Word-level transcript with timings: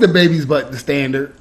the 0.00 0.08
baby's 0.08 0.46
butt 0.46 0.72
the 0.72 0.78
standard? 0.78 1.34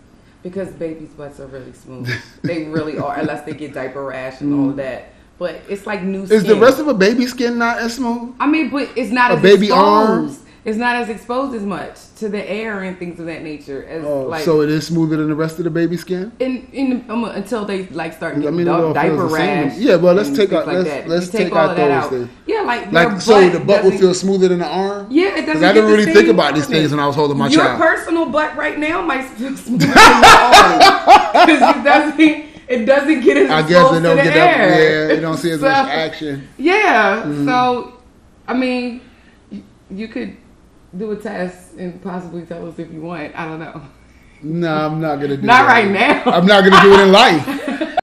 Because 0.43 0.69
babies' 0.71 1.09
butts 1.09 1.39
are 1.39 1.47
really 1.47 1.73
smooth. 1.73 2.09
they 2.43 2.65
really 2.65 2.97
are, 2.97 3.17
unless 3.17 3.45
they 3.45 3.53
get 3.53 3.73
diaper 3.73 4.05
rash 4.05 4.41
and 4.41 4.53
all 4.53 4.67
mm-hmm. 4.67 4.77
that. 4.77 5.13
But 5.37 5.61
it's 5.69 5.85
like 5.85 6.03
new 6.03 6.25
skin. 6.25 6.37
Is 6.37 6.43
the 6.43 6.55
rest 6.55 6.79
of 6.79 6.87
a 6.87 6.93
baby's 6.93 7.31
skin 7.31 7.57
not 7.57 7.79
as 7.79 7.95
smooth? 7.95 8.35
I 8.39 8.47
mean, 8.47 8.69
but 8.69 8.89
it's 8.95 9.11
not 9.11 9.31
A 9.31 9.35
as 9.35 9.41
baby 9.41 9.67
exposed. 9.67 10.41
arm? 10.41 10.48
It's 10.65 10.77
not 10.77 10.97
as 10.97 11.07
exposed 11.09 11.55
as 11.55 11.63
much 11.63 11.97
to 12.17 12.27
the 12.27 12.43
air 12.49 12.83
and 12.83 12.99
things 12.99 13.19
of 13.19 13.25
that 13.27 13.43
nature 13.43 13.85
as 13.85 14.03
Oh, 14.03 14.23
like. 14.23 14.43
so 14.43 14.61
it 14.61 14.69
is 14.69 14.85
smoother 14.87 15.15
than 15.17 15.29
the 15.29 15.35
rest 15.35 15.57
of 15.57 15.63
the 15.63 15.69
baby 15.69 15.95
skin. 15.95 16.31
in, 16.39 16.67
in 16.73 17.05
um, 17.09 17.23
until 17.23 17.63
they 17.65 17.87
like 17.87 18.13
start 18.13 18.35
I 18.35 18.39
getting 18.39 18.57
mean, 18.57 18.67
it 18.67 18.71
all 18.71 18.91
di- 18.93 19.03
diaper 19.03 19.15
the 19.15 19.23
rash. 19.25 19.77
Yeah, 19.77 19.95
well, 19.95 20.13
let's 20.13 20.29
take 20.35 20.51
out- 20.51 20.67
like 20.67 20.77
let's- 20.77 20.89
that. 20.89 21.07
let's 21.07 21.29
take 21.29 21.47
take 21.47 21.53
all 21.55 21.69
out 21.69 21.77
those 21.77 21.91
out. 21.91 22.09
things. 22.09 22.29
Yeah, 22.45 22.61
like 22.63 22.91
Like, 22.91 23.21
so 23.21 23.49
the 23.49 23.59
butt 23.61 23.83
will 23.85 23.91
feel 23.97 24.13
smoother 24.13 24.49
than 24.49 24.59
the 24.59 24.67
arm. 24.67 25.07
Yeah, 25.09 25.37
it 25.37 25.45
doesn't. 25.45 25.63
I 25.63 25.71
didn't 25.71 25.91
really 25.91 26.11
think 26.11 26.27
about 26.27 26.55
these 26.55 26.67
things 26.67 26.91
when 26.91 26.99
I 26.99 27.07
was 27.07 27.15
holding 27.15 27.37
my 27.37 27.47
Your 27.47 27.61
child. 27.63 27.79
personal 27.81 28.25
butt 28.25 28.55
right 28.57 28.77
now 28.77 29.01
might 29.01 29.23
feel 29.25 29.55
smoother 29.65 29.85
than 29.87 29.95
your 29.95 30.25
arm 30.25 30.79
because 31.47 31.75
it 31.77 31.83
doesn't. 31.83 32.45
It 32.69 32.85
doesn't 32.85 33.21
get 33.21 33.35
as 33.37 33.49
I 33.49 33.61
guess 33.67 33.91
they 33.91 33.99
don't 34.01 34.17
the 34.17 34.23
get 34.23 34.35
air. 34.37 35.07
Yeah, 35.09 35.15
they 35.15 35.19
don't 35.21 35.37
see 35.37 35.49
as 35.51 35.59
So- 35.61 35.69
much 35.69 35.87
action. 35.89 36.47
Yeah. 36.57 37.23
Mm-hmm. 37.23 37.45
So, 37.47 37.93
I 38.47 38.53
mean, 38.53 39.01
you 39.89 40.07
could 40.07 40.37
do 40.97 41.11
a 41.11 41.15
test 41.15 41.75
and 41.77 42.01
possibly 42.01 42.45
tell 42.45 42.67
us 42.67 42.79
if 42.79 42.91
you 42.91 43.01
want. 43.01 43.35
I 43.35 43.45
don't 43.45 43.59
know. 43.59 43.81
No, 44.41 44.73
I'm 44.73 45.01
not 45.01 45.15
gonna 45.17 45.27
do 45.27 45.33
it. 45.33 45.43
Not 45.43 45.67
that. 45.67 45.67
right 45.67 45.89
now. 45.89 46.23
I'm 46.25 46.45
not 46.45 46.63
gonna 46.63 46.81
do 46.81 46.93
it 46.93 46.99
in 47.01 47.11
life. 47.11 47.95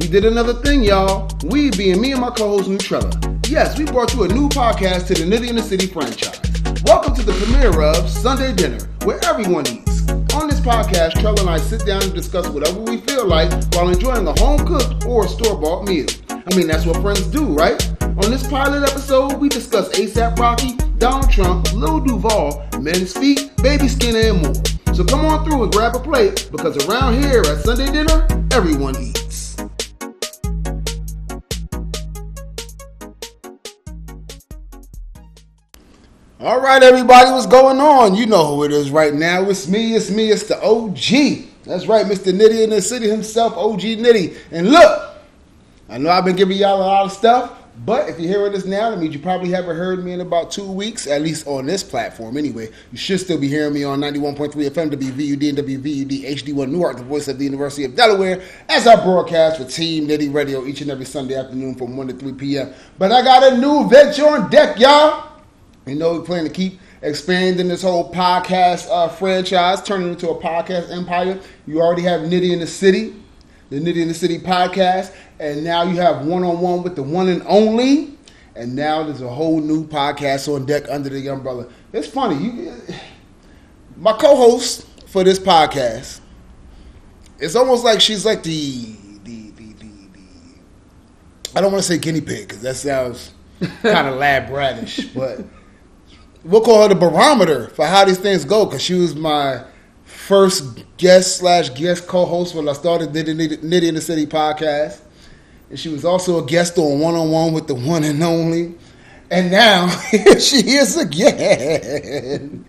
We 0.00 0.12
did 0.12 0.24
another 0.24 0.54
thing, 0.54 0.84
y'all. 0.84 1.30
We 1.44 1.70
being 1.72 2.00
me 2.00 2.12
and 2.12 2.20
my 2.22 2.30
co-host 2.30 2.70
Nutrella. 2.70 3.46
Yes, 3.50 3.78
we 3.78 3.84
brought 3.84 4.14
you 4.14 4.22
a 4.22 4.28
new 4.28 4.48
podcast 4.48 5.08
to 5.08 5.14
the 5.14 5.24
Nitty 5.24 5.48
in 5.50 5.56
the 5.56 5.62
City 5.62 5.86
franchise. 5.86 6.40
Welcome 6.84 7.14
to 7.16 7.22
the 7.22 7.32
premiere 7.32 7.82
of 7.82 8.08
Sunday 8.08 8.54
Dinner, 8.54 8.78
where 9.04 9.22
everyone 9.26 9.66
eats. 9.66 9.97
On 10.38 10.46
this 10.46 10.60
podcast, 10.60 11.14
Trella 11.20 11.40
and 11.40 11.50
I 11.50 11.58
sit 11.58 11.84
down 11.84 12.00
and 12.00 12.14
discuss 12.14 12.48
whatever 12.48 12.78
we 12.78 12.98
feel 12.98 13.26
like 13.26 13.50
while 13.74 13.88
enjoying 13.88 14.24
a 14.24 14.38
home 14.38 14.64
cooked 14.64 15.04
or 15.04 15.26
store 15.26 15.58
bought 15.60 15.82
meal. 15.84 16.06
I 16.30 16.54
mean, 16.54 16.68
that's 16.68 16.86
what 16.86 17.02
friends 17.02 17.22
do, 17.26 17.46
right? 17.46 17.76
On 18.02 18.30
this 18.30 18.46
pilot 18.46 18.88
episode, 18.88 19.38
we 19.38 19.48
discuss 19.48 19.88
ASAP 19.98 20.38
Rocky, 20.38 20.76
Donald 20.98 21.28
Trump, 21.28 21.72
Lil 21.72 21.98
Duval, 22.00 22.64
men's 22.78 23.12
feet, 23.18 23.50
baby 23.64 23.88
skin, 23.88 24.14
and 24.14 24.42
more. 24.42 24.94
So 24.94 25.04
come 25.04 25.24
on 25.24 25.44
through 25.44 25.64
and 25.64 25.72
grab 25.72 25.96
a 25.96 25.98
plate 25.98 26.48
because 26.52 26.86
around 26.86 27.20
here 27.20 27.40
at 27.40 27.64
Sunday 27.64 27.90
dinner, 27.90 28.28
everyone 28.52 28.94
eats. 29.02 29.27
All 36.40 36.60
right, 36.60 36.80
everybody, 36.80 37.32
what's 37.32 37.46
going 37.46 37.80
on? 37.80 38.14
You 38.14 38.24
know 38.26 38.54
who 38.54 38.62
it 38.62 38.70
is 38.70 38.92
right 38.92 39.12
now. 39.12 39.50
It's 39.50 39.66
me, 39.66 39.96
it's 39.96 40.08
me, 40.08 40.30
it's 40.30 40.44
the 40.44 40.54
OG. 40.62 41.48
That's 41.64 41.88
right, 41.88 42.06
Mr. 42.06 42.32
Nitty 42.32 42.62
in 42.62 42.70
the 42.70 42.80
city 42.80 43.08
himself, 43.08 43.54
OG 43.54 43.80
Nitty. 43.80 44.36
And 44.52 44.70
look, 44.70 45.16
I 45.88 45.98
know 45.98 46.10
I've 46.10 46.24
been 46.24 46.36
giving 46.36 46.56
y'all 46.56 46.76
a 46.76 46.86
lot 46.86 47.06
of 47.06 47.10
stuff, 47.10 47.58
but 47.84 48.08
if 48.08 48.20
you're 48.20 48.28
hearing 48.28 48.52
this 48.52 48.64
now, 48.64 48.90
that 48.90 49.00
means 49.00 49.16
you 49.16 49.20
probably 49.20 49.50
haven't 49.50 49.76
heard 49.76 50.04
me 50.04 50.12
in 50.12 50.20
about 50.20 50.52
two 50.52 50.70
weeks, 50.70 51.08
at 51.08 51.22
least 51.22 51.44
on 51.48 51.66
this 51.66 51.82
platform 51.82 52.36
anyway. 52.36 52.70
You 52.92 52.98
should 52.98 53.18
still 53.18 53.40
be 53.40 53.48
hearing 53.48 53.74
me 53.74 53.82
on 53.82 53.98
91.3 54.00 54.52
FM, 54.52 54.92
WVUD, 54.92 55.48
and 55.48 55.58
WVUD 55.58 56.22
HD1 56.22 56.70
Newark, 56.70 56.98
the 56.98 57.02
voice 57.02 57.26
of 57.26 57.38
the 57.38 57.44
University 57.46 57.82
of 57.82 57.96
Delaware, 57.96 58.40
as 58.68 58.86
I 58.86 58.94
broadcast 59.02 59.56
for 59.56 59.64
Team 59.64 60.06
Nitty 60.06 60.32
Radio 60.32 60.64
each 60.66 60.82
and 60.82 60.90
every 60.92 61.04
Sunday 61.04 61.34
afternoon 61.34 61.74
from 61.74 61.96
1 61.96 62.06
to 62.06 62.14
3 62.14 62.34
p.m. 62.34 62.72
But 62.96 63.10
I 63.10 63.22
got 63.22 63.52
a 63.52 63.58
new 63.58 63.88
venture 63.88 64.28
on 64.28 64.48
deck, 64.50 64.78
y'all. 64.78 65.27
You 65.88 65.94
know, 65.94 66.18
we 66.18 66.26
plan 66.26 66.44
to 66.44 66.50
keep 66.50 66.78
expanding 67.02 67.68
this 67.68 67.82
whole 67.82 68.12
podcast 68.12 68.88
uh, 68.90 69.08
franchise, 69.08 69.82
turning 69.82 70.08
it 70.08 70.12
into 70.12 70.30
a 70.30 70.40
podcast 70.40 70.90
empire. 70.90 71.40
You 71.66 71.80
already 71.80 72.02
have 72.02 72.22
Nitty 72.22 72.52
in 72.52 72.60
the 72.60 72.66
City, 72.66 73.14
the 73.70 73.80
Nitty 73.80 74.02
in 74.02 74.08
the 74.08 74.14
City 74.14 74.38
podcast, 74.38 75.14
and 75.38 75.64
now 75.64 75.82
you 75.84 75.96
have 75.96 76.26
one 76.26 76.44
on 76.44 76.60
one 76.60 76.82
with 76.82 76.96
the 76.96 77.02
one 77.02 77.28
and 77.28 77.42
only. 77.46 78.14
And 78.54 78.74
now 78.74 79.04
there's 79.04 79.22
a 79.22 79.28
whole 79.28 79.60
new 79.60 79.86
podcast 79.86 80.52
on 80.52 80.66
deck 80.66 80.84
under 80.90 81.08
the 81.08 81.28
umbrella. 81.28 81.68
It's 81.92 82.08
funny. 82.08 82.44
You, 82.44 82.82
my 83.96 84.12
co-host 84.12 84.86
for 85.06 85.22
this 85.22 85.38
podcast, 85.38 86.20
it's 87.38 87.54
almost 87.54 87.84
like 87.84 88.00
she's 88.00 88.24
like 88.24 88.42
the 88.42 88.96
the 89.22 89.50
the 89.52 89.72
the. 89.74 89.86
the 90.12 90.20
I 91.56 91.60
don't 91.60 91.72
want 91.72 91.84
to 91.84 91.88
say 91.88 91.98
guinea 91.98 92.20
pig 92.20 92.48
because 92.48 92.62
that 92.62 92.76
sounds 92.76 93.32
kind 93.82 94.08
of 94.08 94.16
lab 94.18 94.50
ratish, 94.50 95.06
but 95.14 95.44
we'll 96.48 96.62
call 96.62 96.82
her 96.82 96.88
the 96.88 96.94
barometer 96.94 97.68
for 97.68 97.86
how 97.86 98.04
these 98.04 98.18
things 98.18 98.44
go 98.44 98.64
because 98.64 98.82
she 98.82 98.94
was 98.94 99.14
my 99.14 99.62
first 100.04 100.84
guest 100.96 101.36
slash 101.36 101.70
guest 101.70 102.06
co-host 102.06 102.54
when 102.54 102.68
I 102.68 102.72
started 102.72 103.10
Nitty, 103.10 103.58
Nitty, 103.58 103.88
in 103.88 103.94
the 103.94 104.00
City 104.00 104.26
podcast, 104.26 105.00
and 105.68 105.78
she 105.78 105.90
was 105.90 106.04
also 106.04 106.42
a 106.42 106.46
guest 106.46 106.78
on 106.78 106.98
One 106.98 107.14
on 107.14 107.30
One 107.30 107.52
with 107.52 107.66
the 107.66 107.74
one 107.74 108.02
and 108.02 108.22
only, 108.22 108.74
and 109.30 109.50
now 109.50 109.88
she 110.38 110.56
is 110.70 110.96
again. 110.96 112.64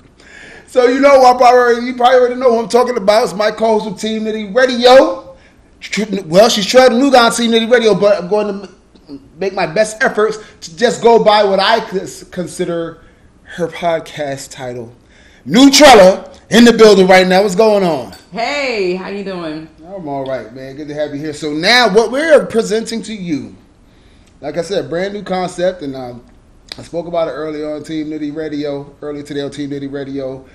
So 0.68 0.86
you 0.86 1.00
know, 1.00 1.24
I 1.24 1.38
probably 1.38 1.86
you 1.88 1.96
probably 1.96 2.20
already 2.20 2.36
know 2.36 2.52
who 2.52 2.60
I'm 2.60 2.70
talking 2.70 2.98
about. 2.98 3.24
It's 3.24 3.34
my 3.34 3.50
co-host 3.52 3.88
of 3.88 4.00
Team 4.00 4.24
Nitty 4.24 4.54
Radio. 4.54 5.26
Well, 6.26 6.50
she's 6.50 6.74
new 6.74 7.16
on 7.16 7.32
Team 7.32 7.52
Nitty 7.52 7.72
Radio, 7.72 7.96
but 7.96 8.22
I'm 8.22 8.28
going 8.28 8.68
to 8.68 9.20
make 9.38 9.54
my 9.54 9.66
best 9.66 10.04
efforts 10.04 10.38
to 10.60 10.76
just 10.76 11.02
go 11.02 11.24
by 11.24 11.46
what 11.46 11.60
I 11.60 11.80
consider 12.32 13.02
her 13.56 13.68
podcast 13.68 14.52
title. 14.52 14.94
Nutrella 15.46 16.38
in 16.52 16.66
the 16.66 16.74
building 16.74 17.08
right 17.08 17.26
now. 17.26 17.42
What's 17.42 17.56
going 17.56 17.84
on? 17.84 18.14
Hey, 18.32 18.96
how 18.96 19.10
you 19.10 19.24
doing? 19.24 19.68
I'm 19.88 20.08
all 20.08 20.24
right, 20.24 20.54
man. 20.54 20.76
Good 20.76 20.88
to 20.90 20.94
have 20.94 21.16
you 21.16 21.20
here. 21.20 21.34
So 21.34 21.52
now, 21.52 21.92
what 21.92 22.12
we're 22.12 22.46
presenting 22.46 23.02
to 23.04 23.14
you, 23.14 23.56
like 24.40 24.58
I 24.58 24.62
said, 24.62 24.90
brand 24.90 25.16
new 25.16 25.24
concept, 25.24 25.82
and 25.82 25.96
um, 25.96 26.24
I 26.78 26.84
spoke 26.84 27.08
about 27.08 27.28
it 27.28 27.32
earlier 27.32 27.74
on 27.74 27.84
Team 27.84 28.08
Nitty 28.08 28.36
Radio, 28.36 28.96
earlier 29.02 29.24
today 29.24 29.42
on 29.42 29.50
Team 29.50 29.72
Nitty 29.72 29.92
Radio. 29.92 30.46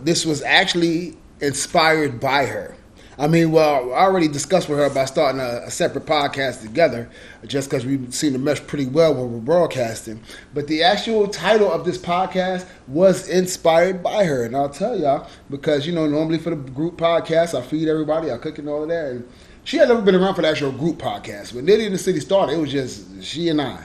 This 0.00 0.24
was 0.24 0.40
actually 0.42 1.18
inspired 1.40 2.20
by 2.20 2.46
her. 2.46 2.74
I 3.18 3.28
mean, 3.28 3.52
well, 3.52 3.92
I 3.94 3.98
already 4.00 4.28
discussed 4.28 4.68
with 4.68 4.78
her 4.78 4.86
about 4.86 5.08
starting 5.08 5.40
a, 5.40 5.62
a 5.66 5.70
separate 5.70 6.04
podcast 6.04 6.62
together, 6.62 7.08
just 7.46 7.70
because 7.70 7.86
we 7.86 8.10
seem 8.10 8.32
to 8.32 8.38
mesh 8.38 8.60
pretty 8.66 8.86
well 8.86 9.14
when 9.14 9.32
we're 9.32 9.38
broadcasting. 9.38 10.20
But 10.52 10.66
the 10.66 10.82
actual 10.82 11.28
title 11.28 11.70
of 11.70 11.84
this 11.84 11.96
podcast 11.98 12.66
was 12.88 13.28
inspired 13.28 14.02
by 14.02 14.24
her, 14.24 14.44
and 14.44 14.56
I'll 14.56 14.68
tell 14.68 14.98
y'all 14.98 15.28
because 15.48 15.86
you 15.86 15.92
know 15.92 16.06
normally 16.06 16.38
for 16.38 16.50
the 16.50 16.56
group 16.56 16.96
podcast, 16.96 17.56
I 17.56 17.62
feed 17.62 17.88
everybody, 17.88 18.30
I 18.32 18.38
cook 18.38 18.58
and 18.58 18.68
all 18.68 18.82
of 18.82 18.88
that. 18.88 19.10
And 19.10 19.28
she 19.62 19.76
had 19.76 19.88
never 19.88 20.02
been 20.02 20.14
around 20.16 20.34
for 20.34 20.42
the 20.42 20.48
actual 20.48 20.72
group 20.72 20.98
podcast. 20.98 21.52
When 21.54 21.66
Nitty 21.66 21.86
in 21.86 21.92
the 21.92 21.98
City 21.98 22.20
started, 22.20 22.54
it 22.54 22.58
was 22.60 22.72
just 22.72 23.22
she 23.22 23.48
and 23.48 23.62
I, 23.62 23.84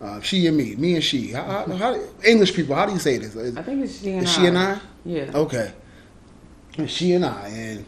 uh, 0.00 0.20
she 0.20 0.46
and 0.46 0.56
me, 0.56 0.76
me 0.76 0.94
and 0.94 1.02
she. 1.02 1.32
How, 1.32 1.42
how, 1.42 1.72
how, 1.76 2.00
English 2.24 2.54
people, 2.54 2.74
how 2.76 2.86
do 2.86 2.92
you 2.92 2.98
say 3.00 3.18
this? 3.18 3.34
Is- 3.34 3.56
I 3.56 3.62
think 3.62 3.82
it's 3.82 4.00
she 4.00 4.12
and 4.12 4.22
is 4.22 4.38
I. 4.38 4.40
she 4.40 4.46
and 4.46 4.58
I? 4.58 4.80
Yeah. 5.04 5.30
Okay. 5.34 5.72
She 6.86 7.12
and 7.12 7.24
I, 7.24 7.48
and 7.48 7.84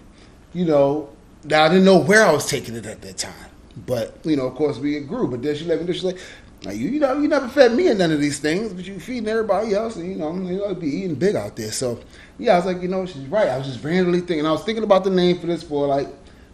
you 0.56 0.64
know, 0.64 1.10
now 1.44 1.64
I 1.64 1.68
didn't 1.68 1.84
know 1.84 1.98
where 1.98 2.24
I 2.24 2.32
was 2.32 2.46
taking 2.46 2.74
it 2.76 2.86
at 2.86 3.02
that 3.02 3.18
time, 3.18 3.50
but 3.86 4.16
you 4.24 4.36
know, 4.36 4.46
of 4.46 4.54
course, 4.54 4.78
we 4.78 4.98
grew. 5.00 5.28
But 5.28 5.42
then 5.42 5.54
she 5.54 5.66
let 5.66 5.84
me. 5.84 5.92
She's 5.92 6.02
like, 6.02 6.18
"Now 6.64 6.70
you, 6.70 6.88
you 6.88 6.98
know, 6.98 7.20
you 7.20 7.28
never 7.28 7.46
fed 7.46 7.74
me 7.74 7.88
in 7.88 7.98
none 7.98 8.10
of 8.10 8.20
these 8.20 8.38
things, 8.38 8.72
but 8.72 8.86
you 8.86 8.98
feeding 8.98 9.28
everybody 9.28 9.74
else, 9.74 9.96
and 9.96 10.08
you 10.10 10.16
know, 10.16 10.32
you 10.32 10.56
know, 10.56 10.74
be 10.74 10.88
eating 10.88 11.14
big 11.14 11.36
out 11.36 11.56
there." 11.56 11.70
So 11.70 12.00
yeah, 12.38 12.54
I 12.54 12.56
was 12.56 12.64
like, 12.64 12.80
you 12.80 12.88
know, 12.88 13.04
she's 13.04 13.26
right. 13.26 13.48
I 13.48 13.58
was 13.58 13.66
just 13.66 13.84
randomly 13.84 14.20
thinking. 14.20 14.46
I 14.46 14.50
was 14.50 14.64
thinking 14.64 14.82
about 14.82 15.04
the 15.04 15.10
name 15.10 15.38
for 15.38 15.46
this 15.46 15.62
for 15.62 15.86
like 15.86 16.08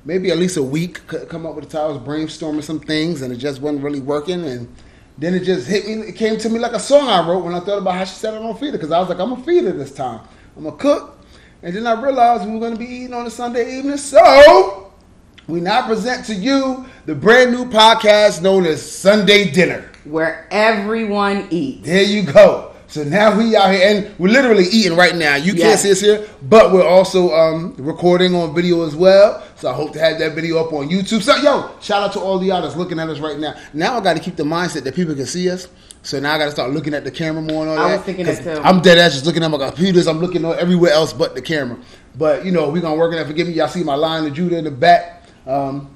maybe 0.04 0.32
at 0.32 0.38
least 0.38 0.56
a 0.56 0.62
week. 0.62 1.06
Come 1.06 1.46
up 1.46 1.54
with 1.54 1.70
the 1.70 1.78
title, 1.78 2.00
brainstorming 2.00 2.64
some 2.64 2.80
things, 2.80 3.22
and 3.22 3.32
it 3.32 3.36
just 3.36 3.60
wasn't 3.60 3.84
really 3.84 4.00
working, 4.00 4.44
and. 4.44 4.68
Then 5.18 5.34
it 5.34 5.44
just 5.44 5.68
hit 5.68 5.86
me. 5.86 5.92
It 6.08 6.16
came 6.16 6.38
to 6.38 6.48
me 6.48 6.58
like 6.58 6.72
a 6.72 6.80
song 6.80 7.06
I 7.06 7.24
wrote 7.28 7.44
when 7.44 7.54
I 7.54 7.60
thought 7.60 7.76
about 7.76 7.96
how 7.96 8.04
she 8.04 8.14
said 8.14 8.32
I'm 8.32 8.40
gonna 8.40 8.58
feed 8.58 8.68
her. 8.68 8.72
Because 8.72 8.90
I 8.90 8.98
was 8.98 9.10
like, 9.10 9.18
I'm 9.20 9.28
gonna 9.28 9.44
feed 9.44 9.64
her 9.64 9.72
this 9.72 9.92
time. 9.92 10.20
I'm 10.56 10.64
gonna 10.64 10.76
cook. 10.76 11.21
And 11.64 11.76
then 11.76 11.86
I 11.86 12.00
realized 12.00 12.44
we 12.44 12.52
were 12.52 12.60
gonna 12.60 12.76
be 12.76 12.86
eating 12.86 13.14
on 13.14 13.26
a 13.26 13.30
Sunday 13.30 13.78
evening. 13.78 13.96
So 13.96 14.92
we 15.46 15.60
now 15.60 15.86
present 15.86 16.26
to 16.26 16.34
you 16.34 16.86
the 17.06 17.14
brand 17.14 17.52
new 17.52 17.66
podcast 17.66 18.42
known 18.42 18.66
as 18.66 18.82
Sunday 18.82 19.50
Dinner. 19.50 19.88
Where 20.04 20.48
everyone 20.50 21.46
eats. 21.50 21.86
There 21.86 22.02
you 22.02 22.24
go. 22.24 22.71
So 22.92 23.02
now 23.04 23.34
we 23.38 23.56
out 23.56 23.72
here 23.72 23.88
and 23.88 24.18
we're 24.18 24.28
literally 24.28 24.64
eating 24.64 24.94
right 24.98 25.16
now. 25.16 25.36
You 25.36 25.52
can't 25.52 25.58
Yes. 25.60 25.82
see 25.82 25.92
us 25.92 26.00
here, 26.02 26.28
but 26.42 26.72
we're 26.74 26.86
also 26.86 27.32
um, 27.34 27.74
recording 27.78 28.34
on 28.34 28.54
video 28.54 28.86
as 28.86 28.94
well. 28.94 29.42
So 29.56 29.70
I 29.70 29.72
hope 29.72 29.94
to 29.94 29.98
have 29.98 30.18
that 30.18 30.34
video 30.34 30.58
up 30.62 30.74
on 30.74 30.90
YouTube. 30.90 31.22
So 31.22 31.34
yo, 31.36 31.70
shout 31.80 32.02
out 32.02 32.12
to 32.12 32.20
all 32.20 32.38
the 32.38 32.48
y'all 32.48 32.60
that's 32.60 32.76
looking 32.76 32.98
at 32.98 33.08
us 33.08 33.18
right 33.18 33.38
now. 33.38 33.54
Now 33.72 33.96
I 33.96 34.00
got 34.02 34.12
to 34.18 34.20
keep 34.20 34.36
the 34.36 34.42
mindset 34.42 34.82
that 34.84 34.94
people 34.94 35.14
can 35.14 35.24
see 35.24 35.48
us. 35.48 35.68
So 36.02 36.20
now 36.20 36.34
I 36.34 36.38
got 36.38 36.44
to 36.44 36.50
start 36.50 36.70
looking 36.72 36.92
at 36.92 37.02
the 37.04 37.10
camera 37.10 37.40
more 37.40 37.62
and 37.62 37.70
all 37.70 37.78
I 37.78 37.88
that. 37.92 37.96
was 37.96 38.04
thinking 38.04 38.26
that 38.26 38.42
too. 38.44 38.60
I'm 38.62 38.82
dead 38.82 38.98
ass 38.98 39.12
just 39.14 39.24
looking 39.24 39.42
at 39.42 39.50
my 39.50 39.56
computers. 39.56 40.06
I'm 40.06 40.18
looking 40.18 40.44
everywhere 40.44 40.92
else 40.92 41.14
but 41.14 41.34
the 41.34 41.40
camera. 41.40 41.78
But 42.18 42.44
you 42.44 42.52
know 42.52 42.68
we 42.68 42.82
gonna 42.82 42.96
work 42.96 43.12
on 43.12 43.16
that. 43.16 43.26
Forgive 43.26 43.46
me, 43.46 43.54
y'all 43.54 43.68
see 43.68 43.82
my 43.82 43.94
Lion 43.94 44.26
of 44.26 44.34
Judah 44.34 44.58
in 44.58 44.64
the 44.64 44.70
back. 44.70 45.24
Um, 45.46 45.88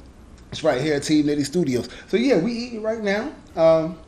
it's 0.50 0.64
right 0.64 0.80
here 0.80 0.94
at 0.94 1.02
Team 1.02 1.26
Nitty 1.26 1.44
Studios. 1.44 1.90
So 2.08 2.16
yeah, 2.16 2.38
we 2.38 2.52
eating 2.52 2.80
right 2.82 3.02
now. 3.02 3.32
Um, 3.54 3.98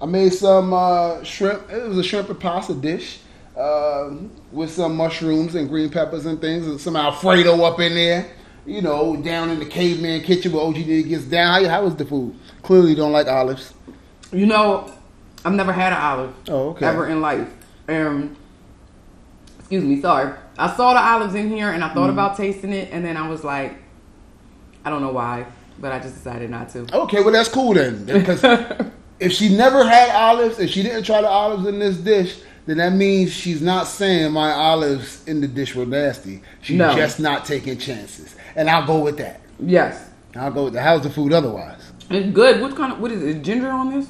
I 0.00 0.06
made 0.06 0.32
some 0.32 0.72
uh, 0.72 1.22
shrimp. 1.22 1.70
It 1.70 1.88
was 1.88 1.98
a 1.98 2.02
shrimp 2.02 2.28
and 2.28 2.38
pasta 2.40 2.74
dish 2.74 3.20
uh, 3.56 4.10
with 4.52 4.70
some 4.70 4.96
mushrooms 4.96 5.54
and 5.54 5.68
green 5.68 5.90
peppers 5.90 6.26
and 6.26 6.40
things, 6.40 6.66
and 6.66 6.80
some 6.80 6.96
Alfredo 6.96 7.62
up 7.64 7.80
in 7.80 7.94
there. 7.94 8.30
You 8.66 8.80
know, 8.80 9.14
down 9.16 9.50
in 9.50 9.58
the 9.58 9.66
caveman 9.66 10.22
kitchen 10.22 10.52
where 10.52 10.62
OG 10.62 10.76
Nitty 10.76 11.08
gets 11.08 11.24
down. 11.24 11.62
How, 11.64 11.68
how 11.68 11.84
was 11.84 11.96
the 11.96 12.04
food? 12.06 12.34
Clearly, 12.62 12.90
you 12.90 12.96
don't 12.96 13.12
like 13.12 13.26
olives. 13.26 13.74
You 14.32 14.46
know, 14.46 14.90
I've 15.44 15.52
never 15.52 15.72
had 15.72 15.92
an 15.92 15.98
olive. 16.00 16.34
Oh, 16.48 16.68
okay. 16.70 16.86
Ever 16.86 17.06
in 17.08 17.20
life. 17.20 17.48
Um, 17.88 18.34
excuse 19.58 19.84
me, 19.84 20.00
sorry. 20.00 20.32
I 20.58 20.74
saw 20.74 20.94
the 20.94 21.00
olives 21.00 21.34
in 21.34 21.50
here 21.50 21.70
and 21.70 21.84
I 21.84 21.90
Mm. 21.90 21.94
thought 21.94 22.10
about 22.10 22.36
tasting 22.36 22.72
it, 22.72 22.88
and 22.90 23.04
then 23.04 23.16
I 23.18 23.28
was 23.28 23.44
like, 23.44 23.76
I 24.84 24.88
don't 24.90 25.02
know 25.02 25.12
why, 25.12 25.44
but 25.78 25.92
I 25.92 25.98
just 25.98 26.14
decided 26.14 26.48
not 26.50 26.70
to. 26.70 26.86
Okay, 26.92 27.20
well 27.22 27.32
that's 27.32 27.48
cool 27.50 27.74
then. 27.74 28.04
Because 28.06 28.42
if 29.20 29.32
she 29.32 29.54
never 29.54 29.84
had 29.88 30.10
olives, 30.10 30.58
if 30.58 30.70
she 30.70 30.82
didn't 30.82 31.04
try 31.04 31.20
the 31.20 31.28
olives 31.28 31.66
in 31.66 31.78
this 31.78 31.96
dish, 31.96 32.38
then 32.66 32.78
that 32.78 32.92
means 32.92 33.32
she's 33.32 33.60
not 33.62 33.86
saying 33.86 34.32
my 34.32 34.50
olives 34.52 35.22
in 35.26 35.40
the 35.40 35.48
dish 35.48 35.74
were 35.74 35.86
nasty. 35.86 36.42
She's 36.62 36.76
No. 36.78 36.94
just 36.94 37.20
not 37.20 37.44
taking 37.44 37.78
chances, 37.78 38.34
and 38.56 38.68
I'll 38.70 38.86
go 38.86 38.98
with 39.00 39.18
that. 39.18 39.40
Yes. 39.60 40.08
I'll 40.34 40.50
go 40.50 40.64
with 40.64 40.72
that. 40.74 40.82
How's 40.82 41.02
the 41.02 41.10
food 41.10 41.32
otherwise? 41.32 41.80
It's 42.10 42.32
good. 42.34 42.60
What 42.60 42.74
kind 42.76 42.92
of, 42.92 43.00
what 43.00 43.12
is 43.12 43.22
it? 43.22 43.42
Ginger 43.42 43.70
on 43.70 43.90
this? 43.90 44.06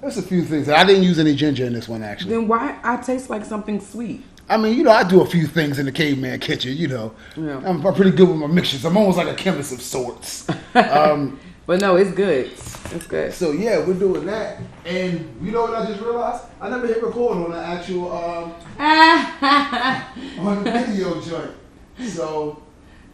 There's 0.00 0.18
a 0.18 0.22
few 0.22 0.44
things. 0.44 0.68
I 0.68 0.84
didn't 0.84 1.02
use 1.02 1.18
any 1.18 1.34
ginger 1.34 1.64
in 1.64 1.72
this 1.72 1.88
one 1.88 2.02
actually. 2.02 2.32
Then 2.32 2.46
why 2.46 2.78
I 2.82 2.96
taste 2.98 3.30
like 3.30 3.44
something 3.44 3.80
sweet? 3.80 4.22
I 4.50 4.58
mean, 4.58 4.76
you 4.76 4.84
know, 4.84 4.90
I 4.90 5.02
do 5.02 5.22
a 5.22 5.26
few 5.26 5.46
things 5.46 5.78
in 5.78 5.86
the 5.86 5.92
caveman 5.92 6.38
kitchen. 6.40 6.76
You 6.76 6.88
know, 6.88 7.12
Yeah. 7.36 7.56
I'm, 7.64 7.84
I'm 7.86 7.94
pretty 7.94 8.10
good 8.10 8.28
with 8.28 8.36
my 8.36 8.46
mixtures. 8.46 8.84
I'm 8.84 8.96
almost 8.98 9.16
like 9.16 9.28
a 9.28 9.34
chemist 9.34 9.72
of 9.72 9.80
sorts. 9.80 10.46
um, 10.74 11.40
But 11.66 11.80
no, 11.80 11.96
it's 11.96 12.12
good. 12.12 12.52
It's 12.92 13.06
good. 13.06 13.32
So 13.32 13.52
yeah, 13.52 13.78
we're 13.78 13.94
doing 13.94 14.26
that, 14.26 14.60
and 14.84 15.36
you 15.42 15.50
know 15.50 15.62
what 15.62 15.74
I 15.74 15.86
just 15.86 16.00
realized? 16.02 16.44
I 16.60 16.68
never 16.68 16.86
hit 16.86 17.02
record 17.02 17.38
on 17.38 17.50
the 17.50 17.56
actual 17.58 18.12
um, 18.12 18.54
on 20.46 20.62
the 20.62 20.70
video 20.70 21.20
joint. 21.22 21.52
So 22.06 22.62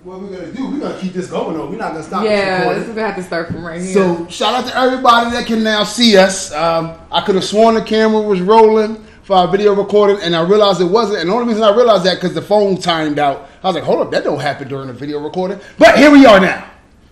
what 0.03 0.21
we're 0.21 0.37
gonna 0.37 0.53
do? 0.53 0.69
We're 0.69 0.81
gonna 0.81 0.99
keep 0.99 1.13
this 1.13 1.31
going. 1.31 1.57
though. 1.57 1.71
we're 1.71 1.77
not 1.77 1.93
gonna 1.93 2.03
stop. 2.03 2.25
yeah, 2.25 2.73
this 2.75 2.89
is 2.89 2.89
gonna 2.89 3.07
have 3.07 3.17
to 3.17 3.23
start 3.23 3.47
from 3.49 3.65
right 3.65 3.81
here. 3.81 3.93
So 3.93 4.27
shout 4.29 4.55
out 4.55 4.69
to 4.69 4.77
everybody 4.77 5.31
that 5.31 5.47
can 5.47 5.63
now 5.63 5.85
see 5.85 6.17
us. 6.17 6.53
Um, 6.53 6.99
I 7.13 7.21
could 7.21 7.37
have 7.37 7.45
sworn 7.45 7.77
the 7.77 7.83
camera 7.83 8.21
was 8.21 8.41
rolling 8.41 9.05
for 9.23 9.37
our 9.37 9.47
video 9.47 9.75
recording, 9.75 10.19
and 10.23 10.35
I 10.35 10.43
realized 10.43 10.81
it 10.81 10.87
wasn't. 10.87 11.21
And 11.21 11.31
the 11.31 11.35
only 11.35 11.47
reason 11.47 11.63
I 11.63 11.75
realized 11.75 12.05
that 12.05 12.17
because 12.17 12.35
the 12.35 12.43
phone 12.43 12.79
timed 12.79 13.21
out. 13.21 13.49
I 13.63 13.69
was 13.69 13.77
like, 13.77 13.85
hold 13.85 14.01
up, 14.01 14.11
that 14.11 14.25
don't 14.25 14.41
happen 14.41 14.67
during 14.67 14.89
the 14.89 14.93
video 14.93 15.21
recording. 15.21 15.61
But 15.79 15.97
here 15.99 16.11
we 16.11 16.27
are 16.27 16.41
now. 16.41 16.67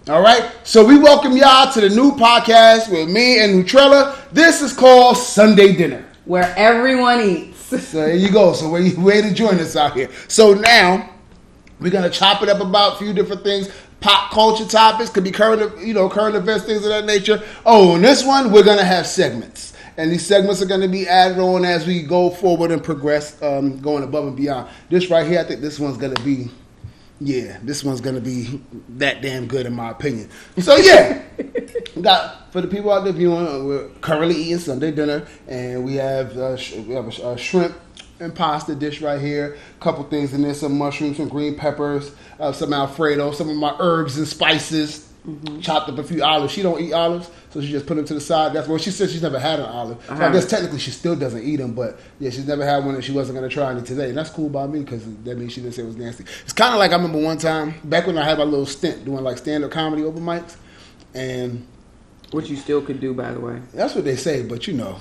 All 0.08 0.22
right. 0.22 0.50
So 0.64 0.86
we 0.86 0.96
welcome 0.98 1.36
y'all 1.36 1.70
to 1.70 1.82
the 1.82 1.90
new 1.90 2.12
podcast 2.12 2.90
with 2.90 3.10
me 3.10 3.40
and 3.40 3.62
Nutrella. 3.62 4.16
This 4.30 4.62
is 4.62 4.72
called 4.72 5.18
Sunday 5.18 5.74
Dinner. 5.74 6.02
where 6.24 6.54
everyone 6.56 7.20
eats. 7.20 7.58
So 7.68 7.98
there 7.98 8.16
you 8.16 8.32
go. 8.32 8.54
So 8.54 8.70
way 8.70 8.94
way 8.94 9.20
to 9.20 9.34
join 9.34 9.60
us 9.60 9.76
out 9.76 9.94
here. 9.94 10.08
So 10.26 10.54
now 10.54 11.10
we're 11.78 11.90
gonna 11.90 12.08
chop 12.08 12.42
it 12.42 12.48
up 12.48 12.62
about 12.62 12.94
a 12.94 12.96
few 12.96 13.12
different 13.12 13.44
things. 13.44 13.68
Pop 14.00 14.30
culture 14.30 14.64
topics 14.64 15.10
could 15.10 15.24
be 15.24 15.30
current, 15.30 15.78
you 15.86 15.92
know, 15.92 16.08
current 16.08 16.34
events, 16.34 16.64
things 16.64 16.82
of 16.84 16.88
that 16.88 17.04
nature. 17.04 17.42
Oh, 17.66 17.96
and 17.96 18.02
this 18.02 18.24
one 18.24 18.50
we're 18.50 18.62
gonna 18.64 18.84
have 18.84 19.06
segments, 19.06 19.74
and 19.98 20.10
these 20.10 20.24
segments 20.24 20.62
are 20.62 20.66
gonna 20.66 20.88
be 20.88 21.06
added 21.06 21.38
on 21.38 21.66
as 21.66 21.86
we 21.86 22.02
go 22.02 22.30
forward 22.30 22.70
and 22.70 22.82
progress, 22.82 23.40
um, 23.42 23.78
going 23.80 24.02
above 24.02 24.26
and 24.26 24.36
beyond. 24.36 24.70
This 24.88 25.10
right 25.10 25.26
here, 25.26 25.40
I 25.40 25.44
think 25.44 25.60
this 25.60 25.78
one's 25.78 25.98
gonna 25.98 26.18
be, 26.24 26.48
yeah, 27.20 27.58
this 27.62 27.84
one's 27.84 28.00
gonna 28.00 28.20
be 28.20 28.60
that 28.90 29.22
damn 29.22 29.46
good 29.48 29.66
in 29.66 29.74
my 29.74 29.90
opinion. 29.90 30.30
So 30.60 30.76
yeah, 30.76 31.22
got 32.02 32.52
for 32.52 32.60
the 32.60 32.68
people 32.68 32.92
out 32.92 33.04
there 33.04 33.12
viewing, 33.12 33.46
uh, 33.46 33.64
we're 33.64 33.88
currently 34.00 34.36
eating 34.36 34.58
Sunday 34.58 34.92
dinner, 34.92 35.26
and 35.48 35.84
we 35.84 35.96
have 35.96 36.36
uh, 36.36 36.56
sh- 36.56 36.76
we 36.76 36.94
have 36.94 37.06
a, 37.20 37.30
a 37.30 37.38
shrimp 37.38 37.76
and 38.20 38.34
pasta 38.34 38.74
dish 38.74 39.02
right 39.02 39.20
here. 39.20 39.56
A 39.78 39.82
couple 39.82 40.04
things 40.04 40.32
in 40.34 40.42
there: 40.42 40.54
some 40.54 40.78
mushrooms, 40.78 41.16
some 41.18 41.28
green 41.28 41.56
peppers, 41.56 42.12
uh, 42.40 42.52
some 42.52 42.72
Alfredo, 42.72 43.32
some 43.32 43.48
of 43.50 43.56
my 43.56 43.74
herbs 43.80 44.18
and 44.18 44.28
spices. 44.28 45.07
Chopped 45.60 45.88
up 45.90 45.98
a 45.98 46.02
few 46.02 46.22
olives. 46.22 46.52
She 46.52 46.62
don't 46.62 46.80
eat 46.80 46.92
olives, 46.92 47.30
so 47.50 47.60
she 47.60 47.70
just 47.70 47.86
put 47.86 47.96
them 47.96 48.04
to 48.06 48.14
the 48.14 48.20
side. 48.20 48.52
That's 48.54 48.66
what 48.68 48.80
she 48.80 48.90
said. 48.90 49.10
She's 49.10 49.22
never 49.22 49.38
had 49.38 49.58
an 49.60 49.66
olive, 49.66 49.98
so 50.06 50.12
I 50.12 50.16
Uh-huh. 50.16 50.32
guess 50.32 50.46
technically 50.46 50.78
she 50.78 50.90
still 50.90 51.14
doesn't 51.16 51.42
eat 51.42 51.56
them. 51.56 51.72
But 51.72 51.98
yeah, 52.18 52.30
she's 52.30 52.46
never 52.46 52.64
had 52.64 52.84
one, 52.84 52.94
and 52.94 53.04
she 53.04 53.12
wasn't 53.12 53.36
gonna 53.36 53.48
try 53.48 53.70
any 53.70 53.82
today. 53.82 54.08
And 54.08 54.16
that's 54.18 54.30
cool 54.30 54.48
by 54.48 54.66
me 54.66 54.80
because 54.80 55.02
that 55.24 55.36
means 55.38 55.52
she 55.52 55.60
didn't 55.60 55.74
say 55.74 55.82
it 55.82 55.86
was 55.86 55.96
nasty. 55.96 56.24
It's 56.44 56.52
kind 56.52 56.72
of 56.72 56.78
like 56.78 56.92
I 56.92 56.96
remember 56.96 57.18
one 57.18 57.38
time 57.38 57.74
back 57.84 58.06
when 58.06 58.16
I 58.18 58.24
had 58.24 58.38
my 58.38 58.44
little 58.44 58.66
stint 58.66 59.04
doing 59.04 59.22
like 59.22 59.38
stand 59.38 59.64
up 59.64 59.70
comedy 59.70 60.02
open 60.04 60.22
mics, 60.22 60.56
and 61.14 61.66
Which 62.30 62.48
you 62.50 62.56
still 62.56 62.80
could 62.82 63.00
do, 63.00 63.12
by 63.14 63.32
the 63.32 63.40
way. 63.40 63.60
that's 63.74 63.94
what 63.94 64.04
they 64.04 64.16
say, 64.16 64.42
but 64.42 64.66
you 64.66 64.74
know, 64.74 64.96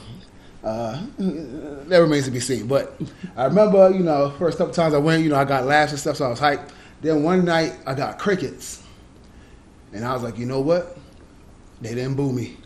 uh, 0.63 1.01
that 1.19 1.97
remains 2.00 2.25
to 2.25 2.31
be 2.31 2.39
seen. 2.39 2.68
But 2.68 3.00
I 3.35 3.45
remember, 3.45 3.91
you 3.91 4.03
know, 4.03 4.31
first 4.39 4.57
couple 4.57 4.74
times 4.74 4.94
I 4.94 4.97
went, 4.97 5.24
you 5.24 5.29
know, 5.29 5.35
I 5.38 5.45
got 5.45 5.65
laughs 5.65 5.91
and 5.91 6.00
stuff, 6.00 6.18
so 6.18 6.25
I 6.25 6.29
was 6.29 6.39
hyped. 6.39 6.69
Then 7.01 7.21
one 7.24 7.45
night 7.45 7.74
I 7.85 7.94
got 7.94 8.18
crickets, 8.18 8.81
and 9.98 10.06
I 10.06 10.14
was 10.14 10.24
like, 10.24 10.38
you 10.38 10.46
know 10.46 10.62
what? 10.62 10.98
They 11.82 11.94
didn't 11.96 12.16
boo 12.16 12.32
me. 12.32 12.58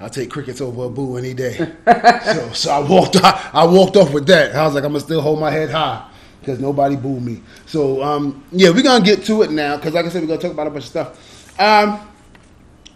I'll 0.00 0.10
take 0.10 0.30
crickets 0.30 0.60
over 0.60 0.84
a 0.84 0.88
boo 0.90 1.16
any 1.16 1.34
day. 1.34 1.56
so, 2.24 2.52
so 2.52 2.70
I 2.70 2.78
walked, 2.80 3.16
off, 3.16 3.50
I 3.54 3.64
walked 3.64 3.96
off 3.96 4.12
with 4.12 4.26
that. 4.26 4.54
I 4.54 4.64
was 4.64 4.74
like, 4.74 4.84
I'm 4.84 4.90
gonna 4.92 5.00
still 5.00 5.20
hold 5.22 5.40
my 5.40 5.50
head 5.50 5.70
high 5.70 6.06
because 6.40 6.60
nobody 6.60 6.96
booed 6.96 7.22
me. 7.22 7.42
So, 7.66 8.02
um, 8.02 8.44
yeah, 8.52 8.70
we're 8.70 8.82
gonna 8.82 9.04
get 9.04 9.24
to 9.24 9.42
it 9.42 9.50
now 9.50 9.76
because, 9.76 9.94
like 9.94 10.04
I 10.06 10.08
said, 10.10 10.22
we're 10.22 10.28
gonna 10.28 10.40
talk 10.40 10.52
about 10.52 10.66
a 10.66 10.70
bunch 10.70 10.84
of 10.84 10.90
stuff. 10.90 11.58
Um, 11.60 12.00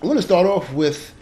I 0.03 0.07
want 0.07 0.19
to 0.19 0.23
start 0.23 0.47
off 0.47 0.73
with 0.73 1.15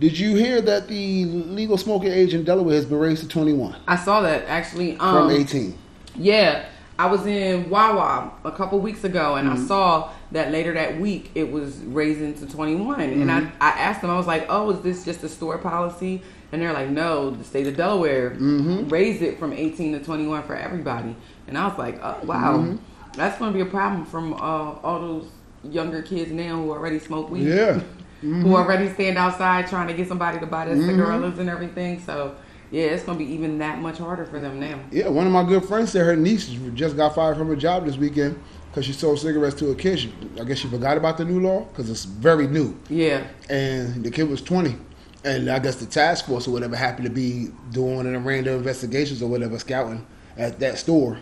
Did 0.00 0.18
you 0.18 0.34
hear 0.36 0.60
that 0.62 0.88
the 0.88 1.24
legal 1.26 1.76
smoking 1.78 2.10
age 2.12 2.32
in 2.34 2.44
Delaware 2.44 2.74
has 2.76 2.86
been 2.86 2.98
raised 2.98 3.22
to 3.22 3.28
21 3.28 3.76
I 3.86 3.96
saw 3.96 4.20
that 4.22 4.44
actually. 4.46 4.96
from 4.96 5.06
Um, 5.26 5.30
18? 5.30 5.76
Yeah, 6.16 6.64
I 6.98 7.06
was 7.06 7.26
in 7.26 7.68
Wawa 7.70 8.32
a 8.44 8.52
couple 8.52 8.78
weeks 8.80 9.04
ago, 9.04 9.34
and 9.36 9.48
Mm-hmm. 9.48 9.64
I 9.64 9.66
saw 9.66 10.10
that 10.32 10.52
later 10.52 10.74
that 10.74 11.00
week 11.00 11.30
it 11.34 11.50
was 11.50 11.78
raising 11.78 12.34
to 12.34 12.46
21. 12.46 13.00
And 13.00 13.30
I, 13.30 13.40
Mm-hmm. 13.40 13.62
I 13.62 13.68
asked 13.70 14.02
them, 14.02 14.10
I 14.10 14.16
was 14.16 14.26
like, 14.26 14.46
"Oh, 14.48 14.70
is 14.70 14.80
this 14.82 15.04
just 15.04 15.22
a 15.24 15.28
store 15.28 15.58
policy?" 15.58 16.22
And 16.52 16.60
they're 16.62 16.72
like, 16.72 16.90
"No, 16.90 17.30
the 17.30 17.44
state 17.44 17.66
of 17.66 17.76
Delaware 17.76 18.30
Mm-hmm. 18.30 18.88
raised 18.88 19.22
it 19.22 19.38
from 19.38 19.52
18 19.52 19.92
to 19.98 20.04
21 20.04 20.42
for 20.44 20.54
everybody." 20.56 21.14
And 21.46 21.56
I 21.56 21.66
was 21.66 21.78
like, 21.78 21.98
"Oh, 22.02 22.18
wow, 22.24 22.58
Mm-hmm. 22.58 22.76
that's 23.16 23.38
going 23.38 23.52
to 23.52 23.54
be 23.56 23.62
a 23.62 23.66
problem 23.70 24.04
from 24.04 24.34
uh, 24.34 24.36
all 24.36 25.00
those 25.00 25.28
younger 25.64 26.02
kids 26.02 26.30
now 26.30 26.56
who 26.56 26.70
already 26.70 26.98
smoke 26.98 27.30
weed." 27.30 27.48
Yeah. 27.48 27.80
who 28.20 28.56
already 28.56 28.92
stand 28.94 29.16
outside 29.16 29.68
trying 29.68 29.86
to 29.86 29.94
get 29.94 30.08
somebody 30.08 30.40
to 30.40 30.46
buy 30.46 30.64
their 30.64 30.74
cigarillos 30.76 31.38
and 31.38 31.48
everything. 31.48 32.00
So 32.00 32.34
yeah, 32.72 32.86
it's 32.86 33.04
gonna 33.04 33.16
be 33.16 33.24
even 33.32 33.58
that 33.58 33.78
much 33.80 33.98
harder 33.98 34.24
for 34.26 34.40
them 34.40 34.58
now. 34.58 34.80
Yeah, 34.90 35.06
one 35.08 35.24
of 35.26 35.32
my 35.32 35.44
good 35.44 35.64
friends 35.64 35.92
said 35.92 36.04
her 36.04 36.16
niece 36.16 36.46
just 36.74 36.96
got 36.96 37.14
fired 37.14 37.36
from 37.36 37.46
her 37.46 37.54
job 37.54 37.86
this 37.86 37.96
weekend 37.96 38.36
because 38.78 38.86
she 38.86 38.92
sold 38.92 39.18
cigarettes 39.18 39.56
to 39.56 39.70
a 39.70 39.74
kid. 39.74 39.98
She, 39.98 40.12
I 40.40 40.44
guess 40.44 40.58
she 40.58 40.68
forgot 40.68 40.96
about 40.96 41.18
the 41.18 41.24
new 41.24 41.40
law 41.40 41.64
because 41.64 41.90
it's 41.90 42.04
very 42.04 42.46
new. 42.46 42.78
Yeah, 42.88 43.26
and 43.50 44.04
the 44.04 44.10
kid 44.10 44.28
was 44.28 44.40
20 44.42 44.76
and 45.24 45.50
i 45.50 45.58
guess 45.58 45.74
the 45.74 45.84
task 45.86 46.26
force 46.26 46.46
or 46.46 46.52
whatever 46.52 46.76
happened 46.76 47.04
to 47.04 47.12
be 47.12 47.48
doing 47.72 48.14
a 48.14 48.20
random 48.20 48.54
investigations 48.54 49.20
or 49.20 49.28
whatever 49.28 49.58
scouting 49.58 50.06
at 50.36 50.60
that 50.60 50.78
store 50.78 51.18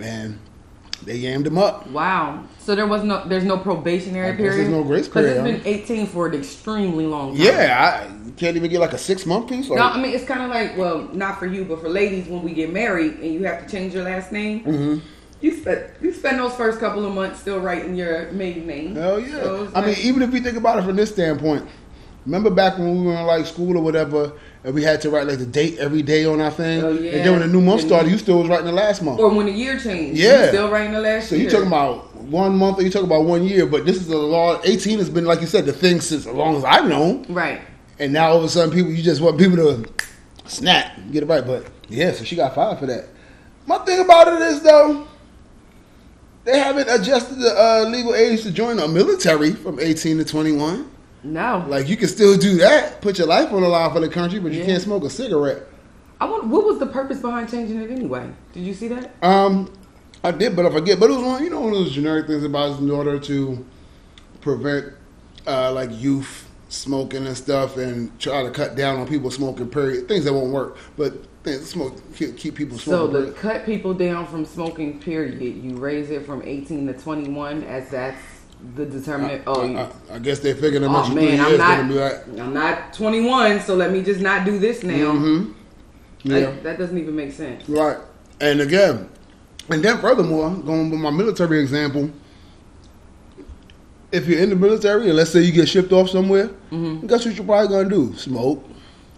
and 0.00 0.36
they 1.04 1.20
yammed 1.20 1.46
him 1.46 1.56
up 1.56 1.86
wow. 1.90 2.42
So 2.58 2.74
there 2.74 2.88
was 2.88 3.04
no, 3.04 3.24
there's 3.28 3.44
no 3.44 3.56
probationary 3.56 4.36
period. 4.36 4.58
there's 4.58 4.68
no 4.68 4.82
grace 4.82 5.06
period, 5.06 5.44
Because 5.44 5.54
it's 5.54 5.64
been 5.64 5.72
18 6.00 6.06
for 6.08 6.26
an 6.26 6.34
extremely 6.34 7.06
long 7.06 7.36
time. 7.36 7.46
yeah 7.46 8.08
I 8.10 8.26
you 8.26 8.32
can't 8.32 8.56
even 8.56 8.68
get 8.72 8.80
like 8.80 8.92
a 8.92 8.98
six 8.98 9.24
month 9.24 9.48
piece 9.48 9.70
or, 9.70 9.76
No, 9.76 9.84
I 9.84 10.02
mean 10.02 10.12
it's 10.12 10.24
kind 10.24 10.42
of 10.42 10.50
like 10.50 10.76
well, 10.76 11.08
not 11.12 11.38
for 11.38 11.46
you, 11.46 11.64
but 11.64 11.80
for 11.80 11.88
ladies 11.88 12.26
when 12.26 12.42
we 12.42 12.52
get 12.52 12.72
married 12.72 13.20
and 13.20 13.32
you 13.32 13.44
have 13.44 13.64
to 13.64 13.70
change 13.70 13.94
your 13.94 14.02
last 14.02 14.32
name. 14.32 14.64
Mhm. 14.64 15.00
You 15.40 15.56
spend 15.56 15.84
you 16.02 16.12
spend 16.12 16.38
those 16.40 16.54
first 16.54 16.80
couple 16.80 17.04
of 17.06 17.14
months 17.14 17.40
still 17.40 17.60
writing 17.60 17.94
your 17.94 18.30
maiden 18.32 18.66
name. 18.66 18.94
hell 18.96 19.20
yeah 19.20 19.28
So 19.42 19.70
i 19.74 19.84
mean 19.86 19.96
even 20.00 20.22
if 20.22 20.32
you 20.34 20.40
think 20.40 20.56
about 20.56 20.78
it 20.78 20.82
from 20.82 20.96
this 20.96 21.10
standpoint 21.10 21.64
remember 22.26 22.50
back 22.50 22.76
when 22.78 22.98
we 23.00 23.06
were 23.06 23.14
in 23.14 23.24
like 23.24 23.46
school 23.46 23.76
or 23.76 23.82
whatever 23.82 24.32
and 24.64 24.74
we 24.74 24.82
had 24.82 25.00
to 25.02 25.10
write 25.10 25.26
like 25.28 25.38
the 25.38 25.46
date 25.46 25.78
every 25.78 26.02
day 26.02 26.24
on 26.24 26.40
our 26.40 26.50
thing 26.50 26.82
Oh, 26.82 26.90
yeah. 26.90 27.12
and 27.12 27.24
then 27.24 27.32
when 27.32 27.40
the 27.42 27.46
new 27.46 27.60
month 27.60 27.82
started 27.82 28.10
you 28.10 28.18
still 28.18 28.40
was 28.40 28.48
writing 28.48 28.66
the 28.66 28.72
last 28.72 29.00
month 29.02 29.20
or 29.20 29.28
when 29.30 29.46
the 29.46 29.52
year 29.52 29.78
changed, 29.78 30.18
Yeah. 30.18 30.42
you 30.42 30.48
still 30.48 30.70
writing 30.70 30.92
the 30.92 31.00
last 31.00 31.28
So 31.28 31.36
year. 31.36 31.44
you 31.44 31.50
talking 31.50 31.68
about 31.68 32.06
one 32.16 32.56
month, 32.58 32.78
or 32.78 32.82
you 32.82 32.90
talking 32.90 33.06
about 33.06 33.24
one 33.24 33.44
year? 33.44 33.64
But 33.64 33.86
this 33.86 33.96
is 33.96 34.08
a 34.10 34.18
law. 34.18 34.60
Eighteen 34.64 34.98
has 34.98 35.08
been, 35.08 35.24
like 35.24 35.40
you 35.40 35.46
said, 35.46 35.64
the 35.64 35.72
thing 35.72 35.98
since 36.02 36.26
as 36.26 36.34
long 36.34 36.56
as 36.56 36.64
I've 36.64 36.86
known. 36.86 37.24
right? 37.30 37.62
And 37.98 38.12
now 38.12 38.28
all 38.32 38.36
of 38.38 38.44
a 38.44 38.48
sudden, 38.50 38.70
people 38.74 38.90
you 38.92 39.02
just 39.02 39.22
want 39.22 39.38
people 39.38 39.56
to 39.56 39.88
snap, 40.46 40.98
get 41.10 41.22
it 41.22 41.26
right. 41.26 41.46
But 41.46 41.64
yeah, 41.88 42.12
so 42.12 42.24
she 42.24 42.36
got 42.36 42.54
fired 42.54 42.78
for 42.80 42.86
that. 42.86 43.06
My 43.66 43.78
thing 43.78 44.00
about 44.00 44.28
it 44.28 44.42
is 44.42 44.60
though, 44.60 45.06
they 46.44 46.58
haven't 46.58 46.88
adjusted 46.88 47.36
the 47.38 47.50
uh, 47.56 47.88
legal 47.88 48.14
age 48.14 48.42
to 48.42 48.50
join 48.50 48.76
the 48.76 48.88
military 48.88 49.52
from 49.52 49.78
eighteen 49.80 50.18
to 50.18 50.24
twenty-one. 50.24 50.90
No, 51.24 51.64
Like 51.68 51.88
you 51.88 51.96
can 51.96 52.08
still 52.08 52.36
do 52.38 52.58
that, 52.58 53.00
put 53.02 53.18
your 53.18 53.26
life 53.26 53.52
on 53.52 53.60
the 53.62 53.68
line 53.68 53.92
for 53.92 53.98
the 54.00 54.08
country, 54.08 54.38
but 54.38 54.52
you 54.52 54.60
Yeah. 54.60 54.66
can't 54.66 54.82
smoke 54.82 55.02
a 55.04 55.10
cigarette. 55.10 55.64
I 56.20 56.26
want. 56.26 56.46
What 56.46 56.64
was 56.64 56.78
the 56.78 56.86
purpose 56.86 57.18
behind 57.18 57.50
changing 57.50 57.80
it 57.82 57.90
anyway? 57.90 58.30
Did 58.52 58.62
you 58.64 58.72
see 58.74 58.88
that? 58.88 59.10
Um, 59.22 59.72
I 60.24 60.30
did, 60.30 60.54
but 60.56 60.64
I 60.66 60.70
forget. 60.70 60.98
But 60.98 61.10
it 61.10 61.14
was 61.14 61.22
one, 61.24 61.44
you 61.44 61.50
know, 61.50 61.60
one 61.60 61.72
of 61.72 61.78
those 61.78 61.92
generic 61.92 62.26
things 62.26 62.44
about 62.44 62.78
in 62.80 62.90
order 62.90 63.18
to 63.20 63.64
prevent 64.40 64.92
uh, 65.46 65.72
like 65.72 65.90
youth 65.92 66.47
smoking 66.68 67.26
and 67.26 67.36
stuff, 67.36 67.76
and 67.76 68.16
try 68.20 68.42
to 68.42 68.50
cut 68.50 68.76
down 68.76 68.98
on 68.98 69.06
people 69.08 69.30
smoking. 69.30 69.68
Period. 69.68 70.08
Things 70.08 70.24
that 70.24 70.32
won't 70.32 70.52
work, 70.52 70.76
but 70.96 71.14
things 71.44 71.68
smoke 71.68 71.94
keep, 72.14 72.36
keep 72.36 72.54
people 72.54 72.78
So 72.78 73.10
to 73.10 73.32
cut 73.32 73.64
people 73.64 73.94
down 73.94 74.26
from 74.26 74.44
smoking, 74.44 75.00
period, 75.00 75.40
you 75.40 75.76
raise 75.76 76.10
it 76.10 76.26
from 76.26 76.42
18 76.42 76.86
to 76.86 76.92
21, 76.92 77.64
as 77.64 77.90
that's 77.90 78.20
the 78.74 78.84
determinant. 78.84 79.42
oh, 79.46 79.74
I, 79.74 79.82
I, 79.82 80.16
I 80.16 80.18
guess 80.18 80.40
they 80.40 80.52
figured 80.52 80.82
how 80.82 80.88
oh 80.88 80.92
much 80.92 81.12
three 81.12 81.36
man, 81.36 81.40
I'm 81.40 81.56
not. 81.58 81.90
like. 81.94 82.28
I'm 82.40 82.52
not 82.52 82.92
21, 82.92 83.60
so 83.60 83.74
let 83.74 83.92
me 83.92 84.02
just 84.02 84.20
not 84.20 84.44
do 84.44 84.58
this 84.58 84.82
now. 84.82 85.12
hmm 85.12 85.52
Yeah. 86.22 86.50
That 86.62 86.78
doesn't 86.78 86.98
even 86.98 87.14
make 87.14 87.32
sense. 87.32 87.68
Right. 87.68 87.96
And 88.40 88.60
again, 88.60 89.08
and 89.70 89.82
then 89.82 89.98
furthermore, 89.98 90.50
going 90.50 90.90
with 90.90 91.00
my 91.00 91.10
military 91.10 91.60
example, 91.60 92.10
if 94.12 94.26
you're 94.26 94.40
in 94.40 94.50
the 94.50 94.56
military 94.56 95.08
and 95.08 95.16
let's 95.16 95.30
say 95.30 95.40
you 95.42 95.52
get 95.52 95.68
shipped 95.68 95.92
off 95.92 96.08
somewhere, 96.10 96.48
Mm-hmm. 96.70 97.06
guess 97.06 97.24
what 97.26 97.34
you're 97.34 97.44
probably 97.44 97.68
gonna 97.68 97.88
do? 97.88 98.14
Smoke, 98.16 98.64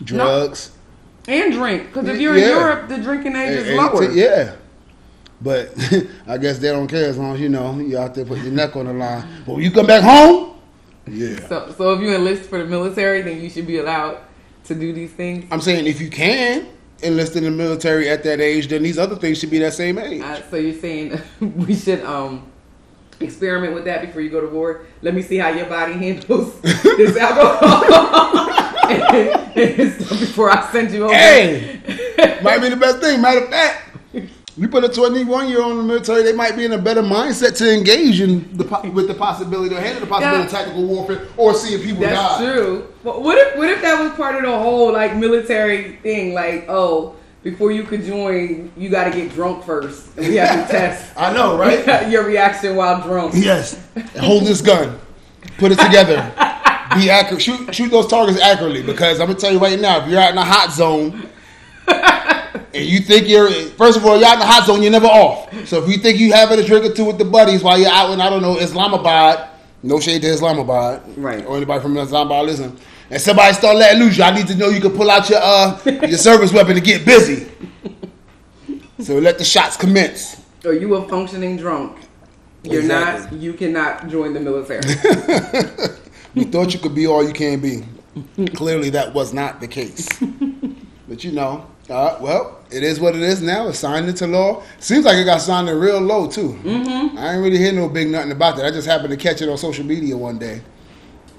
drugs, 0.03 0.73
And 1.29 1.53
drink, 1.53 1.87
because 1.93 2.09
if 2.09 2.21
you're 2.21 2.37
Yeah. 2.37 2.45
in 2.45 2.59
Europe, 2.59 2.89
the 2.89 2.99
drinking 2.99 3.37
age 3.37 3.59
and- 3.59 3.67
is 3.69 3.77
lower. 3.77 4.09
t- 4.09 4.21
yeah. 4.21 4.53
But 5.43 5.73
I 6.27 6.37
guess 6.39 6.59
they 6.59 6.69
don't 6.69 6.87
care 6.89 7.07
as 7.09 7.17
long 7.19 7.35
as 7.35 7.41
you 7.41 7.49
know 7.49 7.79
you're 7.79 8.01
out 8.01 8.15
there 8.15 8.25
putting 8.25 8.45
your 8.45 8.53
neck 8.53 8.77
on 8.77 8.87
the 8.87 8.93
line. 8.93 9.25
But 9.47 9.55
when 9.55 9.65
you 9.65 9.71
come 9.71 9.87
back 9.87 10.03
home, 10.03 10.55
yeah. 11.07 11.47
So, 11.49 11.75
so 11.77 11.93
if 11.95 12.01
you 12.03 12.15
enlist 12.15 12.43
for 12.51 12.59
the 12.59 12.67
military, 12.67 13.23
then 13.23 13.41
you 13.41 13.49
should 13.49 13.67
be 13.67 13.79
allowed 13.79 14.19
to 14.65 14.75
do 14.75 14.93
these 14.93 15.13
things. 15.13 15.47
I'm 15.51 15.61
saying 15.63 15.87
if 15.87 16.01
you 16.01 16.11
can 16.11 16.67
enlist 17.03 17.37
in 17.37 17.45
the 17.45 17.51
military 17.51 18.11
at 18.11 18.23
that 18.25 18.41
age, 18.41 18.69
then 18.69 18.83
these 18.83 18.99
other 18.99 19.17
things 19.17 19.39
should 19.39 19.51
be 19.51 19.59
that 19.61 19.73
same 19.73 19.99
age. 19.99 20.21
Uh, 20.23 20.41
so 20.51 20.57
you're 20.57 20.79
saying 20.79 21.19
we 21.41 21.75
should 21.75 22.03
um 22.05 22.50
experiment 23.21 23.75
with 23.75 23.85
that 23.85 24.01
before 24.03 24.21
you 24.23 24.31
go 24.31 24.41
to 24.41 24.49
war? 24.49 24.83
Let 25.03 25.15
me 25.15 25.23
see 25.23 25.37
how 25.37 25.49
your 25.49 25.67
body 25.67 25.93
handles 25.93 26.61
this 26.63 27.17
alcohol 27.17 28.51
and, 28.91 29.57
and 29.57 29.99
before 29.99 30.51
I 30.51 30.71
send 30.73 30.91
you 30.91 31.05
over. 31.05 31.15
Hey, 31.15 31.81
might 32.43 32.61
be 32.61 32.69
the 32.69 32.77
best 32.77 32.99
thing. 32.99 33.21
Matter 33.21 33.45
of 33.45 33.51
fact, 33.51 33.91
you 34.57 34.69
put 34.69 34.85
a 34.85 34.89
21 34.89 35.49
year 35.49 35.63
old 35.63 35.73
in 35.73 35.79
the 35.79 35.83
military, 35.85 36.23
they 36.23 36.33
might 36.33 36.57
be 36.57 36.65
in 36.65 36.73
a 36.73 36.79
better 36.79 37.03
mindset 37.03 37.57
to 37.59 37.73
engage 37.73 38.21
in 38.21 38.57
the 38.57 38.65
po- 38.65 38.89
with 38.91 39.09
the 39.09 39.15
possibility 39.15 39.75
or 39.75 39.81
handle 39.81 40.01
the 40.01 40.07
possibility 40.07 40.45
of 40.45 40.51
tactical 40.51 40.85
warfare 40.87 41.27
or 41.37 41.55
seeing 41.55 41.81
people 41.83 42.03
That's 42.03 42.15
die. 42.15 42.45
That's 42.45 42.55
true. 42.59 42.95
But 43.03 43.23
what 43.23 43.39
if 43.39 43.57
what 43.57 43.71
if 43.71 43.81
that 43.83 44.03
was 44.03 44.13
part 44.13 44.35
of 44.35 44.43
the 44.43 44.59
whole 44.59 44.93
like 44.93 45.17
military 45.17 45.97
thing? 45.97 46.35
Like, 46.35 46.67
oh, 46.69 47.17
before 47.43 47.73
you 47.73 47.85
could 47.85 48.05
join, 48.05 48.71
you 48.77 48.89
got 48.91 49.05
to 49.05 49.11
get 49.11 49.33
drunk 49.33 49.65
first, 49.65 50.17
and 50.17 50.27
we 50.29 50.37
have 50.37 50.67
to 50.67 50.73
test 50.73 51.13
I 51.17 51.33
know, 51.33 51.57
right? 51.57 52.09
your 52.11 52.25
reaction 52.25 52.77
while 52.77 53.03
drunk. 53.03 53.35
yes. 53.37 53.81
Hold 54.19 54.45
this 54.45 54.61
gun. 54.61 54.99
Put 55.59 55.73
it 55.73 55.79
together. 55.79 56.17
Be 56.95 57.09
accurate. 57.09 57.41
Shoot, 57.43 57.75
shoot 57.75 57.89
those 57.91 58.07
targets 58.09 58.41
accurately 58.41 58.83
because 58.83 59.21
I'm 59.21 59.29
gonna 59.29 59.39
tell 59.39 59.53
you 59.53 59.59
right 59.59 59.79
now, 59.81 60.03
if 60.03 60.09
you're 60.11 60.21
out 60.21 60.33
in 60.33 60.39
a 60.39 60.45
hot 60.45 60.73
zone. 60.73 61.29
And 62.73 62.85
you 62.87 63.01
think 63.01 63.27
you're 63.29 63.51
first 63.51 63.97
of 63.99 64.07
all, 64.07 64.17
you're 64.17 64.29
out 64.29 64.35
in 64.35 64.39
the 64.41 64.47
hot 64.47 64.65
zone, 64.65 64.81
you're 64.81 64.93
never 64.93 65.09
off. 65.09 65.53
So 65.67 65.83
if 65.83 65.89
you 65.91 65.97
think 65.97 66.21
you 66.21 66.33
having 66.33 66.57
a 66.61 66.65
drink 66.65 66.85
or 66.85 66.95
two 66.95 67.05
with 67.05 67.19
the 67.19 67.25
buddies 67.25 67.65
while 67.65 67.77
you're 67.77 67.91
out 67.91 68.13
in 68.13 68.21
I 68.21 68.31
don't 68.31 68.43
know 68.43 68.59
Islamabad, 68.59 69.49
no 69.83 69.99
shade 69.99 70.23
to 70.23 70.29
Islamabad, 70.29 71.03
Right. 71.19 71.45
Or 71.45 71.57
anybody 71.57 71.81
from 71.83 71.97
Islamabad 71.97 72.47
listen. 72.47 72.77
And 73.11 73.21
somebody 73.21 73.53
start 73.55 73.77
letting 73.77 74.01
loose, 74.01 74.19
you. 74.19 74.25
I 74.25 74.35
need 74.35 74.47
to 74.47 74.55
know 74.57 74.69
you 74.69 74.81
can 74.81 74.93
pull 74.93 75.11
out 75.11 75.29
your 75.29 75.41
uh 75.43 75.81
your 75.85 76.19
service 76.29 76.53
weapon 76.53 76.75
to 76.77 76.81
get 76.81 77.05
busy. 77.05 77.51
So 79.01 79.19
let 79.19 79.39
the 79.39 79.45
shots 79.45 79.77
commence. 79.77 80.41
Or 80.65 80.73
you 80.73 80.95
a 80.95 81.09
functioning 81.09 81.57
drunk. 81.57 81.99
You're 82.63 82.83
not. 82.83 83.33
You 83.33 83.55
cannot 83.55 84.09
join 84.09 84.35
the 84.35 84.41
military. 84.41 84.83
You 86.35 86.45
thought 86.45 86.73
you 86.73 86.79
could 86.79 86.95
be 86.95 87.07
all 87.07 87.27
you 87.27 87.33
can 87.33 87.61
be. 87.61 87.85
Clearly, 88.55 88.91
that 88.91 89.13
was 89.13 89.33
not 89.33 89.61
the 89.61 89.67
case. 89.67 90.09
But 91.09 91.25
you 91.25 91.33
know, 91.33 91.67
uh, 91.89 92.19
well, 92.21 92.61
it 92.71 92.85
is 92.85 93.01
what 93.01 93.17
it 93.17 93.23
is 93.23 93.43
now. 93.43 93.69
It's 93.69 93.81
signed 93.81 94.09
into 94.09 94.29
law. 94.29 94.63
Seems 94.79 95.05
like 95.05 95.17
it 95.17 95.25
got 95.25 95.41
signed 95.41 95.69
in 95.69 95.77
real 95.77 95.99
low 95.99 96.29
too. 96.29 96.57
Mm-hmm. 96.63 97.19
I 97.19 97.35
ain't 97.35 97.43
really 97.43 97.59
hear 97.59 97.73
no 97.73 97.89
big 97.89 98.09
nothing 98.09 98.31
about 98.31 98.57
that. 98.57 98.67
I 98.67 98.71
just 98.71 98.87
happened 98.87 99.11
to 99.11 99.17
catch 99.17 99.43
it 99.43 99.49
on 99.49 99.59
social 99.59 99.85
media 99.85 100.17
one 100.17 100.39
day. 100.39 100.63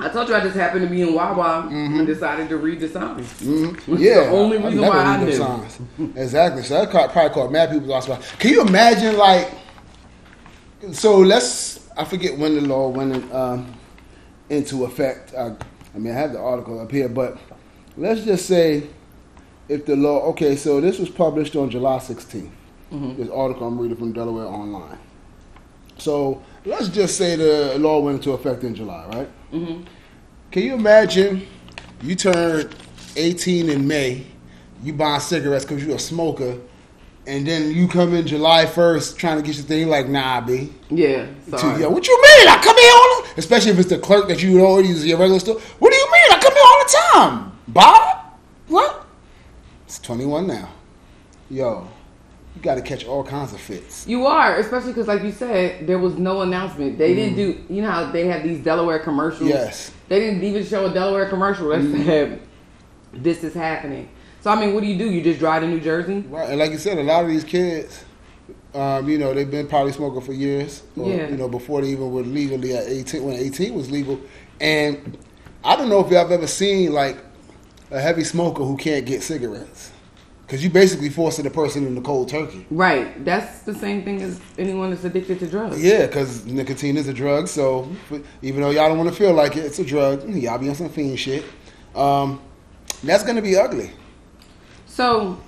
I 0.03 0.09
told 0.09 0.27
you 0.29 0.35
I 0.35 0.39
just 0.41 0.55
happened 0.55 0.81
to 0.83 0.89
be 0.89 1.01
in 1.03 1.13
Wawa 1.13 1.67
and 1.71 2.05
decided 2.07 2.49
to 2.49 2.57
read 2.57 2.79
the 2.79 2.87
signs. 2.89 3.27
Mm-hmm. 3.41 3.95
Yeah, 3.97 4.25
the 4.25 4.29
only 4.31 4.57
I- 4.57 4.61
I 4.61 4.65
reason 4.65 4.81
never 4.81 4.95
why 4.97 5.03
I 5.03 5.23
knew. 5.23 5.31
signs. 5.33 5.79
exactly. 6.15 6.63
So 6.63 6.73
that 6.81 6.91
caught, 6.91 7.11
probably 7.11 7.33
caught 7.33 7.51
mad 7.51 7.69
people 7.69 7.93
off 7.93 8.03
spot. 8.05 8.21
Can 8.39 8.51
you 8.51 8.61
imagine, 8.61 9.17
like, 9.17 9.51
so 10.91 11.17
let's, 11.19 11.87
I 11.95 12.03
forget 12.05 12.37
when 12.37 12.55
the 12.55 12.61
law 12.61 12.89
went 12.89 13.15
in, 13.15 13.31
um, 13.31 13.73
into 14.49 14.85
effect. 14.85 15.33
I, 15.35 15.55
I 15.93 15.97
mean, 15.99 16.13
I 16.13 16.17
have 16.17 16.33
the 16.33 16.39
article 16.39 16.79
up 16.79 16.91
here, 16.91 17.07
but 17.09 17.37
let's 17.97 18.23
just 18.23 18.45
say 18.47 18.87
if 19.69 19.85
the 19.85 19.95
law, 19.95 20.21
okay, 20.31 20.55
so 20.55 20.81
this 20.81 20.97
was 20.99 21.09
published 21.09 21.55
on 21.55 21.69
July 21.69 21.97
16th. 21.97 22.49
This 23.17 23.29
article 23.29 23.67
I'm 23.67 23.79
reading 23.79 23.95
from 23.97 24.11
Delaware 24.11 24.45
Online. 24.47 24.97
So 25.97 26.41
let's 26.65 26.89
just 26.89 27.17
say 27.17 27.35
the 27.37 27.77
law 27.79 27.99
went 28.01 28.17
into 28.17 28.31
effect 28.31 28.63
in 28.63 28.75
July, 28.75 29.05
right? 29.13 29.29
Can 29.51 30.63
you 30.63 30.73
imagine 30.73 31.47
you 32.01 32.15
turn 32.15 32.69
18 33.15 33.69
in 33.69 33.87
May, 33.87 34.25
you 34.83 34.93
buy 34.93 35.17
cigarettes 35.17 35.65
because 35.65 35.85
you're 35.85 35.95
a 35.95 35.99
smoker, 35.99 36.57
and 37.27 37.45
then 37.45 37.71
you 37.71 37.87
come 37.87 38.13
in 38.15 38.25
July 38.25 38.65
1st 38.65 39.17
trying 39.17 39.37
to 39.37 39.43
get 39.43 39.55
your 39.55 39.65
thing, 39.65 39.87
like, 39.87 40.07
nah, 40.07 40.41
B. 40.41 40.73
Yeah, 40.89 41.27
To, 41.57 41.79
yo, 41.79 41.89
what 41.89 42.07
you 42.07 42.21
mean? 42.21 42.47
I 42.47 42.59
come 42.63 42.77
here 42.77 42.91
all 42.93 43.23
the 43.23 43.39
Especially 43.39 43.71
if 43.71 43.79
it's 43.79 43.89
the 43.89 43.99
clerk 43.99 44.27
that 44.27 44.41
you 44.41 44.65
already 44.65 44.89
use 44.89 45.05
your 45.05 45.17
regular 45.17 45.39
store. 45.39 45.59
What 45.79 45.91
do 45.91 45.97
you 45.97 46.11
mean? 46.11 46.31
I 46.31 46.39
come 46.41 46.53
here 46.53 46.63
all 46.65 46.83
the 46.83 46.97
time. 47.13 47.51
Bob? 47.67 48.25
What? 48.67 49.05
It's 49.85 49.99
21 49.99 50.47
now. 50.47 50.69
Yo, 51.49 51.87
you 52.55 52.61
got 52.61 52.75
to 52.75 52.81
catch 52.81 53.05
all 53.05 53.23
kinds 53.23 53.53
of 53.53 53.61
fits. 53.61 54.05
You 54.07 54.25
are, 54.25 54.57
especially 54.57 54.91
because, 54.91 55.07
like 55.07 55.23
you 55.23 55.31
said, 55.31 55.87
there 55.87 55.99
was 55.99 56.15
no 56.15 56.41
announcement. 56.41 56.97
They 56.97 57.15
didn't 57.15 57.35
do. 57.35 57.63
You 57.73 57.81
know 57.81 57.91
how 57.91 58.11
they 58.11 58.27
had 58.27 58.43
these 58.43 58.59
Delaware 58.63 58.99
commercials. 58.99 59.49
Yes. 59.49 59.91
They 60.09 60.19
didn't 60.19 60.43
even 60.43 60.65
show 60.65 60.85
a 60.87 60.93
Delaware 60.93 61.29
commercial 61.29 61.69
that 61.69 61.81
said 62.05 62.41
this 63.13 63.43
is 63.43 63.53
happening. 63.53 64.09
So 64.41 64.49
I 64.49 64.59
mean, 64.59 64.73
what 64.73 64.81
do 64.81 64.87
you 64.87 64.97
do? 64.97 65.09
You 65.09 65.21
just 65.21 65.39
drive 65.39 65.61
to 65.61 65.67
New 65.67 65.79
Jersey? 65.79 66.21
Right, 66.27 66.49
and 66.49 66.59
like 66.59 66.71
you 66.71 66.77
said, 66.77 66.97
a 66.97 67.03
lot 67.03 67.23
of 67.23 67.29
these 67.29 67.43
kids, 67.43 68.03
um, 68.73 69.07
you 69.07 69.17
know, 69.17 69.33
they've 69.33 69.49
been 69.49 69.67
probably 69.67 69.91
smoking 69.91 70.21
for 70.21 70.33
years, 70.33 70.83
or, 70.97 71.07
Yeah. 71.09 71.29
you 71.29 71.37
know, 71.37 71.47
before 71.47 71.81
they 71.81 71.89
even 71.89 72.11
were 72.11 72.23
legally 72.23 72.75
at 72.75 72.87
eighteen. 72.87 73.23
When 73.23 73.35
eighteen 73.35 73.73
was 73.73 73.89
legal, 73.91 74.19
and 74.59 75.17
I 75.63 75.75
don't 75.75 75.89
know 75.89 76.03
if 76.03 76.11
y'all 76.11 76.23
have 76.23 76.31
ever 76.31 76.47
seen 76.47 76.91
like 76.91 77.17
a 77.91 77.99
heavy 78.01 78.23
smoker 78.23 78.63
who 78.63 78.77
can't 78.77 79.05
get 79.05 79.21
cigarettes, 79.21 79.90
because 80.51 80.65
you 80.65 80.69
basically 80.69 81.07
forcing 81.07 81.45
the 81.45 81.49
person 81.49 81.87
into 81.87 82.01
cold 82.01 82.27
turkey. 82.27 82.65
Right. 82.69 83.23
That's 83.23 83.59
the 83.59 83.73
same 83.73 84.03
thing 84.03 84.21
as 84.21 84.41
anyone 84.57 84.89
that's 84.89 85.05
addicted 85.05 85.39
to 85.39 85.47
drugs. 85.47 85.81
Yeah, 85.81 86.07
because 86.07 86.45
nicotine 86.45 86.97
is 86.97 87.07
a 87.07 87.13
drug, 87.13 87.47
so 87.47 87.87
even 88.41 88.59
though 88.59 88.71
y'all 88.71 88.89
don't 88.89 88.97
want 88.97 89.09
to 89.09 89.15
feel 89.15 89.31
like 89.31 89.55
it, 89.55 89.63
it's 89.63 89.79
a 89.79 89.85
drug. 89.85 90.27
Y'all 90.29 90.57
be 90.57 90.67
on 90.67 90.75
some 90.75 90.89
fiend 90.89 91.17
shit. 91.17 91.45
Um, 91.95 92.41
that's 93.01 93.23
gonna 93.23 93.41
be 93.41 93.55
ugly. 93.55 93.91
So 94.87 95.39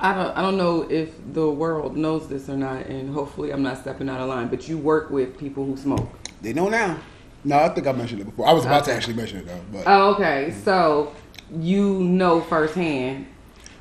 I 0.00 0.12
don't 0.12 0.36
I 0.36 0.42
don't 0.42 0.56
know 0.56 0.90
if 0.90 1.12
the 1.32 1.48
world 1.48 1.96
knows 1.96 2.28
this 2.28 2.48
or 2.48 2.56
not, 2.56 2.86
and 2.86 3.14
hopefully 3.14 3.52
I'm 3.52 3.62
not 3.62 3.78
stepping 3.78 4.08
out 4.08 4.18
of 4.18 4.28
line. 4.28 4.48
But 4.48 4.66
you 4.66 4.78
work 4.78 5.10
with 5.10 5.38
people 5.38 5.64
who 5.64 5.76
smoke. 5.76 6.08
They 6.42 6.52
know 6.52 6.68
now. 6.68 6.98
No, 7.44 7.58
I 7.58 7.68
think 7.68 7.86
I 7.86 7.92
mentioned 7.92 8.20
it 8.20 8.24
before. 8.24 8.48
I 8.48 8.52
was 8.52 8.64
about 8.64 8.84
to 8.86 8.92
actually 8.92 9.14
mention 9.14 9.38
it 9.38 9.46
though, 9.46 9.60
but 9.72 9.84
Oh, 9.86 10.14
okay. 10.14 10.52
So 10.64 11.14
you 11.52 12.00
know 12.00 12.40
firsthand 12.40 13.28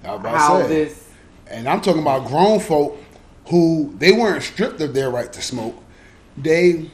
how 0.04 0.66
this. 0.68 1.10
And 1.48 1.68
I'm 1.68 1.82
talking 1.82 2.02
about 2.02 2.28
grown 2.28 2.60
folk 2.60 2.98
who 3.48 3.94
they 3.98 4.12
weren't 4.12 4.44
stripped 4.44 4.82
of 4.82 4.94
their 4.94 5.10
right 5.10 5.32
to 5.34 5.42
smoke. 5.42 5.76
They 6.38 6.90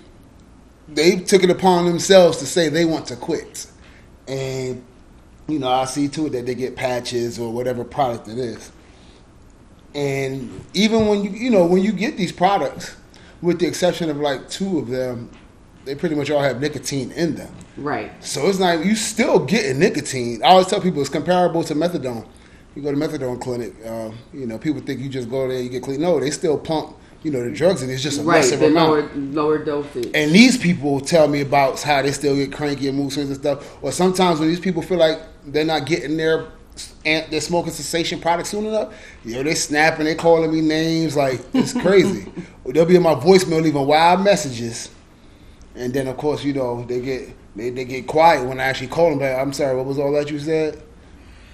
they 0.88 1.18
took 1.18 1.44
it 1.44 1.50
upon 1.50 1.86
themselves 1.86 2.38
to 2.40 2.46
say 2.46 2.70
they 2.70 2.86
want 2.86 3.08
to 3.08 3.16
quit. 3.16 3.68
And 4.28 4.84
you 5.48 5.60
know, 5.60 5.70
I 5.70 5.86
see 5.86 6.08
to 6.10 6.28
it 6.28 6.32
that 6.32 6.46
they 6.46 6.56
get 6.56 6.76
patches 6.76 7.40
or 7.40 7.52
whatever 7.52 7.84
product 7.84 8.28
it 8.28 8.38
is. 8.38 8.72
And 9.96 10.64
even 10.74 11.08
when 11.08 11.24
you 11.24 11.32
you 11.32 11.50
know, 11.50 11.66
when 11.66 11.84
you 11.84 11.92
get 11.92 12.18
these 12.18 12.32
products, 12.32 12.96
with 13.42 13.60
the 13.60 13.68
exception 13.68 14.10
of 14.10 14.18
like 14.18 14.50
two 14.50 14.80
of 14.80 14.88
them, 14.88 15.30
they 15.86 15.96
pretty 15.96 16.16
much 16.16 16.30
all 16.30 16.42
have 16.42 16.62
nicotine 16.62 17.12
in 17.12 17.36
them. 17.36 17.54
Right. 17.78 18.12
So 18.24 18.48
it's 18.48 18.60
not 18.60 18.86
you 18.86 18.96
still 18.96 19.40
getting 19.40 19.80
nicotine. 19.80 20.44
I 20.44 20.50
always 20.50 20.68
tell 20.68 20.82
people 20.82 21.02
it's 21.02 21.10
comparable 21.10 21.64
to 21.64 21.76
methadone. 21.76 22.28
You 22.76 22.82
go 22.84 22.92
to 22.92 22.98
methadone 22.98 23.42
clinic, 23.42 23.74
uh, 23.86 24.12
you 24.34 24.46
know, 24.46 24.58
people 24.58 24.80
think 24.82 25.00
you 25.00 25.10
just 25.10 25.30
go 25.30 25.48
there, 25.48 25.60
you 25.62 25.70
get 25.70 25.84
clean. 25.84 26.00
No, 26.02 26.20
they 26.20 26.30
still 26.30 26.58
pump, 26.58 26.96
you 27.24 27.32
know, 27.32 27.44
the 27.44 27.52
drugs 27.52 27.82
in. 27.82 27.90
It's 27.90 28.04
just 28.04 28.20
a 28.20 28.24
Right. 28.24 28.44
The 28.46 28.68
amount. 28.68 28.90
lower 28.90 29.10
lower 29.16 29.58
dosage. 29.58 30.12
And 30.14 30.32
these 30.32 30.58
people 30.58 31.00
tell 31.02 31.28
me 31.28 31.42
about 31.42 31.82
how 31.82 32.02
they 32.02 32.12
still 32.12 32.36
get 32.36 32.54
cranky 32.54 32.88
and 32.88 32.98
mood 32.98 33.12
swings 33.12 33.30
and 33.30 33.40
stuff. 33.40 33.78
Or 33.84 33.92
sometimes 33.92 34.40
when 34.40 34.50
these 34.50 34.60
people 34.60 34.82
feel 34.82 35.00
like 35.00 35.20
they're 35.46 35.66
not 35.66 35.86
getting 35.86 36.16
their 36.16 36.48
and 37.04 37.30
their 37.30 37.42
smoking 37.42 37.74
cessation 37.74 38.22
product 38.22 38.48
soon 38.48 38.66
enough, 38.66 38.94
you 39.26 39.34
know, 39.36 39.44
they 39.44 39.56
snapping, 39.56 40.06
they 40.06 40.16
calling 40.16 40.50
me 40.52 40.62
names 40.62 41.18
like 41.18 41.42
it's 41.54 41.74
crazy. 41.82 42.32
They'll 42.66 42.86
be 42.86 42.96
in 42.96 43.04
my 43.04 43.16
voicemail 43.16 43.62
leaving 43.62 43.86
wild 43.86 44.24
messages. 44.24 44.90
And 45.76 45.92
then 45.94 46.08
of 46.08 46.16
course, 46.18 46.44
you 46.44 46.54
know, 46.54 46.86
they 46.86 47.02
get 47.02 47.30
they, 47.56 47.72
they 47.72 47.84
get 47.84 48.06
quiet 48.08 48.46
when 48.48 48.60
I 48.60 48.64
actually 48.66 48.88
call 48.88 49.10
them. 49.10 49.20
Like, 49.20 49.36
I'm 49.38 49.52
sorry, 49.54 49.76
what 49.76 49.86
was 49.88 49.98
all 50.00 50.12
that 50.14 50.30
you 50.30 50.40
said? 50.40 50.82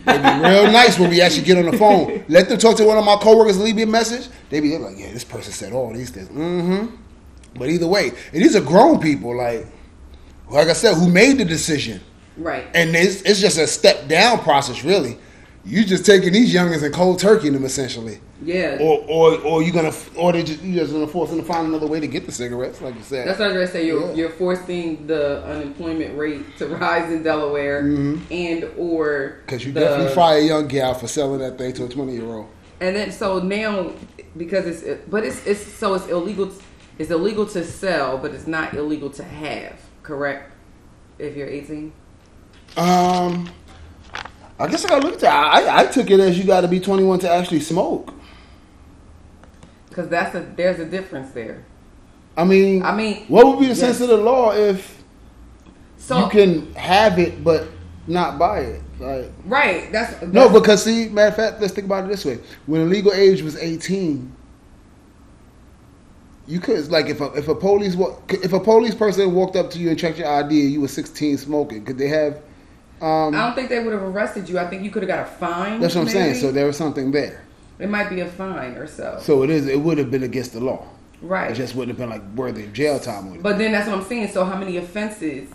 They 0.05 0.17
be 0.17 0.47
real 0.47 0.71
nice 0.71 0.99
when 0.99 1.09
we 1.09 1.21
actually 1.21 1.43
get 1.43 1.57
on 1.57 1.71
the 1.71 1.77
phone. 1.77 2.23
Let 2.27 2.49
them 2.49 2.57
talk 2.57 2.77
to 2.77 2.85
one 2.85 2.97
of 2.97 3.05
my 3.05 3.17
coworkers, 3.17 3.59
leave 3.59 3.75
me 3.75 3.83
a 3.83 3.87
message. 3.87 4.29
They 4.49 4.59
be 4.59 4.77
like, 4.77 4.97
yeah, 4.97 5.11
this 5.11 5.23
person 5.23 5.51
said 5.51 5.73
all 5.73 5.91
these 5.93 6.09
things. 6.09 6.29
Mm-hmm. 6.29 6.95
But 7.57 7.69
either 7.69 7.87
way, 7.87 8.09
and 8.09 8.43
these 8.43 8.55
are 8.55 8.61
grown 8.61 8.99
people, 8.99 9.35
like 9.35 9.65
like 10.49 10.67
I 10.67 10.73
said, 10.73 10.95
who 10.95 11.09
made 11.09 11.37
the 11.37 11.45
decision. 11.45 12.01
Right. 12.37 12.65
And 12.73 12.95
it's, 12.95 13.21
it's 13.21 13.39
just 13.39 13.57
a 13.57 13.67
step 13.67 14.07
down 14.07 14.39
process, 14.39 14.83
really. 14.83 15.17
You 15.65 15.83
just 15.83 16.05
taking 16.05 16.31
these 16.33 16.53
youngins 16.53 16.83
and 16.83 16.93
cold 16.93 17.17
turkey 17.19 17.49
them 17.49 17.65
essentially. 17.65 18.19
Yeah. 18.43 18.77
Or 18.79 18.99
or 19.09 19.39
or 19.41 19.63
you 19.63 19.71
gonna 19.71 19.91
or 20.15 20.31
they 20.31 20.43
just 20.43 20.61
you 20.61 20.75
just 20.79 20.93
gonna 20.93 21.07
force 21.07 21.31
them 21.31 21.39
to 21.39 21.45
find 21.45 21.67
another 21.67 21.87
way 21.87 21.99
to 21.99 22.05
get 22.07 22.25
the 22.27 22.31
cigarettes, 22.31 22.81
like 22.81 22.93
you 22.95 23.01
said. 23.01 23.27
That's 23.27 23.39
what 23.39 23.45
I 23.45 23.47
was 23.47 23.55
gonna 23.55 23.67
say. 23.71 23.87
You're, 23.87 24.07
Yeah. 24.09 24.13
you're 24.13 24.29
forcing 24.29 25.07
the 25.07 25.43
unemployment 25.45 26.17
rate 26.17 26.57
to 26.59 26.67
rise 26.77 27.11
in 27.11 27.23
Delaware, 27.23 27.79
and 27.79 28.69
or 28.77 29.37
Because 29.45 29.61
Mm-hmm. 29.61 29.67
you 29.69 29.73
the- 29.73 29.79
definitely 29.79 30.13
fire 30.13 30.37
a 30.37 30.41
young 30.43 30.67
gal 30.67 30.93
for 30.93 31.07
selling 31.07 31.39
that 31.39 31.57
thing 31.57 31.73
to 31.73 31.85
a 31.85 31.89
twenty 31.89 32.13
year 32.13 32.25
old. 32.25 32.47
And 32.79 32.95
then 32.95 33.11
so 33.11 33.39
now 33.39 33.91
because 34.37 34.67
it's 34.67 35.01
but 35.09 35.23
it's 35.23 35.43
it's 35.47 35.61
so 35.65 35.95
it's 35.95 36.07
illegal. 36.07 36.51
It's 36.99 37.09
illegal 37.09 37.45
to 37.47 37.63
sell, 37.65 38.17
but 38.19 38.35
it's 38.35 38.45
not 38.47 38.73
illegal 38.75 39.09
to 39.11 39.23
have. 39.23 39.79
Correct? 40.03 40.53
If 41.17 41.35
you're 41.35 41.47
18. 41.47 41.91
Um, 42.77 43.49
I 44.57 44.67
guess 44.67 44.85
I 44.85 44.89
gotta 44.89 45.05
look 45.05 45.15
at 45.15 45.19
that. 45.21 45.33
I, 45.33 45.81
I 45.81 45.85
took 45.87 46.09
it 46.09 46.19
as 46.19 46.37
you 46.37 46.45
got 46.45 46.61
to 46.61 46.67
be 46.67 46.79
twenty 46.79 47.03
one 47.03 47.19
to 47.19 47.29
actually 47.29 47.59
smoke. 47.59 48.13
Because 49.89 50.07
that's 50.07 50.35
a 50.35 50.41
there's 50.55 50.79
a 50.79 50.85
difference 50.85 51.31
there. 51.31 51.65
I 52.37 52.43
mean, 52.43 52.83
I 52.83 52.95
mean, 52.95 53.25
what 53.27 53.45
would 53.47 53.59
be 53.59 53.65
the 53.65 53.69
yes. 53.69 53.79
sense 53.79 54.01
of 54.01 54.09
the 54.09 54.17
law 54.17 54.53
if 54.53 55.03
So 55.97 56.19
you 56.19 56.29
can 56.29 56.73
have 56.75 57.19
it 57.19 57.43
but 57.43 57.67
not 58.07 58.37
buy 58.37 58.59
it? 58.59 58.81
Like, 58.99 59.31
right. 59.45 59.91
That's, 59.91 60.13
that's 60.15 60.31
no, 60.31 60.47
because 60.49 60.83
see, 60.83 61.09
matter 61.09 61.29
of 61.29 61.35
fact, 61.35 61.61
let's 61.61 61.73
think 61.73 61.85
about 61.85 62.05
it 62.05 62.07
this 62.07 62.23
way: 62.23 62.39
when 62.65 62.81
the 62.81 62.87
legal 62.87 63.11
age 63.11 63.41
was 63.41 63.57
eighteen, 63.57 64.33
you 66.47 66.61
could 66.61 66.89
like 66.89 67.07
if 67.07 67.19
a 67.19 67.33
if 67.33 67.49
a 67.49 67.55
police 67.55 67.97
if 68.29 68.53
a 68.53 68.59
police 68.59 68.95
person 68.95 69.33
walked 69.33 69.57
up 69.57 69.69
to 69.71 69.79
you 69.79 69.89
and 69.89 69.99
checked 69.99 70.17
your 70.17 70.27
ID 70.27 70.55
you 70.55 70.81
were 70.81 70.87
sixteen 70.87 71.37
smoking, 71.37 71.83
could 71.83 71.97
they 71.97 72.07
have? 72.07 72.41
Um, 73.01 73.35
I 73.35 73.45
don't 73.45 73.55
think 73.55 73.69
they 73.69 73.83
would 73.83 73.93
have 73.93 74.03
arrested 74.03 74.47
you. 74.47 74.57
I 74.57 74.67
think 74.67 74.83
you 74.83 74.89
could 74.91 75.03
have 75.03 75.07
got 75.09 75.27
a 75.27 75.29
fine. 75.31 75.79
that's 75.79 75.95
what 75.95 76.01
I'm 76.01 76.07
saying. 76.09 76.35
So 76.35 76.51
there 76.51 76.65
was 76.65 76.77
something 76.77 77.11
there. 77.11 77.43
it 77.79 77.89
might 77.89 78.09
be 78.09 78.21
a 78.21 78.27
fine 78.29 78.71
or 78.75 78.87
so. 78.87 79.19
So 79.21 79.43
it 79.43 79.49
is. 79.49 79.67
It 79.67 79.79
would 79.79 79.97
have 79.97 80.09
been 80.11 80.23
against 80.23 80.53
the 80.53 80.61
law. 80.61 80.87
right. 81.21 81.51
It 81.51 81.55
just 81.55 81.75
wouldn't 81.75 81.97
have 81.97 82.09
been 82.09 82.09
like 82.17 82.25
worthy 82.35 82.63
of 82.63 82.73
jail 82.73 82.99
time. 82.99 83.41
But 83.41 83.57
then 83.57 83.71
that's 83.73 83.87
what 83.87 83.97
I'm 83.97 84.05
saying. 84.05 84.29
So 84.29 84.45
how 84.45 84.57
many 84.57 84.77
offenses 84.77 85.49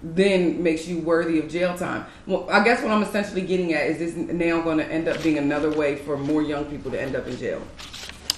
then 0.00 0.62
makes 0.62 0.86
you 0.86 0.98
worthy 1.00 1.40
of 1.40 1.48
jail 1.48 1.76
time? 1.76 2.06
Well, 2.26 2.48
I 2.48 2.62
guess 2.62 2.82
what 2.82 2.92
I'm 2.92 3.02
essentially 3.02 3.42
getting 3.42 3.72
at 3.74 3.86
is 3.88 3.98
this 3.98 4.14
now 4.14 4.60
going 4.60 4.78
to 4.78 4.86
end 4.86 5.08
up 5.08 5.20
being 5.24 5.38
another 5.38 5.72
way 5.72 5.96
for 5.96 6.16
more 6.16 6.40
young 6.42 6.66
people 6.66 6.90
to 6.92 7.00
end 7.00 7.16
up 7.16 7.26
in 7.26 7.36
jail. 7.36 7.60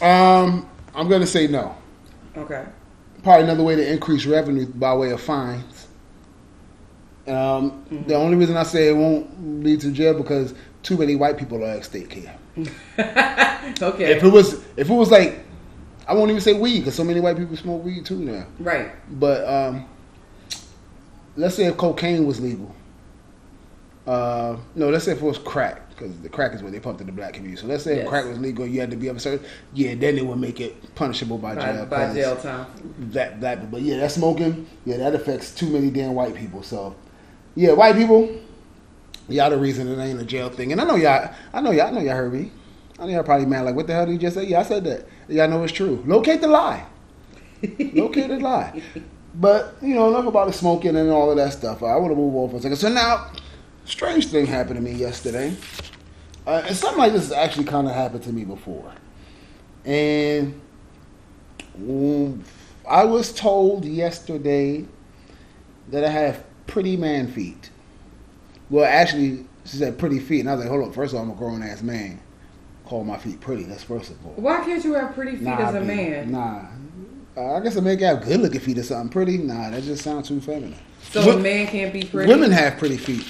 Um, 0.01 0.67
I'm 0.95 1.07
gonna 1.09 1.27
say 1.27 1.47
no. 1.47 1.77
Okay. 2.35 2.65
Probably 3.23 3.45
another 3.45 3.63
way 3.63 3.77
to 3.77 3.93
increase 3.93 4.25
revenue 4.25 4.65
by 4.67 4.95
way 4.95 5.11
of 5.11 5.21
fines. 5.21 5.70
Um, 7.27 7.85
The 8.07 8.15
only 8.15 8.37
reason 8.37 8.57
I 8.57 8.63
say 8.65 8.89
it 8.89 8.97
won't 8.97 9.63
lead 9.65 9.81
to 9.83 9.91
jail 9.91 10.15
because 10.15 10.55
too 10.83 10.97
many 10.97 11.17
white 11.17 11.37
people 11.39 11.63
are 11.65 11.69
at 11.71 11.85
stake 11.85 12.13
here. 12.13 12.35
Okay. 13.83 14.13
If 14.17 14.25
it 14.25 14.29
was, 14.33 14.55
if 14.77 14.89
it 14.91 14.95
was 14.95 15.11
like, 15.11 15.39
I 16.09 16.15
won't 16.15 16.31
even 16.31 16.41
say 16.43 16.55
weed 16.55 16.81
because 16.81 16.95
so 16.95 17.05
many 17.05 17.21
white 17.21 17.37
people 17.37 17.57
smoke 17.57 17.85
weed 17.85 18.05
too 18.05 18.17
now. 18.19 18.47
right. 18.59 18.91
But 19.21 19.47
um, 19.49 19.87
let's 21.37 21.55
say 21.55 21.67
if 21.67 21.77
cocaine 21.77 22.27
was 22.27 22.41
legal. 22.41 22.75
Uh, 24.07 24.57
no, 24.75 24.89
let's 24.89 25.05
say 25.05 25.13
if 25.13 25.19
it 25.23 25.25
was 25.25 25.39
crack, 25.39 25.89
because 25.91 26.19
the 26.21 26.29
crack 26.29 26.53
is 26.55 26.63
what 26.63 26.73
they 26.73 26.81
pumped 26.81 27.01
in 27.01 27.07
the 27.07 27.13
black 27.13 27.35
community. 27.35 27.61
So 27.61 27.69
let's 27.69 27.85
say 27.85 27.97
Yes. 27.97 28.05
if 28.05 28.09
crack 28.09 28.25
was 28.25 28.39
legal, 28.41 28.67
you 28.67 28.81
had 28.81 28.91
to 28.91 28.97
be 28.97 29.09
of 29.09 29.17
a 29.17 29.21
certain. 29.21 29.47
Yeah, 29.73 29.95
then 29.95 30.19
it 30.19 30.27
would 30.27 30.39
make 30.41 30.61
it 30.61 30.95
punishable 30.97 31.39
by, 31.39 31.55
By, 31.55 31.73
jail. 31.73 31.87
by 31.87 32.07
'cause 32.07 32.15
jail 32.15 32.37
time. 32.37 32.67
Black, 32.99 33.39
black, 33.39 33.71
but 33.71 33.83
yeah, 33.83 33.99
that 33.99 34.11
smoking, 34.11 34.67
yeah, 34.85 34.97
that 34.97 35.15
affects 35.15 35.55
too 35.55 35.69
many 35.69 35.91
damn 35.91 36.15
white 36.15 36.35
people. 36.35 36.63
So, 36.63 36.97
yeah, 37.61 37.73
white 37.73 37.95
people, 37.95 38.41
y'all 39.29 39.51
the 39.51 39.59
reason 39.59 39.87
it 39.87 40.03
ain't 40.03 40.19
a 40.19 40.25
jail 40.25 40.49
thing. 40.49 40.73
And 40.73 40.81
I 40.81 40.85
know 40.85 40.97
y'all, 40.97 41.31
I 41.53 41.61
know 41.61 41.73
y'all, 41.73 41.89
I 41.89 41.91
know 41.91 42.01
y'all 42.01 42.17
heard 42.17 42.33
me. 42.33 42.51
I 42.99 43.05
know 43.05 43.13
y'all 43.13 43.23
probably 43.23 43.45
mad 43.45 43.67
like, 43.67 43.75
what 43.75 43.87
the 43.87 43.93
hell 43.93 44.07
did 44.07 44.13
you 44.13 44.19
just 44.19 44.35
say? 44.35 44.45
Yeah, 44.45 44.61
I 44.61 44.63
said 44.63 44.83
that. 44.85 45.07
Y'all 45.29 45.47
know 45.47 45.63
it's 45.63 45.73
true. 45.73 46.03
Locate 46.07 46.41
the 46.41 46.49
lie. 46.49 46.87
Locate 47.93 48.29
the 48.29 48.39
lie. 48.39 48.81
But 49.35 49.75
you 49.83 49.95
know 49.95 50.09
enough 50.09 50.27
about 50.27 50.47
the 50.47 50.55
smoking 50.55 50.97
and 50.97 51.11
all 51.11 51.31
of 51.31 51.37
that 51.37 51.53
stuff. 51.53 51.83
I 51.83 51.97
want 51.97 52.13
to 52.13 52.17
move 52.17 52.35
on 52.35 52.49
for 52.49 52.57
a 52.57 52.61
second. 52.63 52.79
So 52.79 52.89
now, 52.89 53.31
strange 53.85 54.29
thing 54.29 54.47
happened 54.47 54.77
to 54.77 54.83
me 54.83 54.93
yesterday, 54.93 55.55
uh, 56.47 56.63
and 56.67 56.75
something 56.75 56.99
like 56.99 57.13
this 57.13 57.25
has 57.25 57.33
actually 57.33 57.65
kind 57.65 57.87
of 57.87 57.95
happened 57.95 58.23
to 58.25 58.33
me 58.33 58.45
before. 58.45 58.91
And 59.85 60.59
mm, 61.79 62.41
I 62.89 63.05
was 63.05 63.33
told 63.33 63.85
yesterday 63.85 64.87
that 65.91 66.05
I 66.05 66.09
have 66.09 66.45
pretty 66.71 66.97
man 66.97 67.31
feet. 67.31 67.71
Well, 68.71 68.85
actually, 68.85 69.45
she 69.65 69.77
said 69.77 69.99
pretty 69.99 70.21
feet, 70.21 70.41
and 70.41 70.49
I 70.49 70.55
was 70.55 70.61
like, 70.65 70.71
hold 70.71 70.85
on. 70.85 70.93
First 70.93 71.13
of 71.13 71.19
all, 71.19 71.25
I'm 71.25 71.31
a 71.31 71.35
grown 71.35 71.63
ass 71.63 71.83
man. 71.83 72.21
Call 72.87 73.05
my 73.05 73.19
feet 73.19 73.41
pretty. 73.41 73.65
That's 73.65 73.83
first 73.83 74.11
of 74.11 74.25
all. 74.25 74.33
Why 74.33 74.65
can't 74.65 74.83
you 74.83 74.95
have 74.95 75.15
pretty 75.15 75.37
feet 75.37 75.49
as 75.49 75.75
a 75.75 75.81
man? 75.81 76.33
Nah. 76.33 76.65
Uh, 77.37 77.55
I 77.55 77.61
guess 77.61 77.77
a 77.77 77.83
man 77.83 77.99
can 77.99 78.17
have 78.17 78.25
good 78.25 78.41
looking 78.41 78.61
feet 78.61 78.79
or 78.79 78.83
something 78.83 79.11
pretty. 79.11 79.39
Nah, 79.39 79.71
that 79.71 79.83
just 79.83 80.03
sounds 80.03 80.29
too 80.29 80.41
feminine. 80.41 80.79
So 81.03 81.25
Wo- 81.25 81.37
a 81.37 81.39
man 81.39 81.67
can't 81.67 81.93
be 81.93 82.03
pretty. 82.03 82.31
Women 82.31 82.51
have 82.51 82.79
pretty 82.79 82.97
feet. 82.97 83.25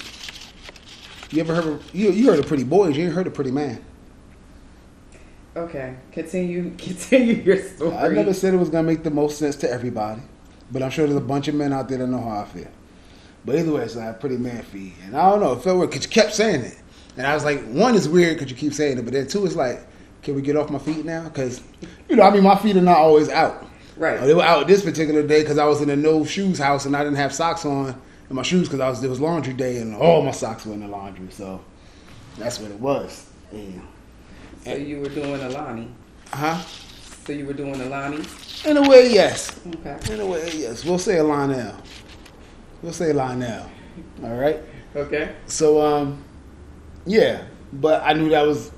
You 1.31 1.41
ever 1.41 1.55
heard 1.55 1.67
of 1.67 1.95
you? 1.95 2.11
You 2.11 2.29
heard 2.29 2.39
of 2.39 2.47
pretty 2.47 2.63
boys? 2.63 2.97
You 2.97 3.05
ain't 3.05 3.13
heard 3.13 3.27
of 3.27 3.33
pretty 3.33 3.51
man. 3.51 3.83
Okay. 5.55 5.95
Continue. 6.11 6.71
Continue 6.77 7.35
your 7.35 7.57
story. 7.57 7.95
I 7.95 8.07
never 8.09 8.33
said 8.33 8.53
it 8.53 8.57
was 8.57 8.69
gonna 8.69 8.87
make 8.87 9.03
the 9.03 9.11
most 9.11 9.37
sense 9.37 9.55
to 9.57 9.71
everybody, 9.71 10.21
but 10.71 10.81
I'm 10.81 10.89
sure 10.89 11.05
there's 11.05 11.17
a 11.17 11.21
bunch 11.21 11.47
of 11.47 11.55
men 11.55 11.71
out 11.71 11.87
there 11.87 11.99
that 11.99 12.07
know 12.07 12.21
how 12.21 12.41
I 12.41 12.45
feel. 12.45 12.67
But 13.45 13.55
either 13.55 13.71
way, 13.71 13.87
so 13.87 13.99
I 13.99 14.05
have 14.05 14.19
pretty 14.19 14.37
man 14.37 14.61
feet, 14.63 14.93
and 15.03 15.15
I 15.17 15.29
don't 15.29 15.39
know. 15.39 15.53
It 15.53 15.63
felt 15.63 15.77
weird 15.77 15.89
because 15.89 16.05
you 16.05 16.11
kept 16.11 16.33
saying 16.33 16.61
it, 16.61 16.77
and 17.17 17.25
I 17.25 17.33
was 17.33 17.43
like, 17.43 17.63
one 17.67 17.95
is 17.95 18.07
weird 18.07 18.37
because 18.37 18.51
you 18.51 18.57
keep 18.57 18.73
saying 18.73 18.99
it, 18.99 19.01
but 19.03 19.13
then 19.13 19.27
two 19.27 19.45
is 19.45 19.55
like, 19.55 19.79
can 20.21 20.35
we 20.35 20.41
get 20.43 20.55
off 20.55 20.69
my 20.69 20.77
feet 20.79 21.03
now? 21.05 21.23
Because 21.23 21.61
you 22.07 22.15
know, 22.15 22.23
I 22.23 22.29
mean, 22.31 22.43
my 22.43 22.55
feet 22.55 22.75
are 22.77 22.81
not 22.81 22.97
always 22.97 23.29
out. 23.29 23.65
Right. 23.97 24.19
Uh, 24.19 24.25
They 24.25 24.33
were 24.33 24.43
out 24.43 24.67
this 24.67 24.83
particular 24.83 25.25
day 25.25 25.41
because 25.41 25.57
I 25.57 25.65
was 25.65 25.81
in 25.81 25.89
a 25.89 25.95
no 25.95 26.23
shoes 26.23 26.59
house 26.59 26.85
and 26.85 26.95
I 26.95 27.03
didn't 27.03 27.17
have 27.17 27.33
socks 27.33 27.65
on 27.65 27.99
in 28.29 28.35
my 28.35 28.41
shoes 28.43 28.67
because 28.67 28.79
I 28.79 28.89
was 28.89 29.03
it 29.03 29.09
was 29.09 29.19
laundry 29.19 29.53
day 29.53 29.77
and 29.77 29.95
all 29.95 30.21
my 30.21 30.31
socks 30.31 30.65
were 30.65 30.73
in 30.73 30.79
the 30.81 30.87
laundry. 30.87 31.29
So 31.31 31.61
that's 32.37 32.59
what 32.59 32.71
it 32.71 32.79
was. 32.79 33.27
Yeah. 33.51 33.81
So 34.63 34.75
you 34.75 34.99
were 35.01 35.09
doing 35.09 35.41
Alani. 35.41 35.87
Uh 36.31 36.37
huh? 36.37 36.57
So 37.25 37.33
you 37.33 37.45
were 37.45 37.53
doing 37.53 37.79
a 37.81 37.85
Alani. 37.85 38.23
In 38.65 38.77
a 38.77 38.87
way, 38.89 39.11
yes. 39.11 39.59
Okay. 39.67 40.13
In 40.13 40.19
a 40.19 40.25
way, 40.25 40.49
yes. 40.55 40.85
We'll 40.85 40.97
say 40.99 41.19
Lionel. 41.21 41.75
We'll 42.81 42.93
say 42.93 43.13
Lionel. 43.13 43.69
All 44.23 44.35
right. 44.35 44.59
Okay. 44.95 45.33
So 45.45 45.81
um, 45.81 46.23
yeah. 47.05 47.43
But 47.73 48.03
I 48.03 48.13
knew 48.13 48.29
that 48.29 48.45
was. 48.45 48.71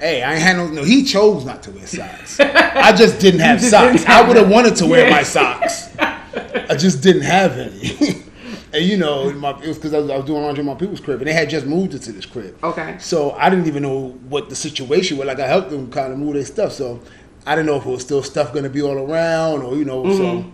Hey, 0.00 0.22
I 0.22 0.32
ain't 0.34 0.42
had 0.42 0.56
no. 0.56 0.66
No, 0.68 0.82
he 0.84 1.04
chose 1.04 1.44
not 1.44 1.62
to 1.64 1.70
wear 1.70 1.86
socks. 1.86 2.40
I 2.40 2.92
just 2.94 3.20
didn't 3.20 3.40
have 3.48 3.58
just 3.58 3.70
socks. 3.70 3.92
didn't 3.98 4.06
have 4.08 4.24
I 4.24 4.28
would 4.28 4.36
have 4.36 4.50
wanted 4.50 4.76
to 4.76 4.86
wear 4.86 5.06
Yeah. 5.08 5.14
my 5.14 5.22
socks. 5.22 5.88
I 5.98 6.76
just 6.76 7.02
didn't 7.02 7.22
have 7.22 7.52
any. 7.58 8.22
and 8.72 8.84
you 8.84 8.96
know, 8.96 9.30
my, 9.32 9.50
it 9.60 9.68
was 9.68 9.76
because 9.76 9.92
I, 9.94 9.98
was- 9.98 10.10
I 10.10 10.16
was 10.16 10.24
doing 10.24 10.42
laundry 10.42 10.60
in 10.62 10.66
my 10.66 10.74
people's 10.74 11.00
crib, 11.00 11.18
and 11.20 11.26
they 11.28 11.32
had 11.32 11.50
just 11.50 11.66
moved 11.66 11.92
into 11.94 12.10
this 12.12 12.26
crib. 12.26 12.56
Okay. 12.64 12.96
So 12.98 13.32
I 13.32 13.48
didn't 13.50 13.66
even 13.66 13.82
know 13.82 14.10
what 14.28 14.48
the 14.48 14.56
situation 14.56 15.18
was. 15.18 15.26
Like 15.26 15.38
I 15.40 15.46
helped 15.46 15.70
them 15.70 15.90
kind 15.90 16.12
of 16.12 16.18
move 16.18 16.34
their 16.34 16.44
stuff, 16.46 16.72
so 16.72 17.00
I 17.46 17.54
didn't 17.54 17.66
know 17.66 17.76
if 17.76 17.84
it 17.86 17.90
was 17.90 18.02
still 18.02 18.22
stuff 18.22 18.52
going 18.52 18.64
to 18.64 18.70
be 18.70 18.82
all 18.82 18.98
around, 18.98 19.62
or 19.62 19.76
you 19.76 19.84
know, 19.84 20.10
so 20.16 20.44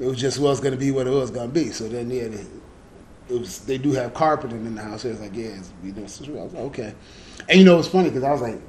it 0.00 0.06
was 0.06 0.18
just 0.18 0.38
was 0.38 0.60
going 0.60 0.72
to 0.72 0.78
be 0.78 0.90
what 0.90 1.06
it 1.06 1.10
was 1.10 1.30
going 1.30 1.48
to 1.48 1.54
be. 1.54 1.70
So 1.70 1.88
then 1.88 2.10
yeah, 2.10 2.28
they, 2.28 2.46
it 3.28 3.38
was 3.38 3.60
they 3.60 3.78
do 3.78 3.92
have 3.92 4.14
carpeting 4.14 4.66
in 4.66 4.74
the 4.74 4.82
house. 4.82 5.02
So 5.02 5.08
it's 5.08 5.20
like 5.20 5.36
yeah, 5.36 5.48
it's, 5.48 5.70
you 5.84 5.92
know, 5.92 6.06
so 6.06 6.24
I 6.24 6.42
was 6.42 6.54
like 6.54 6.64
okay. 6.64 6.94
And 7.48 7.58
you 7.58 7.64
know, 7.64 7.78
it's 7.78 7.88
funny 7.88 8.08
because 8.08 8.24
I 8.24 8.32
was 8.32 8.40
like, 8.40 8.60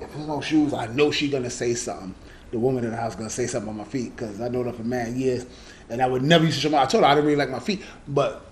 if 0.00 0.12
there's 0.12 0.26
no 0.26 0.40
shoes, 0.40 0.74
I 0.74 0.86
know 0.88 1.10
she 1.10 1.30
gonna 1.30 1.50
say 1.50 1.74
something. 1.74 2.14
The 2.50 2.58
woman 2.58 2.84
in 2.84 2.90
the 2.90 2.96
house 2.96 3.14
gonna 3.16 3.30
say 3.30 3.46
something 3.46 3.70
on 3.70 3.76
my 3.76 3.84
feet 3.84 4.14
because 4.16 4.40
I 4.40 4.48
know 4.48 4.62
that 4.64 4.76
for 4.76 4.82
man 4.82 5.18
years, 5.18 5.46
and 5.88 6.02
I 6.02 6.06
would 6.06 6.22
never 6.22 6.44
use 6.44 6.56
to 6.56 6.60
show 6.60 6.70
my. 6.70 6.82
I 6.82 6.86
told 6.86 7.04
her 7.04 7.10
I 7.10 7.14
didn't 7.14 7.26
really 7.26 7.38
like 7.38 7.50
my 7.50 7.60
feet, 7.60 7.82
but 8.08 8.44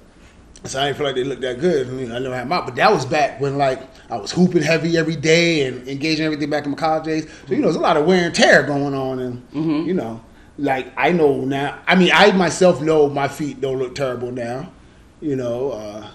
so 0.64 0.80
I 0.80 0.86
didn't 0.86 0.98
feel 0.98 1.06
like 1.06 1.16
they 1.16 1.24
looked 1.24 1.42
that 1.42 1.60
good. 1.60 1.88
I, 1.88 1.90
mean, 1.90 2.12
I 2.12 2.18
never 2.20 2.36
had 2.36 2.50
out, 2.50 2.66
but 2.66 2.76
that 2.76 2.92
was 2.92 3.04
back 3.04 3.40
when 3.40 3.58
like 3.58 3.82
I 4.10 4.16
was 4.16 4.30
hooping 4.30 4.62
heavy 4.62 4.96
every 4.96 5.16
day 5.16 5.66
and 5.66 5.86
engaging 5.88 6.24
everything 6.24 6.50
back 6.50 6.64
in 6.64 6.70
my 6.70 6.76
college 6.76 7.04
days. 7.04 7.28
So 7.46 7.54
you 7.54 7.56
know, 7.56 7.64
there's 7.64 7.76
a 7.76 7.80
lot 7.80 7.96
of 7.96 8.06
wear 8.06 8.26
and 8.26 8.34
tear 8.34 8.62
going 8.62 8.94
on, 8.94 9.18
and 9.18 9.50
mm-hmm. 9.50 9.88
you 9.88 9.94
know, 9.94 10.22
like 10.62 10.92
I 10.96 11.10
know 11.12 11.44
now. 11.44 11.80
I 11.86 11.96
mean, 11.96 12.10
I 12.14 12.30
myself 12.32 12.80
know 12.80 13.08
my 13.08 13.28
feet 13.28 13.60
don't 13.60 13.78
look 13.78 13.94
terrible 13.94 14.30
now. 14.30 14.72
You 15.20 15.36
know, 15.36 15.72
uh, 15.72 16.08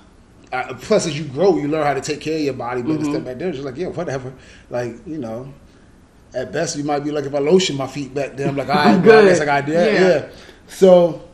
I, 0.51 0.73
plus 0.73 1.05
as 1.05 1.17
you 1.17 1.25
grow, 1.25 1.57
you 1.57 1.67
learn 1.67 1.85
how 1.85 1.93
to 1.93 2.01
take 2.01 2.21
care 2.21 2.37
of 2.37 2.41
your 2.41 2.53
body. 2.53 2.81
But 2.81 2.99
mm 2.99 3.09
step 3.09 3.25
back 3.25 3.37
there, 3.37 3.51
just 3.51 3.63
like 3.63 3.75
yeah, 3.75 3.87
whatever. 3.87 4.33
Like 4.69 5.05
you 5.05 5.17
know, 5.17 5.53
at 6.33 6.51
best 6.51 6.77
you 6.77 6.85
might 6.85 7.03
be 7.03 7.11
like 7.11 7.25
if 7.25 7.35
I 7.35 7.39
lotion 7.39 7.75
my 7.75 7.87
feet 7.87 8.13
back 8.13 8.37
there, 8.37 8.47
I'm 8.47 8.55
like, 8.55 8.69
all 8.69 8.75
right, 8.75 9.03
good. 9.03 9.25
I 9.25 9.27
guess 9.27 9.41
I 9.41 9.45
got 9.45 9.65
that. 9.65 9.93
Yeah. 9.93 10.07
yeah. 10.07 10.29
So 10.67 11.27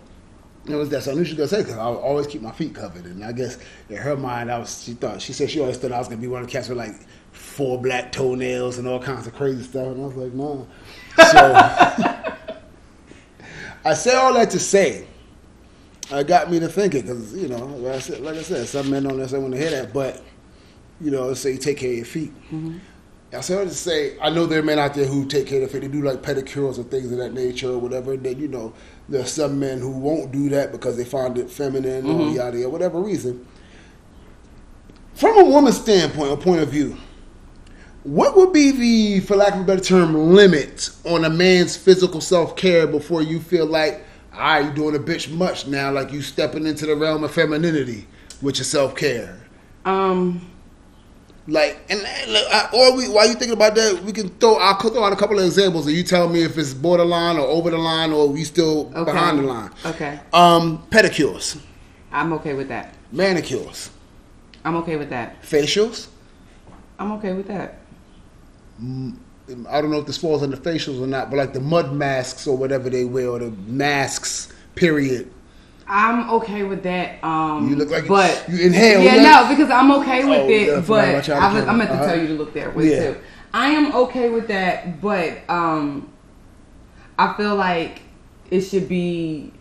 It 0.67 0.75
was 0.75 0.89
that. 0.89 1.03
So 1.03 1.11
I 1.11 1.15
knew 1.15 1.23
she 1.23 1.35
was 1.35 1.51
gonna 1.51 1.63
say 1.63 1.67
because 1.69 1.77
I 1.77 1.85
always 1.85 2.25
keep 2.25 2.41
my 2.41 2.51
feet 2.51 2.73
covered, 2.73 3.05
and 3.05 3.23
I 3.23 3.31
guess 3.31 3.59
in 3.89 3.97
her 3.97 4.15
mind, 4.15 4.51
I 4.51 4.57
was. 4.57 4.83
She 4.83 4.93
thought 4.93 5.21
she 5.21 5.33
said 5.33 5.51
she 5.51 5.59
always 5.59 5.77
thought 5.77 5.91
I 5.91 5.99
was 5.99 6.07
gonna 6.07 6.21
be 6.21 6.27
one 6.27 6.41
of 6.41 6.47
the 6.47 6.51
cats 6.51 6.67
with 6.67 6.79
like 6.79 6.95
four 7.31 7.79
black 7.79 8.11
toenails 8.11 8.79
and 8.79 8.87
all 8.87 8.99
kinds 8.99 9.27
of 9.27 9.35
crazy 9.35 9.61
stuff, 9.63 9.87
and 9.87 10.01
I 10.01 10.05
was 10.05 10.15
like, 10.15 10.33
no. 10.33 10.67
So 11.31 12.33
I 13.85 13.93
say 13.93 14.15
all 14.15 14.33
that 14.33 14.49
to 14.51 14.59
say, 14.59 15.05
it 16.11 16.27
got 16.27 16.51
me 16.51 16.59
to 16.59 16.67
thinking 16.67 17.01
because 17.01 17.33
you 17.33 17.47
know, 17.47 17.65
like 17.65 17.95
I 17.95 17.99
said, 17.99 18.21
like 18.21 18.35
I 18.35 18.41
said, 18.41 18.67
some 18.67 18.89
men 18.89 19.03
don't 19.03 19.17
necessarily 19.17 19.49
want 19.49 19.55
to 19.55 19.61
hear 19.61 19.81
that, 19.81 19.93
but 19.93 20.21
you 21.01 21.11
know, 21.11 21.33
say 21.33 21.57
take 21.57 21.77
care 21.77 21.91
of 21.91 21.97
your 21.97 22.05
feet. 22.05 22.33
Mm-hmm. 22.45 22.77
I 23.33 23.41
say 23.41 23.55
all 23.55 23.63
that 23.63 23.69
to 23.69 23.75
say, 23.75 24.17
I 24.19 24.29
know 24.29 24.45
there 24.45 24.59
are 24.59 24.63
men 24.63 24.77
out 24.77 24.93
there 24.93 25.05
who 25.05 25.25
take 25.25 25.47
care 25.47 25.63
of 25.63 25.71
their 25.71 25.81
feet. 25.81 25.87
They 25.87 25.97
do 25.97 26.03
like 26.03 26.21
pedicures 26.21 26.77
and 26.77 26.89
things 26.91 27.11
of 27.11 27.17
that 27.17 27.33
nature 27.33 27.71
or 27.71 27.79
whatever. 27.79 28.13
And 28.13 28.23
Then 28.23 28.39
you 28.39 28.47
know, 28.47 28.73
there 29.09 29.21
are 29.21 29.25
some 29.25 29.59
men 29.59 29.79
who 29.79 29.89
won't 29.91 30.31
do 30.31 30.49
that 30.49 30.71
because 30.71 30.97
they 30.97 31.05
find 31.05 31.37
it 31.37 31.49
feminine 31.49 32.05
or 32.05 32.19
mm-hmm. 32.19 32.35
yada 32.35 32.57
yada, 32.57 32.69
whatever 32.69 32.99
reason. 32.99 33.45
From 35.15 35.39
a 35.39 35.45
woman's 35.45 35.79
standpoint 35.79 36.31
or 36.31 36.37
point 36.37 36.61
of 36.61 36.69
view, 36.69 36.97
what 38.03 38.35
would 38.35 38.53
be 38.53 38.71
the, 38.71 39.19
for 39.21 39.35
lack 39.35 39.53
of 39.55 39.61
a 39.61 39.63
better 39.63 39.83
term, 39.83 40.13
limit 40.33 40.89
on 41.05 41.25
a 41.25 41.29
man's 41.29 41.77
physical 41.77 42.21
self 42.21 42.55
care 42.55 42.85
before 42.87 43.21
you 43.21 43.39
feel 43.39 43.65
like, 43.65 44.05
all 44.33 44.39
right, 44.39 44.65
you 44.65 44.71
doing 44.71 44.95
a 44.95 44.99
bitch 44.99 45.31
much 45.31 45.67
now, 45.67 45.91
like 45.91 46.11
you 46.11 46.21
stepping 46.21 46.65
into 46.65 46.85
the 46.85 46.95
realm 46.95 47.23
of 47.23 47.31
femininity 47.31 48.07
with 48.41 48.57
your 48.57 48.65
self 48.65 48.95
care? 48.95 49.39
Um, 49.85 50.49
Like, 51.45 51.77
and 51.89 51.99
or 52.73 52.95
we, 52.95 53.09
while 53.09 53.27
you 53.27 53.33
thinking 53.33 53.51
about 53.51 53.75
that, 53.75 54.01
we 54.03 54.13
can 54.13 54.29
throw. 54.29 54.55
I'll 54.55 54.79
throw 54.79 55.03
out 55.03 55.11
a 55.11 55.17
couple 55.17 55.37
of 55.39 55.45
examples, 55.45 55.87
and 55.87 55.95
you 55.95 56.03
tell 56.03 56.29
me 56.29 56.41
if 56.41 56.57
it's 56.57 56.73
borderline 56.73 57.35
or 57.35 57.45
over 57.45 57.69
the 57.69 57.77
line, 57.77 58.13
or 58.13 58.29
we 58.29 58.45
still 58.45 58.87
okay. 58.95 59.03
behind 59.03 59.39
the 59.39 59.43
line. 59.43 59.69
Okay. 59.85 60.19
Um, 60.31 60.85
pedicures, 60.89 61.59
I'm 62.13 62.31
okay 62.33 62.53
with 62.53 62.69
that. 62.69 62.93
manicures, 63.11 63.89
I'm 64.63 64.77
okay 64.77 64.95
with 64.95 65.09
that. 65.09 65.41
facials. 65.41 66.07
I'm 66.97 67.11
okay 67.13 67.33
with 67.33 67.47
that. 67.47 67.79
I 69.69 69.81
don't 69.81 69.91
know 69.91 69.99
if 69.99 70.05
this 70.05 70.17
falls 70.17 70.41
under 70.41 70.57
facials 70.57 71.01
or 71.01 71.07
not, 71.07 71.29
but 71.29 71.37
like 71.37 71.53
the 71.53 71.59
mud 71.59 71.93
masks 71.93 72.47
or 72.47 72.55
whatever 72.57 72.89
they 72.89 73.03
wear, 73.05 73.27
or 73.29 73.39
the 73.39 73.51
masks. 73.67 74.51
Period. 74.75 75.31
I'm 75.87 76.29
okay 76.31 76.63
with 76.63 76.81
that. 76.83 77.21
Um, 77.23 77.69
You 77.69 77.75
look 77.75 77.89
like 77.91 78.07
but 78.07 78.45
you 78.49 78.65
inhale, 78.67 79.01
Yeah, 79.03 79.15
like- 79.15 79.21
no, 79.49 79.55
because 79.55 79.69
I'm 79.69 79.91
okay 79.91 80.23
with 80.23 80.39
Oh, 80.39 80.49
it. 80.49 80.81
forgot 80.83 80.87
but 80.87 81.29
I, 81.29 81.39
camera. 81.61 81.73
meant 81.73 81.89
to 81.91 81.97
tell 81.97 82.19
you 82.19 82.27
to 82.27 82.33
look 82.33 82.53
that 82.53 82.75
way 82.75 82.89
Yeah. 82.91 83.11
too. 83.13 83.17
I 83.53 83.67
am 83.67 83.93
okay 83.93 84.29
with 84.29 84.47
that, 84.47 85.01
but 85.01 85.37
um, 85.49 86.07
I 87.19 87.33
feel 87.33 87.55
like 87.55 88.01
it 88.49 88.61
should 88.61 88.87
be 88.87 89.51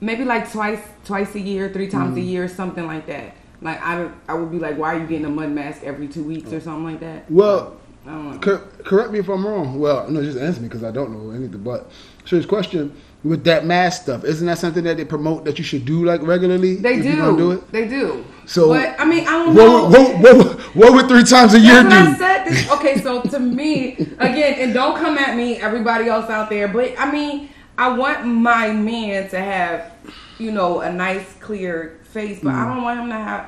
maybe 0.00 0.24
like 0.24 0.50
twice, 0.50 0.80
twice 1.04 1.34
a 1.36 1.40
year, 1.40 1.70
three 1.72 1.88
times 1.88 2.16
Mm. 2.16 2.22
a 2.22 2.24
year, 2.24 2.48
something 2.48 2.86
like 2.86 3.06
that. 3.06 3.35
Like 3.62 3.80
I, 3.82 4.10
I 4.28 4.34
would 4.34 4.50
be 4.50 4.58
like, 4.58 4.76
why 4.76 4.94
are 4.94 4.98
you 5.00 5.06
getting 5.06 5.24
a 5.24 5.30
mud 5.30 5.50
mask 5.50 5.82
every 5.82 6.08
two 6.08 6.22
weeks 6.22 6.52
or 6.52 6.60
something 6.60 6.84
like 6.84 7.00
that? 7.00 7.30
Well, 7.30 7.78
I 8.06 8.10
don't 8.10 8.30
know. 8.30 8.38
Cor- 8.38 8.68
correct 8.84 9.10
me 9.10 9.18
if 9.18 9.28
I'm 9.28 9.46
wrong. 9.46 9.78
Well, 9.78 10.08
no, 10.10 10.22
just 10.22 10.38
answer 10.38 10.60
me 10.60 10.68
because 10.68 10.84
I 10.84 10.90
don't 10.90 11.12
know 11.12 11.30
anything. 11.30 11.62
But 11.62 11.90
serious 12.24 12.46
question 12.46 12.94
with 13.24 13.44
that 13.44 13.64
mask 13.64 14.02
stuff, 14.02 14.24
isn't 14.24 14.46
that 14.46 14.58
something 14.58 14.84
that 14.84 14.96
they 14.96 15.04
promote 15.04 15.44
that 15.44 15.58
you 15.58 15.64
should 15.64 15.84
do 15.84 16.04
like 16.04 16.22
regularly? 16.22 16.76
They 16.76 17.00
do. 17.00 17.36
do 17.36 17.52
it. 17.52 17.72
They 17.72 17.88
do. 17.88 18.24
So, 18.46 18.68
but 18.68 18.98
I 19.00 19.04
mean, 19.04 19.26
I 19.26 19.32
don't 19.32 19.54
know. 19.54 19.84
What, 19.84 20.20
what, 20.20 20.36
what, 20.36 20.60
what 20.76 20.92
would 20.92 21.08
three 21.08 21.24
times 21.24 21.54
a 21.54 21.58
year 21.58 21.82
do? 21.82 22.14
said. 22.16 22.44
This, 22.44 22.70
okay, 22.70 22.98
so 23.00 23.22
to 23.30 23.40
me, 23.40 23.94
again, 24.18 24.54
and 24.60 24.74
don't 24.74 24.96
come 24.96 25.18
at 25.18 25.36
me, 25.36 25.56
everybody 25.56 26.08
else 26.08 26.30
out 26.30 26.48
there, 26.48 26.68
but 26.68 26.94
I 26.98 27.10
mean, 27.10 27.50
I 27.76 27.96
want 27.96 28.24
my 28.24 28.72
man 28.72 29.28
to 29.30 29.38
have, 29.38 29.92
you 30.38 30.50
know, 30.52 30.80
a 30.80 30.92
nice, 30.92 31.24
clear 31.40 31.98
face, 32.12 32.40
but 32.42 32.50
Mm. 32.52 32.54
I 32.54 32.74
don't 32.74 32.82
want 32.82 33.00
him 33.00 33.08
to 33.08 33.14
have. 33.14 33.46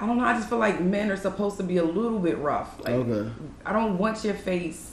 I 0.00 0.06
don't 0.06 0.18
know. 0.18 0.24
I 0.24 0.34
just 0.34 0.48
feel 0.48 0.58
like 0.58 0.80
men 0.80 1.10
are 1.10 1.16
supposed 1.16 1.56
to 1.58 1.62
be 1.62 1.76
a 1.76 1.84
little 1.84 2.18
bit 2.18 2.38
rough. 2.38 2.80
Like, 2.80 2.94
Okay. 2.94 3.30
I 3.64 3.72
don't 3.72 3.96
want 3.98 4.24
your 4.24 4.34
face, 4.34 4.90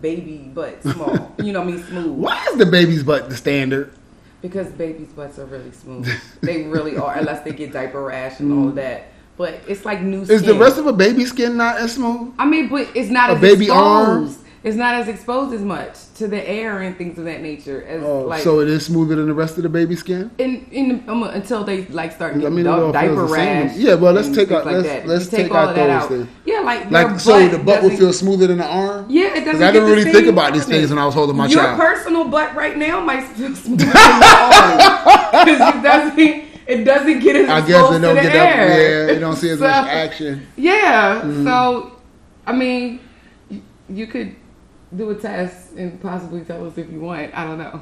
baby, 0.00 0.50
but 0.54 0.82
small. 0.82 1.34
you 1.42 1.52
know 1.52 1.62
I 1.62 1.64
mean? 1.64 1.82
smooth. 1.84 2.18
Why 2.18 2.46
is 2.52 2.58
the 2.58 2.66
baby's 2.66 3.02
butt 3.02 3.28
the 3.30 3.36
standard? 3.36 3.92
Because 4.40 4.68
babies' 4.72 5.08
butts 5.08 5.38
are 5.38 5.46
really 5.46 5.70
smooth. 5.70 6.08
they 6.40 6.64
really 6.64 6.96
are, 6.96 7.14
unless 7.16 7.44
they 7.44 7.52
get 7.52 7.72
diaper 7.72 8.02
rash 8.02 8.40
and 8.40 8.52
all 8.52 8.70
that. 8.72 9.04
But 9.38 9.60
it's 9.66 9.84
like 9.84 10.02
new. 10.02 10.22
Mm. 10.24 10.30
Is 10.30 10.42
the 10.42 10.54
rest 10.54 10.78
of 10.78 10.86
a 10.86 10.92
baby 10.92 11.24
skin 11.24 11.56
not 11.56 11.78
as 11.78 11.94
smooth? 11.94 12.34
I 12.38 12.44
mean, 12.46 12.68
but 12.68 12.88
it's 12.94 13.08
not 13.10 13.30
A 13.30 13.34
as 13.34 13.40
baby 13.40 13.64
exposed. 13.66 14.38
arm? 14.40 14.41
It's 14.64 14.76
not 14.76 14.94
as 14.94 15.08
exposed 15.08 15.52
as 15.52 15.60
much 15.62 15.94
to 16.18 16.28
the 16.28 16.48
air 16.48 16.82
and 16.82 16.96
things 16.96 17.18
of 17.18 17.24
that 17.24 17.40
nature 17.42 17.82
as 17.84 18.00
Oh, 18.04 18.20
like 18.20 18.42
so 18.44 18.60
it 18.60 18.68
is 18.68 18.86
smoother 18.86 19.16
than 19.16 19.26
the 19.26 19.34
rest 19.34 19.56
of 19.56 19.64
the 19.64 19.68
baby 19.68 19.96
skin. 19.96 20.30
in 20.38 20.64
in 20.70 21.04
um, 21.08 21.24
until 21.24 21.64
they 21.64 21.86
like 21.86 22.12
start 22.12 22.34
I 22.36 22.38
getting 22.38 22.54
mean, 22.56 22.66
it 22.66 22.68
all 22.68 22.92
di- 22.92 23.00
feels 23.08 23.16
diaper 23.18 23.26
the 23.26 23.32
rash. 23.32 23.76
Yeah, 23.76 23.94
well, 23.94 24.12
let's 24.12 24.28
take 24.28 24.52
out- 24.52 24.64
like 24.64 24.84
let's- 24.84 25.06
let's 25.08 25.26
take 25.26 25.50
all 25.50 25.56
out 25.56 25.68
of 25.70 25.74
that 25.76 25.86
those 25.88 26.02
out. 26.02 26.08
things. 26.10 26.28
Yeah, 26.46 26.60
like 26.60 26.90
Like 26.92 27.18
so, 27.18 27.48
the 27.48 27.58
butt 27.58 27.82
doesn't- 27.82 27.96
feel 27.96 28.12
smoother 28.12 28.46
than 28.46 28.58
the 28.58 28.66
arm. 28.66 29.06
Yeah, 29.08 29.34
it 29.34 29.44
doesn't. 29.44 29.62
I 29.62 29.72
didn't 29.72 29.90
really 29.90 30.10
think 30.12 30.28
about 30.28 30.52
these 30.52 30.64
things 30.66 30.90
when 30.90 30.98
I 31.00 31.06
was 31.06 31.14
holding 31.14 31.36
my 31.36 31.48
child. 31.48 31.76
Your 31.78 31.86
personal 31.88 32.24
butt 32.28 32.54
right 32.54 32.76
now 32.76 33.00
might 33.00 33.24
feel 33.24 33.54
smoother 33.56 33.84
than 33.86 33.94
your 33.94 33.96
arm 34.36 35.44
because 35.44 35.74
it 35.74 35.82
doesn't. 35.82 36.44
It 36.64 36.84
doesn't 36.84 37.18
get 37.18 37.34
as 37.34 37.48
I 37.50 37.60
guess 37.66 37.88
to 37.90 37.98
don't 37.98 38.14
the 38.14 38.22
get 38.22 38.34
air. 38.36 39.06
Yeah, 39.08 39.12
you 39.14 39.18
don't 39.20 39.34
see 39.34 39.50
as 39.50 39.58
So- 39.58 39.66
much 39.66 39.88
action. 39.88 40.46
Yeah. 40.56 41.20
Mm-hmm. 41.20 41.44
So, 41.44 41.96
I 42.46 42.52
mean, 42.52 43.00
you 43.90 44.06
could 44.06 44.36
do 44.96 45.10
a 45.10 45.14
test 45.14 45.72
and 45.72 46.00
possibly 46.00 46.42
tell 46.42 46.66
us 46.66 46.76
if 46.76 46.90
you 46.90 47.00
want. 47.00 47.36
I 47.36 47.44
don't 47.44 47.58
know. 47.58 47.80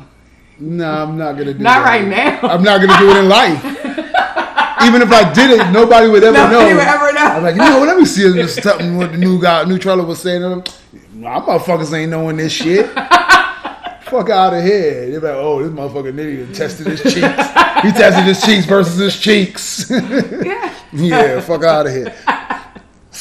No, 0.59 0.91
I'm 0.91 1.17
not 1.17 1.33
gonna 1.33 1.45
do 1.47 1.51
it. 1.51 1.61
Not 1.61 1.85
that. 1.85 1.91
right 1.91 2.07
now. 2.07 2.41
I'm 2.43 2.63
not 2.63 2.81
gonna 2.81 2.99
do 2.99 3.11
it 3.11 3.17
in 3.17 3.29
life. 3.29 3.65
Even 4.87 5.03
if 5.03 5.13
I 5.13 5.31
did 5.33 5.51
it, 5.61 5.71
nobody 5.73 6.09
would 6.09 6.25
ever 6.25 6.33
Nobody 6.33 6.55
know. 6.55 6.61
Nobody 6.61 6.75
would 6.75 6.87
ever 6.87 7.13
know. 7.13 7.21
I'm 7.21 7.43
like, 7.43 7.55
you 7.55 7.61
know 7.61 7.81
what? 7.81 7.89
Let 7.89 7.99
me 7.99 8.05
see 8.07 8.29
this 8.31 8.57
something 8.57 8.97
what 8.97 9.13
the 9.13 9.19
new 9.19 9.41
guy, 9.41 9.65
Nutrella 9.65 10.07
was 10.07 10.21
saying. 10.21 10.41
to 10.41 10.49
them. 10.49 10.65
Nah, 11.13 11.45
motherfuckers 11.45 11.93
ain't 11.93 12.11
knowing 12.11 12.39
this 12.39 12.53
shit. 12.53 12.87
Fuck 12.87 14.31
out 14.31 14.55
of 14.55 14.65
here. 14.65 15.11
They're 15.11 15.21
like, 15.21 15.35
oh, 15.35 15.63
this 15.63 15.71
motherfucker 15.71 16.17
done 16.17 16.53
tested 16.55 16.87
his 16.87 17.03
cheeks. 17.03 17.15
He 17.15 17.93
tested 17.93 18.25
his 18.25 18.43
cheeks 18.43 18.67
versus 18.67 18.97
his 18.97 19.19
cheeks. 19.19 19.91
Yeah. 20.93 21.37
yeah, 21.37 21.41
fuck 21.41 21.63
out 21.63 21.87
of 21.87 21.93
here. 21.93 22.13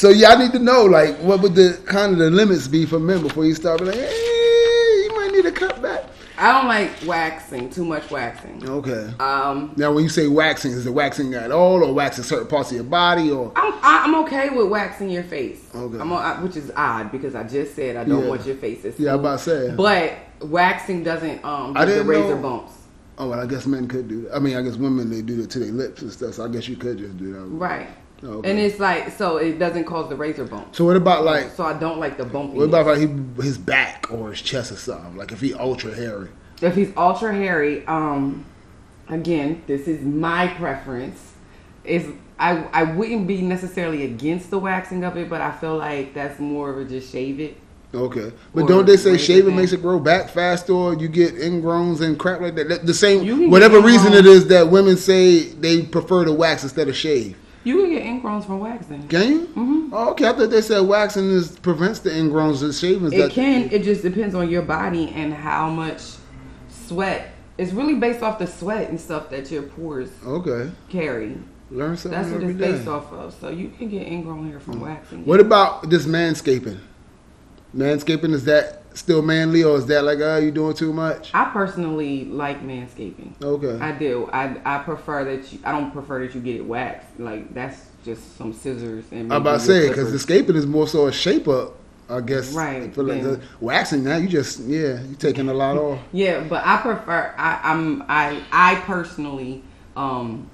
So 0.00 0.08
yeah, 0.08 0.30
I 0.30 0.36
need 0.42 0.52
to 0.52 0.58
know 0.58 0.84
like 0.86 1.14
what 1.18 1.42
would 1.42 1.54
the 1.54 1.78
kind 1.84 2.12
of 2.12 2.18
the 2.18 2.30
limits 2.30 2.66
be 2.68 2.86
for 2.86 2.98
men 2.98 3.20
before 3.20 3.44
you 3.44 3.54
start 3.54 3.80
being 3.80 3.90
like, 3.90 4.00
hey, 4.00 5.02
you 5.04 5.12
might 5.14 5.30
need 5.30 5.42
to 5.42 5.52
cut 5.52 5.82
back. 5.82 6.04
I 6.38 6.52
don't 6.52 6.68
like 6.68 6.90
waxing. 7.04 7.68
Too 7.68 7.84
much 7.84 8.10
waxing. 8.10 8.66
Okay. 8.66 9.12
Um, 9.20 9.74
Now, 9.76 9.92
when 9.92 10.02
you 10.02 10.08
say 10.08 10.26
waxing, 10.26 10.72
is 10.72 10.86
it 10.86 10.90
waxing 10.94 11.34
at 11.34 11.50
all, 11.52 11.84
or 11.84 11.92
waxing 11.92 12.24
certain 12.24 12.46
parts 12.46 12.70
of 12.70 12.76
your 12.76 12.84
body, 12.84 13.30
or 13.30 13.52
I'm 13.56 13.74
I- 13.74 14.04
I'm 14.04 14.14
okay 14.24 14.48
with 14.48 14.68
waxing 14.68 15.10
your 15.10 15.22
face. 15.24 15.60
Okay. 15.74 15.98
I'm 16.00 16.10
I- 16.14 16.40
which 16.42 16.56
is 16.56 16.72
odd 16.74 17.12
because 17.12 17.34
I 17.34 17.42
just 17.42 17.76
said 17.76 17.96
I 17.96 18.04
don't 18.04 18.22
Yeah. 18.22 18.28
want 18.30 18.46
your 18.46 18.56
face. 18.56 18.86
Yeah, 18.98 19.12
I'm 19.12 19.20
about 19.20 19.40
to 19.40 19.44
say. 19.44 19.74
But 19.76 20.14
waxing 20.40 21.04
doesn't 21.04 21.44
um 21.44 21.76
I 21.76 21.80
give 21.84 21.88
the 21.88 21.94
didn't 21.96 22.06
razor 22.08 22.36
know- 22.36 22.42
bumps. 22.42 22.72
oh, 23.18 23.28
well, 23.28 23.38
I 23.40 23.44
guess 23.44 23.66
men 23.66 23.86
could 23.86 24.08
do 24.08 24.22
that. 24.22 24.34
I 24.36 24.38
mean, 24.38 24.56
I 24.56 24.62
guess 24.62 24.76
women 24.76 25.10
they 25.10 25.20
do 25.20 25.42
it 25.42 25.50
to 25.50 25.58
their 25.58 25.72
lips 25.72 26.00
and 26.00 26.10
stuff. 26.10 26.32
So 26.36 26.44
I 26.46 26.48
guess 26.48 26.68
you 26.70 26.76
could 26.76 26.96
just 26.96 27.18
do 27.18 27.34
that. 27.34 27.40
Right. 27.40 27.86
Okay. 28.22 28.50
And 28.50 28.58
it's 28.58 28.78
like 28.78 29.12
so 29.12 29.38
it 29.38 29.58
doesn't 29.58 29.84
cause 29.84 30.08
the 30.08 30.16
razor 30.16 30.44
bump. 30.44 30.74
So 30.76 30.84
what 30.84 30.96
about 30.96 31.24
like 31.24 31.50
So 31.52 31.64
I 31.64 31.72
don't 31.78 31.98
like 31.98 32.18
the 32.18 32.24
bumpy. 32.24 32.56
what 32.58 32.64
about 32.64 32.86
like 32.86 32.98
he, 32.98 33.42
his 33.42 33.56
back 33.56 34.06
or 34.10 34.30
his 34.30 34.42
chest 34.42 34.72
or 34.72 34.76
something? 34.76 35.16
Like 35.16 35.32
if 35.32 35.40
he 35.40 35.54
ultra 35.54 35.94
hairy. 35.94 36.28
if 36.60 36.74
he's 36.74 36.92
ultra 36.96 37.34
hairy, 37.34 37.86
um, 37.86 38.44
again, 39.08 39.62
this 39.66 39.88
is 39.88 40.02
my 40.02 40.48
preference. 40.48 41.32
Is 41.84 42.06
I 42.38 42.58
I 42.72 42.82
wouldn't 42.84 43.26
be 43.26 43.40
necessarily 43.40 44.04
against 44.04 44.50
the 44.50 44.58
waxing 44.58 45.02
of 45.04 45.16
it, 45.16 45.30
but 45.30 45.40
I 45.40 45.52
feel 45.52 45.78
like 45.78 46.12
that's 46.12 46.38
more 46.38 46.70
of 46.70 46.78
a 46.78 46.84
just 46.84 47.10
shave 47.10 47.40
it. 47.40 47.56
Okay, 47.92 48.30
but 48.54 48.68
don't 48.68 48.86
they 48.86 48.96
say 48.96 49.16
shaving 49.16 49.56
makes 49.56 49.72
it 49.72 49.82
grow 49.82 49.98
back 49.98 50.28
faster, 50.28 50.72
or 50.72 50.94
you 50.94 51.08
get 51.08 51.34
ingrowns 51.34 52.00
and 52.02 52.16
crap 52.18 52.40
like? 52.40 52.54
That- 52.54 52.86
The 52.86 52.94
same, 52.94 53.50
whatever 53.50 53.80
reason 53.80 54.12
it 54.12 54.26
is 54.26 54.46
that 54.48 54.68
women 54.70 54.96
say 54.96 55.40
they 55.48 55.82
prefer 55.82 56.24
to 56.26 56.32
wax 56.32 56.62
instead 56.62 56.86
of 56.88 56.94
shave. 56.94 57.36
You 57.62 57.82
can 57.82 57.90
get 57.90 58.02
ingrowns 58.04 58.46
from 58.46 58.60
waxing. 58.60 59.06
Can 59.08 59.28
you? 59.28 59.40
Mm-hmm. 59.48 59.88
Oh, 59.92 60.10
okay, 60.12 60.28
I 60.28 60.32
thought 60.32 60.48
they 60.50 60.62
said 60.62 60.80
waxing 60.80 61.28
is 61.30 61.58
prevents 61.58 62.00
the 62.00 62.10
ingrowns 62.10 62.62
and 62.62 62.74
shavings. 62.74 63.12
It 63.12 63.32
can. 63.32 63.70
It 63.70 63.82
just 63.82 64.02
depends 64.02 64.34
on 64.34 64.48
your 64.48 64.62
body 64.62 65.10
and 65.10 65.34
how 65.34 65.68
much 65.68 66.00
sweat. 66.68 67.32
It's 67.58 67.72
really 67.72 67.96
based 67.96 68.22
off 68.22 68.38
the 68.38 68.46
sweat 68.46 68.88
and 68.88 68.98
stuff 68.98 69.28
that 69.30 69.50
your 69.50 69.62
pores 69.64 70.08
Okay, 70.24 70.70
carry. 70.88 71.36
learn 71.70 71.96
something 71.98 72.18
That's 72.18 72.32
what 72.32 72.42
it's 72.42 72.58
day. 72.58 72.72
based 72.72 72.88
off 72.88 73.12
of. 73.12 73.34
So 73.34 73.50
you 73.50 73.68
can 73.76 73.90
get 73.90 74.06
ingrown 74.06 74.48
hair 74.50 74.60
from 74.60 74.80
waxing. 74.80 75.26
What 75.26 75.40
about 75.40 75.90
this 75.90 76.06
manscaping? 76.06 76.78
Manscaping 77.76 78.32
is 78.32 78.46
that 78.46 78.79
still 78.94 79.22
manly, 79.22 79.62
or 79.64 79.76
is 79.76 79.86
that 79.86 80.04
like, 80.04 80.18
oh, 80.20 80.38
you 80.38 80.50
doing 80.50 80.74
too 80.74 80.92
much? 80.92 81.30
I 81.34 81.44
personally 81.46 82.24
like 82.26 82.62
manscaping. 82.62 83.32
Okay, 83.42 83.82
I 83.84 83.92
do. 83.92 84.28
I 84.32 84.56
I 84.64 84.78
prefer 84.82 85.24
that 85.24 85.52
you. 85.52 85.58
I 85.64 85.72
don't 85.72 85.90
prefer 85.92 86.26
that 86.26 86.34
you 86.34 86.40
get 86.40 86.56
it 86.56 86.66
waxed. 86.66 87.18
Like 87.18 87.52
that's 87.54 87.86
just 88.04 88.36
some 88.36 88.52
scissors 88.52 89.04
and. 89.12 89.32
I'm 89.32 89.42
about 89.42 89.60
to 89.60 89.66
say 89.66 89.88
because 89.88 90.12
the 90.12 90.18
scaping 90.18 90.56
is 90.56 90.66
more 90.66 90.86
so 90.86 91.06
a 91.06 91.12
shape 91.12 91.48
up. 91.48 91.76
I 92.08 92.20
guess. 92.20 92.52
Right, 92.52 92.92
feel 92.92 93.04
like 93.04 93.22
the- 93.22 93.40
waxing 93.60 94.02
now, 94.02 94.16
you 94.16 94.28
just 94.28 94.58
yeah, 94.60 95.00
you 95.02 95.14
taking 95.14 95.48
a 95.48 95.54
lot 95.54 95.76
off. 95.76 96.00
Yeah, 96.12 96.40
but 96.40 96.66
I 96.66 96.78
prefer. 96.78 97.32
I, 97.38 97.60
I'm. 97.62 98.02
I. 98.08 98.42
I 98.50 98.74
personally 98.80 99.62
um, 99.96 100.50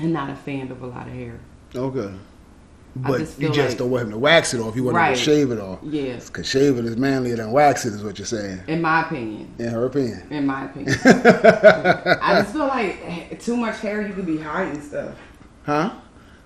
am 0.00 0.12
not 0.12 0.30
a 0.30 0.36
fan 0.36 0.70
of 0.70 0.82
a 0.82 0.86
lot 0.86 1.08
of 1.08 1.12
hair. 1.12 1.40
Okay. 1.74 2.14
I 3.04 3.08
But 3.08 3.18
just 3.18 3.40
you 3.40 3.48
just 3.52 3.68
like- 3.70 3.78
don't 3.78 3.90
want 3.90 4.04
him 4.04 4.10
to 4.12 4.18
wax 4.18 4.54
it 4.54 4.60
off. 4.60 4.74
You 4.76 4.84
want 4.84 4.96
him 4.96 5.14
to 5.14 5.20
shave 5.20 5.50
it 5.50 5.58
off. 5.60 5.80
Yeah, 5.82 6.16
Because 6.24 6.46
shaving 6.48 6.86
is 6.86 6.96
manlier 6.96 7.36
than 7.36 7.50
waxing, 7.52 7.92
is 7.92 8.02
what 8.02 8.18
you're 8.18 8.26
saying. 8.26 8.60
in 8.68 8.80
my 8.80 9.04
opinion. 9.06 9.52
In 9.58 9.68
her 9.68 9.84
opinion. 9.86 10.22
In 10.30 10.46
my 10.46 10.64
opinion, 10.66 10.96
I 11.04 12.40
just 12.40 12.52
feel 12.52 12.66
like 12.68 12.98
eh, 13.04 13.34
too 13.36 13.56
much 13.56 13.80
hair. 13.80 14.06
You 14.06 14.14
could 14.14 14.26
be 14.26 14.38
hiding 14.38 14.80
stuff. 14.80 15.14
Huh? 15.64 15.90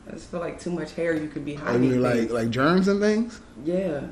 I 0.09 0.13
just 0.13 0.31
feel 0.31 0.41
like 0.41 0.59
too 0.59 0.71
much 0.71 0.93
hair. 0.95 1.15
You 1.15 1.29
could 1.29 1.45
be 1.45 1.55
hiding. 1.55 1.75
I 1.75 1.79
mean, 1.79 2.03
like 2.03 2.15
things. 2.15 2.31
like 2.33 2.51
germs 2.51 2.89
and 2.89 3.01
things? 3.01 3.41
yeah. 3.65 4.03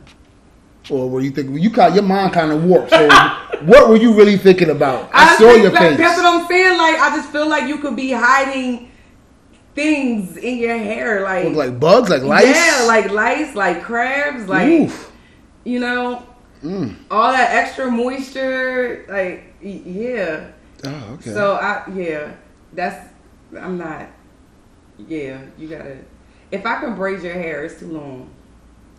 Or 0.91 1.11
were 1.11 1.21
you 1.21 1.31
thinking, 1.31 1.59
you 1.59 1.69
got 1.69 1.93
your 1.93 2.03
mind 2.05 2.33
kind 2.33 2.51
of 2.51 2.65
warped. 2.65 2.91
So 2.91 3.09
what 3.65 3.91
were 3.91 3.97
you 3.97 4.15
really 4.15 4.39
thinking 4.39 4.71
about? 4.71 5.11
I, 5.13 5.37
saw 5.37 5.51
think 5.51 5.63
your 5.65 5.73
that- 5.73 5.81
face. 5.81 5.99
That's 5.99 6.17
what 6.23 6.25
I'm 6.41 6.47
saying. 6.47 6.79
Like 6.79 6.99
I 6.99 7.17
just 7.17 7.31
feel 7.31 7.47
like 7.49 7.69
you 7.69 7.79
could 7.79 7.95
be 7.97 8.11
hiding 8.13 8.91
things 9.79 10.37
in 10.37 10.59
your 10.59 10.77
hair, 10.77 11.23
like 11.23 11.45
Look 11.45 11.55
like 11.55 11.79
bugs, 11.81 12.11
like 12.11 12.23
lice? 12.23 12.47
yeah, 12.57 12.85
like 12.87 13.11
lice, 13.13 13.55
like 13.55 13.83
crabs, 13.83 14.49
like 14.49 14.67
Oof. 14.69 15.13
you 15.65 15.79
know, 15.79 16.25
Mm. 16.65 16.97
all 17.09 17.31
that 17.31 17.55
extra 17.55 17.89
moisture. 17.89 19.07
Like 19.09 19.55
yeah. 19.63 20.49
Oh, 20.85 21.11
okay. 21.15 21.31
So 21.33 21.53
I 21.55 21.89
yeah, 21.95 22.33
that's 22.73 23.09
I'm 23.57 23.79
not. 23.79 24.09
Yeah, 25.07 25.41
you 25.57 25.69
gotta. 25.69 25.99
If 26.51 26.67
I 26.67 26.81
can 26.81 26.97
braid 26.97 27.23
your 27.23 27.35
hair, 27.35 27.65
it's 27.65 27.79
too 27.79 27.87
long. 27.93 28.31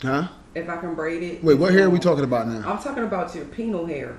huh? 0.02 0.30
If 0.56 0.70
I 0.70 0.78
can 0.78 0.96
braid 0.96 1.22
it. 1.22 1.44
Wait, 1.44 1.56
what 1.56 1.74
hair 1.74 1.88
are 1.88 1.90
we 1.90 2.00
talking 2.00 2.24
about 2.24 2.48
now? 2.48 2.60
I'm 2.72 2.82
talking 2.82 3.04
about 3.04 3.36
your 3.36 3.44
penal 3.46 3.86
hair. 3.86 4.16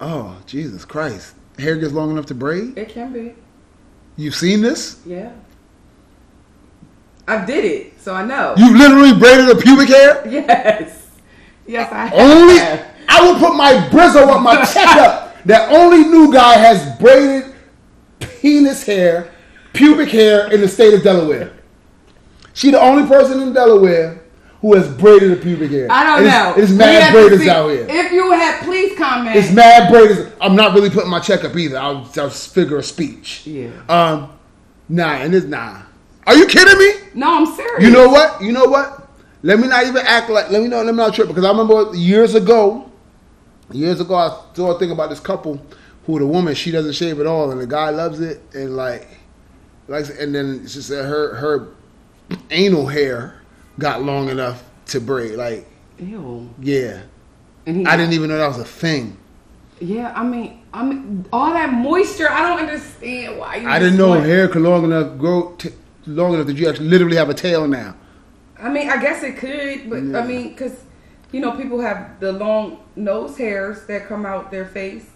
Oh, 0.00 0.36
Jesus 0.46 0.84
Christ. 0.84 1.34
Hair 1.58 1.76
gets 1.76 1.92
long 1.94 2.10
enough 2.10 2.26
to 2.26 2.34
braid? 2.34 2.76
It 2.76 2.88
can 2.90 3.12
be. 3.12 3.34
You've 4.16 4.34
seen 4.34 4.60
this? 4.60 5.00
Yeah. 5.06 5.32
I 7.40 7.44
did 7.44 7.64
it, 7.64 8.00
so 8.00 8.14
I 8.14 8.24
know. 8.24 8.54
You 8.56 8.76
literally 8.76 9.18
braided 9.18 9.48
a 9.50 9.60
pubic 9.60 9.88
hair? 9.88 10.26
yes. 10.28 10.98
Yes, 11.66 11.92
I 11.92 12.06
have. 12.06 12.18
Only 12.18 12.58
I 13.08 13.20
will 13.22 13.38
put 13.38 13.56
my 13.56 13.72
brizzo 13.90 14.26
up 14.28 14.42
my 14.42 14.64
checkup 14.64 15.44
that 15.44 15.70
only 15.72 16.04
new 16.04 16.32
guy 16.32 16.54
has 16.54 16.98
braided 16.98 17.54
penis 18.20 18.84
hair, 18.84 19.30
pubic 19.72 20.08
hair 20.10 20.52
in 20.52 20.60
the 20.60 20.68
state 20.68 20.94
of 20.94 21.02
Delaware. 21.02 21.52
She 22.54 22.70
the 22.70 22.80
only 22.80 23.06
person 23.08 23.40
in 23.40 23.52
Delaware 23.52 24.20
who 24.60 24.74
has 24.74 24.88
braided 24.88 25.32
a 25.32 25.36
pubic 25.36 25.70
hair. 25.70 25.88
I 25.90 26.04
don't 26.04 26.22
It 26.22 26.26
is- 26.26 26.32
know. 26.32 26.54
It's 26.56 26.72
mad 26.72 27.14
braiders 27.14 27.38
see- 27.40 27.50
out 27.50 27.68
here. 27.68 27.86
If 27.88 28.12
you 28.12 28.30
had, 28.32 28.60
please 28.62 28.96
comment. 28.98 29.34
It's 29.36 29.50
mad 29.50 29.92
braiders. 29.92 30.30
I'm 30.40 30.54
not 30.54 30.74
really 30.74 30.90
putting 30.90 31.10
my 31.10 31.18
checkup 31.20 31.56
either. 31.56 31.78
I'll, 31.78 32.08
I'll 32.16 32.30
figure 32.30 32.76
a 32.78 32.82
speech. 32.82 33.42
Yeah. 33.46 33.70
Um, 33.88 34.30
nah, 34.88 35.12
and 35.14 35.34
it's 35.34 35.46
nah. 35.46 35.78
Are 36.26 36.34
you 36.36 36.46
kidding 36.46 36.78
me? 36.78 37.08
No, 37.14 37.38
I'm 37.38 37.46
serious. 37.46 37.82
You 37.84 37.90
know 37.90 38.08
what? 38.08 38.40
You 38.40 38.52
know 38.52 38.64
what? 38.64 39.08
Let 39.42 39.58
me 39.58 39.66
not 39.68 39.84
even 39.86 40.04
act 40.06 40.30
like. 40.30 40.50
Let 40.50 40.62
me 40.62 40.68
know. 40.68 40.82
Let 40.82 40.94
me 40.94 40.98
not 40.98 41.14
trip 41.14 41.28
because 41.28 41.44
I 41.44 41.50
remember 41.50 41.94
years 41.96 42.34
ago. 42.34 42.88
Years 43.72 44.00
ago, 44.00 44.14
I 44.14 44.38
saw 44.54 44.76
a 44.76 44.78
thing 44.78 44.90
about 44.90 45.10
this 45.10 45.20
couple 45.20 45.64
who 46.06 46.18
the 46.18 46.26
woman 46.26 46.54
she 46.54 46.70
doesn't 46.70 46.92
shave 46.92 47.20
at 47.20 47.26
all, 47.26 47.50
and 47.50 47.60
the 47.60 47.66
guy 47.66 47.90
loves 47.90 48.20
it, 48.20 48.40
and 48.54 48.76
like, 48.76 49.08
like, 49.88 50.04
and 50.18 50.34
then 50.34 50.66
she 50.66 50.80
said 50.80 51.06
her 51.06 51.34
her 51.36 51.68
anal 52.50 52.86
hair 52.86 53.40
got 53.78 54.02
long 54.02 54.28
enough 54.28 54.62
to 54.86 55.00
braid. 55.00 55.36
Like, 55.36 55.66
Ew. 55.98 56.50
yeah, 56.60 57.02
And 57.66 57.76
he, 57.78 57.86
I 57.86 57.96
didn't 57.96 58.12
even 58.12 58.28
know 58.28 58.38
that 58.38 58.48
was 58.48 58.58
a 58.58 58.64
thing. 58.64 59.16
Yeah, 59.80 60.12
I 60.14 60.22
mean, 60.22 60.62
I 60.72 60.84
mean, 60.84 61.24
all 61.32 61.52
that 61.52 61.72
moisture. 61.72 62.30
I 62.30 62.42
don't 62.42 62.60
understand 62.60 63.38
why. 63.38 63.64
I 63.66 63.78
didn't 63.78 63.96
know 63.96 64.12
hair 64.12 64.48
could 64.48 64.62
long 64.62 64.84
enough 64.84 65.18
grow 65.18 65.54
t- 65.58 65.70
long 66.06 66.34
enough 66.34 66.46
that 66.46 66.56
you 66.56 66.68
actually 66.68 66.88
literally 66.88 67.16
have 67.16 67.30
a 67.30 67.34
tail 67.34 67.66
now. 67.68 67.94
I 68.60 68.68
mean, 68.68 68.88
I 68.88 68.96
guess 69.00 69.22
it 69.22 69.36
could, 69.36 69.90
but 69.90 70.02
Yeah. 70.02 70.18
I 70.20 70.26
mean, 70.26 70.48
because 70.50 70.72
you 71.32 71.40
know, 71.40 71.52
people 71.52 71.80
have 71.80 72.20
the 72.20 72.30
long 72.32 72.78
nose 72.94 73.36
hairs 73.38 73.84
that 73.86 74.06
come 74.06 74.26
out 74.26 74.50
their 74.50 74.66
face. 74.66 75.06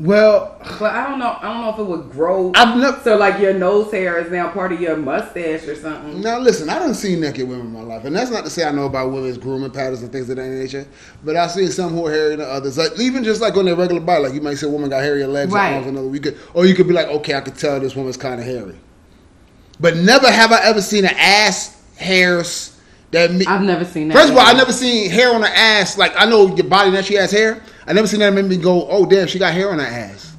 Well, 0.00 0.56
But 0.78 0.94
I 0.94 1.08
don't 1.08 1.18
know. 1.18 1.36
I 1.40 1.42
don't 1.52 1.60
know 1.62 1.70
if 1.70 1.78
it 1.80 1.82
would 1.82 2.12
grow. 2.12 2.52
I've 2.54 2.78
never. 2.78 3.00
so 3.02 3.16
like 3.16 3.40
your 3.40 3.52
nose 3.52 3.90
hair 3.90 4.16
is 4.18 4.30
now 4.30 4.48
part 4.48 4.72
of 4.72 4.80
your 4.80 4.96
mustache 4.96 5.66
or 5.66 5.74
something. 5.74 6.20
Now 6.20 6.38
listen, 6.38 6.68
I 6.70 6.78
don't 6.78 6.94
see 6.94 7.16
naked 7.18 7.48
women 7.48 7.66
in 7.66 7.72
my 7.72 7.80
life, 7.80 8.04
and 8.04 8.14
that's 8.14 8.30
not 8.30 8.44
to 8.44 8.50
say 8.50 8.64
I 8.64 8.70
know 8.70 8.86
about 8.86 9.10
women's 9.10 9.38
grooming 9.38 9.72
patterns 9.72 10.02
and 10.02 10.12
things 10.12 10.30
of 10.30 10.36
that 10.36 10.48
nature. 10.48 10.86
But 11.24 11.34
I 11.34 11.48
see 11.48 11.66
some 11.66 11.90
who 11.90 12.06
are 12.06 12.12
hairier 12.12 12.36
than 12.36 12.46
others. 12.48 12.78
Like 12.78 12.96
even 13.00 13.24
just 13.24 13.40
like 13.40 13.56
on 13.56 13.64
their 13.64 13.74
regular 13.74 14.00
body, 14.00 14.22
like 14.22 14.34
you 14.34 14.40
might 14.40 14.54
say 14.54 14.68
a 14.68 14.70
woman 14.70 14.88
got 14.88 15.02
hairier 15.02 15.26
legs 15.26 15.50
Right. 15.52 15.72
or 15.72 15.74
arms 15.78 15.86
another. 15.88 16.06
We 16.06 16.20
could, 16.20 16.38
or 16.54 16.64
you 16.64 16.76
could 16.76 16.86
be 16.86 16.94
like, 16.94 17.08
okay, 17.08 17.34
I 17.34 17.40
could 17.40 17.56
tell 17.56 17.80
this 17.80 17.96
woman's 17.96 18.16
kind 18.16 18.38
of 18.40 18.46
hairy. 18.46 18.76
But 19.80 19.96
never 19.96 20.30
have 20.30 20.52
I 20.52 20.60
ever 20.64 20.80
seen 20.82 21.04
an 21.04 21.14
ass 21.16 21.80
hairs 21.96 22.76
that. 23.12 23.32
Me- 23.32 23.46
I've 23.46 23.62
never 23.62 23.84
seen 23.84 24.08
that. 24.08 24.14
First 24.14 24.30
of 24.32 24.36
all, 24.38 24.46
I 24.46 24.52
never 24.52 24.72
seen 24.72 25.10
hair 25.10 25.32
on 25.34 25.42
her 25.42 25.48
ass. 25.54 25.96
Like 25.98 26.12
I 26.16 26.24
know 26.24 26.54
your 26.54 26.66
body 26.66 26.90
that 26.92 27.04
she 27.04 27.14
has 27.14 27.30
hair. 27.30 27.62
I 27.86 27.92
never 27.92 28.06
seen 28.06 28.20
that 28.20 28.32
make 28.34 28.46
me 28.46 28.56
go, 28.56 28.86
oh 28.88 29.06
damn, 29.06 29.26
she 29.28 29.38
got 29.38 29.52
hair 29.54 29.70
on 29.70 29.78
her 29.78 29.84
ass. 29.86 30.34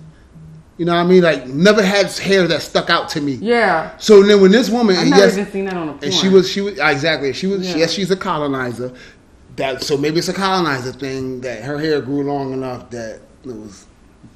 You 0.77 0.85
know 0.85 0.93
what 0.95 1.01
I 1.01 1.07
mean? 1.07 1.23
Like 1.23 1.47
never 1.47 1.81
had 1.83 2.11
hair 2.13 2.47
that 2.47 2.61
stuck 2.61 2.89
out 2.89 3.09
to 3.09 3.21
me. 3.21 3.33
Yeah, 3.33 3.97
So 3.97 4.23
then 4.23 4.39
when 4.41 4.51
this 4.51 4.69
woman, 4.69 4.95
I've 4.95 5.01
and 5.03 5.11
never 5.11 5.23
yes, 5.25 5.37
even 5.37 5.51
seen 5.51 5.65
that 5.65 5.73
on 5.75 5.89
a 5.89 5.91
porn. 5.93 6.03
and 6.05 6.13
she 6.13 6.29
was 6.29 6.49
she 6.49 6.61
was 6.61 6.79
ah, 6.79 6.89
exactly 6.89 7.33
she 7.33 7.47
was 7.47 7.67
Yeah. 7.67 7.77
yes 7.77 7.91
she's 7.91 8.11
a 8.11 8.15
colonizer. 8.15 8.93
That 9.57 9.83
so 9.83 9.97
maybe 9.97 10.19
it's 10.19 10.29
a 10.29 10.33
colonizer 10.33 10.93
thing 10.93 11.41
that 11.41 11.63
her 11.63 11.77
hair 11.79 11.99
grew 12.01 12.23
long 12.23 12.53
enough 12.53 12.89
that 12.91 13.19
it 13.43 13.47
was 13.47 13.85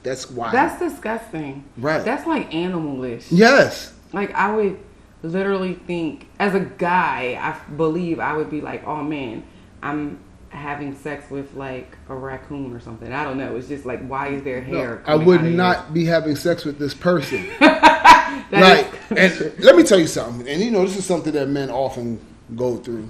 that's 0.01 0.29
why. 0.31 0.51
That's 0.51 0.79
disgusting. 0.79 1.63
Right. 1.77 2.03
That's 2.03 2.25
like 2.27 2.51
animalish. 2.51 3.25
yes. 3.29 3.93
Like 4.11 4.31
I 4.33 4.53
would 4.53 4.79
literally 5.23 5.73
think, 5.73 6.27
as 6.39 6.53
a 6.53 6.59
guy, 6.59 7.39
I 7.41 7.57
believe 7.75 8.19
I 8.19 8.35
would 8.35 8.51
be 8.51 8.61
like, 8.61 8.85
oh 8.85 9.01
man, 9.01 9.43
I'm 9.81 10.19
having 10.49 10.95
sex 10.95 11.29
with 11.31 11.55
like 11.55 11.97
a 12.09 12.15
raccoon 12.15 12.73
or 12.73 12.79
something. 12.79 13.11
I 13.11 13.23
don't 13.23 13.37
know. 13.37 13.55
It's 13.55 13.67
just 13.67 13.85
like, 13.85 14.05
why 14.05 14.27
is 14.27 14.43
their 14.43 14.61
hair? 14.61 15.01
I 15.07 15.15
would 15.15 15.43
not 15.43 15.93
be 15.93 16.05
having 16.05 16.35
sex 16.35 16.63
with 16.65 16.77
this 16.77 16.93
person. 16.93 17.47
like, 17.61 18.87
and 19.11 19.53
let 19.59 19.75
me 19.75 19.83
tell 19.83 19.99
you 19.99 20.07
something. 20.07 20.47
And 20.47 20.61
you 20.61 20.69
know, 20.69 20.85
this 20.85 20.97
is 20.97 21.05
something 21.05 21.33
that 21.33 21.47
men 21.47 21.71
often 21.71 22.19
go 22.55 22.77
through, 22.77 23.09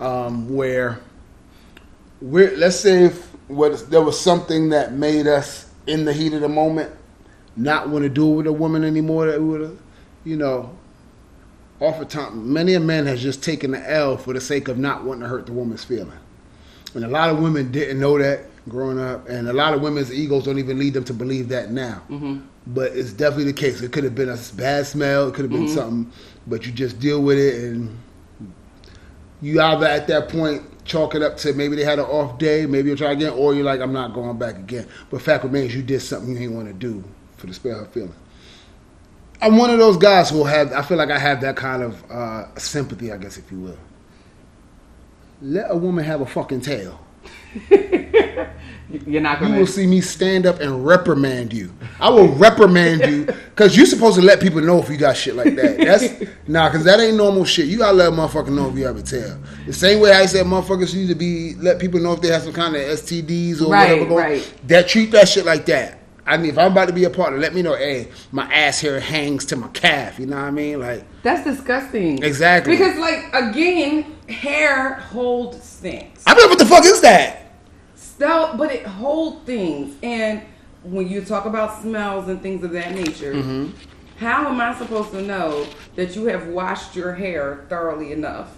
um, 0.00 0.52
where 0.52 1.00
we're 2.20 2.56
let's 2.56 2.76
say 2.76 3.04
if 3.04 3.28
what 3.48 3.90
there 3.90 4.02
was 4.02 4.18
something 4.18 4.70
that 4.70 4.92
made 4.92 5.26
us 5.26 5.70
in 5.86 6.04
the 6.04 6.12
heat 6.12 6.32
of 6.32 6.40
the 6.40 6.48
moment 6.48 6.92
not 7.56 7.88
want 7.88 8.04
to 8.04 8.08
do 8.08 8.32
it 8.32 8.36
with 8.36 8.46
a 8.46 8.52
woman 8.52 8.84
anymore. 8.84 9.26
That 9.26 9.40
would 9.40 9.60
have, 9.60 9.78
you 10.24 10.36
know, 10.36 10.76
oftentimes 11.80 12.34
many 12.36 12.74
a 12.74 12.80
man 12.80 13.06
has 13.06 13.22
just 13.22 13.42
taken 13.42 13.72
the 13.72 13.90
L 13.90 14.16
for 14.16 14.32
the 14.32 14.40
sake 14.40 14.68
of 14.68 14.78
not 14.78 15.04
wanting 15.04 15.22
to 15.22 15.28
hurt 15.28 15.46
the 15.46 15.52
woman's 15.52 15.82
feeling. 15.82 16.18
And 16.94 17.04
a 17.04 17.08
lot 17.08 17.30
of 17.30 17.40
women 17.40 17.72
didn't 17.72 17.98
know 18.00 18.18
that 18.18 18.46
growing 18.68 19.00
up, 19.00 19.28
and 19.28 19.48
a 19.48 19.52
lot 19.52 19.74
of 19.74 19.80
women's 19.80 20.12
egos 20.12 20.44
don't 20.44 20.58
even 20.58 20.78
lead 20.78 20.94
them 20.94 21.04
to 21.04 21.14
believe 21.14 21.48
that 21.48 21.70
now. 21.70 22.02
Mm-hmm. 22.10 22.40
But 22.66 22.92
it's 22.92 23.12
definitely 23.12 23.44
the 23.44 23.52
case. 23.54 23.80
It 23.80 23.92
could 23.92 24.04
have 24.04 24.14
been 24.14 24.28
a 24.28 24.38
bad 24.54 24.86
smell, 24.86 25.28
it 25.28 25.34
could 25.34 25.44
have 25.44 25.50
been 25.50 25.64
mm-hmm. 25.64 25.74
something, 25.74 26.12
but 26.46 26.66
you 26.66 26.72
just 26.72 27.00
deal 27.00 27.22
with 27.22 27.38
it, 27.38 27.64
and 27.64 27.96
you 29.40 29.60
either 29.60 29.86
at 29.86 30.06
that 30.08 30.28
point 30.28 30.62
chalk 30.84 31.14
it 31.14 31.22
up 31.22 31.36
to 31.38 31.52
maybe 31.52 31.76
they 31.76 31.84
had 31.84 31.98
an 31.98 32.04
off 32.04 32.38
day, 32.38 32.66
maybe 32.66 32.88
you'll 32.88 32.98
try 32.98 33.12
again, 33.12 33.32
or 33.32 33.54
you're 33.54 33.64
like, 33.64 33.80
I'm 33.80 33.92
not 33.92 34.12
going 34.12 34.38
back 34.38 34.56
again. 34.56 34.86
But 35.08 35.22
fact 35.22 35.44
remains, 35.44 35.74
you 35.74 35.82
did 35.82 36.00
something 36.00 36.34
you 36.34 36.40
ain't 36.40 36.52
want 36.52 36.68
to 36.68 36.74
do 36.74 37.02
for 37.36 37.46
the 37.46 37.54
spare 37.54 37.76
her 37.76 37.86
feeling. 37.86 38.14
I'm 39.42 39.56
one 39.56 39.70
of 39.70 39.78
those 39.78 39.96
guys 39.96 40.30
who 40.30 40.44
have. 40.44 40.72
I 40.72 40.82
feel 40.82 40.98
like 40.98 41.10
I 41.10 41.18
have 41.18 41.40
that 41.40 41.56
kind 41.56 41.82
of 41.82 42.10
uh, 42.10 42.54
sympathy, 42.56 43.10
I 43.12 43.16
guess, 43.16 43.38
if 43.38 43.50
you 43.50 43.58
will. 43.58 43.78
Let 45.42 45.70
a 45.70 45.76
woman 45.76 46.04
have 46.04 46.20
a 46.20 46.26
fucking 46.26 46.60
tail. 46.60 47.00
You're 49.06 49.20
not 49.20 49.38
gonna. 49.38 49.54
You 49.54 49.60
will 49.60 49.66
see 49.68 49.86
me 49.86 50.00
stand 50.00 50.46
up 50.46 50.58
and 50.60 50.84
reprimand 50.84 51.52
you. 51.52 51.72
I 52.00 52.10
will 52.10 52.28
reprimand 52.28 53.02
you 53.02 53.24
because 53.50 53.76
you're 53.76 53.86
supposed 53.86 54.16
to 54.18 54.22
let 54.22 54.40
people 54.40 54.60
know 54.60 54.78
if 54.82 54.88
you 54.90 54.96
got 54.96 55.16
shit 55.16 55.36
like 55.36 55.54
that. 55.54 55.78
That's 55.78 56.28
nah, 56.48 56.68
because 56.68 56.84
that 56.84 56.98
ain't 56.98 57.16
normal 57.16 57.44
shit. 57.44 57.66
You 57.66 57.78
gotta 57.78 57.96
let 57.96 58.08
a 58.08 58.10
motherfucker 58.10 58.48
know 58.50 58.68
if 58.68 58.76
you 58.76 58.84
have 58.86 58.96
a 58.96 59.02
tail. 59.02 59.38
The 59.66 59.72
same 59.72 60.00
way 60.00 60.10
I 60.10 60.26
said 60.26 60.44
motherfuckers 60.46 60.92
need 60.94 61.06
to 61.08 61.14
be 61.14 61.54
let 61.54 61.78
people 61.78 62.00
know 62.00 62.12
if 62.12 62.20
they 62.20 62.28
have 62.28 62.42
some 62.42 62.52
kind 62.52 62.74
of 62.74 62.82
STDs 62.82 63.62
or 63.62 63.70
Right, 63.70 63.90
whatever 63.92 64.08
going. 64.08 64.16
right. 64.16 64.54
That 64.66 64.88
treat 64.88 65.12
that 65.12 65.28
shit 65.28 65.44
like 65.44 65.66
that. 65.66 65.99
I 66.30 66.36
mean, 66.36 66.50
if 66.50 66.58
I'm 66.58 66.70
about 66.70 66.86
to 66.86 66.94
be 66.94 67.02
a 67.04 67.10
partner, 67.10 67.38
let 67.38 67.54
me 67.54 67.60
know. 67.62 67.74
Hey, 67.74 68.08
my 68.30 68.44
ass 68.54 68.80
hair 68.80 69.00
hangs 69.00 69.44
to 69.46 69.56
my 69.56 69.66
calf. 69.68 70.20
You 70.20 70.26
know 70.26 70.36
what 70.36 70.44
I 70.44 70.50
mean? 70.52 70.78
Like, 70.78 71.04
That's 71.22 71.42
disgusting. 71.42 72.22
Exactly. 72.22 72.76
Because 72.76 72.96
like 72.98 73.24
again, 73.34 74.16
hair 74.28 74.94
holds 74.94 75.58
things. 75.58 76.22
I 76.26 76.34
mean, 76.36 76.48
what 76.48 76.58
the 76.60 76.66
fuck 76.66 76.84
is 76.84 77.00
that? 77.00 77.52
So, 77.96 78.54
but 78.56 78.70
it 78.72 78.86
holds 78.86 79.44
things, 79.44 79.96
and 80.02 80.42
when 80.84 81.08
you 81.08 81.22
talk 81.24 81.46
about 81.46 81.82
smells 81.82 82.28
and 82.28 82.40
things 82.40 82.62
of 82.62 82.70
that 82.72 82.94
nature, 82.94 83.34
Mm-hmm. 83.34 83.70
how 84.18 84.46
am 84.48 84.60
I 84.60 84.74
supposed 84.78 85.10
to 85.12 85.22
know 85.22 85.66
that 85.96 86.14
you 86.14 86.26
have 86.26 86.46
washed 86.46 86.94
your 86.94 87.12
hair 87.14 87.66
thoroughly 87.68 88.12
enough? 88.12 88.56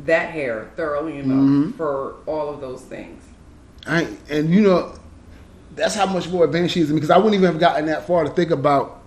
that 0.00 0.30
hair 0.30 0.70
thoroughly 0.76 1.16
enough 1.16 1.74
for 1.76 2.16
all 2.26 2.50
of 2.50 2.60
those 2.60 2.82
things. 2.82 3.24
I, 3.86 4.06
and 4.28 4.50
you 4.50 4.60
know, 4.60 4.94
that's 5.76 5.94
how 5.94 6.06
much 6.06 6.28
more 6.28 6.44
advanced 6.44 6.74
she 6.74 6.80
is 6.80 6.90
because 6.92 7.10
I 7.10 7.16
wouldn't 7.18 7.34
even 7.34 7.46
have 7.50 7.60
gotten 7.60 7.86
that 7.86 8.06
far 8.06 8.24
to 8.24 8.30
think 8.30 8.50
about. 8.50 9.02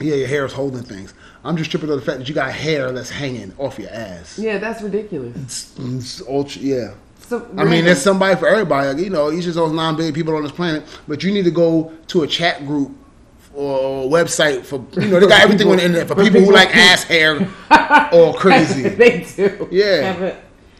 Yeah, 0.00 0.14
your 0.14 0.28
hair 0.28 0.44
is 0.46 0.52
holding 0.52 0.82
things. 0.84 1.12
I'm 1.42 1.56
just 1.56 1.70
tripping 1.72 1.90
on 1.90 1.96
the 1.98 2.04
fact 2.04 2.18
that 2.18 2.28
you 2.28 2.34
got 2.34 2.52
hair 2.52 2.92
that's 2.92 3.10
hanging 3.10 3.52
off 3.58 3.80
your 3.80 3.90
ass. 3.90 4.38
Yeah, 4.38 4.58
that's 4.58 4.80
ridiculous. 4.80 5.36
It's, 5.36 5.74
it's 5.78 6.22
ultra, 6.28 6.62
yeah. 6.62 6.94
So 7.20 7.44
I 7.56 7.64
mean, 7.64 7.84
there's 7.84 8.00
somebody 8.00 8.36
for 8.38 8.46
everybody. 8.48 8.88
Like, 8.88 8.98
you 8.98 9.10
know, 9.10 9.32
each 9.32 9.46
of 9.46 9.54
those 9.54 9.72
nine 9.72 9.96
billion 9.96 10.14
people 10.14 10.36
on 10.36 10.44
this 10.44 10.52
planet, 10.52 10.84
but 11.08 11.24
you 11.24 11.32
need 11.32 11.44
to 11.46 11.50
go 11.50 11.92
to 12.08 12.22
a 12.22 12.26
chat 12.28 12.64
group 12.64 12.92
or 13.54 14.04
a 14.04 14.06
website 14.06 14.64
for 14.64 14.76
you 15.00 15.08
know 15.08 15.18
they 15.18 15.26
got 15.26 15.40
everything 15.42 15.68
on 15.68 15.78
the 15.78 15.84
internet 15.84 16.06
for 16.06 16.14
For 16.14 16.22
people 16.22 16.40
who 16.40 16.46
people- 16.46 16.54
like 16.54 16.76
ass 16.76 17.02
hair 17.02 17.34
or 18.12 18.34
crazy. 18.34 18.88
they 18.88 19.26
do. 19.36 19.68
Yeah. 19.72 20.36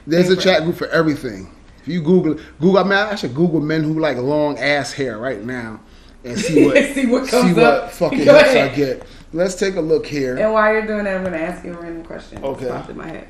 There's 0.06 0.30
a 0.30 0.36
chat 0.36 0.62
group 0.62 0.76
for 0.76 0.86
everything. 0.88 1.52
If 1.88 1.94
you 1.94 2.02
Google 2.02 2.34
Google, 2.60 2.78
I 2.78 2.82
mean, 2.82 2.92
I 2.92 3.14
should 3.14 3.34
Google 3.34 3.60
men 3.60 3.82
who 3.82 3.98
like 3.98 4.18
long 4.18 4.58
ass 4.58 4.92
hair 4.92 5.16
right 5.16 5.42
now 5.42 5.80
and 6.22 6.38
see 6.38 6.66
what 6.66 6.76
See 6.94 7.06
what 7.06 7.28
comes 7.28 7.54
see 7.54 7.60
what 7.60 7.90
fucking 7.92 8.24
Go 8.24 8.38
hits 8.38 8.50
I 8.50 8.68
get. 8.74 9.06
Let's 9.32 9.54
take 9.54 9.76
a 9.76 9.80
look 9.80 10.06
here. 10.06 10.36
And 10.36 10.52
while 10.52 10.70
you're 10.72 10.86
doing 10.86 11.04
that, 11.04 11.16
I'm 11.16 11.22
going 11.22 11.32
to 11.32 11.40
ask 11.40 11.64
you 11.64 11.72
a 11.72 11.80
random 11.80 12.04
question. 12.04 12.44
Okay. 12.44 12.68
Popped 12.68 12.90
in 12.90 12.96
my 12.98 13.06
head. 13.06 13.28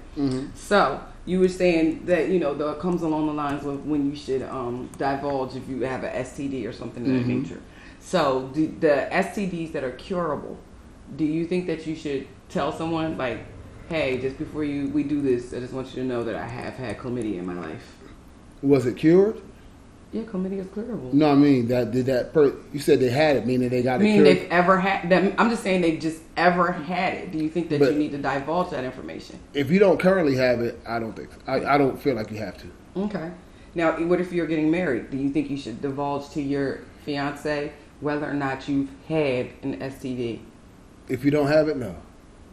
So 0.55 1.01
you 1.25 1.39
were 1.39 1.49
saying 1.49 2.07
that 2.07 2.31
you 2.31 2.41
know 2.41 2.55
the 2.55 2.71
it 2.71 2.81
comes 2.81 3.03
along 3.03 3.27
the 3.27 3.33
lines 3.33 3.65
of 3.65 3.87
when 3.87 4.11
you 4.11 4.17
should 4.17 4.43
um, 4.43 4.91
divulge 4.99 5.55
if 5.55 5.69
you 5.69 5.83
have 5.83 6.03
an 6.03 6.25
STD 6.25 6.69
or 6.69 6.73
something 6.73 7.05
of 7.07 7.13
that 7.13 7.27
nature. 7.27 7.61
So 8.01 8.51
do, 8.55 8.75
the 8.81 9.09
STDs 9.13 9.73
that 9.73 9.85
are 9.85 9.93
curable, 9.93 10.59
do 11.15 11.25
you 11.25 11.47
think 11.47 11.67
that 11.67 11.87
you 11.87 11.95
should 11.95 12.27
tell 12.49 12.73
someone 12.73 13.19
like, 13.19 13.41
hey, 13.89 14.19
just 14.19 14.39
before 14.39 14.65
you 14.65 14.89
we 14.89 15.05
do 15.05 15.21
this, 15.21 15.53
I 15.53 15.61
just 15.61 15.73
want 15.73 15.89
you 15.89 16.03
to 16.03 16.05
know 16.05 16.25
that 16.25 16.35
I 16.35 16.47
have 16.47 16.75
had 16.75 16.99
chlamydia 16.99 17.39
in 17.39 17.47
my 17.47 17.55
life. 17.55 17.98
Was 18.63 18.87
it 18.87 18.97
cured? 18.97 19.41
Yeah, 20.13 20.23
chlamydia 20.23 20.61
is 20.61 20.69
curable. 20.73 21.11
No, 21.13 21.31
I 21.31 21.35
mean 21.35 21.69
that 21.69 21.91
did 21.91 22.07
that. 22.07 22.33
Per, 22.33 22.55
you 22.73 22.81
said 22.81 22.99
they 22.99 23.11
had 23.11 23.37
it, 23.37 23.47
meaning 23.47 23.69
they 23.69 23.83
got 23.83 24.01
I 24.01 24.05
mean, 24.05 24.25
they've 24.25 24.49
ever 24.51 24.81
had 24.81 25.11
them. 25.11 25.35
I'm 25.37 25.51
just 25.51 25.63
saying 25.63 25.83
they've 25.83 26.01
just 26.01 26.23
ever 26.37 26.73
had 26.73 27.13
it. 27.15 27.31
Do 27.31 27.39
you 27.39 27.51
think 27.51 27.69
that 27.69 27.81
But- 27.81 27.93
you 27.93 27.99
need 27.99 28.13
to 28.13 28.19
divulge 28.19 28.71
that 28.71 28.85
information? 28.85 29.39
If 29.53 29.71
you 29.71 29.79
don't 29.79 30.01
currently 30.01 30.35
have 30.37 30.61
it, 30.61 30.81
I 30.87 30.99
don't 30.99 31.15
think. 31.15 31.29
I, 31.47 31.75
I 31.75 31.79
don't 31.79 32.01
feel 32.01 32.15
like 32.15 32.31
you 32.31 32.39
have 32.39 32.57
to. 32.59 32.67
Okay. 32.97 33.31
Now, 33.75 33.93
what 34.07 34.19
if 34.21 34.33
you're 34.33 34.47
getting 34.47 34.71
married? 34.71 35.11
Do 35.11 35.19
you 35.19 35.29
think 35.29 35.51
you 35.51 35.59
should 35.59 35.83
divulge 35.83 36.31
to 36.31 36.41
your 36.43 36.81
fiance 37.05 37.71
whether 38.01 38.29
or 38.29 38.35
not 38.35 38.67
you've 38.67 38.89
had 39.09 39.51
an 39.63 39.79
STD? 39.79 40.41
If 41.09 41.23
you 41.23 41.31
don't 41.31 41.49
have 41.49 41.69
it, 41.69 41.77
no. 41.77 41.95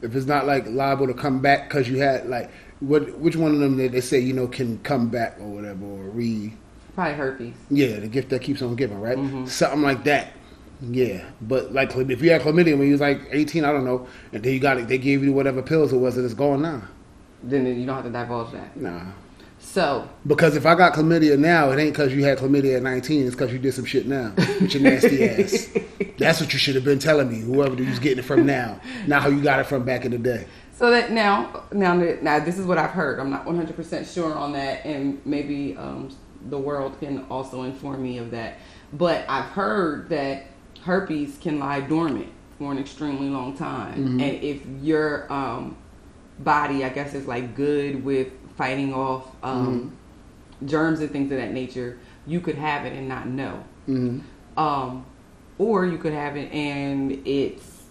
If 0.01 0.13
it's 0.13 0.25
not 0.25 0.45
like 0.45 0.67
liable 0.67 1.07
to 1.07 1.13
come 1.13 1.39
back 1.39 1.69
because 1.69 1.87
you 1.87 1.99
had 1.99 2.27
like 2.27 2.51
what? 2.79 3.17
Which 3.19 3.35
one 3.35 3.53
of 3.53 3.59
them 3.59 3.77
that 3.77 3.91
they 3.91 4.01
say 4.01 4.19
you 4.19 4.33
know 4.33 4.47
can 4.47 4.79
come 4.79 5.09
back 5.09 5.37
or 5.39 5.47
whatever 5.47 5.85
or 5.85 6.03
re? 6.09 6.53
Probably 6.93 7.13
herpes. 7.13 7.53
Yeah, 7.69 7.99
the 7.99 8.07
gift 8.07 8.29
that 8.29 8.41
keeps 8.41 8.61
on 8.61 8.75
giving, 8.75 8.99
right? 9.01 9.17
Mm-hmm. 9.17 9.45
Something 9.47 9.81
like 9.81 10.03
that. 10.05 10.31
Yeah, 10.81 11.25
but 11.41 11.73
like 11.73 11.95
if 11.95 12.21
you 12.21 12.31
had 12.31 12.41
chlamydia 12.41 12.77
when 12.77 12.87
you 12.87 12.93
was 12.93 13.01
like 13.01 13.21
eighteen, 13.31 13.63
I 13.65 13.71
don't 13.71 13.85
know, 13.85 14.07
and 14.33 14.43
then 14.43 14.53
you 14.53 14.59
got 14.59 14.77
it, 14.77 14.87
they 14.87 14.97
gave 14.97 15.23
you 15.23 15.33
whatever 15.33 15.61
pills 15.61 15.93
it 15.93 15.97
was, 15.97 16.17
and 16.17 16.25
it's 16.25 16.33
gone 16.33 16.61
now. 16.61 16.83
Then 17.43 17.65
you 17.65 17.85
don't 17.85 17.95
have 17.95 18.05
to 18.05 18.11
divulge 18.11 18.51
that. 18.53 18.75
Nah, 18.75 19.11
So, 19.59 20.09
because 20.25 20.55
if 20.55 20.65
I 20.65 20.75
got 20.75 20.93
chlamydia 20.93 21.37
now, 21.37 21.71
it 21.71 21.79
ain't 21.79 21.93
because 21.93 22.13
you 22.13 22.23
had 22.23 22.37
chlamydia 22.39 22.77
at 22.77 22.83
nineteen. 22.83 23.25
It's 23.25 23.35
because 23.35 23.53
you 23.53 23.59
did 23.59 23.73
some 23.73 23.85
shit 23.85 24.05
now 24.05 24.33
with 24.35 24.73
your 24.73 24.83
nasty 24.83 25.23
ass. 25.29 25.69
That's 26.17 26.41
what 26.41 26.51
you 26.53 26.59
should 26.59 26.75
have 26.75 26.85
been 26.85 26.99
telling 26.99 27.29
me, 27.29 27.39
whoever 27.39 27.75
you 27.75 27.89
was 27.89 27.99
getting 27.99 28.19
it 28.19 28.25
from 28.25 28.45
now, 28.45 28.79
not 29.07 29.21
how 29.21 29.29
you 29.29 29.41
got 29.41 29.59
it 29.59 29.65
from 29.65 29.83
back 29.85 30.05
in 30.05 30.11
the 30.11 30.17
day. 30.17 30.45
So 30.77 30.91
that 30.91 31.11
now, 31.11 31.63
now, 31.71 31.97
that- 31.97 32.21
now, 32.23 32.39
this 32.39 32.57
is 32.59 32.65
what 32.65 32.77
I've 32.77 32.91
heard. 32.91 33.19
I'm 33.19 33.29
not 33.29 33.45
100 33.45 33.75
percent 33.75 34.07
sure 34.07 34.33
on 34.35 34.53
that, 34.53 34.85
and 34.85 35.21
maybe 35.25 35.75
um, 35.77 36.09
the 36.49 36.57
world 36.57 36.99
can 36.99 37.25
also 37.29 37.63
inform 37.63 38.03
me 38.03 38.17
of 38.17 38.31
that. 38.31 38.57
But 38.93 39.25
I've 39.29 39.45
heard 39.45 40.09
that 40.09 40.43
herpes 40.83 41.37
can 41.41 41.59
lie 41.59 41.81
dormant 41.81 42.29
for 42.59 42.71
an 42.71 42.77
extremely 42.77 43.29
long 43.29 43.55
time, 43.57 44.19
and 44.21 44.43
if 44.43 44.61
your 44.81 45.31
um, 45.31 45.75
body, 46.39 46.83
I 46.85 46.89
guess, 46.89 47.13
is 47.13 47.25
like 47.27 47.55
good 47.55 48.03
with 48.03 48.27
fighting 48.57 48.93
off 48.93 49.27
um, 49.43 49.91
germs 50.65 50.99
and 51.01 51.09
things 51.11 51.31
of 51.31 51.37
that 51.37 51.51
nature, 51.51 51.97
you 52.27 52.39
could 52.39 52.55
have 52.55 52.85
it 52.85 52.93
and 52.93 53.07
not 53.09 53.27
know. 53.27 53.63
hmm 53.85 54.19
Um, 54.57 55.05
or 55.57 55.85
you 55.85 55.97
could 55.97 56.13
have 56.13 56.35
it 56.37 56.51
and 56.53 57.11
it's 57.25 57.83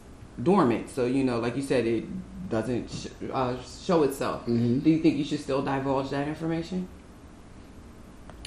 dormant. 0.43 0.89
So, 0.91 1.05
you 1.07 1.25
know, 1.25 1.39
like 1.41 1.57
you 1.57 1.63
said, 1.63 1.87
it 1.87 2.05
doesn't 2.49 2.91
sh- 2.91 3.07
uh, 3.33 3.55
show 3.85 4.03
itself. 4.03 4.47
Mhm. 4.47 4.83
Do 4.83 4.91
you 4.91 4.99
think 4.99 5.17
you 5.17 5.25
should 5.25 5.41
still 5.41 5.63
divulge 5.63 6.11
that 6.11 6.29
information? 6.29 6.89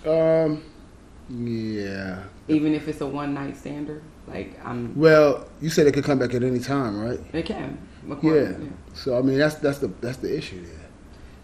Um, 0.05 0.62
yeah. 1.29 2.19
Even 2.47 2.73
if 2.73 2.88
it's 2.88 3.01
a 3.01 3.07
one 3.07 3.33
night 3.33 3.57
stander? 3.57 4.01
Like, 4.27 4.60
I'm, 4.63 4.93
Well, 4.97 5.45
you 5.62 5.69
said 5.69 5.88
it 5.88 5.93
could 5.93 6.03
come 6.03 6.19
back 6.19 6.33
at 6.33 6.43
any 6.43 6.60
time, 6.60 6.99
right? 6.99 7.19
it 7.33 7.45
can. 7.45 7.77
Yeah. 8.07 8.13
according- 8.13 8.73
So 8.93 9.17
I 9.17 9.21
mean, 9.21 9.38
that's 9.38 9.55
that's 9.55 9.79
the 9.79 9.89
that's 10.01 10.17
the 10.17 10.36
issue 10.38 10.62
there. 10.62 10.73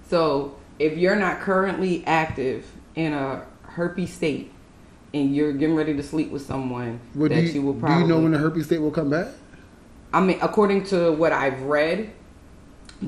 So, 0.10 0.56
if 0.80 0.98
you're 0.98 1.16
not 1.16 1.40
currently 1.42 2.04
active 2.06 2.66
in 2.96 3.14
a 3.14 3.44
herpes 3.64 4.14
state 4.14 4.52
and 5.14 5.36
you're 5.36 5.54
getting 5.54 5.76
ready 5.76 5.96
to 5.96 6.04
sleep 6.04 6.32
with 6.32 6.42
someone 6.44 7.00
Well, 7.16 7.30
that 7.30 7.42
you, 7.44 7.50
you, 7.50 7.62
will 7.62 7.74
do 7.74 7.94
you 7.94 8.08
know 8.08 8.20
when 8.20 8.32
the 8.32 8.38
herpes 8.38 8.66
state 8.66 8.80
will 8.80 8.92
come 8.92 9.10
back? 9.10 9.28
I 10.14 10.22
mean, 10.22 10.38
according 10.42 10.84
to 10.86 11.12
what 11.14 11.32
I've 11.34 11.62
read, 11.64 12.12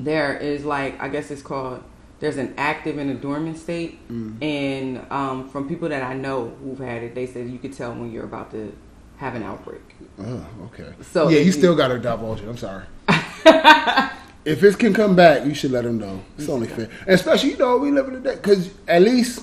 there 0.04 0.36
is 0.36 0.64
like 0.64 1.00
I 1.00 1.08
guess 1.08 1.30
it's 1.30 1.42
called. 1.42 1.82
There's 2.18 2.38
an 2.38 2.54
active 2.56 2.96
and 2.96 3.10
a 3.10 3.14
dormant 3.14 3.58
state, 3.58 3.98
Mm. 4.08 4.42
and 4.42 5.12
um, 5.12 5.48
from 5.50 5.68
people 5.68 5.88
that 5.90 6.02
I 6.02 6.14
know 6.14 6.48
who've 6.62 6.78
had 6.78 7.02
it, 7.02 7.14
they 7.14 7.26
said 7.26 7.48
you 7.50 7.58
could 7.58 7.74
tell 7.74 7.92
when 7.92 8.10
you're 8.10 8.24
about 8.24 8.50
to 8.52 8.74
have 9.18 9.34
an 9.34 9.42
outbreak. 9.42 9.82
Oh, 10.18 10.46
okay. 10.66 10.94
So 11.12 11.28
yeah, 11.28 11.40
you 11.40 11.46
you- 11.46 11.52
still 11.52 11.74
got 11.74 11.88
to 11.88 11.98
divulge 11.98 12.40
it. 12.40 12.48
I'm 12.48 12.56
sorry. 12.56 12.84
if 14.44 14.62
it 14.62 14.78
can 14.78 14.94
come 14.94 15.14
back, 15.16 15.44
you 15.46 15.54
should 15.54 15.72
let 15.72 15.84
them 15.84 15.98
know. 15.98 16.22
It's 16.38 16.48
only 16.48 16.68
fair, 16.68 16.88
and 17.00 17.10
especially 17.10 17.50
you 17.50 17.56
know 17.58 17.76
we 17.78 17.90
live 17.90 18.08
in 18.08 18.14
a 18.16 18.20
day 18.20 18.36
because 18.36 18.70
at 18.88 19.02
least 19.02 19.42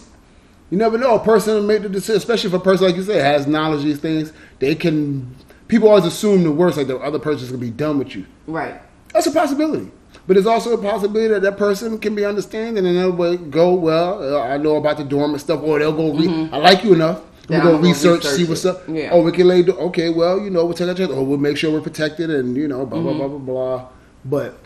you 0.72 0.78
never 0.78 0.98
know 0.98 1.16
a 1.16 1.24
person 1.24 1.68
make 1.68 1.82
the 1.84 1.90
decision. 1.90 2.16
Especially 2.18 2.48
if 2.48 2.54
a 2.54 2.60
person 2.60 2.88
like 2.88 2.96
you 2.96 3.04
said 3.04 3.22
has 3.24 3.46
knowledge 3.48 3.80
of 3.82 3.86
these 3.86 4.00
things, 4.00 4.34
they 4.60 4.74
can. 4.76 5.36
People 5.68 5.90
always 5.90 6.06
assume 6.06 6.44
the 6.44 6.52
worst, 6.52 6.78
like 6.78 6.88
the 6.88 6.98
other 6.98 7.20
person's 7.20 7.50
gonna 7.52 7.62
be 7.62 7.70
done 7.72 7.98
with 8.00 8.16
you. 8.16 8.26
Right. 8.48 8.82
That's 9.14 9.28
a 9.28 9.32
possibility. 9.32 9.92
But 10.26 10.36
there's 10.36 10.46
also 10.46 10.74
a 10.74 10.78
possibility 10.82 11.28
that 11.34 11.42
that 11.42 11.58
person 11.58 11.98
can 12.00 12.16
be 12.16 12.24
understanding 12.26 12.86
and 12.86 12.98
they'll 12.98 13.38
go, 13.38 13.74
well, 13.74 14.38
uh, 14.38 14.42
I 14.42 14.58
know 14.58 14.78
about 14.78 14.98
the 14.98 15.04
dormant 15.04 15.42
stuff, 15.42 15.62
or 15.64 15.80
they'll 15.80 15.92
go, 15.92 16.14
re- 16.14 16.50
I 16.52 16.58
like 16.58 16.84
you 16.84 16.94
enough. 16.94 17.22
We'll 17.50 17.62
go 17.62 17.78
research, 17.78 18.24
research 18.24 18.36
see 18.38 18.46
what's 18.46 18.64
up. 18.64 18.84
Yeah. 18.88 19.10
Oh, 19.12 19.22
we 19.22 19.34
can 19.34 19.48
lay, 19.50 19.64
do- 19.64 19.74
okay, 19.78 20.10
well, 20.10 20.40
you 20.40 20.50
know, 20.50 20.64
we'll 20.64 20.76
take 20.76 20.88
a 20.88 20.94
chance, 20.94 21.12
or 21.12 21.26
we'll 21.26 21.38
make 21.38 21.58
sure 21.58 21.72
we're 21.74 21.82
protected 21.82 22.30
and, 22.30 22.56
you 22.56 22.70
know, 22.70 22.86
blah, 22.86 23.00
Mm-hmm. 23.00 23.18
blah, 23.18 23.28
blah, 23.28 23.38
blah, 23.38 23.78
blah. 23.80 23.88
But 24.24 24.60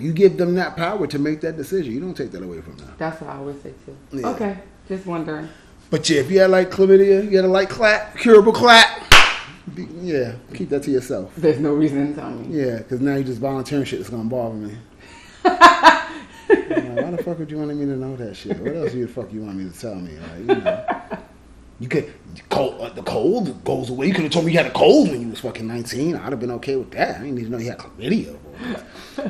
you 0.00 0.12
give 0.12 0.36
them 0.36 0.56
that 0.56 0.76
power 0.76 1.06
to 1.06 1.18
make 1.20 1.40
that 1.42 1.56
decision. 1.56 1.92
You 1.92 2.00
don't 2.00 2.16
take 2.16 2.32
that 2.32 2.42
away 2.42 2.60
from 2.60 2.76
them. 2.78 2.92
That's 2.98 3.20
what 3.20 3.30
I 3.30 3.36
always 3.36 3.62
say 3.62 3.72
too. 3.86 3.96
Yeah. 4.12 4.28
Okay. 4.30 4.58
Just 4.88 5.06
wondering. 5.06 5.48
But 5.90 6.08
yeah, 6.10 6.20
if 6.20 6.30
you 6.32 6.40
had 6.40 6.50
like 6.50 6.70
chlamydia, 6.70 7.30
you 7.30 7.36
had 7.36 7.44
a 7.44 7.48
light 7.48 7.68
clap, 7.68 8.16
curable 8.16 8.52
clap, 8.52 9.09
be- 9.74 9.88
yeah, 10.00 10.34
keep 10.54 10.68
that 10.70 10.82
to 10.84 10.90
yourself. 10.90 11.32
There's 11.36 11.58
no 11.58 11.72
reason 11.74 12.08
to 12.08 12.20
tell 12.20 12.30
me. 12.30 12.56
Yeah, 12.56 12.78
because 12.78 13.00
now 13.00 13.14
you're 13.14 13.24
just 13.24 13.40
volunteering 13.40 13.84
shit 13.84 13.98
that's 13.98 14.10
gonna 14.10 14.24
bother 14.28 14.54
me. 14.54 14.76
Yeah, 16.50 17.02
why 17.04 17.10
the 17.12 17.22
fuck 17.22 17.38
would 17.38 17.48
you 17.48 17.58
want 17.58 17.76
me 17.76 17.84
to 17.86 17.96
know 17.96 18.16
that 18.16 18.34
shit? 18.36 18.58
What 18.58 18.74
else 18.74 18.92
you 18.92 19.06
the 19.06 19.12
fuck 19.12 19.32
you 19.32 19.42
want 19.42 19.56
me 19.56 19.70
to 19.70 19.78
tell 19.78 19.94
me? 19.94 20.18
Like, 20.18 20.38
you 20.38 20.64
know, 20.64 20.84
you 21.78 21.88
could 21.88 22.12
cold, 22.48 22.80
uh, 22.80 22.88
the 22.90 23.02
cold 23.04 23.64
goes 23.64 23.88
away. 23.88 24.08
You 24.08 24.14
could 24.14 24.24
have 24.24 24.32
told 24.32 24.46
me 24.46 24.52
you 24.52 24.58
had 24.58 24.66
a 24.66 24.72
cold 24.72 25.10
when 25.10 25.20
you 25.20 25.28
was 25.28 25.40
fucking 25.40 25.66
nineteen. 25.66 26.16
I'd 26.16 26.30
have 26.30 26.40
been 26.40 26.50
okay 26.52 26.74
with 26.76 26.90
that. 26.92 27.16
I 27.16 27.22
didn't 27.22 27.36
need 27.36 27.44
to 27.44 27.50
know 27.50 27.58
you 27.58 27.70
had 27.70 27.78
chlamydia. 27.78 28.36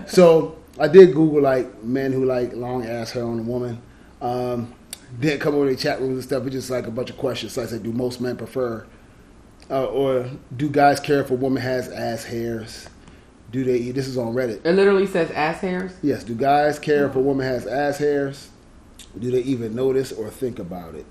so 0.08 0.56
I 0.78 0.88
did 0.88 1.14
Google 1.14 1.42
like 1.42 1.82
men 1.84 2.12
who 2.12 2.24
like 2.24 2.54
long 2.54 2.86
ass 2.86 3.10
hair 3.10 3.24
on 3.24 3.38
a 3.38 3.42
woman. 3.42 3.80
Um, 4.22 4.74
didn't 5.18 5.40
come 5.40 5.54
over 5.54 5.68
to 5.68 5.76
chat 5.76 6.00
rooms 6.00 6.14
and 6.14 6.24
stuff. 6.24 6.44
It's 6.46 6.54
just 6.54 6.70
like 6.70 6.86
a 6.86 6.90
bunch 6.90 7.10
of 7.10 7.18
questions. 7.18 7.52
So 7.52 7.62
I 7.62 7.66
said, 7.66 7.82
do 7.82 7.92
most 7.92 8.20
men 8.20 8.36
prefer 8.36 8.86
uh, 9.70 9.84
or 9.86 10.30
do 10.56 10.68
guys 10.68 11.00
care 11.00 11.20
if 11.20 11.30
a 11.30 11.34
woman 11.34 11.62
has 11.62 11.88
ass 11.88 12.24
hairs? 12.24 12.88
Do 13.50 13.64
they 13.64 13.76
eat? 13.76 13.92
This 13.92 14.06
is 14.06 14.16
on 14.16 14.34
Reddit. 14.34 14.64
It 14.64 14.72
literally 14.72 15.06
says 15.06 15.30
ass 15.32 15.60
hairs. 15.60 15.92
Yes. 16.02 16.24
Do 16.24 16.34
guys 16.34 16.78
care 16.78 17.06
if 17.06 17.16
a 17.16 17.20
woman 17.20 17.46
has 17.46 17.66
ass 17.66 17.98
hairs? 17.98 18.50
Do 19.18 19.30
they 19.30 19.42
even 19.42 19.74
notice 19.74 20.12
or 20.12 20.30
think 20.30 20.58
about 20.58 20.94
it? 20.94 21.06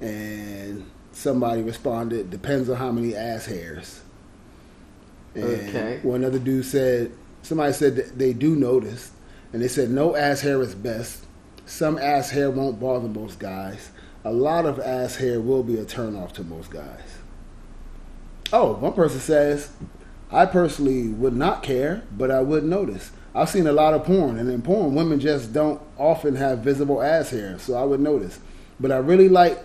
And 0.00 0.90
somebody 1.12 1.62
responded, 1.62 2.30
depends 2.30 2.68
on 2.68 2.76
how 2.76 2.92
many 2.92 3.14
ass 3.14 3.46
hairs. 3.46 4.02
And 5.34 5.44
Okay. 5.44 6.00
One 6.02 6.24
other 6.24 6.38
dude 6.38 6.66
said, 6.66 7.12
somebody 7.42 7.72
said 7.72 7.96
that 7.96 8.18
they 8.18 8.32
do 8.32 8.54
notice, 8.54 9.12
and 9.52 9.62
they 9.62 9.68
said 9.68 9.90
no 9.90 10.16
ass 10.16 10.40
hair 10.40 10.60
is 10.60 10.74
best. 10.74 11.24
Some 11.64 11.96
ass 11.96 12.30
hair 12.30 12.50
won't 12.50 12.80
bother 12.80 13.08
most 13.08 13.38
guys. 13.38 13.90
A 14.24 14.32
lot 14.32 14.66
of 14.66 14.78
ass 14.80 15.16
hair 15.16 15.40
will 15.40 15.62
be 15.62 15.78
a 15.78 15.84
turnoff 15.84 16.32
to 16.32 16.44
most 16.44 16.70
guys. 16.70 17.21
Oh, 18.52 18.74
one 18.74 18.92
person 18.92 19.20
says, 19.20 19.70
I 20.30 20.46
personally 20.46 21.08
would 21.08 21.34
not 21.34 21.62
care, 21.62 22.02
but 22.16 22.30
I 22.30 22.40
would 22.40 22.64
notice. 22.64 23.10
I've 23.34 23.48
seen 23.48 23.66
a 23.66 23.72
lot 23.72 23.94
of 23.94 24.04
porn, 24.04 24.38
and 24.38 24.50
in 24.50 24.60
porn, 24.60 24.94
women 24.94 25.20
just 25.20 25.54
don't 25.54 25.80
often 25.96 26.36
have 26.36 26.58
visible 26.58 27.02
ass 27.02 27.30
hair, 27.30 27.58
so 27.58 27.74
I 27.74 27.84
would 27.84 28.00
notice. 28.00 28.40
But 28.78 28.92
I 28.92 28.98
really 28.98 29.30
like, 29.30 29.58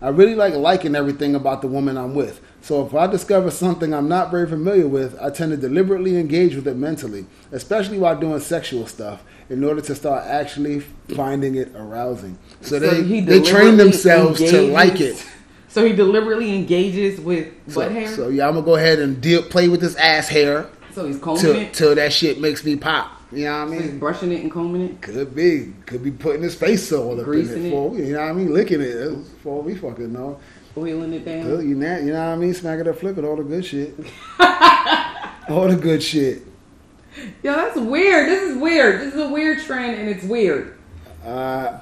I 0.00 0.08
really 0.08 0.34
like 0.34 0.54
liking 0.54 0.94
everything 0.94 1.34
about 1.34 1.60
the 1.60 1.68
woman 1.68 1.98
I'm 1.98 2.14
with. 2.14 2.40
So 2.62 2.86
if 2.86 2.94
I 2.94 3.06
discover 3.06 3.50
something 3.50 3.92
I'm 3.92 4.08
not 4.08 4.30
very 4.30 4.48
familiar 4.48 4.88
with, 4.88 5.18
I 5.20 5.28
tend 5.30 5.50
to 5.50 5.58
deliberately 5.58 6.16
engage 6.16 6.54
with 6.54 6.66
it 6.66 6.76
mentally, 6.76 7.26
especially 7.52 7.98
while 7.98 8.18
doing 8.18 8.40
sexual 8.40 8.86
stuff, 8.86 9.22
in 9.50 9.62
order 9.64 9.82
to 9.82 9.94
start 9.94 10.24
actually 10.24 10.80
finding 11.14 11.56
it 11.56 11.72
arousing. 11.74 12.38
So, 12.62 12.78
they 12.78 13.02
he 13.02 13.20
they 13.20 13.42
train 13.42 13.76
themselves 13.76 14.38
to 14.38 14.62
like 14.62 15.00
it. 15.00 15.26
So 15.70 15.84
he 15.86 15.92
deliberately 15.92 16.54
engages 16.54 17.20
with 17.20 17.48
So, 17.68 17.80
butt 17.80 17.92
hair. 17.92 18.08
so 18.08 18.28
yeah, 18.28 18.46
I'm 18.48 18.54
gonna 18.54 18.66
go 18.66 18.74
ahead 18.76 18.98
and 18.98 19.20
deal, 19.20 19.42
play 19.42 19.68
with 19.68 19.80
this 19.80 19.94
ass 19.96 20.28
hair 20.28 20.68
So 20.92 21.06
he's 21.06 21.18
combing 21.18 21.40
till 21.42 21.56
it. 21.56 21.72
till 21.74 21.94
that 21.94 22.12
shit 22.12 22.40
makes 22.40 22.64
me 22.64 22.76
pop. 22.76 23.12
You 23.32 23.44
know 23.44 23.52
what 23.66 23.74
I 23.74 23.76
So 23.76 23.82
he's 23.82 23.90
mean? 23.92 23.98
brushing 24.00 24.32
it 24.32 24.40
and 24.42 24.50
combing 24.50 24.82
it. 24.82 25.00
Could 25.00 25.34
be, 25.34 25.72
could 25.86 26.02
be 26.02 26.10
putting 26.10 26.42
his 26.42 26.56
face 26.56 26.90
all 26.92 27.18
up 27.20 27.24
Greasing 27.24 27.58
in 27.58 27.64
it. 27.66 27.68
it, 27.68 27.70
for 27.70 27.96
you 27.96 28.12
know 28.14 28.20
what 28.20 28.28
I 28.28 28.32
mean? 28.32 28.52
Licking 28.52 28.80
it 28.80 29.16
for 29.44 29.62
we 29.62 29.76
fucking 29.76 30.12
know. 30.12 30.40
Oiling 30.76 31.12
it 31.14 31.24
down. 31.24 31.46
You 31.68 31.74
know, 31.76 31.96
you 31.98 32.12
know 32.12 32.26
what 32.26 32.32
I 32.32 32.36
mean? 32.36 32.54
Smack 32.54 32.80
it 32.80 32.88
up, 32.88 32.98
flip 32.98 33.16
it, 33.18 33.24
all 33.24 33.36
the 33.36 33.42
good 33.44 33.64
shit. 33.64 33.94
all 35.48 35.68
the 35.68 35.76
good 35.80 36.02
shit. 36.02 36.42
Yo, 37.42 37.52
that's 37.54 37.76
weird. 37.76 38.28
This 38.28 38.42
is 38.50 38.56
weird. 38.56 39.00
This 39.00 39.14
is 39.14 39.20
a 39.20 39.28
weird 39.28 39.60
trend, 39.60 39.96
and 40.00 40.08
it's 40.08 40.24
weird. 40.24 40.76
Uh, 41.24 41.78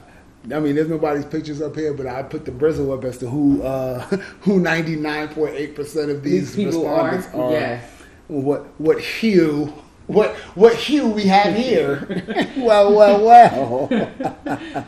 I 0.53 0.61
mean, 0.61 0.75
there's 0.77 0.89
nobody's 0.89 1.25
pictures 1.27 1.61
up 1.61 1.75
here, 1.77 1.93
but 1.93 2.07
I 2.07 2.23
put 2.23 2.45
the 2.45 2.53
Brizzle 2.53 2.97
up 2.97 3.05
as 3.05 3.19
to 3.19 3.29
who 3.29 3.63
uh, 3.63 4.01
who 4.41 4.61
99.8 4.61 5.75
percent 5.75 6.11
of 6.11 6.23
these, 6.23 6.55
These 6.55 6.67
people 6.67 6.87
are. 6.87 7.05
respondents 7.11 7.35
are. 7.35 7.51
Yes. 7.53 7.91
What 8.29 8.67
what 8.81 9.01
hue? 9.01 9.73
What 10.07 10.35
what 10.55 10.75
hue 10.75 11.09
we 11.09 11.25
have 11.25 11.55
here? 11.55 12.25
well, 12.57 12.95
well, 12.95 13.23
well. 13.25 13.89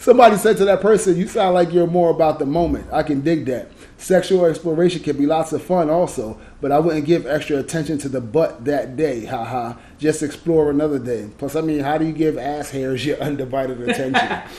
Somebody 0.00 0.36
said 0.36 0.56
to 0.58 0.64
that 0.64 0.80
person, 0.80 1.16
"You 1.16 1.26
sound 1.28 1.54
like 1.54 1.72
you're 1.72 1.86
more 1.86 2.10
about 2.10 2.38
the 2.38 2.46
moment." 2.46 2.86
I 2.92 3.02
can 3.02 3.20
dig 3.20 3.44
that. 3.46 3.70
Sexual 3.96 4.46
exploration 4.46 5.02
can 5.02 5.16
be 5.16 5.24
lots 5.24 5.52
of 5.52 5.62
fun, 5.62 5.88
also, 5.88 6.38
but 6.60 6.72
I 6.72 6.78
wouldn't 6.78 7.06
give 7.06 7.26
extra 7.26 7.58
attention 7.58 7.96
to 7.98 8.08
the 8.08 8.20
butt 8.20 8.64
that 8.64 8.96
day. 8.96 9.24
Haha. 9.24 9.74
Just 9.98 10.22
explore 10.22 10.70
another 10.70 10.98
day. 10.98 11.30
Plus, 11.38 11.54
I 11.56 11.60
mean, 11.60 11.80
how 11.80 11.96
do 11.96 12.04
you 12.04 12.12
give 12.12 12.36
ass 12.36 12.70
hairs 12.70 13.06
your 13.06 13.16
undivided 13.20 13.80
attention? 13.80 14.12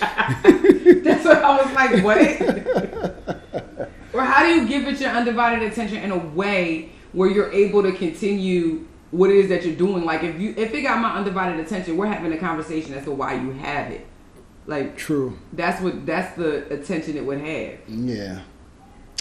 That's 1.04 1.26
what 1.26 1.38
I 1.44 1.64
was 1.64 1.74
like. 1.74 2.04
What? 2.04 3.90
or 4.14 4.24
how 4.24 4.44
do 4.44 4.50
you 4.50 4.68
give 4.68 4.88
it 4.88 5.00
your 5.00 5.12
undivided 5.12 5.70
attention 5.72 5.98
in 5.98 6.12
a 6.12 6.18
way 6.18 6.92
where 7.12 7.30
you're 7.30 7.52
able 7.52 7.84
to 7.84 7.92
continue 7.92 8.88
what 9.12 9.30
it 9.30 9.36
is 9.36 9.50
that 9.50 9.66
you're 9.66 9.76
doing? 9.76 10.06
Like 10.06 10.24
if 10.24 10.40
you 10.40 10.54
if 10.58 10.74
it 10.74 10.82
got 10.82 11.00
my 11.02 11.16
undivided 11.16 11.60
attention, 11.60 11.98
we're 11.98 12.08
having 12.08 12.32
a 12.32 12.38
conversation 12.38 12.94
as 12.94 13.04
to 13.04 13.12
why 13.12 13.36
you 13.36 13.52
have 13.52 13.92
it. 13.92 14.08
Like 14.66 14.98
True. 14.98 15.38
that's 15.54 15.82
what 15.82 16.06
that's 16.06 16.36
the 16.36 16.74
attention 16.74 17.18
it 17.18 17.26
would 17.26 17.40
have. 17.40 17.80
Yeah. 17.88 18.42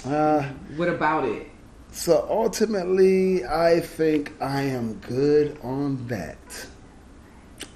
Uh, 0.07 0.43
What 0.77 0.89
about 0.89 1.25
it? 1.27 1.49
so 1.93 2.27
ultimately, 2.29 3.45
I 3.45 3.81
think 3.81 4.33
I 4.41 4.63
am 4.63 4.95
good 4.95 5.57
on 5.63 6.07
that. 6.09 6.67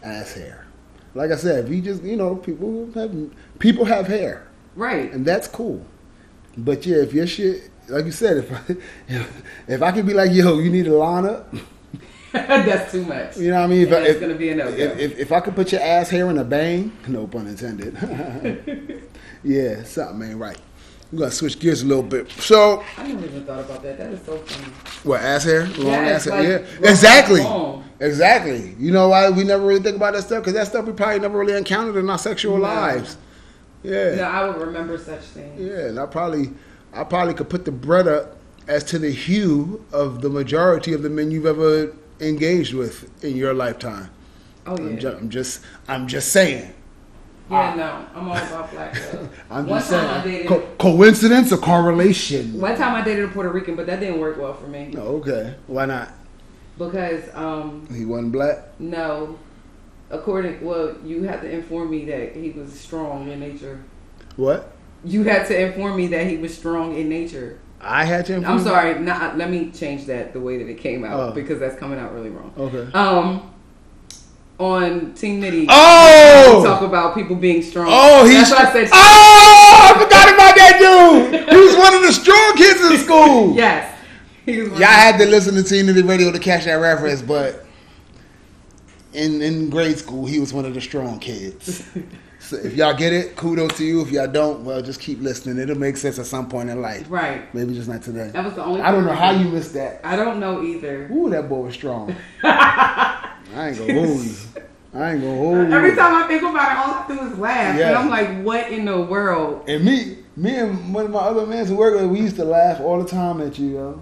Ass 0.03 0.35
hair. 0.35 0.67
Like 1.15 1.31
I 1.33 1.37
said, 1.37 1.65
if 1.65 1.71
you 1.71 1.81
just 1.81 2.03
you 2.03 2.17
know 2.17 2.37
people 2.37 2.91
have 2.95 3.13
people 3.59 3.85
have 3.85 4.07
hair, 4.07 4.47
Right. 4.77 5.13
and 5.13 5.25
that's 5.25 5.49
cool. 5.49 5.85
But 6.57 6.85
yeah, 6.87 6.99
if 6.99 7.13
your 7.13 7.27
shit, 7.27 7.71
like 7.89 8.05
you 8.05 8.13
said, 8.13 8.37
if 8.39 8.53
I, 8.53 8.77
if, 9.09 9.43
if 9.69 9.83
I 9.83 9.93
could 9.93 10.07
be 10.07 10.15
like, 10.15 10.33
yo, 10.33 10.59
you 10.59 10.71
need 10.71 10.87
a 10.89 10.95
line 10.95 11.25
up, 11.27 11.53
that's 12.33 12.93
too 12.93 13.05
much. 13.05 13.37
you 13.39 13.51
know 13.51 13.59
what 13.59 13.65
I 13.65 13.67
mean? 13.69 13.87
If, 13.87 13.93
I- 13.93 13.97
it's 14.01 14.11
if, 14.17 14.21
gonna 14.21 14.35
be 14.35 14.51
a 14.51 14.55
no-go. 14.57 14.77
if, 14.77 14.99
if, 14.99 15.19
if 15.19 15.33
I 15.33 15.41
could 15.41 15.55
put 15.57 15.73
your 15.73 15.81
ass 15.81 16.11
hair 16.11 16.29
in 16.31 16.39
a 16.39 16.45
bang, 16.45 16.93
no 17.09 17.27
pun 17.27 17.47
intended. 17.47 17.97
yeah, 19.45 19.83
something 19.85 20.31
ain't 20.31 20.39
right. 20.39 20.59
We're 21.11 21.21
gonna 21.21 21.31
switch 21.31 21.59
gears 21.59 21.83
a 21.83 21.87
little 21.87 22.03
bit. 22.03 22.31
So, 22.33 22.85
I 22.99 23.07
never 23.09 23.25
even 23.25 23.45
thought 23.45 23.61
about 23.61 23.83
that. 23.83 23.97
That 23.99 24.11
is 24.13 24.21
so 24.27 24.37
funny. 24.37 24.73
what 25.05 25.21
ass 25.23 25.45
hair? 25.45 25.67
Long 25.67 25.87
Yeah, 25.87 25.99
ass 26.11 26.25
hair? 26.27 26.61
like 26.61 26.69
yeah, 26.83 26.91
exactly, 26.91 27.41
long. 27.41 27.85
exactly. 27.99 28.75
You 28.79 28.93
know 28.93 29.09
why 29.09 29.31
we 29.31 29.45
never 29.45 29.65
really 29.67 29.81
think 29.83 29.97
about 29.97 30.13
that 30.15 30.23
stuff? 30.25 30.41
Because 30.43 30.53
that 30.55 30.67
stuff 30.67 30.85
we 30.85 30.93
probably 30.93 31.21
never 31.21 31.39
really 31.39 31.57
encountered 31.57 31.97
in 31.97 32.11
our 32.11 32.19
sexual 32.19 32.57
No. 32.57 32.63
lives. 32.63 33.17
Yeah. 33.83 34.17
No, 34.17 34.23
I 34.25 34.49
would 34.49 34.59
remember 34.59 34.99
such 34.99 35.21
things. 35.23 35.59
Yeah, 35.59 35.87
and 35.87 35.99
I 35.99 36.05
probably, 36.05 36.51
I 36.93 37.05
probably 37.05 37.33
could 37.33 37.49
put 37.49 37.65
the 37.65 37.73
bread 37.73 38.07
up 38.07 38.37
as 38.67 38.85
to 38.85 38.99
the 38.99 39.11
hue 39.11 39.83
of 39.93 40.21
the 40.21 40.29
majority 40.29 40.93
of 40.93 41.03
the 41.03 41.09
men 41.09 41.31
you've 41.31 41.47
ever 41.47 41.95
engaged 42.21 42.75
with 42.75 43.09
in 43.25 43.35
your 43.35 43.55
lifetime. 43.55 44.11
Oh 44.67 44.77
yeah. 44.79 45.09
I'm, 45.13 45.17
I'm 45.17 45.29
just, 45.31 45.63
I'm 45.89 46.07
just 46.07 46.33
saying. 46.33 46.75
Yeah, 47.51 47.75
no. 47.75 48.07
I'm 48.15 48.29
all 48.29 48.37
about 48.37 48.71
black 48.71 48.95
love. 49.15 49.29
I'm 49.51 49.67
One 49.67 49.79
just 49.81 49.91
time 49.91 50.07
I 50.09 50.23
saying. 50.23 50.35
dated 50.35 50.49
Co- 50.49 50.67
coincidence 50.79 51.53
or 51.53 51.57
correlation? 51.59 52.61
One 52.61 52.77
time 52.77 52.95
I 52.95 53.03
dated 53.03 53.25
a 53.25 53.29
Puerto 53.29 53.51
Rican, 53.51 53.75
but 53.77 53.87
that 53.87 54.01
didn't 54.01 54.21
work 54.21 54.37
well 54.39 54.55
for 54.55 54.67
me 54.67 54.95
Oh, 54.97 55.17
okay, 55.17 55.55
why 55.67 55.87
not? 55.87 56.11
because 56.79 57.25
um 57.35 57.87
He 57.93 58.05
wasn't 58.05 58.33
black. 58.33 58.59
no, 58.79 59.37
according 60.11 60.65
well 60.65 60.95
you 61.05 61.25
had 61.25 61.41
to 61.43 61.51
inform 61.51 61.91
me 61.91 62.05
that 62.07 62.37
he 62.37 62.51
was 62.51 62.73
strong 62.79 63.29
in 63.31 63.41
nature. 63.41 63.81
What? 64.37 64.73
You 65.05 65.25
had 65.25 65.47
to 65.49 65.59
inform 65.61 65.97
me 65.97 66.07
that 66.09 66.27
he 66.27 66.37
was 66.37 66.57
strong 66.57 66.97
in 66.97 67.09
nature. 67.09 67.59
I 67.81 68.05
had 68.05 68.27
to. 68.27 68.37
I'm 68.37 68.59
you? 68.59 68.65
sorry, 68.65 68.99
not 68.99 69.39
let 69.39 69.51
me 69.51 69.71
change 69.71 70.07
that 70.07 70.33
the 70.33 70.41
way 70.41 70.59
that 70.59 70.69
it 70.69 70.79
came 70.79 71.05
out 71.05 71.21
Oh. 71.21 71.33
because 71.33 71.59
that's 71.61 71.79
coming 71.79 71.99
out 71.99 72.13
really 72.13 72.31
wrong. 72.31 72.53
Okay. 72.59 72.91
Um, 72.93 73.53
on 74.59 75.15
Team 75.15 75.41
Nitty, 75.41 75.67
Oh! 75.69 76.59
we 76.61 76.67
talk 76.67 76.83
about 76.83 77.15
people 77.15 77.37
being 77.37 77.63
strong. 77.63 77.87
Oh, 77.89 78.25
he's. 78.27 78.49
that's 78.49 78.51
why 78.51 78.69
I 78.69 78.73
said 78.73 78.89
oh, 78.93 79.95
I 79.95 80.03
forgot 80.03 80.29
about 80.35 80.57
that 80.57 80.79
dude. 80.79 81.49
He 81.49 81.57
was 81.57 81.77
one 81.77 81.95
of 81.95 82.03
the 82.03 82.13
strong 82.13 82.57
kids 82.57 82.81
in 82.81 82.99
school. 82.99 83.55
yes. 83.55 83.95
He 84.45 84.59
was 84.63 84.71
one 84.71 84.81
Y'all 84.81 84.89
had 84.91 85.19
to 85.19 85.27
listen 85.27 85.55
to 85.55 85.61
TNT 85.61 86.09
radio 86.09 86.33
to 86.33 86.39
catch 86.39 86.65
that 86.65 86.75
reference, 86.75 87.23
but 87.23 87.65
in 89.13 89.41
in 89.43 89.71
grade 89.71 89.99
school, 89.99 90.27
he 90.27 90.39
was 90.41 90.53
one 90.53 90.65
of 90.65 90.75
the 90.75 90.81
strong 90.81 91.19
kids. 91.19 91.89
So 92.41 92.57
if 92.57 92.77
y'all 92.77 92.95
get 92.95 93.13
it, 93.13 93.37
kudos 93.37 93.77
to 93.77 93.85
you. 93.85 94.01
If 94.01 94.11
y'all 94.11 94.29
don't, 94.29 94.65
well, 94.65 94.81
just 94.81 95.01
keep 95.01 95.21
listening. 95.21 95.59
It'll 95.59 95.77
make 95.77 95.99
sense 95.99 96.19
at 96.21 96.25
some 96.25 96.49
point 96.49 96.71
in 96.71 96.81
life. 96.81 97.05
right. 97.11 97.53
Maybe 97.53 97.75
just 97.75 97.89
not 97.91 98.01
today. 98.01 98.31
That 98.33 98.45
was 98.45 98.55
the 98.55 98.65
only. 98.65 98.81
I 98.81 98.91
don't 98.93 99.05
know 99.05 99.13
how 99.13 99.33
you 99.33 99.49
missed 99.49 99.75
that. 99.75 100.01
I 100.03 100.17
don't 100.17 100.39
know 100.41 100.63
either. 100.63 101.11
Ooh, 101.13 101.29
that 101.31 101.49
boy 101.49 101.63
was 101.63 101.75
strong. 101.75 102.15
I 103.59 103.69
ain't 103.69 103.79
gonna 103.79 103.93
hold 104.07 104.25
you. 104.25 104.35
I 104.95 105.13
ain't 105.13 105.21
gonna 105.21 105.37
hold 105.37 105.57
you. 105.69 105.73
Every 105.75 105.95
time 105.97 106.15
I 106.25 106.29
think 106.29 106.43
about 106.43 106.73
it, 106.73 106.79
all 106.79 106.95
I 106.95 107.05
do 107.27 107.33
is 107.33 107.39
laugh, 107.39 107.77
Yeah. 107.79 107.89
and 107.89 107.97
I'm 107.99 108.09
like, 108.09 108.43
"What 108.45 108.71
in 108.71 108.85
the 108.85 109.01
world?" 109.01 109.65
And 109.69 109.85
me, 109.85 110.19
me 110.37 110.55
and 110.57 110.95
one 110.95 111.07
of 111.07 111.11
my 111.11 111.19
other 111.21 111.47
men 111.47 111.67
who 111.67 111.75
work 111.77 111.95
with, 112.01 112.07
we 112.07 112.21
used 112.21 112.37
to 112.37 112.45
laugh 112.45 112.81
all 112.81 113.03
the 113.03 113.09
time 113.09 113.41
at 113.41 113.59
you, 113.59 113.67
yo. 113.75 114.01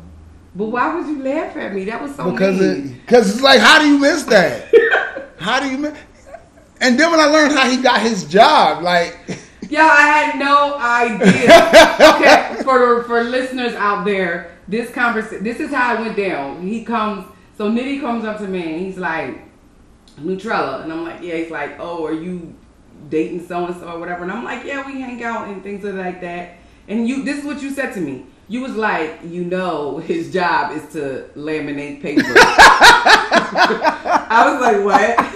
But 0.55 0.67
why 0.67 0.95
would 0.95 1.07
you 1.07 1.23
laugh 1.23 1.57
at 1.57 1.75
me? 1.75 1.85
That 1.85 2.01
was 2.03 2.15
so 2.15 2.31
because 2.31 2.61
mean. 2.61 3.01
it, 3.01 3.07
cause 3.09 3.31
it's 3.31 3.43
like, 3.43 3.61
how 3.61 3.79
do 3.81 3.87
you 3.89 3.99
miss 3.99 4.23
that? 4.25 4.67
how 5.39 5.61
do 5.61 5.69
you 5.71 5.79
miss? 5.79 5.95
And 6.81 6.99
then 7.01 7.11
when 7.11 7.21
I 7.21 7.27
learned 7.27 7.53
how 7.53 7.69
he 7.71 7.79
got 7.79 8.01
his 8.03 8.25
job, 8.25 8.83
like, 8.83 9.19
Yo, 9.71 9.81
I 9.81 10.03
had 10.03 10.39
no 10.39 10.77
idea. 10.79 12.17
okay, 12.17 12.63
for 12.63 13.03
for 13.05 13.25
listeners 13.25 13.75
out 13.75 14.05
there, 14.05 14.53
this 14.69 14.91
conversation, 14.91 15.43
this 15.43 15.59
is 15.61 15.73
how 15.73 15.95
it 15.95 16.01
went 16.01 16.17
down. 16.17 16.63
He 16.63 16.85
comes, 16.85 17.25
so 17.59 17.71
Nitty 17.71 18.01
comes 18.01 18.25
up 18.25 18.39
to 18.39 18.47
me 18.47 18.63
and 18.75 18.81
he's 18.81 18.97
like, 18.99 19.43
Nutrella, 20.19 20.83
and 20.83 20.93
I'm 20.93 21.05
like, 21.05 21.23
yeah. 21.23 21.37
He's 21.37 21.51
like, 21.51 21.77
oh, 21.79 22.05
are 22.07 22.13
you 22.13 22.55
dating 23.09 23.47
so 23.47 23.67
and 23.67 23.77
so 23.77 23.89
or 23.89 23.99
whatever? 23.99 24.23
And 24.23 24.33
I'm 24.33 24.45
like, 24.45 24.65
yeah, 24.65 24.87
we 24.87 25.01
hang 25.01 25.23
out 25.23 25.49
and 25.49 25.63
things 25.63 25.85
are 25.85 25.93
like 25.93 26.21
that. 26.23 26.57
And 26.89 27.09
you, 27.09 27.25
this 27.25 27.39
is 27.39 27.45
what 27.45 27.63
you 27.63 27.71
said 27.71 27.93
to 27.95 28.01
me. 28.01 28.27
You 28.49 28.61
was 28.61 28.77
like, 28.77 29.19
you 29.25 29.45
know, 29.45 29.99
his 29.99 30.33
job 30.33 30.71
is 30.77 30.93
to 30.93 31.29
laminate 31.35 32.01
paper. 32.01 32.23
I 34.29 34.45
was 34.49 34.61
like, 34.61 34.85
what? 34.85 35.17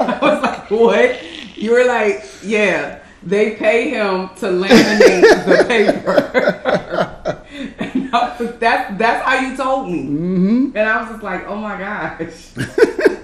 I 0.00 0.18
was 0.20 0.42
like, 0.42 0.70
what? 0.70 1.56
You 1.56 1.72
were 1.72 1.84
like, 1.86 2.24
yeah, 2.42 3.00
they 3.22 3.56
pay 3.56 3.88
him 3.88 4.28
to 4.36 4.46
laminate 4.46 5.46
the 5.46 5.64
paper. 5.66 6.83
That's, 8.52 8.98
that's 8.98 9.24
how 9.24 9.38
you 9.38 9.56
told 9.56 9.90
me. 9.90 10.04
mm-hmm. 10.04 10.76
And 10.76 10.88
I 10.88 11.00
was 11.02 11.10
just 11.10 11.22
like, 11.22 11.46
oh 11.46 11.56
my 11.56 11.78
gosh. 11.78 12.50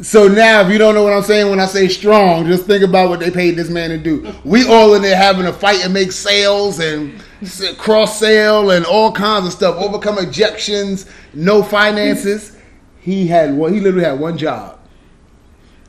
So 0.00 0.28
now, 0.28 0.60
if 0.60 0.70
you 0.70 0.78
don't 0.78 0.94
know 0.94 1.02
what 1.02 1.12
I'm 1.12 1.24
saying 1.24 1.50
when 1.50 1.58
I 1.58 1.66
say 1.66 1.88
strong, 1.88 2.46
just 2.46 2.66
think 2.66 2.84
about 2.84 3.08
what 3.08 3.18
they 3.18 3.32
paid 3.32 3.56
this 3.56 3.68
man 3.68 3.90
to 3.90 3.98
do. 3.98 4.32
We 4.44 4.64
all 4.68 4.94
in 4.94 5.02
there 5.02 5.16
having 5.16 5.44
to 5.44 5.52
fight 5.52 5.84
and 5.84 5.92
make 5.92 6.12
sales 6.12 6.78
and 6.78 7.20
cross 7.78 8.16
sale 8.20 8.70
and 8.70 8.86
all 8.86 9.10
kinds 9.10 9.46
of 9.46 9.52
stuff, 9.52 9.74
overcome 9.76 10.18
ejections, 10.18 11.10
no 11.34 11.64
finances. 11.64 12.56
He 13.00 13.26
had 13.26 13.52
one. 13.56 13.74
He 13.74 13.80
literally 13.80 14.04
had 14.04 14.20
one 14.20 14.38
job. 14.38 14.78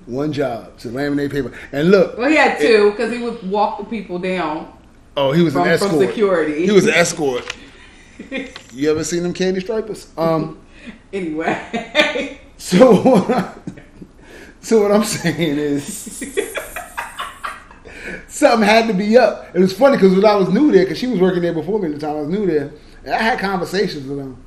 One 0.07 0.33
job 0.33 0.75
to 0.79 0.87
laminate 0.87 1.31
paper. 1.31 1.51
And 1.71 1.91
look, 1.91 2.17
Well, 2.17 2.29
he 2.31 2.35
had 2.35 2.59
two 2.59 2.89
because 2.89 3.11
he 3.11 3.19
would 3.19 3.47
walk 3.47 3.77
the 3.77 3.83
people 3.85 4.17
down. 4.17 4.73
oh, 5.17 5.33
he 5.33 5.43
was 5.43 5.53
From- 5.53 5.67
an 5.67 5.77
from 5.77 5.99
security. 5.99 6.65
He 6.65 6.71
was 6.71 6.87
an 6.87 6.95
escort. 6.95 7.45
You 8.73 8.91
ever 8.91 9.03
seen 9.03 9.23
them 9.23 9.33
candy 9.33 9.61
stripers? 9.61 10.07
Um, 10.17 10.59
Anyway. 11.13 12.39
So, 12.57 13.01
what 13.01 13.29
I- 13.31 13.53
so 14.61 14.81
what 14.81 14.91
I'm 14.91 15.03
saying 15.03 15.57
is, 15.57 15.85
something 18.27 18.67
had 18.67 18.87
to 18.87 18.93
be 18.93 19.17
up. 19.17 19.49
It 19.53 19.59
was 19.59 19.73
funny 19.73 19.97
because 19.97 20.13
when 20.15 20.25
I 20.25 20.35
was 20.35 20.49
new 20.49 20.71
there, 20.71 20.83
because 20.83 20.97
she 20.97 21.07
was 21.07 21.19
working 21.19 21.41
there 21.41 21.53
before 21.53 21.79
me 21.79 21.87
at 21.87 21.93
the 21.93 21.99
time 21.99 22.17
I 22.17 22.21
was 22.21 22.29
new 22.29 22.45
there, 22.45 22.71
and 23.03 23.13
I 23.13 23.21
had 23.21 23.39
conversations 23.39 24.07
with 24.07 24.19
him, 24.19 24.37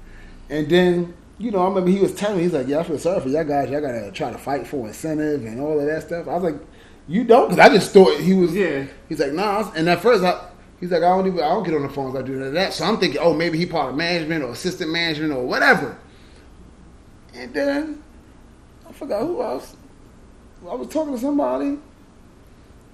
and 0.50 0.68
then. 0.68 1.14
You 1.38 1.50
know, 1.50 1.60
I 1.60 1.68
remember 1.68 1.90
he 1.90 1.98
was 1.98 2.14
telling 2.14 2.36
me, 2.36 2.44
he's 2.44 2.52
like, 2.52 2.68
yeah, 2.68 2.78
I 2.78 2.82
feel 2.84 2.98
sorry 2.98 3.20
for 3.20 3.28
y'all 3.28 3.42
guys. 3.42 3.68
Y'all 3.68 3.80
got 3.80 3.92
to 3.92 4.12
try 4.12 4.30
to 4.30 4.38
fight 4.38 4.64
for 4.64 4.86
incentive 4.86 5.44
and 5.44 5.60
all 5.60 5.80
of 5.80 5.86
that 5.86 6.02
stuff. 6.04 6.28
I 6.28 6.34
was 6.34 6.44
like, 6.44 6.54
you 7.08 7.24
don't? 7.24 7.48
Because 7.48 7.58
I 7.68 7.74
just 7.74 7.92
thought 7.92 8.20
he 8.20 8.32
was, 8.32 8.54
Yeah. 8.54 8.84
He's 9.08 9.18
like, 9.18 9.32
nah. 9.32 9.72
And 9.74 9.88
at 9.88 10.00
first, 10.00 10.22
I, 10.22 10.40
he's 10.82 10.90
like, 10.90 11.04
I 11.04 11.16
don't 11.16 11.28
even, 11.28 11.38
I 11.38 11.50
don't 11.50 11.62
get 11.62 11.74
on 11.74 11.82
the 11.82 11.88
phones. 11.88 12.16
I 12.16 12.22
do 12.22 12.32
none 12.32 12.48
of 12.48 12.54
that. 12.54 12.72
So 12.72 12.84
I'm 12.84 12.98
thinking, 12.98 13.20
oh, 13.22 13.32
maybe 13.32 13.56
he 13.56 13.66
part 13.66 13.90
of 13.90 13.96
management 13.96 14.42
or 14.42 14.50
assistant 14.50 14.90
management 14.90 15.32
or 15.32 15.46
whatever. 15.46 15.96
And 17.34 17.54
then 17.54 18.02
I 18.88 18.92
forgot 18.92 19.22
who 19.22 19.40
else. 19.40 19.76
I 20.68 20.74
was 20.74 20.88
talking 20.88 21.14
to 21.14 21.20
somebody, 21.20 21.78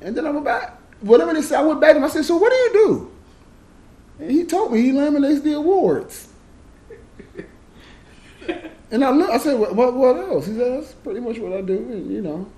and 0.02 0.16
then 0.16 0.26
I 0.26 0.30
went 0.30 0.44
back. 0.44 0.78
Whatever 1.00 1.32
they 1.32 1.40
said, 1.40 1.60
I 1.60 1.62
went 1.62 1.80
back 1.80 1.92
to 1.92 1.96
him. 1.96 2.04
I 2.04 2.08
said, 2.08 2.26
so 2.26 2.36
what 2.36 2.50
do 2.50 2.56
you 2.56 2.72
do? 2.72 3.12
And 4.20 4.30
he 4.30 4.44
told 4.44 4.72
me 4.72 4.82
he 4.82 4.92
laminates 4.92 5.42
the 5.42 5.54
awards. 5.54 6.28
And 8.90 9.04
I 9.04 9.10
look, 9.10 9.28
I 9.28 9.36
said, 9.36 9.58
what, 9.58 9.74
what, 9.76 9.92
what 9.92 10.16
else? 10.16 10.46
He 10.46 10.56
said, 10.56 10.80
that's 10.80 10.94
pretty 10.94 11.20
much 11.20 11.36
what 11.38 11.52
I 11.52 11.60
do, 11.60 11.76
and, 11.76 12.10
you 12.10 12.22
know. 12.22 12.50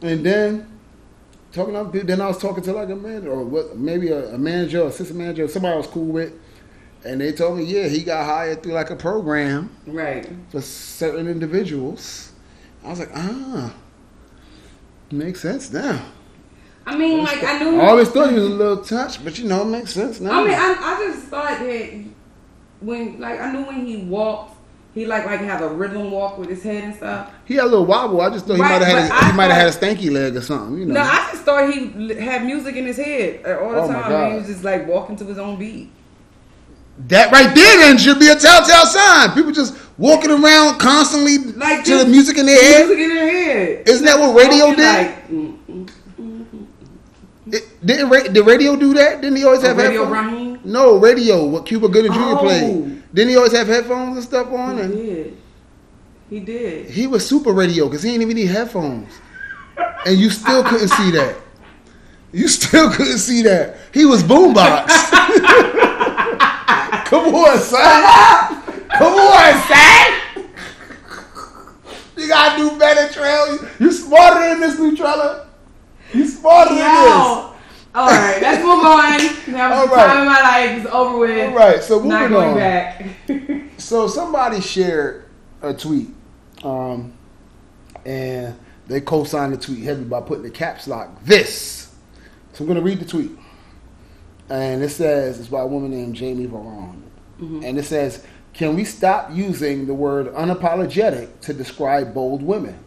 And 0.00 0.24
then 0.24 0.79
talking 1.52 1.74
to 1.74 1.84
people, 1.86 2.06
then 2.06 2.20
I 2.20 2.28
was 2.28 2.38
talking 2.38 2.62
to 2.64 2.72
like 2.72 2.88
a 2.90 2.96
manager 2.96 3.30
or 3.30 3.44
what, 3.44 3.76
maybe 3.76 4.08
a, 4.08 4.34
a 4.34 4.38
manager, 4.38 4.84
assistant 4.84 5.18
manager, 5.18 5.46
somebody 5.48 5.74
I 5.74 5.76
was 5.76 5.86
cool 5.86 6.06
with, 6.06 6.32
and 7.04 7.20
they 7.20 7.32
told 7.32 7.58
me, 7.58 7.64
yeah, 7.64 7.88
he 7.88 8.02
got 8.02 8.24
hired 8.24 8.62
through 8.62 8.72
like 8.72 8.90
a 8.90 8.96
program 8.96 9.74
Right. 9.86 10.28
for 10.50 10.60
certain 10.60 11.26
individuals. 11.28 12.32
I 12.84 12.88
was 12.90 12.98
like, 13.00 13.10
ah, 13.14 13.74
makes 15.10 15.40
sense 15.40 15.72
now. 15.72 16.00
I 16.86 16.96
mean, 16.96 17.18
like 17.22 17.42
I 17.44 17.58
knew. 17.58 17.78
I 17.80 17.88
always 17.88 18.08
thought 18.08 18.30
he 18.30 18.34
was 18.36 18.44
a 18.44 18.48
little 18.48 18.82
touch, 18.82 19.22
but 19.22 19.38
you 19.38 19.46
know, 19.46 19.62
it 19.62 19.66
makes 19.66 19.92
sense 19.92 20.18
now. 20.20 20.40
I 20.40 20.44
mean, 20.44 20.54
I, 20.54 20.76
I 20.78 21.06
just 21.06 21.26
thought 21.28 21.58
that 21.58 22.04
when, 22.80 23.20
like, 23.20 23.38
I 23.38 23.52
knew 23.52 23.64
when 23.64 23.84
he 23.86 23.98
walked, 23.98 24.56
he 24.94 25.06
like 25.06 25.24
like 25.26 25.40
have 25.40 25.62
a 25.62 25.68
rhythm 25.68 26.10
walk 26.10 26.36
with 26.38 26.48
his 26.48 26.62
head 26.62 26.82
and 26.84 26.94
stuff. 26.94 27.30
he 27.44 27.54
had 27.54 27.64
a 27.64 27.68
little 27.68 27.86
wobble. 27.86 28.20
I 28.20 28.30
just 28.30 28.46
thought 28.46 28.56
he 28.56 28.60
Right, 28.62 28.80
might 28.80 28.86
have 28.86 29.10
had, 29.10 29.22
a, 29.22 29.30
he 29.30 29.36
might 29.36 29.50
have 29.50 29.56
had 29.56 29.68
a 29.68 29.94
stanky 29.96 30.10
leg 30.10 30.34
or 30.36 30.40
something. 30.42 30.78
You 30.78 30.86
know, 30.86 30.94
No, 30.94 31.00
I 31.02 31.28
just 31.30 31.42
thought 31.44 31.72
he 31.72 32.14
had 32.14 32.44
music 32.44 32.74
in 32.76 32.86
his 32.86 32.96
head 32.96 33.40
uh, 33.46 33.58
all 33.62 33.72
the 33.72 33.80
Oh, 33.82 33.88
time. 34.02 34.32
He 34.32 34.38
was 34.38 34.46
just 34.48 34.64
like 34.64 34.86
walking 34.88 35.16
to 35.16 35.24
his 35.24 35.38
own 35.38 35.56
beat. 35.58 35.90
that 37.08 37.30
right 37.32 37.54
there 37.54 37.78
then 37.78 37.98
should 37.98 38.18
be 38.18 38.28
a 38.28 38.36
telltale 38.36 38.86
sign. 38.86 39.32
People 39.32 39.52
just 39.52 39.76
walking 39.96 40.30
around 40.30 40.78
constantly 40.78 41.38
Like 41.38 41.84
to 41.84 41.98
the 41.98 42.06
music 42.06 42.36
in 42.38 42.46
their 42.46 42.60
head. 42.60 42.86
Music 42.88 43.04
in 43.04 43.08
their 43.14 43.30
head. 43.30 43.88
Isn't 43.88 44.04
that 44.06 44.18
what 44.18 44.34
radio 44.36 44.74
did? 44.74 44.78
Like, 44.78 45.28
mm, 45.28 45.56
mm, 46.18 46.66
It, 47.52 47.86
didn't 47.86 48.08
ra- 48.10 48.22
did 48.32 48.46
radio 48.46 48.76
do 48.76 48.94
that? 48.94 49.20
Didn't 49.20 49.36
he 49.36 49.44
always 49.44 49.62
have 49.62 49.76
Radio 49.76 50.04
headphones? 50.04 50.32
Raheem? 50.32 50.60
No, 50.64 50.98
radio. 50.98 51.46
What 51.46 51.64
Cuba 51.66 51.88
Gooding 51.88 52.12
Jr. 52.12 52.18
Oh. 52.20 52.36
played. 52.38 52.99
Didn't 53.12 53.30
he 53.30 53.36
always 53.36 53.52
have 53.52 53.66
headphones 53.66 54.16
and 54.16 54.24
stuff 54.24 54.48
on? 54.52 54.76
he 54.76 54.82
And 54.82 54.92
did. 54.94 55.36
He 56.30 56.40
did. 56.40 56.90
he 56.90 57.06
was 57.08 57.26
super 57.26 57.52
radio 57.52 57.86
because 57.88 58.02
he 58.04 58.10
didn't 58.10 58.22
even 58.22 58.36
need 58.36 58.46
headphones, 58.46 59.12
and 60.06 60.16
you 60.18 60.30
still 60.30 60.62
couldn't 60.62 60.88
see 60.88 61.10
that. 61.12 61.36
You 62.32 62.46
still 62.46 62.90
couldn't 62.92 63.18
see 63.18 63.42
that. 63.42 63.76
He 63.92 64.04
was 64.04 64.22
boombox. 64.22 64.86
Come 67.06 67.34
on, 67.34 67.58
son. 67.58 68.62
Come 68.90 69.14
on, 69.14 69.62
son. 69.66 70.46
You 72.16 72.28
gotta 72.28 72.56
do 72.58 72.78
better, 72.78 73.12
Trail. 73.12 73.58
You 73.80 73.90
smarter 73.90 74.48
than 74.50 74.60
this, 74.60 74.76
Nutrella. 74.78 75.46
You 76.14 76.26
smarter 76.28 76.74
than 76.76 76.78
this. 76.78 77.49
All 77.94 78.08
right, 78.08 78.40
let's 78.40 78.62
move 78.62 78.84
on. 78.84 79.52
Now 79.52 79.72
All 79.74 79.88
the 79.88 79.94
time 79.96 80.20
of 80.20 80.26
my 80.26 80.40
life 80.42 80.78
is 80.78 80.86
over 80.86 81.18
with. 81.18 81.50
All 81.50 81.56
right, 81.56 81.82
so 81.82 81.96
moving 81.96 82.10
Not 82.10 82.28
going 82.30 82.50
on. 82.50 82.56
back. 82.56 83.04
So 83.78 84.06
somebody 84.08 84.60
shared 84.60 85.24
a 85.62 85.72
tweet, 85.72 86.08
um, 86.62 87.14
and 88.04 88.54
they 88.86 89.00
co-signed 89.00 89.54
the 89.54 89.56
tweet 89.56 89.82
heavy 89.82 90.04
by 90.04 90.20
putting 90.20 90.42
the 90.44 90.50
caps 90.50 90.86
lock 90.86 91.24
this. 91.24 91.90
So 92.52 92.62
I'm 92.62 92.66
going 92.66 92.76
to 92.78 92.84
read 92.84 93.00
the 93.00 93.06
tweet, 93.06 93.30
and 94.50 94.82
it 94.84 94.90
says 94.90 95.40
it's 95.40 95.48
by 95.48 95.60
a 95.62 95.66
woman 95.66 95.90
named 95.90 96.14
Jamie 96.14 96.46
Varon, 96.46 97.00
and 97.40 97.78
it 97.78 97.84
says, 97.86 98.24
"Can 98.52 98.76
we 98.76 98.84
stop 98.84 99.30
using 99.32 99.86
the 99.86 99.94
word 99.94 100.26
unapologetic 100.34 101.40
to 101.40 101.54
describe 101.54 102.12
bold 102.12 102.42
women?" 102.42 102.78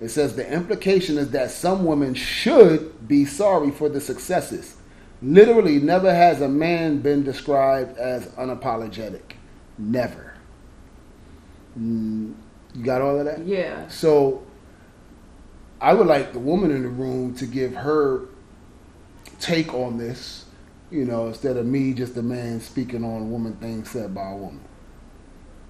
It 0.00 0.10
says 0.10 0.36
the 0.36 0.50
implication 0.50 1.18
is 1.18 1.30
that 1.30 1.50
some 1.50 1.84
women 1.84 2.14
should 2.14 3.08
be 3.08 3.24
sorry 3.24 3.70
for 3.70 3.88
the 3.88 4.00
successes. 4.00 4.76
Literally, 5.20 5.80
never 5.80 6.14
has 6.14 6.40
a 6.40 6.48
man 6.48 7.00
been 7.00 7.24
described 7.24 7.98
as 7.98 8.26
unapologetic. 8.28 9.32
Never. 9.76 10.34
Mm, 11.78 12.34
you 12.74 12.84
got 12.84 13.00
all 13.02 13.18
of 13.18 13.24
that? 13.24 13.44
yeah. 13.44 13.88
So, 13.88 14.44
I 15.80 15.94
would 15.94 16.06
like 16.06 16.32
the 16.32 16.38
woman 16.38 16.70
in 16.70 16.82
the 16.82 16.88
room 16.88 17.34
to 17.36 17.46
give 17.46 17.74
her 17.74 18.26
take 19.40 19.74
on 19.74 19.98
this, 19.98 20.44
you 20.90 21.04
know, 21.04 21.28
instead 21.28 21.56
of 21.56 21.66
me, 21.66 21.92
just 21.92 22.16
a 22.16 22.22
man 22.22 22.60
speaking 22.60 23.04
on 23.04 23.22
a 23.22 23.24
woman 23.24 23.54
things 23.56 23.90
said 23.90 24.14
by 24.14 24.30
a 24.30 24.36
woman. 24.36 24.60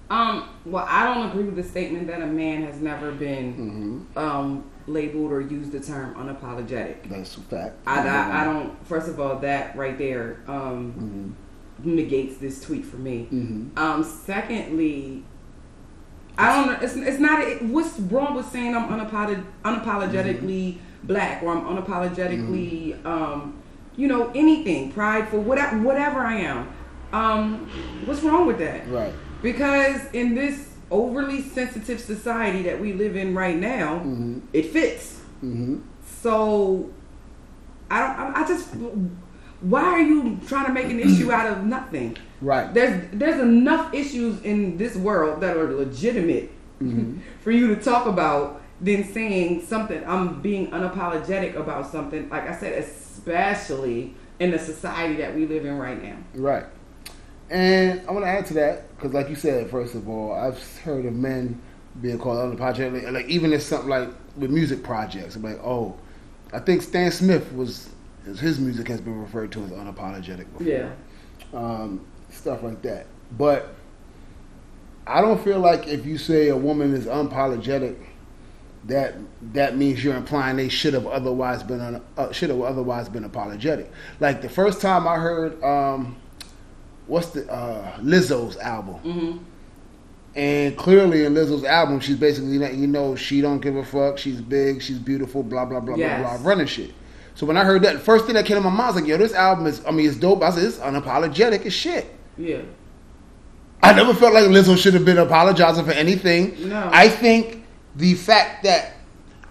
Um. 0.09 0.49
Well, 0.65 0.85
I 0.89 1.05
don't 1.05 1.29
agree 1.29 1.43
with 1.43 1.55
the 1.55 1.63
statement 1.63 2.07
that 2.07 2.21
a 2.21 2.25
man 2.25 2.63
has 2.63 2.79
never 2.81 3.11
been 3.11 3.53
hmm 3.53 4.17
um, 4.17 4.69
labeled 4.87 5.31
or 5.31 5.39
used 5.41 5.71
the 5.71 5.79
term 5.79 6.15
unapologetic. 6.15 7.07
That's 7.09 7.37
a 7.37 7.41
fact. 7.41 7.75
I, 7.85 8.07
I, 8.07 8.41
I 8.41 8.43
don't. 8.45 8.87
First 8.87 9.07
of 9.07 9.19
all, 9.19 9.37
that 9.39 9.75
right 9.75 9.97
there 9.97 10.41
um, 10.47 10.91
hmm 10.91 11.31
negates 11.95 12.37
this 12.37 12.59
tweet 12.59 12.83
for 12.85 12.97
me. 12.97 13.25
hmm 13.25 13.67
Um, 13.77 14.03
secondly, 14.03 15.23
I 16.37 16.55
don't. 16.55 16.73
know. 16.73 16.79
It's, 16.85 16.95
it's 16.95 17.19
not. 17.19 17.41
It, 17.47 17.61
what's 17.63 17.99
wrong 17.99 18.33
with 18.35 18.47
saying 18.49 18.75
I'm 18.75 18.89
unapolog- 18.89 19.45
unapologetically 19.63 20.77
black 21.03 21.41
or 21.43 21.55
I'm 21.55 21.63
unapologetically, 21.77 23.03
um, 23.05 23.61
you 23.95 24.07
know, 24.07 24.31
anything 24.35 24.91
prideful, 24.91 25.41
whatever, 25.41 25.77
whatever 25.79 26.19
I 26.19 26.35
am. 26.35 26.73
Um, 27.13 27.69
what's 28.05 28.21
wrong 28.21 28.45
with 28.47 28.59
that? 28.59 28.87
Right. 28.89 29.13
Because 29.41 30.01
in 30.13 30.35
this 30.35 30.67
overly 30.91 31.41
sensitive 31.41 31.99
society 31.99 32.63
that 32.63 32.79
we 32.79 32.93
live 32.93 33.15
in 33.15 33.35
right 33.35 33.55
now, 33.57 33.99
hmm 33.99 34.39
it 34.53 34.67
fits. 34.67 35.19
hmm 35.41 35.79
So 36.21 36.89
I 37.91 37.99
don't. 37.99 38.35
I 38.37 38.47
just. 38.47 38.69
Why 39.61 39.83
are 39.83 40.01
you 40.01 40.39
trying 40.47 40.67
to 40.67 40.71
make 40.73 40.85
an 40.85 40.99
issue 40.99 41.31
out 41.31 41.51
of 41.51 41.65
nothing? 41.65 42.17
Right. 42.41 42.73
There's 42.73 43.07
there's 43.11 43.41
enough 43.41 43.93
issues 43.93 44.41
in 44.41 44.77
this 44.77 44.95
world 44.95 45.41
that 45.41 45.57
are 45.57 45.69
legitimate 45.73 46.51
Mhm. 46.81 47.19
for 47.41 47.51
you 47.51 47.75
to 47.75 47.81
talk 47.81 48.05
about 48.07 48.61
than 48.79 49.03
saying 49.03 49.65
something. 49.65 50.01
I'm 50.07 50.41
being 50.41 50.71
unapologetic 50.71 51.55
about 51.55 51.91
something. 51.91 52.29
Like 52.29 52.47
I 52.49 52.55
said, 52.55 52.81
especially 52.81 54.13
in 54.39 54.51
the 54.51 54.59
society 54.59 55.15
that 55.17 55.35
we 55.35 55.45
live 55.45 55.65
in 55.65 55.77
right 55.77 56.01
now. 56.01 56.15
Right. 56.33 56.63
And 57.49 58.01
I 58.07 58.11
want 58.11 58.25
to 58.25 58.29
add 58.29 58.45
to 58.47 58.53
that 58.55 58.95
because, 58.95 59.13
like 59.13 59.29
you 59.29 59.35
said, 59.35 59.69
first 59.69 59.95
of 59.95 60.07
all, 60.07 60.33
I've 60.33 60.61
heard 60.79 61.05
of 61.05 61.13
men 61.13 61.59
being 62.01 62.19
called 62.19 62.37
unapologetic. 62.37 63.11
Like 63.11 63.27
even 63.27 63.53
if 63.53 63.61
something 63.61 63.89
like 63.89 64.09
with 64.37 64.51
music 64.51 64.83
projects, 64.83 65.35
I'm 65.35 65.43
like, 65.43 65.59
oh, 65.63 65.95
I 66.53 66.59
think 66.59 66.81
Stan 66.81 67.11
Smith 67.11 67.51
was 67.53 67.89
his 68.25 68.59
music 68.59 68.87
has 68.87 69.01
been 69.01 69.19
referred 69.19 69.51
to 69.53 69.63
as 69.63 69.71
unapologetic 69.71 70.45
before. 70.53 70.67
Yeah. 70.67 70.89
um, 71.53 72.05
stuff 72.29 72.61
like 72.63 72.81
that. 72.83 73.07
But 73.37 73.73
I 75.07 75.21
don't 75.21 75.43
feel 75.43 75.59
like 75.59 75.87
if 75.87 76.05
you 76.05 76.17
say 76.17 76.49
a 76.49 76.57
woman 76.57 76.93
is 76.93 77.05
unapologetic, 77.05 77.95
that 78.85 79.15
that 79.53 79.75
means 79.75 80.03
you're 80.03 80.15
implying 80.15 80.55
they 80.57 80.69
should 80.69 80.93
have 80.93 81.07
otherwise 81.07 81.63
been 81.63 81.81
un, 81.81 82.01
uh, 82.17 82.31
should 82.31 82.49
have 82.49 82.61
otherwise 82.61 83.09
been 83.09 83.23
apologetic. 83.23 83.91
Like 84.19 84.41
the 84.41 84.49
first 84.49 84.81
time 84.81 85.07
I 85.07 85.15
heard, 85.15 85.61
um, 85.63 86.15
what's 87.09 87.29
the 87.31 87.51
uh, 87.51 87.97
Lizzo's 87.97 88.57
album, 88.57 88.95
hmm 88.95 89.37
and 90.35 90.77
clearly 90.77 91.25
in 91.25 91.33
Lizzo's 91.33 91.63
album, 91.63 91.99
she's 91.99 92.15
basically 92.15 92.59
letting 92.59 92.79
you 92.79 92.85
know 92.87 93.15
she 93.15 93.41
don't 93.41 93.59
give 93.59 93.75
a 93.75 93.83
fuck. 93.83 94.17
She's 94.19 94.39
big, 94.39 94.79
she's 94.81 94.99
beautiful, 94.99 95.41
blah 95.41 95.65
blah 95.65 95.79
blah 95.79 95.95
Yes. 95.95 96.21
blah 96.21 96.37
blah, 96.37 96.47
running 96.49 96.67
shit. 96.67 96.93
So 97.33 97.47
when 97.47 97.57
I 97.57 97.63
heard 97.63 97.81
that, 97.81 97.93
the 97.93 97.99
first 97.99 98.25
thing 98.25 98.35
that 98.35 98.45
came 98.45 98.55
to 98.55 98.61
my 98.61 98.69
mind 98.69 98.93
was 98.93 99.01
like, 99.01 99.09
yo, 99.09 99.17
this 99.17 99.33
album 99.33 99.65
is, 99.65 99.83
I 99.85 99.91
mean, 99.91 100.07
it's 100.07 100.17
dope. 100.17 100.43
I 100.43 100.51
said, 100.51 100.65
it's 100.65 100.77
unapologetic 100.77 101.65
as 101.65 101.73
shit. 101.73 102.05
Yeah. 102.37 102.61
I 103.81 103.93
never 103.93 104.13
felt 104.13 104.33
like 104.33 104.43
Lizzo 104.45 104.77
should 104.77 104.93
have 104.93 105.05
been 105.05 105.17
apologizing 105.17 105.85
for 105.85 105.91
anything. 105.93 106.69
No. 106.69 106.89
I 106.93 107.07
think 107.09 107.63
the 107.95 108.13
fact 108.13 108.63
that 108.65 108.93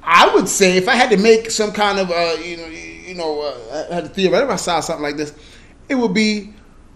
I 0.02 0.32
would 0.34 0.48
say 0.48 0.76
if 0.76 0.86
I 0.88 0.94
had 0.94 1.10
to 1.10 1.16
make 1.16 1.50
some 1.50 1.72
kind 1.72 1.98
of 1.98 2.10
uh, 2.10 2.36
you 2.42 2.56
know 2.56 2.66
you 2.66 3.14
know 3.14 3.40
uh, 3.40 3.88
I 3.90 3.94
had 3.96 4.04
to 4.04 4.10
theoretize 4.10 4.62
something 4.64 5.02
like 5.02 5.16
this, 5.16 5.34
it 5.88 5.96
would 5.96 6.14
be 6.14 6.52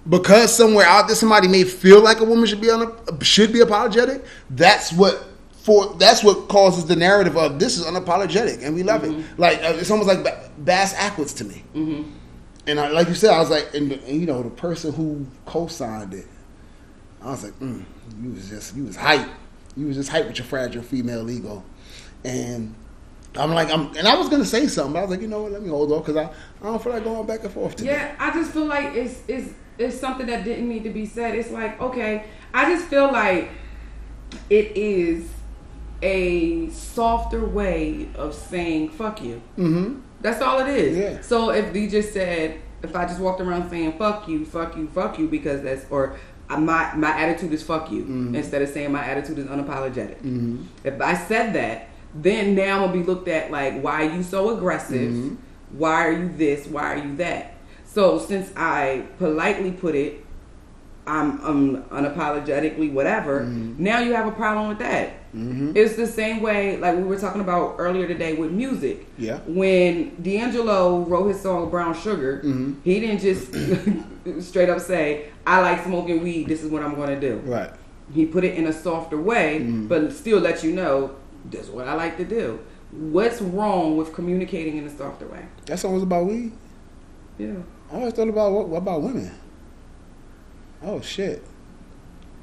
because 0.08 0.54
somewhere 0.56 0.86
out 0.86 1.06
there 1.06 1.16
somebody 1.16 1.48
may 1.48 1.64
feel 1.64 2.02
like 2.02 2.20
a 2.20 2.24
woman 2.24 2.46
should 2.46 2.60
be 2.60 2.70
un- 2.70 2.92
should 3.20 3.52
be 3.52 3.60
apologetic. 3.60 4.24
That's 4.50 4.92
what 4.92 5.24
for 5.62 5.94
that's 5.94 6.24
what 6.24 6.48
causes 6.48 6.86
the 6.86 6.96
narrative 6.96 7.36
of 7.36 7.58
this 7.60 7.78
is 7.78 7.84
unapologetic 7.86 8.64
and 8.64 8.74
we 8.74 8.82
love 8.82 9.04
it. 9.04 9.12
Like 9.38 9.58
uh, 9.62 9.74
it's 9.76 9.90
almost 9.90 10.08
like 10.08 10.24
Ba- 10.24 10.50
Bass 10.58 10.94
Ackwards 10.94 11.32
to 11.34 11.44
me. 11.44 11.62
And 12.66 12.78
I, 12.78 12.88
like 12.90 13.08
you 13.08 13.14
said, 13.14 13.30
I 13.30 13.40
was 13.40 13.50
like, 13.50 13.74
and, 13.74 13.90
and 13.92 14.20
you 14.20 14.26
know, 14.26 14.40
the 14.42 14.50
person 14.50 14.92
who 14.92 15.26
co-signed 15.46 16.14
it, 16.14 16.26
I 17.20 17.30
was 17.32 17.42
like, 17.44 17.58
mm, 17.58 17.84
you 18.22 18.30
was 18.30 18.48
just 18.48 18.76
you 18.76 18.84
was 18.84 18.96
hype. 18.96 19.28
You 19.76 19.86
was 19.86 19.96
just 19.96 20.10
hype 20.10 20.26
with 20.26 20.38
your 20.38 20.44
fragile 20.44 20.82
female 20.82 21.28
ego, 21.30 21.64
and 22.24 22.74
I'm 23.36 23.52
like, 23.52 23.70
I'm, 23.70 23.96
and 23.96 24.06
I 24.06 24.16
was 24.16 24.28
gonna 24.28 24.44
say 24.44 24.66
something, 24.66 24.92
but 24.92 24.98
I 24.98 25.02
was 25.02 25.10
like, 25.10 25.20
you 25.22 25.28
know 25.28 25.42
what? 25.42 25.52
Let 25.52 25.62
me 25.62 25.70
hold 25.70 25.90
on 25.92 26.00
because 26.00 26.16
I, 26.16 26.24
I 26.60 26.64
don't 26.64 26.82
feel 26.82 26.92
like 26.92 27.04
going 27.04 27.26
back 27.26 27.42
and 27.42 27.52
forth 27.52 27.76
today. 27.76 27.90
Yeah, 27.92 28.14
I 28.18 28.32
just 28.32 28.52
feel 28.52 28.66
like 28.66 28.94
it's 28.94 29.22
it's 29.26 29.52
it's 29.78 29.98
something 29.98 30.26
that 30.26 30.44
didn't 30.44 30.68
need 30.68 30.84
to 30.84 30.90
be 30.90 31.06
said. 31.06 31.34
It's 31.34 31.50
like 31.50 31.80
okay, 31.80 32.24
I 32.52 32.72
just 32.72 32.86
feel 32.86 33.10
like 33.12 33.50
it 34.50 34.76
is 34.76 35.28
a 36.02 36.68
softer 36.70 37.44
way 37.44 38.08
of 38.14 38.34
saying 38.34 38.90
fuck 38.90 39.22
you. 39.22 39.40
Mm-hmm. 39.56 40.00
That's 40.20 40.40
all 40.40 40.60
it 40.60 40.68
is. 40.68 40.96
Yeah. 40.98 41.20
So 41.20 41.50
if 41.50 41.74
you 41.74 41.88
just 41.88 42.12
said, 42.12 42.60
if 42.82 42.94
I 42.94 43.06
just 43.06 43.20
walked 43.20 43.40
around 43.40 43.70
saying 43.70 43.98
fuck 43.98 44.28
you, 44.28 44.44
fuck 44.44 44.76
you, 44.76 44.88
fuck 44.88 45.18
you, 45.18 45.28
because 45.28 45.62
that's 45.62 45.86
or 45.90 46.16
my 46.50 46.94
my 46.94 47.10
attitude 47.18 47.52
is 47.52 47.62
fuck 47.62 47.90
you 47.90 48.02
Mm-hmm. 48.02 48.34
instead 48.34 48.62
of 48.62 48.68
saying 48.68 48.92
my 48.92 49.04
attitude 49.04 49.38
is 49.38 49.46
unapologetic. 49.46 50.66
If 50.84 51.00
I 51.00 51.14
said 51.14 51.54
that, 51.54 51.88
then 52.14 52.54
now 52.54 52.84
I'm 52.84 52.90
gonna 52.90 52.92
be 52.92 53.02
looked 53.04 53.28
at 53.28 53.50
like, 53.50 53.80
why 53.80 54.06
are 54.06 54.14
you 54.14 54.22
so 54.22 54.56
aggressive? 54.56 55.12
Mm-hmm. 55.12 55.34
Why 55.78 56.06
are 56.06 56.12
you 56.12 56.28
this? 56.28 56.66
Why 56.66 56.94
are 56.94 56.98
you 56.98 57.16
that? 57.16 57.51
So 57.92 58.18
since 58.18 58.50
I 58.56 59.04
politely 59.18 59.70
put 59.70 59.94
it, 59.94 60.24
I'm, 61.06 61.40
I'm 61.44 61.82
unapologetically 61.84 62.90
whatever. 62.92 63.40
Mm-hmm. 63.40 63.82
Now 63.82 63.98
you 64.00 64.14
have 64.14 64.26
a 64.26 64.30
problem 64.32 64.68
with 64.68 64.78
that. 64.78 65.14
It's 65.34 65.96
the 65.96 66.06
same 66.06 66.42
way 66.42 66.76
like 66.76 66.96
we 66.96 67.02
were 67.04 67.18
talking 67.18 67.40
about 67.40 67.76
earlier 67.78 68.06
today 68.06 68.34
with 68.34 68.50
music. 68.52 69.06
Yeah. 69.18 69.38
When 69.46 70.14
D'Angelo 70.22 71.00
wrote 71.04 71.28
his 71.28 71.40
song 71.40 71.70
Brown 71.70 71.94
Sugar, 71.94 72.40
Mm-hmm. 72.44 72.80
he 72.84 73.00
didn't 73.00 73.20
just 73.20 74.42
straight 74.46 74.68
up 74.68 74.78
say, 74.80 75.30
"I 75.46 75.60
like 75.62 75.84
smoking 75.84 76.22
weed. 76.22 76.48
This 76.48 76.62
is 76.62 76.70
what 76.70 76.82
I'm 76.82 76.94
going 76.94 77.08
to 77.08 77.20
do." 77.20 77.36
Right. 77.50 77.70
He 78.14 78.26
put 78.26 78.44
it 78.44 78.54
in 78.56 78.66
a 78.66 78.72
softer 78.72 79.18
way, 79.20 79.60
Mm-hmm. 79.60 79.86
but 79.88 80.12
still 80.12 80.38
let 80.38 80.62
you 80.62 80.72
know 80.72 81.16
this 81.46 81.62
is 81.62 81.70
what 81.70 81.88
I 81.88 81.94
like 81.94 82.16
to 82.18 82.24
do. 82.26 82.60
What's 82.90 83.40
wrong 83.40 83.96
with 83.96 84.12
communicating 84.12 84.76
in 84.76 84.84
a 84.86 84.90
softer 84.94 85.26
way? 85.26 85.46
That 85.66 85.78
song 85.78 85.94
was 85.94 86.02
about 86.02 86.26
weed. 86.26 86.52
Yeah. 87.38 87.54
I 87.92 87.96
always 87.96 88.14
thought 88.14 88.28
about 88.28 88.52
what, 88.52 88.68
what 88.68 88.78
about 88.78 89.02
women. 89.02 89.30
Oh 90.82 91.00
shit! 91.00 91.42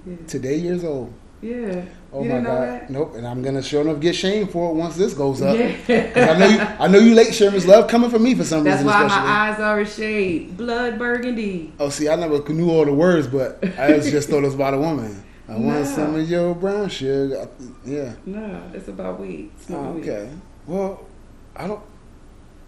Yeah. 0.06 0.16
Today 0.28 0.58
years 0.58 0.84
old. 0.84 1.14
Yeah. 1.42 1.86
Oh 2.12 2.22
you 2.24 2.30
my 2.30 2.36
didn't 2.36 2.44
know 2.44 2.50
god! 2.50 2.68
that? 2.68 2.90
Nope. 2.90 3.16
And 3.16 3.26
I'm 3.28 3.42
gonna 3.42 3.62
sure 3.64 3.82
enough 3.82 4.00
get 4.00 4.16
shamed 4.16 4.52
for 4.52 4.70
it 4.72 4.74
once 4.76 4.96
this 4.96 5.14
goes 5.14 5.42
up. 5.42 5.58
Yeah. 5.58 6.12
I 6.16 6.38
know 6.38 6.46
you. 6.48 6.60
I 6.60 6.88
know 6.88 7.00
you 7.00 7.16
late 7.16 7.34
Sherman's 7.34 7.66
love 7.66 7.90
coming 7.90 8.10
for 8.10 8.20
me 8.20 8.36
for 8.36 8.44
some 8.44 8.64
That's 8.64 8.84
reason. 8.84 8.88
why 8.88 9.08
my 9.08 9.16
eyes 9.16 9.60
are 9.60 9.80
a 9.80 9.86
shade 9.86 10.56
blood 10.58 10.98
burgundy. 11.00 11.74
Oh, 11.80 11.90
see, 11.90 12.08
I 12.10 12.16
never 12.16 12.42
knew 12.54 12.70
all 12.70 12.86
the 12.86 12.94
words, 12.94 13.28
but 13.28 13.64
I 13.80 13.94
just 13.94 14.10
just 14.12 14.30
thought 14.30 14.40
it 14.40 14.48
was 14.48 14.56
about 14.56 14.74
a 14.74 14.80
woman. 14.80 15.24
I 15.48 15.58
want 15.58 15.88
some 15.88 16.14
of 16.16 16.30
your 16.30 16.54
brown 16.54 16.90
sugar. 16.90 17.48
Yeah. 17.84 18.14
No, 18.26 18.70
it's 18.74 18.88
about 18.88 19.20
weed. 19.20 19.50
Oh, 19.56 19.62
Smoking 19.62 19.96
weed. 19.96 20.10
okay. 20.10 20.30
Well, 20.68 21.06
I 21.56 21.68
don't. 21.68 21.82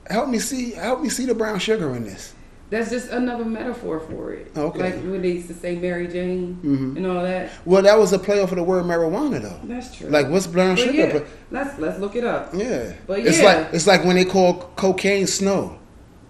Help 0.09 0.29
me 0.29 0.39
see. 0.39 0.71
Help 0.71 1.01
me 1.01 1.09
see 1.09 1.25
the 1.25 1.35
brown 1.35 1.59
sugar 1.59 1.95
in 1.95 2.03
this. 2.05 2.33
That's 2.71 2.89
just 2.89 3.11
another 3.11 3.43
metaphor 3.43 3.99
for 3.99 4.31
it. 4.31 4.49
Okay. 4.55 4.79
Like 4.79 4.93
when 5.03 5.21
they 5.21 5.31
used 5.33 5.49
to 5.49 5.53
say 5.53 5.75
Mary 5.75 6.07
Jane 6.07 6.57
Mhm. 6.63 6.95
and 6.97 7.05
all 7.05 7.21
that. 7.21 7.49
Well, 7.65 7.81
that 7.83 7.99
was 7.99 8.13
a 8.13 8.17
play 8.19 8.41
off 8.41 8.51
of 8.53 8.57
the 8.57 8.63
word 8.63 8.85
marijuana, 8.85 9.41
though. 9.41 9.59
That's 9.65 9.93
true. 9.95 10.07
Like, 10.09 10.29
what's 10.29 10.47
brown 10.47 10.75
But 10.75 10.85
sugar? 10.85 10.97
yeah, 10.97 11.19
let's 11.51 11.77
let's 11.79 11.99
look 11.99 12.15
it 12.15 12.23
up. 12.23 12.53
Yeah, 12.55 12.93
But 13.05 13.19
it's 13.19 13.43
like 13.43 13.67
it's 13.73 13.85
like 13.87 14.05
when 14.05 14.15
they 14.15 14.23
call 14.25 14.53
cocaine 14.77 15.27
snow. 15.27 15.75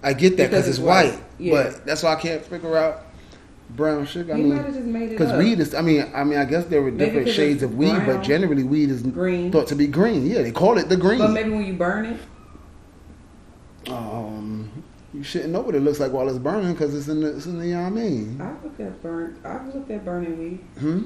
I 0.03 0.13
get 0.13 0.35
that 0.37 0.49
Because 0.49 0.67
it's 0.67 0.79
it's 0.79 0.85
white, 0.85 1.11
white. 1.11 1.19
Yeah. 1.37 1.53
but 1.53 1.85
that's 1.85 2.01
why 2.01 2.13
I 2.13 2.15
can't 2.15 2.43
figure 2.43 2.75
out 2.75 3.03
brown 3.69 4.07
sugar. 4.07 4.33
I 4.33 4.37
He 4.37 4.41
mean, 4.43 4.55
might 4.55 4.65
have 4.65 4.73
just 4.73 4.85
made 4.87 5.03
it 5.03 5.09
because 5.11 5.31
weed 5.37 5.59
is. 5.59 5.75
I 5.75 5.81
mean, 5.83 6.05
I 6.15 6.23
mean, 6.23 6.39
I 6.39 6.45
guess 6.45 6.65
there 6.65 6.81
were 6.81 6.89
different 6.89 7.29
shades 7.29 7.61
of 7.61 7.75
weed, 7.75 8.01
but 8.07 8.23
generally 8.23 8.63
weed 8.63 8.89
is 8.89 9.03
green. 9.03 9.51
thought 9.51 9.67
to 9.67 9.75
be 9.75 9.85
green. 9.85 10.25
Yeah, 10.25 10.41
they 10.41 10.51
call 10.51 10.79
it 10.79 10.89
the 10.89 10.97
green. 10.97 11.19
But 11.19 11.29
maybe 11.33 11.51
when 11.51 11.65
you 11.65 11.73
burn 11.73 12.05
it, 12.07 12.17
um, 13.91 14.69
you 15.13 15.23
shouldn't 15.23 15.51
know 15.51 15.61
what 15.61 15.75
it 15.75 15.81
looks 15.81 15.99
like 15.99 16.11
while 16.11 16.27
it's 16.29 16.37
burning 16.37 16.71
because 16.73 16.95
it's 16.95 17.07
in 17.07 17.21
the. 17.21 17.35
It's 17.35 17.45
in 17.45 17.59
the. 17.59 17.67
You 17.67 17.73
know 17.75 17.81
what 17.83 17.87
I 17.87 17.95
mean, 17.95 18.41
I've 18.41 18.63
looked 18.63 18.79
at 18.79 19.01
burn. 19.01 19.39
I've 19.43 19.73
looked 19.73 19.91
at 19.91 20.05
burning 20.05 20.37
weed. 20.39 20.59
hmm? 20.79 21.03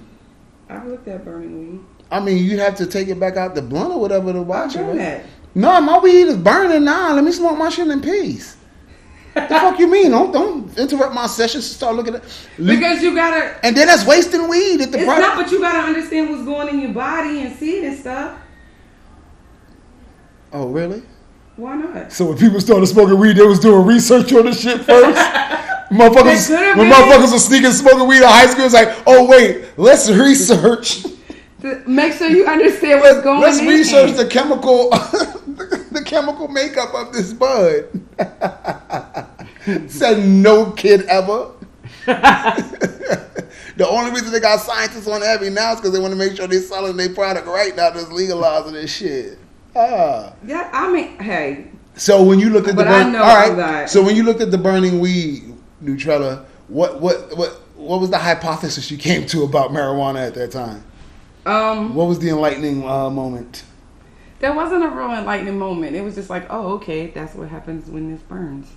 I've 0.70 0.86
looked 0.88 1.08
at 1.08 1.24
burning 1.26 1.72
weed. 1.74 1.80
I 2.12 2.20
mean, 2.20 2.43
you 2.43 2.60
have 2.60 2.76
to 2.76 2.86
take 2.86 3.08
it 3.08 3.20
back 3.20 3.36
out 3.38 3.56
the 3.56 3.62
blunt 3.62 3.91
or 3.93 3.99
whatever 3.99 4.32
to 4.34 4.41
watch 4.43 4.76
it. 4.76 4.82
right? 4.82 5.24
No, 5.56 5.80
my 5.82 5.97
weed 5.99 6.24
is 6.28 6.38
burning 6.38 6.84
now. 6.84 7.14
Let 7.14 7.24
me 7.24 7.32
smoke 7.32 7.58
my 7.58 7.70
shit 7.70 7.88
in 7.88 8.01
peace. 8.01 8.58
the 9.34 9.41
fuck 9.49 9.80
you 9.80 9.88
mean? 9.88 10.12
Don't 10.12 10.32
don't 10.32 10.78
interrupt 10.78 11.14
my 11.16 11.26
sessions. 11.28 11.68
To 11.70 11.74
start 11.76 11.95
looking 11.95 12.16
at. 12.16 12.24
Because 12.58 13.01
you 13.01 13.16
gotta. 13.16 13.58
and 13.66 13.76
then 13.76 13.88
that's 13.88 14.06
wasting 14.06 14.47
weed 14.47 14.82
at 14.82 14.91
the 14.91 14.97
It's 14.99 15.06
price. 15.06 15.20
not, 15.20 15.36
but 15.38 15.51
you 15.51 15.60
gotta 15.60 15.80
understand 15.80 16.30
what's 16.30 16.43
going 16.45 16.68
in 16.70 16.80
your 16.82 16.93
body 16.93 17.41
and 17.41 17.56
see 17.56 17.78
it 17.80 17.86
and 17.86 17.97
stuff. 17.99 18.38
oh 20.53 20.68
really? 20.70 21.01
Why 21.58 21.76
not? 21.76 22.12
So 22.12 22.26
when 22.26 22.38
people 22.38 22.60
started 22.60 22.86
smoking 22.88 23.18
weed, 23.18 23.38
they 23.38 23.45
was 23.45 23.60
doing 23.60 23.86
research 23.86 24.34
on 24.34 24.45
the 24.45 24.53
shit 24.53 24.82
first. 24.82 25.18
motherfuckers, 25.89 26.49
when 26.49 26.89
been. 26.89 26.91
motherfuckers 26.91 27.32
was 27.32 27.45
sneaking 27.45 27.72
smoking 27.72 28.08
weed 28.08 28.18
in 28.18 28.24
high 28.24 28.47
school, 28.47 28.66
it's 28.66 28.74
like, 28.74 28.95
oh 29.08 29.26
wait, 29.26 29.66
let's 29.78 30.10
research. 30.10 31.06
Make 31.88 32.14
sure 32.14 32.30
you 32.30 32.45
understand 32.45 32.99
what's 33.01 33.22
going 33.22 33.38
on. 33.38 33.41
Let's 33.41 33.60
in. 33.60 33.68
research 33.68 34.18
the 34.18 34.28
chemical, 34.28 34.89
the 35.91 36.03
chemical 36.06 36.47
makeup 36.49 36.93
of 36.93 37.14
this 37.14 37.34
bud. 37.34 37.88
Said 39.89 40.28
no 40.28 40.72
kid 40.72 41.03
ever. 41.03 41.51
the 42.06 43.88
only 43.88 44.12
reason 44.12 44.32
they 44.32 44.39
got 44.39 44.60
scientists 44.60 45.08
on 45.08 45.24
every 45.24 45.49
now 45.49 45.72
is 45.72 45.78
because 45.78 45.93
they 45.93 45.99
want 45.99 46.12
to 46.12 46.18
make 46.18 46.36
sure 46.36 46.47
they're 46.47 46.62
selling 46.62 46.97
their 46.97 47.10
product 47.10 47.47
right 47.47 47.76
now. 47.76 47.91
Just 47.91 48.12
legalizing 48.12 48.74
this 48.74 48.93
shit. 48.93 49.39
Ah. 49.76 50.34
Yeah, 50.45 50.69
I 50.71 50.91
mean, 50.91 51.17
hey, 51.19 51.67
So 51.95 52.23
when 52.23 52.39
you 52.39 52.49
looked 52.49 52.67
at 52.67 52.76
the 52.76 52.84
burn, 52.84 53.11
know 53.13 53.23
all 53.23 53.36
right. 53.36 53.55
that- 53.55 53.89
So 53.89 54.03
when 54.03 54.15
you 54.15 54.23
looked 54.23 54.41
at 54.41 54.51
the 54.51 54.57
burning 54.57 54.99
weed, 54.99 55.53
Nutrella, 55.84 56.45
what 56.67 57.01
what 57.01 57.36
what 57.38 57.61
what 57.76 57.99
was 58.01 58.09
the 58.09 58.17
hypothesis 58.17 58.89
you 58.89 58.97
came 58.97 59.26
to 59.28 59.43
about 59.43 59.71
marijuana 59.71 60.26
at 60.28 60.34
that 60.36 60.51
time? 60.51 60.84
um, 61.45 61.93
What 61.93 62.07
was 62.07 62.19
the 62.19 62.30
enlightening 62.30 62.88
uh, 62.88 63.09
moment? 63.09 63.63
there 64.39 64.53
wasn't 64.53 64.84
a 64.84 64.89
real 64.89 65.11
enlightening 65.11 65.57
moment. 65.57 65.95
It 65.95 66.01
was 66.01 66.13
just 66.15 66.30
like, 66.30 66.45
oh, 66.49 66.73
okay, 66.76 67.07
that's 67.07 67.34
what 67.36 67.47
happens 67.49 67.89
when 67.89 68.11
this 68.11 68.21
burns. 68.21 68.67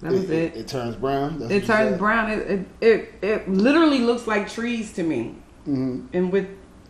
That 0.00 0.12
was 0.12 0.30
it. 0.30 0.56
It, 0.56 0.68
turns 0.68 0.94
brown. 0.96 1.38
That's 1.38 1.50
It 1.50 1.66
turns 1.66 1.98
brown. 1.98 2.30
It, 2.30 2.48
it 2.50 2.66
it 2.80 3.14
it 3.22 3.48
literally 3.48 3.98
looks 4.00 4.26
like 4.26 4.48
trees 4.50 4.92
to 4.94 5.02
me. 5.02 5.34
Mhm. 5.66 6.06
And 6.12 6.30
with 6.32 6.46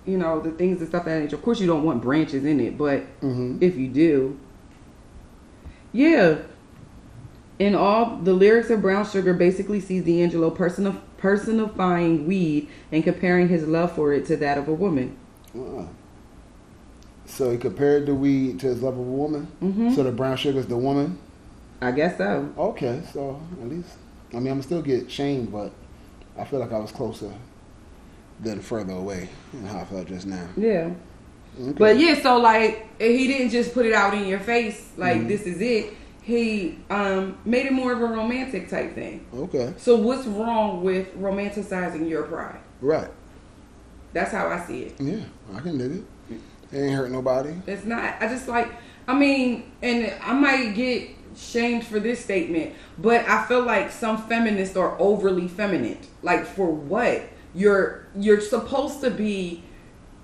you 0.06 0.16
know 0.16 0.40
the 0.40 0.50
things 0.52 0.78
and 0.80 0.88
stuff 0.88 1.04
that 1.04 1.20
nature. 1.20 1.36
Of 1.36 1.42
course, 1.42 1.60
you 1.60 1.66
don't 1.66 1.82
want 1.84 2.02
branches 2.02 2.44
in 2.44 2.60
it, 2.60 2.78
but 2.78 3.02
Mhm. 3.20 3.58
if 3.60 3.76
you 3.76 3.88
do, 3.88 4.36
yeah. 5.92 6.36
In 7.58 7.74
all, 7.74 8.18
the 8.22 8.34
lyrics 8.34 8.68
of 8.68 8.82
Brown 8.82 9.06
Sugar 9.06 9.32
basically 9.32 9.80
sees 9.80 10.04
D'Angelo 10.04 10.50
personif- 10.50 11.00
personifying 11.16 12.26
weed 12.26 12.68
and 12.92 13.02
comparing 13.02 13.48
his 13.48 13.66
love 13.66 13.92
for 13.92 14.12
it 14.12 14.26
to 14.26 14.36
that 14.36 14.58
of 14.58 14.68
a 14.68 14.74
woman. 14.74 15.16
Uh-uh. 15.56 15.86
So 17.24 17.50
he 17.50 17.56
compared 17.56 18.06
the 18.06 18.14
weed 18.14 18.60
to 18.60 18.66
his 18.66 18.82
love 18.82 18.94
of 18.94 19.00
a 19.00 19.10
woman. 19.10 19.48
Mhm. 19.62 19.94
So 19.94 20.02
the 20.02 20.12
brown 20.12 20.36
sugar 20.36 20.58
is 20.58 20.66
the 20.66 20.76
woman. 20.76 21.18
I 21.80 21.92
guess 21.92 22.18
so. 22.18 22.46
Okay, 22.58 23.00
so 23.12 23.40
at 23.62 23.68
least 23.68 23.88
I 24.34 24.38
mean 24.38 24.52
I'm 24.52 24.62
still 24.62 24.82
get 24.82 25.10
shamed, 25.10 25.50
but 25.50 25.72
I 26.38 26.44
feel 26.44 26.60
like 26.60 26.72
I 26.72 26.78
was 26.78 26.92
closer 26.92 27.30
than 28.40 28.60
further 28.60 28.92
away 28.94 29.28
than 29.52 29.66
how 29.66 29.80
I 29.80 29.84
felt 29.84 30.06
just 30.08 30.26
now. 30.26 30.46
Yeah. 30.56 30.90
Okay. 31.60 31.72
But 31.78 31.98
yeah, 31.98 32.20
so 32.22 32.36
like 32.38 33.00
he 33.00 33.26
didn't 33.26 33.50
just 33.50 33.72
put 33.72 33.86
it 33.86 33.92
out 33.94 34.12
in 34.14 34.26
your 34.26 34.40
face 34.40 34.90
like 34.96 35.22
Mhm. 35.22 35.28
this 35.28 35.42
is 35.42 35.60
it. 35.60 35.94
He 36.22 36.78
um, 36.90 37.38
made 37.44 37.66
it 37.66 37.72
more 37.72 37.92
of 37.92 38.00
a 38.02 38.06
romantic 38.06 38.68
type 38.68 38.94
thing. 38.94 39.24
okay, 39.32 39.72
So 39.78 39.94
what's 39.96 40.26
wrong 40.26 40.82
with 40.82 41.16
romanticizing 41.18 42.08
your 42.08 42.24
pride? 42.24 42.58
right. 42.80 43.08
That's 44.12 44.32
how 44.32 44.48
I 44.48 44.60
see 44.66 44.82
it. 44.84 44.94
Yeah, 45.00 45.20
I 45.54 45.60
can 45.60 45.76
dig 45.78 45.92
it. 46.30 46.38
It 46.72 46.78
ain't 46.80 46.94
hurt 46.94 47.10
nobody. 47.10 47.54
It's 47.66 47.84
not. 47.84 48.14
I 48.20 48.28
just 48.28 48.48
like. 48.48 48.68
I 49.06 49.14
mean, 49.16 49.70
and 49.82 50.12
I 50.22 50.32
might 50.32 50.74
get 50.74 51.10
shamed 51.36 51.84
for 51.86 52.00
this 52.00 52.24
statement, 52.24 52.72
but 52.98 53.28
I 53.28 53.44
feel 53.46 53.62
like 53.62 53.90
some 53.92 54.16
feminists 54.26 54.76
are 54.76 54.96
overly 54.98 55.48
feminine. 55.48 55.98
Like 56.22 56.44
for 56.46 56.66
what? 56.70 57.22
You're 57.56 58.06
you're 58.18 58.40
supposed 58.40 59.00
to 59.00 59.10
be 59.10 59.62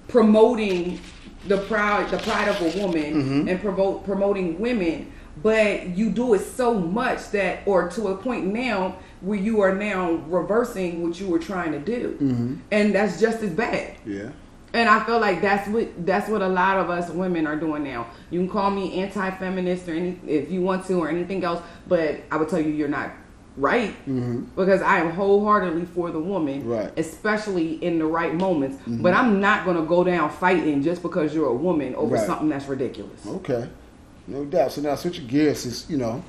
promoting 0.08 1.00
the 1.48 1.58
pride 1.58 2.10
the 2.10 2.18
pride 2.18 2.48
of 2.48 2.60
a 2.60 2.80
woman 2.80 3.14
Mhm. 3.14 3.50
and 3.50 3.60
promote 3.60 4.04
promoting 4.04 4.60
women, 4.60 5.10
but 5.42 5.96
you 5.96 6.10
do 6.10 6.34
it 6.34 6.40
so 6.40 6.74
much 6.74 7.30
that, 7.32 7.60
or 7.66 7.88
to 7.90 8.08
a 8.08 8.16
point 8.16 8.46
now 8.46 8.96
where 9.20 9.38
you 9.38 9.60
are 9.60 9.74
now 9.74 10.12
reversing 10.28 11.02
what 11.02 11.18
you 11.20 11.26
were 11.28 11.38
trying 11.38 11.72
to 11.72 11.78
do, 11.78 12.16
Mm-hmm. 12.20 12.54
and 12.70 12.94
that's 12.94 13.18
just 13.20 13.42
as 13.42 13.50
bad. 13.50 13.92
Yeah. 14.06 14.28
And 14.74 14.88
I 14.88 15.04
feel 15.04 15.20
like 15.20 15.42
that's 15.42 15.68
what 15.68 15.88
that's 16.06 16.28
what 16.30 16.42
a 16.42 16.48
lot 16.48 16.78
of 16.78 16.88
us 16.90 17.10
women 17.10 17.46
are 17.46 17.56
doing 17.56 17.82
now. 17.84 18.06
You 18.30 18.40
can 18.40 18.48
call 18.48 18.70
me 18.70 19.00
anti-feminist 19.02 19.88
or 19.88 19.94
any 19.94 20.18
if 20.26 20.50
you 20.50 20.60
want 20.62 20.86
to 20.86 20.94
or 20.94 21.08
anything 21.08 21.44
else, 21.44 21.60
but 21.88 22.20
I 22.30 22.36
would 22.36 22.48
tell 22.48 22.60
you 22.60 22.70
you're 22.70 22.88
not 22.88 23.10
right 23.56 23.90
mm-hmm. 24.06 24.40
because 24.56 24.80
I 24.82 24.98
am 24.98 25.10
wholeheartedly 25.10 25.84
for 25.86 26.10
the 26.10 26.18
woman, 26.18 26.66
Right. 26.66 26.92
especially 26.96 27.74
in 27.84 27.98
the 27.98 28.06
right 28.06 28.34
moments. 28.34 28.78
Mm-hmm. 28.78 29.02
But 29.02 29.14
I'm 29.14 29.40
not 29.40 29.64
gonna 29.66 29.82
go 29.82 30.02
down 30.04 30.30
fighting 30.30 30.82
just 30.82 31.02
because 31.02 31.34
you're 31.34 31.48
a 31.48 31.54
woman 31.54 31.94
over 31.94 32.14
Right. 32.16 32.26
something 32.26 32.48
that's 32.48 32.66
ridiculous. 32.66 33.26
Okay, 33.26 33.68
no 34.26 34.44
doubt. 34.44 34.72
So 34.72 34.80
now 34.80 34.94
switching 34.94 35.26
gears 35.26 35.66
is 35.66 35.88
you 35.90 35.98
know, 35.98 36.22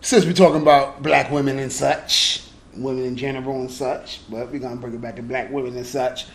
since 0.00 0.24
we're 0.24 0.32
talking 0.32 0.62
about 0.62 1.02
black 1.02 1.30
women 1.30 1.58
and 1.58 1.70
such, 1.72 2.44
women 2.74 3.04
in 3.04 3.16
general 3.16 3.60
and 3.60 3.70
such, 3.70 4.20
but 4.30 4.50
we're 4.50 4.58
gonna 4.58 4.76
bring 4.76 4.94
it 4.94 5.00
back 5.00 5.16
to 5.16 5.22
black 5.22 5.50
women 5.52 5.76
and 5.76 5.86
such. 5.86 6.26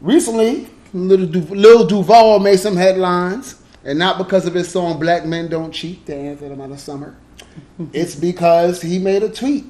Recently, 0.00 0.68
little 0.92 1.26
du- 1.26 1.54
Lil 1.54 1.86
Duval 1.86 2.38
made 2.38 2.58
some 2.58 2.76
headlines, 2.76 3.56
and 3.84 3.98
not 3.98 4.18
because 4.18 4.46
of 4.46 4.54
his 4.54 4.68
song 4.68 4.98
"Black 5.00 5.24
Men 5.26 5.48
Don't 5.48 5.72
Cheat" 5.72 6.06
the 6.06 6.14
anthem 6.14 6.60
of 6.60 6.70
the 6.70 6.78
summer. 6.78 7.16
It's 7.92 8.14
because 8.14 8.82
he 8.82 8.98
made 8.98 9.22
a 9.22 9.28
tweet, 9.28 9.64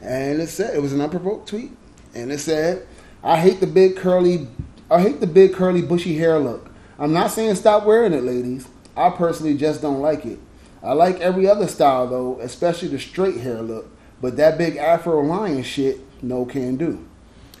and 0.00 0.40
it 0.40 0.48
said 0.48 0.74
it 0.74 0.80
was 0.80 0.92
an 0.92 1.00
unprovoked 1.00 1.48
tweet, 1.48 1.72
and 2.14 2.32
it 2.32 2.38
said, 2.38 2.86
"I 3.22 3.38
hate 3.38 3.60
the 3.60 3.66
big 3.66 3.96
curly, 3.96 4.48
I 4.90 5.00
hate 5.00 5.20
the 5.20 5.26
big 5.26 5.54
curly 5.54 5.82
bushy 5.82 6.16
hair 6.16 6.38
look. 6.38 6.70
I'm 6.98 7.12
not 7.12 7.30
saying 7.30 7.54
stop 7.56 7.84
wearing 7.84 8.12
it, 8.12 8.24
ladies. 8.24 8.68
I 8.96 9.10
personally 9.10 9.56
just 9.56 9.82
don't 9.82 10.00
like 10.00 10.24
it. 10.24 10.38
I 10.82 10.92
like 10.92 11.20
every 11.20 11.48
other 11.48 11.66
style 11.66 12.06
though, 12.06 12.38
especially 12.40 12.88
the 12.88 12.98
straight 12.98 13.38
hair 13.38 13.60
look. 13.62 13.88
But 14.20 14.36
that 14.38 14.56
big 14.56 14.76
Afro 14.76 15.20
lion 15.22 15.62
shit, 15.62 16.00
no 16.22 16.44
can 16.44 16.76
do." 16.76 17.04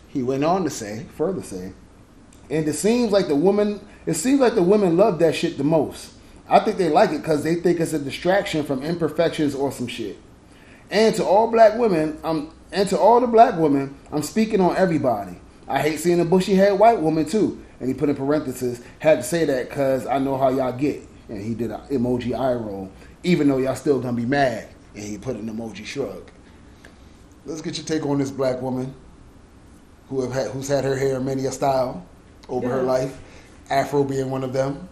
He 0.08 0.22
went 0.22 0.44
on 0.44 0.64
to 0.64 0.70
say, 0.70 1.04
further 1.14 1.42
say, 1.42 1.72
and 2.48 2.66
it 2.66 2.72
seems 2.72 3.12
like 3.12 3.28
the 3.28 3.36
woman, 3.36 3.80
it 4.06 4.14
seems 4.14 4.40
like 4.40 4.54
the 4.54 4.62
women 4.62 4.96
love 4.96 5.18
that 5.18 5.34
shit 5.34 5.58
the 5.58 5.64
most. 5.64 6.12
I 6.48 6.60
think 6.60 6.78
they 6.78 6.88
like 6.88 7.10
it 7.10 7.18
because 7.18 7.42
they 7.42 7.56
think 7.56 7.80
it's 7.80 7.92
a 7.92 7.98
distraction 7.98 8.64
from 8.64 8.82
imperfections 8.82 9.54
or 9.54 9.72
some 9.72 9.88
shit. 9.88 10.16
And 10.90 11.14
to 11.16 11.24
all 11.24 11.50
black 11.50 11.76
women, 11.76 12.18
um, 12.22 12.52
and 12.72 12.88
to 12.88 12.98
all 12.98 13.20
the 13.20 13.26
black 13.26 13.58
women, 13.58 13.96
I'm 14.12 14.22
speaking 14.22 14.60
on 14.60 14.76
everybody. 14.76 15.40
I 15.68 15.80
hate 15.80 15.98
seeing 15.98 16.20
a 16.20 16.24
bushy 16.24 16.54
head 16.54 16.78
white 16.78 17.00
woman 17.00 17.24
too. 17.24 17.62
And 17.80 17.88
he 17.88 17.94
put 17.94 18.08
in 18.08 18.16
parentheses, 18.16 18.80
had 19.00 19.18
to 19.18 19.22
say 19.22 19.44
that 19.44 19.68
because 19.68 20.06
I 20.06 20.18
know 20.18 20.38
how 20.38 20.48
y'all 20.48 20.72
get. 20.72 21.02
And 21.28 21.42
he 21.42 21.54
did 21.54 21.72
an 21.72 21.80
emoji 21.90 22.38
eye 22.38 22.54
roll, 22.54 22.90
even 23.24 23.48
though 23.48 23.58
y'all 23.58 23.74
still 23.74 24.00
gonna 24.00 24.16
be 24.16 24.24
mad. 24.24 24.68
And 24.94 25.04
he 25.04 25.18
put 25.18 25.36
an 25.36 25.48
emoji 25.48 25.84
shrug. 25.84 26.30
Let's 27.44 27.60
get 27.60 27.76
your 27.76 27.86
take 27.86 28.06
on 28.06 28.18
this 28.18 28.30
black 28.30 28.62
woman 28.62 28.94
who 30.08 30.22
have 30.22 30.32
had, 30.32 30.50
who's 30.52 30.68
had 30.68 30.84
her 30.84 30.96
hair 30.96 31.20
many 31.20 31.46
a 31.46 31.52
style 31.52 32.06
over 32.48 32.68
her 32.68 32.82
life, 32.82 33.20
Afro 33.68 34.04
being 34.04 34.30
one 34.30 34.44
of 34.44 34.52
them. 34.52 34.88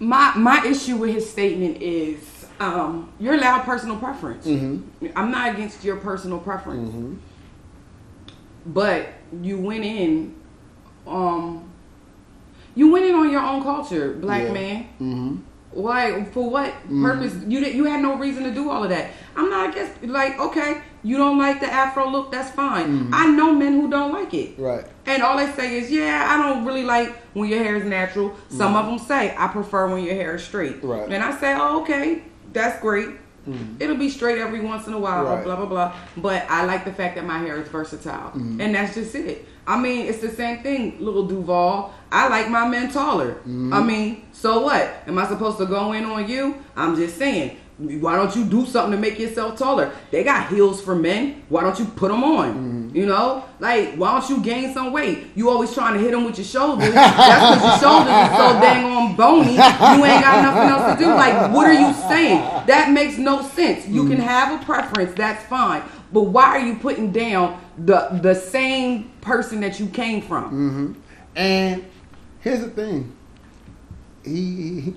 My 0.00 0.32
my 0.36 0.64
issue 0.64 0.96
with 0.96 1.12
his 1.12 1.28
statement 1.28 1.82
is 1.82 2.46
um, 2.60 3.12
you're 3.18 3.34
allowed 3.34 3.62
personal 3.62 3.96
preference. 3.96 4.46
Mm-hmm. 4.46 5.06
I'm 5.16 5.30
not 5.30 5.54
against 5.54 5.84
your 5.84 5.96
personal 5.96 6.38
preference, 6.38 7.18
but 8.66 9.08
you 9.42 9.58
went 9.58 9.84
in, 9.84 10.34
um, 11.06 11.68
you 12.74 12.90
went 12.92 13.06
in 13.06 13.14
on 13.14 13.30
your 13.30 13.40
own 13.42 13.62
culture, 13.62 14.14
black 14.14 14.44
Yeah. 14.44 14.52
man. 14.52 14.82
Mm-hmm. 15.00 15.36
Why? 15.72 16.24
For 16.26 16.48
what 16.48 16.72
purpose? 16.88 17.34
You 17.46 17.60
did, 17.60 17.74
you 17.74 17.84
had 17.84 18.00
no 18.00 18.16
reason 18.16 18.44
to 18.44 18.50
do 18.52 18.70
all 18.70 18.84
of 18.84 18.90
that. 18.90 19.10
I'm 19.36 19.50
not 19.50 19.70
against. 19.70 20.02
Like, 20.02 20.38
okay, 20.38 20.80
you 21.02 21.16
don't 21.16 21.38
like 21.38 21.60
the 21.60 21.66
afro 21.66 22.08
look. 22.08 22.32
That's 22.32 22.50
fine. 22.50 22.86
Mm-hmm. 22.86 23.14
I 23.14 23.26
know 23.26 23.52
men 23.52 23.80
who 23.80 23.90
don't 23.90 24.12
like 24.12 24.34
it. 24.34 24.58
Right. 24.58 24.84
And 25.06 25.22
all 25.22 25.36
they 25.36 25.50
say 25.52 25.78
is, 25.78 25.90
yeah, 25.90 26.26
I 26.28 26.42
don't 26.42 26.64
really 26.64 26.82
like 26.84 27.16
when 27.34 27.48
your 27.48 27.62
hair 27.62 27.76
is 27.76 27.84
natural. 27.84 28.34
Some 28.48 28.74
mm-hmm. 28.74 28.76
of 28.76 28.86
them 28.86 28.98
say, 28.98 29.34
I 29.36 29.48
prefer 29.48 29.88
when 29.92 30.04
your 30.04 30.14
hair 30.14 30.34
is 30.36 30.44
straight. 30.44 30.82
Right. 30.82 31.10
And 31.10 31.22
I 31.22 31.36
say, 31.38 31.54
oh, 31.56 31.82
okay, 31.82 32.22
that's 32.52 32.80
great. 32.80 33.08
Mm-hmm. 33.48 33.80
It'll 33.80 33.96
be 33.96 34.10
straight 34.10 34.38
every 34.38 34.60
once 34.60 34.86
in 34.86 34.92
a 34.92 34.98
while, 34.98 35.24
Right. 35.24 35.44
blah, 35.44 35.56
blah, 35.56 35.66
blah. 35.66 35.94
But 36.16 36.44
I 36.50 36.64
like 36.64 36.84
the 36.84 36.92
fact 36.92 37.14
that 37.14 37.24
my 37.24 37.38
hair 37.38 37.60
is 37.60 37.68
versatile. 37.68 38.32
And 38.34 38.74
that's 38.74 38.94
just 38.94 39.14
it. 39.14 39.46
I 39.66 39.78
mean, 39.78 40.06
it's 40.06 40.18
the 40.18 40.30
same 40.30 40.62
thing, 40.62 40.96
little 40.98 41.26
Duval. 41.26 41.94
I 42.10 42.28
like 42.28 42.48
my 42.50 42.66
men 42.66 42.90
taller. 42.90 43.40
I 43.46 43.82
mean, 43.82 44.26
so 44.32 44.62
what? 44.62 45.02
Am 45.06 45.18
I 45.18 45.26
supposed 45.26 45.58
to 45.58 45.66
go 45.66 45.92
in 45.92 46.04
on 46.04 46.28
you? 46.28 46.62
I'm 46.74 46.96
just 46.96 47.18
saying. 47.18 47.58
Why 47.78 48.16
don't 48.16 48.34
you 48.34 48.44
do 48.44 48.66
something 48.66 48.90
to 48.90 48.98
make 48.98 49.20
yourself 49.20 49.56
taller? 49.56 49.92
They 50.10 50.24
got 50.24 50.48
heels 50.48 50.82
for 50.82 50.96
men. 50.96 51.44
Why 51.48 51.62
don't 51.62 51.78
you 51.78 51.84
put 51.84 52.10
them 52.10 52.24
on? 52.24 52.90
You 52.92 53.06
know, 53.06 53.44
like 53.60 53.94
why 53.94 54.18
don't 54.18 54.28
you 54.28 54.42
gain 54.42 54.74
some 54.74 54.92
weight? 54.92 55.28
You 55.36 55.48
always 55.48 55.72
trying 55.72 55.94
to 55.94 56.00
hit 56.00 56.10
them 56.10 56.24
with 56.24 56.38
your 56.38 56.44
shoulders. 56.44 56.92
That's 56.92 57.56
because 57.56 57.82
your 57.82 57.90
shoulders 57.90 58.12
are 58.12 58.36
so 58.36 58.60
dang 58.60 58.84
on 58.84 59.14
bony. 59.14 59.52
You 59.52 60.04
ain't 60.04 60.24
got 60.24 60.42
nothing 60.42 60.68
else 60.68 60.98
to 60.98 61.04
do. 61.04 61.10
Like, 61.10 61.52
what 61.52 61.68
are 61.68 61.72
you 61.72 61.92
saying? 62.08 62.66
That 62.66 62.90
makes 62.90 63.16
no 63.16 63.42
sense. 63.42 63.86
You 63.86 64.08
can 64.08 64.18
have 64.18 64.60
a 64.60 64.64
preference. 64.64 65.14
That's 65.14 65.44
fine. 65.44 65.82
But 66.12 66.22
why 66.22 66.46
are 66.46 66.60
you 66.60 66.76
putting 66.76 67.12
down 67.12 67.60
the 67.76 68.08
the 68.22 68.34
same 68.34 69.10
person 69.20 69.60
that 69.60 69.78
you 69.78 69.86
came 69.86 70.22
from? 70.22 70.44
Mm-hmm. 70.44 71.00
And 71.36 71.84
here's 72.40 72.60
the 72.60 72.70
thing. 72.70 73.12
He, 74.24 74.80
he 74.80 74.94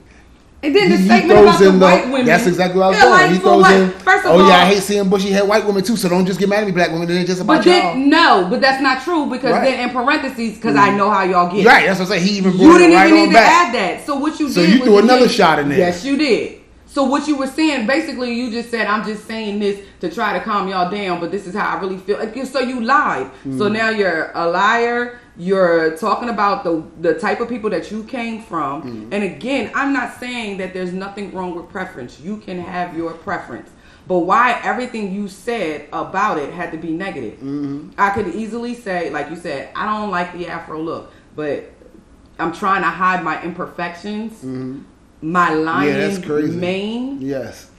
And 0.64 0.76
then 0.76 0.90
the 0.92 0.98
he 0.98 1.06
statement 1.06 1.40
about 1.40 1.60
the 1.60 1.72
white 1.72 2.06
women. 2.06 2.26
That's 2.28 2.46
exactly 2.46 2.80
what 2.80 2.86
I 2.86 2.90
was 2.90 2.98
Yeah, 2.98 3.04
doing. 3.06 3.14
like, 3.14 3.32
he 3.32 3.38
throws 3.40 3.62
what? 3.64 3.74
in. 3.74 3.90
First 3.92 4.26
of 4.26 4.32
oh 4.32 4.40
all, 4.42 4.48
yeah, 4.48 4.56
I 4.58 4.66
hate 4.66 4.84
seeing 4.84 5.10
bushy 5.10 5.32
haired 5.32 5.48
white 5.48 5.66
women 5.66 5.84
too. 5.84 5.98
So 5.98 6.08
don't 6.08 6.26
just 6.26 6.40
get 6.40 6.50
mad 6.50 6.60
at 6.60 6.66
me, 6.68 6.72
black 6.72 6.92
women. 6.92 7.10
Ain't 7.10 7.26
just 7.28 7.42
about 7.42 7.58
But 7.58 7.66
y'all. 7.66 7.74
then 7.96 8.10
no, 8.10 8.48
but 8.48 8.62
that's 8.62 8.80
not 8.82 9.02
true 9.04 9.26
because 9.26 9.54
Right. 9.54 9.72
then 9.76 9.90
in 9.90 9.96
parentheses, 9.96 10.56
because 10.58 10.76
I 10.76 10.96
know 10.96 11.10
how 11.10 11.24
y'all 11.24 11.52
get. 11.52 11.66
right. 11.66 11.88
That's 11.88 12.00
what 12.00 12.12
I 12.12 12.18
say. 12.20 12.24
He 12.24 12.38
even 12.38 12.54
You 12.60 12.78
didn't 12.78 12.96
right 12.96 13.08
even 13.10 13.26
need 13.30 13.34
back. 13.34 13.72
to 13.74 13.80
add 13.80 13.98
that. 13.98 14.06
So 14.06 14.18
what 14.18 14.40
you 14.40 14.50
So 14.50 14.62
did 14.62 14.70
you 14.76 14.84
threw 14.84 15.00
another 15.00 15.24
just- 15.24 15.36
shot 15.36 15.58
in 15.58 15.70
there. 15.70 15.80
Yes, 15.80 16.06
you 16.06 16.16
did. 16.18 16.58
So 16.86 17.06
what 17.06 17.26
you 17.28 17.38
were 17.38 17.48
saying, 17.48 17.88
basically, 17.88 18.34
you 18.34 18.52
just 18.52 18.70
said, 18.70 18.86
"I'm 18.86 19.06
just 19.06 19.26
saying 19.26 19.60
this 19.60 19.78
to 20.02 20.10
try 20.10 20.34
to 20.34 20.42
calm 20.42 20.68
y'all 20.68 20.92
down," 20.92 21.20
but 21.22 21.32
this 21.32 21.48
is 21.48 21.56
how 21.56 21.78
I 21.78 21.82
really 21.82 21.98
feel. 21.98 22.20
So 22.46 22.60
you 22.60 22.82
lied. 22.82 23.28
So 23.58 23.70
Mm. 23.70 23.72
now 23.72 23.90
you're 23.90 24.30
a 24.36 24.46
liar. 24.48 25.14
You're 25.46 25.98
talking 25.98 26.30
about 26.30 26.64
the 26.64 26.84
the 27.02 27.14
type 27.20 27.40
of 27.40 27.50
people 27.50 27.72
that 27.72 27.90
you 27.92 28.04
came 28.04 28.44
from. 28.44 28.84
Mm. 28.84 29.14
And 29.14 29.24
again, 29.24 29.72
I'm 29.74 29.92
not 29.92 30.20
saying 30.20 30.58
that 30.60 30.70
there's 30.76 30.94
nothing 30.94 31.34
wrong 31.34 31.56
with 31.56 31.68
preference. 31.70 32.20
You 32.20 32.38
can 32.38 32.60
have 32.60 32.96
your 32.96 33.14
preference. 33.14 33.68
But 34.08 34.20
why 34.20 34.60
everything 34.64 35.12
you 35.12 35.28
said 35.28 35.88
about 35.92 36.38
it 36.38 36.54
had 36.54 36.72
to 36.74 36.78
be 36.78 36.92
negative? 36.92 37.40
Mm-hmm. 37.40 37.92
I 37.98 38.12
could 38.12 38.28
easily 38.36 38.76
say, 38.76 39.10
like 39.10 39.32
you 39.32 39.36
said, 39.36 39.70
I 39.76 39.86
don't 39.86 40.12
like 40.12 40.32
the 40.38 40.48
afro 40.48 40.80
look, 40.80 41.12
but 41.36 41.72
I'm 42.38 42.52
trying 42.54 42.82
to 42.84 42.90
hide 42.90 43.24
my 43.24 43.42
imperfections, 43.44 44.44
my 45.24 45.54
lion 45.54 45.96
Mm-hmm. 46.12 46.24
crazy. 46.24 46.56
mane. 46.56 47.22
Yes. 47.22 47.70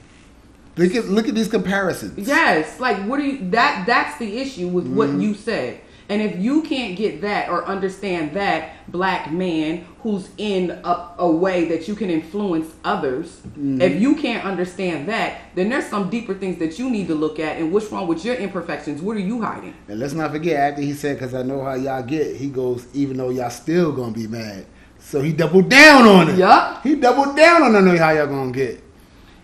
Look 0.75 0.95
at 0.95 1.05
look 1.05 1.27
at 1.29 1.35
these 1.35 1.47
comparisons. 1.49 2.27
Yes, 2.27 2.79
like 2.79 2.97
what 3.07 3.17
do 3.19 3.23
you 3.23 3.49
that 3.51 3.85
that's 3.85 4.17
the 4.17 4.39
issue 4.39 4.67
with 4.67 4.87
what 4.87 5.09
you 5.11 5.33
said. 5.35 5.79
And 6.09 6.21
if 6.21 6.37
you 6.39 6.63
can't 6.63 6.97
get 6.97 7.21
that 7.21 7.49
or 7.49 7.65
understand 7.65 8.33
that 8.33 8.91
black 8.91 9.31
man 9.31 9.85
who's 10.01 10.29
in 10.37 10.71
a, 10.71 11.09
a 11.17 11.31
way 11.31 11.65
that 11.69 11.87
you 11.87 11.95
can 11.95 12.09
influence 12.09 12.73
others, 12.83 13.41
mm-hmm. 13.47 13.81
if 13.81 14.01
you 14.01 14.15
can't 14.15 14.43
understand 14.43 15.07
that, 15.07 15.41
then 15.55 15.69
there's 15.69 15.87
some 15.87 16.09
deeper 16.09 16.33
things 16.33 16.59
that 16.59 16.77
you 16.77 16.89
need 16.89 17.07
to 17.07 17.15
look 17.15 17.39
at. 17.39 17.57
And 17.57 17.71
what's 17.71 17.91
wrong 17.91 18.07
with 18.07 18.25
your 18.25 18.35
imperfections? 18.35 19.01
What 19.01 19.15
are 19.15 19.21
you 19.21 19.41
hiding? 19.41 19.73
And 19.87 19.99
let's 19.99 20.13
not 20.13 20.31
forget, 20.31 20.71
after 20.71 20.81
he 20.81 20.93
said, 20.93 21.17
"Cause 21.19 21.33
I 21.33 21.43
know 21.43 21.63
how 21.63 21.75
y'all 21.75 22.03
get," 22.03 22.35
he 22.35 22.49
goes, 22.49 22.87
"Even 22.93 23.17
though 23.17 23.29
y'all 23.29 23.49
still 23.49 23.91
gonna 23.91 24.11
be 24.11 24.27
mad." 24.27 24.65
So 24.99 25.21
he 25.21 25.33
doubled 25.33 25.69
down 25.69 26.07
on 26.07 26.29
it. 26.29 26.37
Yup. 26.37 26.83
He 26.83 26.95
doubled 26.95 27.35
down 27.35 27.63
on 27.63 27.75
I 27.75 27.81
know 27.81 27.97
how 27.97 28.11
y'all 28.11 28.27
gonna 28.27 28.51
get. 28.51 28.82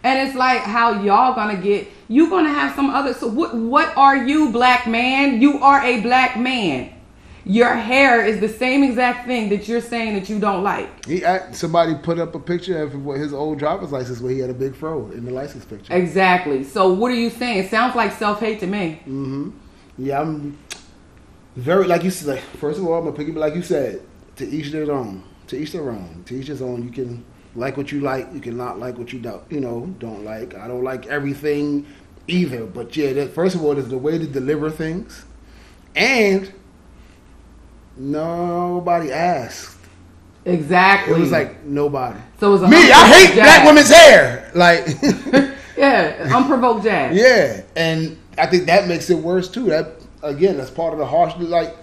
And 0.04 0.28
it's 0.28 0.36
like 0.36 0.62
how 0.62 1.02
y'all 1.02 1.36
gonna 1.36 1.58
get 1.58 1.88
you 2.08 2.30
gonna 2.30 2.50
have 2.50 2.76
some 2.76 2.90
other 2.90 3.14
so 3.14 3.28
what 3.28 3.54
what 3.56 3.96
are 3.98 4.16
you 4.16 4.52
black 4.52 4.88
man? 4.88 5.42
You 5.42 5.60
are 5.60 5.84
a 5.84 6.02
black 6.02 6.38
man. 6.38 6.94
Your 7.46 7.74
hair 7.74 8.26
is 8.26 8.40
the 8.40 8.50
same 8.50 8.84
exact 8.84 9.26
thing 9.26 9.50
that 9.50 9.68
you're 9.68 9.82
saying 9.82 10.14
that 10.14 10.30
you 10.30 10.40
don't 10.40 10.64
like. 10.64 11.06
He 11.06 11.24
somebody 11.52 11.96
put 11.96 12.20
up 12.20 12.36
a 12.36 12.40
picture 12.40 12.82
of 12.84 12.92
his 13.18 13.34
old 13.34 13.60
driver's 13.60 13.92
license 13.92 14.20
where 14.22 14.32
he 14.32 14.40
had 14.40 14.50
a 14.50 14.54
big 14.54 14.76
fro 14.76 15.10
in 15.12 15.26
the 15.26 15.32
license 15.32 15.66
picture. 15.66 15.94
Exactly. 15.94 16.64
So 16.64 16.94
what 16.94 17.12
are 17.12 17.16
you 17.16 17.30
saying? 17.30 17.58
It 17.58 17.72
sounds 17.72 17.96
like 17.96 18.12
self 18.14 18.40
hate 18.40 18.60
to 18.60 18.68
me. 18.68 19.02
Mm-hmm. 19.02 19.50
Yeah, 19.98 20.22
I'm 20.22 20.58
very 21.56 21.88
like 21.88 22.04
you 22.04 22.12
said. 22.12 22.42
First 22.60 22.80
of 22.80 22.86
all, 22.86 23.00
I'm 23.00 23.06
gonna 23.06 23.16
pick 23.16 23.28
it 23.28 23.36
like 23.36 23.56
you 23.56 23.64
said. 23.64 24.02
To 24.38 24.48
each 24.48 24.72
their 24.72 24.90
own. 24.92 25.24
To 25.48 25.58
each 25.58 25.74
their 25.74 25.90
own. 25.90 26.24
To 26.28 26.36
each 26.36 26.48
his 26.48 26.62
own. 26.62 26.84
You 26.84 26.92
can 26.92 27.26
like 27.56 27.78
what 27.78 27.92
you 27.92 28.02
like. 28.02 28.28
You 28.34 28.40
cannot 28.40 28.80
like 28.80 28.98
what 28.98 29.14
you 29.14 29.20
don't. 29.20 29.44
You 29.52 29.60
know, 29.60 29.94
don't 30.00 30.24
like. 30.24 30.56
I 30.56 30.68
don't 30.68 30.84
like 30.84 31.08
everything 31.08 31.86
either. 32.28 32.66
But 32.66 32.96
yeah, 32.96 33.14
that, 33.14 33.34
first 33.34 33.56
of 33.56 33.64
all, 33.64 33.76
there's 33.76 33.90
the 33.90 33.98
way 33.98 34.18
to 34.18 34.28
deliver 34.28 34.70
things, 34.70 35.26
and 35.96 36.52
nobody 37.98 39.12
asked. 39.12 39.78
Exactly. 40.46 41.16
It 41.16 41.20
was 41.20 41.32
like 41.32 41.64
nobody. 41.66 42.20
so 42.40 42.50
it 42.50 42.62
was 42.62 42.70
Me, 42.70 42.78
I 42.78 43.08
hate 43.08 43.36
jab. 43.36 43.44
black 43.46 43.66
women's 43.66 43.90
hair. 43.90 44.52
Like, 44.56 44.88
yeah, 45.78 46.32
unprovoked 46.34 46.84
jab. 46.84 47.14
Yeah, 47.14 47.62
and 47.76 48.18
I 48.38 48.48
think 48.48 48.66
that 48.68 48.88
makes 48.88 49.10
it 49.10 49.18
worse 49.18 49.50
too. 49.50 49.66
That 49.66 49.92
again, 50.24 50.58
that's 50.58 50.72
part 50.72 50.94
of 50.94 51.00
the 51.00 51.06
harshness. 51.06 51.50
Like 51.50 51.76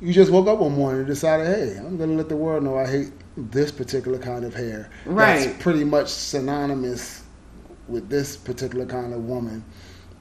you 0.00 0.12
just 0.12 0.30
woke 0.30 0.46
up 0.46 0.58
one 0.60 0.72
morning 0.74 1.00
and 1.00 1.06
decided, 1.08 1.46
hey, 1.46 1.76
I'm 1.78 1.96
gonna 1.96 2.12
let 2.14 2.28
the 2.28 2.36
world 2.36 2.62
know 2.62 2.78
I 2.78 2.86
hate 2.86 3.10
this 3.36 3.70
particular 3.72 4.18
kind 4.18 4.44
of 4.44 4.54
hair. 4.54 4.90
Right. 5.06 5.46
That's 5.46 5.62
pretty 5.62 5.84
much 5.84 6.08
synonymous 6.08 7.24
with 7.88 8.08
this 8.08 8.36
particular 8.36 8.86
kind 8.86 9.12
of 9.12 9.24
woman. 9.24 9.64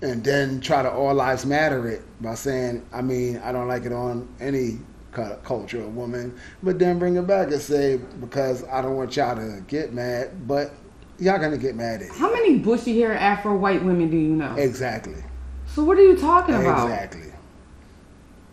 And 0.02 0.24
then 0.24 0.60
try 0.60 0.82
to 0.82 0.92
all 0.92 1.14
lives 1.14 1.46
matter 1.46 1.88
it 1.88 2.02
by 2.22 2.36
saying, 2.36 2.86
I 2.92 3.02
mean, 3.02 3.38
I 3.38 3.52
don't 3.52 3.68
like 3.68 3.86
it 3.86 3.94
on 3.94 4.28
any 4.40 4.80
of 5.18 5.44
culture 5.44 5.82
or 5.84 5.88
woman, 5.88 6.38
but 6.64 6.80
then 6.80 6.98
bring 7.00 7.16
it 7.18 7.28
back 7.28 7.52
and 7.52 7.62
say, 7.62 7.98
because 8.20 8.64
I 8.66 8.82
don't 8.82 8.96
want 8.96 9.16
y'all 9.16 9.36
to 9.36 9.64
get 9.68 9.94
mad, 9.94 10.48
but 10.48 10.74
y'all 11.20 11.38
gonna 11.38 11.58
get 11.58 11.76
mad 11.76 12.02
at. 12.02 12.10
How 12.10 12.32
many 12.32 12.58
bushy 12.58 13.00
hair 13.00 13.14
Afro 13.14 13.56
white 13.56 13.84
women 13.84 14.10
do 14.10 14.18
you 14.18 14.30
know? 14.30 14.56
Exactly. 14.56 15.24
So 15.68 15.84
what 15.84 15.98
are 15.98 16.04
you 16.04 16.18
talking 16.18 16.56
about? 16.56 16.88
Exactly. 16.88 17.32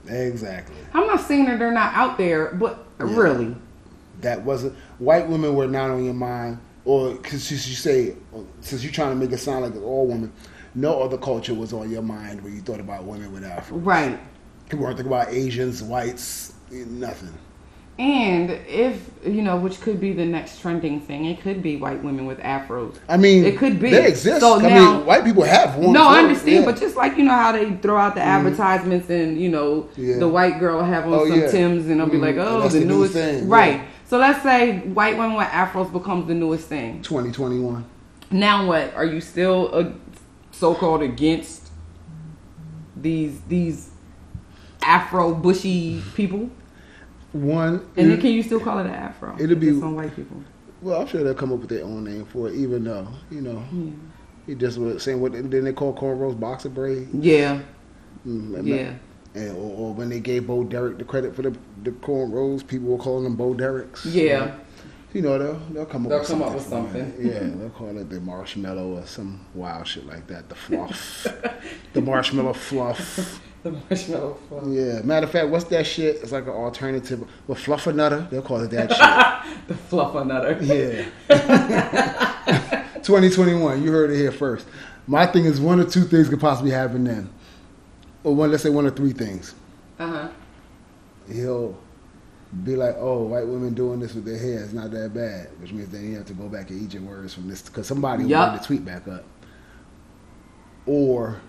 Exactly. 0.06 0.76
I'm 0.92 1.06
not 1.06 1.20
saying 1.20 1.46
that 1.46 1.58
they're 1.58 1.72
not 1.72 1.94
out 1.94 2.18
there, 2.18 2.52
but 2.52 2.86
Yeah. 2.98 3.06
really, 3.16 3.56
That 4.22 4.42
wasn't 4.44 4.74
white 4.98 5.28
women 5.28 5.54
were 5.54 5.66
not 5.66 5.90
on 5.90 6.04
your 6.04 6.14
mind, 6.14 6.58
or 6.84 7.14
because 7.14 7.50
you 7.50 7.56
say 7.58 8.14
since 8.60 8.82
you're 8.82 8.92
trying 8.92 9.10
to 9.10 9.16
make 9.16 9.32
it 9.32 9.38
sound 9.38 9.62
like 9.64 9.76
all 9.82 10.06
women, 10.06 10.32
no 10.74 11.02
other 11.02 11.18
culture 11.18 11.54
was 11.54 11.72
on 11.72 11.90
your 11.90 12.02
mind 12.02 12.42
when 12.42 12.54
you 12.54 12.60
thought 12.60 12.80
about 12.80 13.04
women 13.04 13.32
with 13.32 13.44
Afro. 13.44 13.78
right. 13.78 14.18
You 14.72 14.78
weren't 14.78 14.96
thinking 14.98 15.12
about 15.12 15.30
Asians, 15.30 15.82
whites, 15.82 16.52
nothing. 16.70 17.34
And 17.98 18.50
if 18.66 19.10
you 19.26 19.42
know, 19.42 19.56
which 19.58 19.80
could 19.82 20.00
be 20.00 20.12
the 20.14 20.24
next 20.24 20.60
trending 20.60 21.00
thing, 21.02 21.26
it 21.26 21.42
could 21.42 21.60
be 21.62 21.76
white 21.76 22.02
women 22.02 22.24
with 22.24 22.38
afros. 22.38 22.94
I 23.10 23.18
mean, 23.18 23.44
It 23.44 23.58
could 23.58 23.78
be. 23.78 23.90
They 23.90 24.06
exist. 24.06 24.40
So 24.40 24.58
I 24.58 24.62
now- 24.62 24.92
mean, 24.98 25.06
white 25.06 25.22
people 25.24 25.42
have 25.42 25.76
one. 25.76 25.92
No, 25.92 26.06
I 26.08 26.20
understand, 26.20 26.60
Yeah. 26.60 26.64
but 26.64 26.80
just 26.80 26.96
like 26.96 27.18
you 27.18 27.24
know 27.24 27.32
how 27.34 27.52
they 27.52 27.70
throw 27.82 27.98
out 27.98 28.14
the 28.14 28.22
advertisements 28.22 29.10
and 29.10 29.38
you 29.38 29.50
know 29.50 29.88
Yeah. 29.98 30.16
the 30.18 30.28
white 30.28 30.58
girl 30.60 30.82
have 30.82 31.04
on 31.06 31.12
Oh, 31.12 31.28
some 31.28 31.40
yeah. 31.40 31.50
Tims 31.50 31.88
and 31.88 32.00
they'll 32.00 32.06
be 32.06 32.16
Mhm. 32.16 32.22
like, 32.22 32.36
oh, 32.38 32.62
the 32.62 32.78
the 32.78 32.80
new 32.86 32.94
newest 32.94 33.12
thing, 33.12 33.48
right. 33.48 33.80
So 34.10 34.18
let's 34.18 34.42
say 34.42 34.80
white 34.88 35.16
women 35.16 35.36
with 35.36 35.46
afros 35.46 35.92
becomes 35.92 36.26
the 36.26 36.34
newest 36.34 36.66
thing. 36.66 37.00
2021. 37.02 37.84
Now 38.32 38.66
what? 38.66 38.92
Are 38.94 39.04
you 39.04 39.20
still 39.20 39.72
a, 39.72 39.94
so-called 40.50 41.00
against 41.00 41.70
these 42.96 43.40
these 43.42 43.90
afro 44.82 45.32
bushy 45.32 46.02
people? 46.16 46.50
One. 47.30 47.88
And 47.96 48.10
then 48.10 48.20
can 48.20 48.32
you 48.32 48.42
still 48.42 48.58
call 48.58 48.80
it 48.80 48.86
an 48.86 48.94
afro? 48.94 49.36
It'll 49.38 49.54
be- 49.54 49.68
it's 49.68 49.80
on 49.80 49.94
white 49.94 50.16
people. 50.16 50.42
well, 50.82 51.00
I'm 51.02 51.06
sure 51.06 51.22
they'll 51.22 51.32
come 51.34 51.52
up 51.52 51.60
with 51.60 51.70
their 51.70 51.84
own 51.84 52.02
name 52.02 52.24
for 52.24 52.48
it, 52.48 52.56
even 52.56 52.82
though 52.82 53.06
you 53.30 53.42
know. 53.42 53.62
Yeah. 53.72 53.90
He 54.44 54.56
just 54.56 54.76
was 54.78 55.04
saying 55.04 55.20
what 55.20 55.34
then 55.34 55.50
they 55.62 55.72
call 55.72 55.94
cornrows 55.94 56.38
boxer 56.38 56.68
braid. 56.68 57.10
Yeah. 57.14 57.60
Mm, 58.26 58.66
Yeah. 58.66 58.94
And, 59.34 59.50
or, 59.56 59.76
or 59.90 59.94
when 59.94 60.08
they 60.08 60.18
gave 60.20 60.46
Bo 60.48 60.64
Derek 60.64 60.98
the 60.98 61.04
credit 61.04 61.34
for 61.36 61.42
the 61.42 61.56
the 61.84 61.92
cornrows, 61.92 62.66
people 62.66 62.88
were 62.88 62.98
calling 62.98 63.24
them 63.24 63.36
Bo 63.36 63.54
Derek's. 63.54 64.04
Yeah. 64.06 64.56
You 65.12 65.22
know, 65.22 65.38
they'll 65.38 65.58
they'll 65.72 65.86
come 65.86 66.06
up 66.06 66.10
They'll 66.10 66.18
with 66.20 66.28
come 66.28 66.38
something. 66.40 66.48
up 66.48 66.54
with 66.54 66.66
something. 66.66 67.14
Yeah, 67.18 67.40
they'll 67.58 67.70
call 67.70 67.96
it 67.98 68.08
the 68.10 68.20
marshmallow 68.20 68.98
or 68.98 69.06
some 69.06 69.44
wild 69.54 69.86
shit 69.86 70.06
like 70.06 70.26
that. 70.28 70.48
The 70.48 70.54
fluff, 70.54 71.26
the 71.92 72.00
marshmallow 72.00 72.52
fluff. 72.54 73.40
The 73.62 73.72
marshmallow 73.72 74.38
fluff. 74.48 74.64
Yeah. 74.68 75.00
Matter 75.02 75.26
of 75.26 75.32
fact, 75.32 75.48
what's 75.48 75.64
that 75.66 75.86
shit? 75.86 76.16
It's 76.22 76.32
like 76.32 76.44
an 76.44 76.48
alternative. 76.52 77.28
Well, 77.46 77.58
fluffernutter. 77.58 78.30
They'll 78.30 78.40
call 78.40 78.60
it 78.62 78.70
that 78.70 78.90
shit. 78.90 79.66
The 79.68 79.74
fluffernutter. 79.74 80.56
Yeah. 80.66 81.04
2021. 83.02 83.82
You 83.82 83.92
heard 83.92 84.10
it 84.10 84.16
here 84.16 84.32
first. 84.32 84.66
My 85.06 85.26
thing 85.26 85.44
is 85.44 85.60
one 85.60 85.78
or 85.78 85.84
two 85.84 86.04
things 86.04 86.30
could 86.30 86.40
possibly 86.40 86.70
happen 86.70 87.04
then, 87.04 87.28
or 88.24 88.34
one. 88.34 88.50
Let's 88.50 88.62
say 88.62 88.70
one 88.70 88.86
or 88.86 88.90
three 88.90 89.12
things. 89.12 89.54
Uh 89.98 90.06
huh. 90.06 90.28
he'll 91.30 91.76
be 92.64 92.74
like, 92.76 92.96
"Oh, 92.98 93.24
white 93.24 93.46
women 93.46 93.74
doing 93.74 94.00
this 94.00 94.14
with 94.14 94.24
their 94.24 94.38
hair 94.38 94.60
is 94.64 94.72
not 94.72 94.90
that 94.92 95.12
bad," 95.14 95.48
which 95.60 95.72
means 95.72 95.88
then 95.90 96.08
you 96.10 96.16
have 96.16 96.26
to 96.26 96.34
go 96.34 96.48
back 96.48 96.70
and 96.70 96.82
eat 96.82 96.94
your 96.94 97.02
words 97.02 97.34
from 97.34 97.48
this 97.48 97.62
because 97.62 97.86
somebody 97.86 98.24
Yup. 98.24 98.50
bring 98.50 98.60
the 98.60 98.66
tweet 98.66 98.84
back 98.84 99.06
up, 99.08 99.24
or 100.86 101.40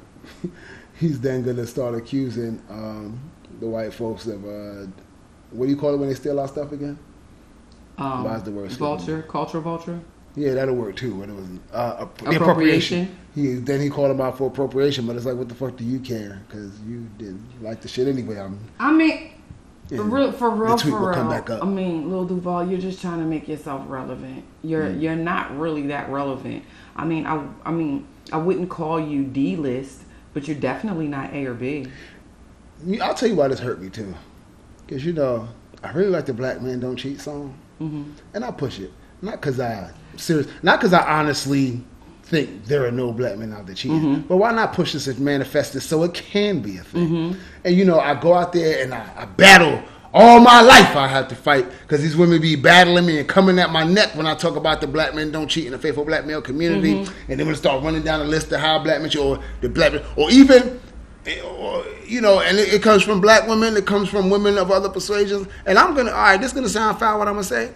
he's 0.99 1.19
then 1.19 1.43
gonna 1.43 1.65
start 1.65 1.95
accusing 1.95 2.61
um, 2.69 3.19
the 3.59 3.67
white 3.67 3.93
folks 3.93 4.27
of 4.27 4.43
uh, 4.45 4.87
what 5.51 5.65
do 5.65 5.71
you 5.71 5.77
call 5.77 5.93
it 5.93 5.97
when 5.97 6.09
they 6.09 6.15
steal 6.15 6.39
our 6.39 6.47
stuff 6.47 6.71
again? 6.71 6.97
Um, 7.97 8.23
Why 8.23 8.35
is 8.35 8.43
the 8.43 8.51
word 8.51 8.71
vulture? 8.71 9.21
Cultural 9.23 9.63
vulture? 9.63 9.99
Yeah, 10.35 10.53
that'll 10.53 10.75
work 10.75 10.95
too. 10.95 11.13
When 11.15 11.29
it 11.29 11.35
was 11.35 11.45
uh, 11.73 11.95
Appropriation. 11.99 12.35
appropriation. 12.41 13.17
He 13.35 13.53
then 13.55 13.79
he 13.81 13.89
called 13.89 14.11
him 14.11 14.21
out 14.21 14.37
for 14.37 14.47
appropriation, 14.47 15.05
but 15.07 15.15
it's 15.15 15.25
like, 15.25 15.35
what 15.35 15.49
the 15.49 15.55
fuck 15.55 15.75
do 15.77 15.83
you 15.83 15.99
care? 15.99 16.41
Because 16.47 16.79
you 16.81 17.07
didn't 17.17 17.43
like 17.61 17.81
the 17.81 17.87
shit 17.87 18.07
anyway. 18.07 18.39
I'm 18.39 18.59
I 18.79 18.91
mean, 18.91 19.31
for 19.87 20.03
real, 20.03 20.31
for 20.31 20.49
real, 20.49 20.77
for 20.77 20.87
real. 21.07 21.13
come 21.13 21.29
back 21.29 21.49
up. 21.49 21.63
I 21.63 21.65
mean, 21.65 22.09
Lil 22.09 22.25
Duval, 22.25 22.67
you're 22.69 22.79
just 22.79 23.01
trying 23.01 23.19
to 23.19 23.25
make 23.25 23.47
yourself 23.47 23.83
relevant. 23.87 24.43
You're 24.63 24.87
Mm. 24.87 25.01
you're 25.01 25.15
not 25.15 25.57
really 25.57 25.87
that 25.87 26.09
relevant. 26.09 26.63
I 26.95 27.05
mean, 27.05 27.25
I 27.25 27.45
I 27.65 27.71
mean, 27.71 28.05
I 28.33 28.37
wouldn't 28.37 28.69
call 28.69 28.99
you 28.99 29.23
D 29.23 29.55
list, 29.55 30.01
but 30.33 30.47
you're 30.47 30.57
definitely 30.57 31.07
not 31.07 31.33
A 31.33 31.45
or 31.45 31.53
B. 31.53 31.87
I'll 33.01 33.13
tell 33.13 33.29
you 33.29 33.35
why 33.35 33.47
this 33.47 33.59
hurt 33.59 33.81
me 33.81 33.89
too. 33.89 34.13
Because, 34.87 35.05
you 35.05 35.13
know, 35.13 35.47
I 35.83 35.91
really 35.91 36.09
like 36.09 36.25
the 36.25 36.33
Black 36.33 36.61
Man 36.61 36.79
Don't 36.79 36.95
Cheat 36.97 37.21
song. 37.21 37.53
hmm 37.79 38.03
And 38.33 38.43
I 38.43 38.51
push 38.51 38.79
it. 38.79 38.91
Not 39.21 39.33
because 39.41 39.59
I, 39.59 39.89
serious, 40.17 40.47
not 40.63 40.79
because 40.79 40.93
I 40.93 41.19
honestly 41.19 41.81
think 42.23 42.65
there 42.65 42.85
are 42.85 42.91
no 42.91 43.11
black 43.11 43.37
men 43.37 43.53
out 43.53 43.65
there 43.65 43.75
cheating. 43.75 44.01
Mhm. 44.01 44.27
But 44.27 44.37
why 44.37 44.51
not 44.51 44.73
push 44.73 44.93
this 44.93 45.07
and 45.07 45.19
manifest 45.19 45.73
this 45.73 45.83
so 45.83 46.03
it 46.03 46.13
can 46.13 46.59
be 46.59 46.77
a 46.77 46.83
thing? 46.83 47.09
Mhm. 47.09 47.35
And, 47.65 47.75
you 47.75 47.85
know, 47.85 47.99
I 47.99 48.15
go 48.15 48.33
out 48.33 48.53
there 48.53 48.83
and 48.83 48.93
I, 48.93 49.03
I 49.17 49.25
battle. 49.25 49.81
All 50.13 50.41
my 50.41 50.59
life 50.59 50.93
I 50.97 51.07
have 51.07 51.29
to 51.29 51.35
fight 51.35 51.65
because 51.83 52.01
these 52.01 52.17
women 52.17 52.41
be 52.41 52.57
battling 52.57 53.05
me 53.05 53.19
and 53.19 53.27
coming 53.29 53.57
at 53.59 53.71
my 53.71 53.85
neck 53.85 54.09
when 54.15 54.27
I 54.27 54.35
talk 54.35 54.57
about 54.57 54.81
the 54.81 54.87
black 54.87 55.15
men 55.15 55.31
don't 55.31 55.47
cheat 55.47 55.65
in 55.65 55.71
the 55.71 55.77
faithful 55.77 56.03
black 56.03 56.25
male 56.25 56.41
community. 56.41 57.07
And 57.29 57.39
then 57.39 57.45
when 57.47 57.55
I 57.55 57.57
start 57.57 57.81
running 57.81 58.01
down 58.01 58.19
the 58.19 58.25
list 58.25 58.51
of 58.51 58.59
how 58.59 58.77
black 58.79 58.99
men 58.99 59.09
cheat 59.09 59.21
or 59.21 59.39
the 59.61 59.69
black 59.69 59.93
men, 59.93 60.01
or 60.17 60.29
even 60.29 60.81
or, 61.57 61.85
you 62.05 62.19
know, 62.19 62.39
and 62.41 62.57
it, 62.57 62.73
it 62.73 62.83
comes 62.83 63.03
from 63.03 63.21
black 63.21 63.47
women, 63.47 63.77
it 63.77 63.85
comes 63.85 64.09
from 64.09 64.29
women 64.29 64.57
of 64.57 64.69
other 64.69 64.89
persuasions. 64.89 65.47
And 65.65 65.77
I'm 65.79 65.93
gonna, 65.95 66.11
all 66.11 66.17
right, 66.17 66.37
this 66.41 66.47
is 66.51 66.53
gonna 66.53 66.67
sound 66.67 66.99
foul. 66.99 67.19
What 67.19 67.27
I'm 67.29 67.35
gonna 67.35 67.43
say, 67.45 67.71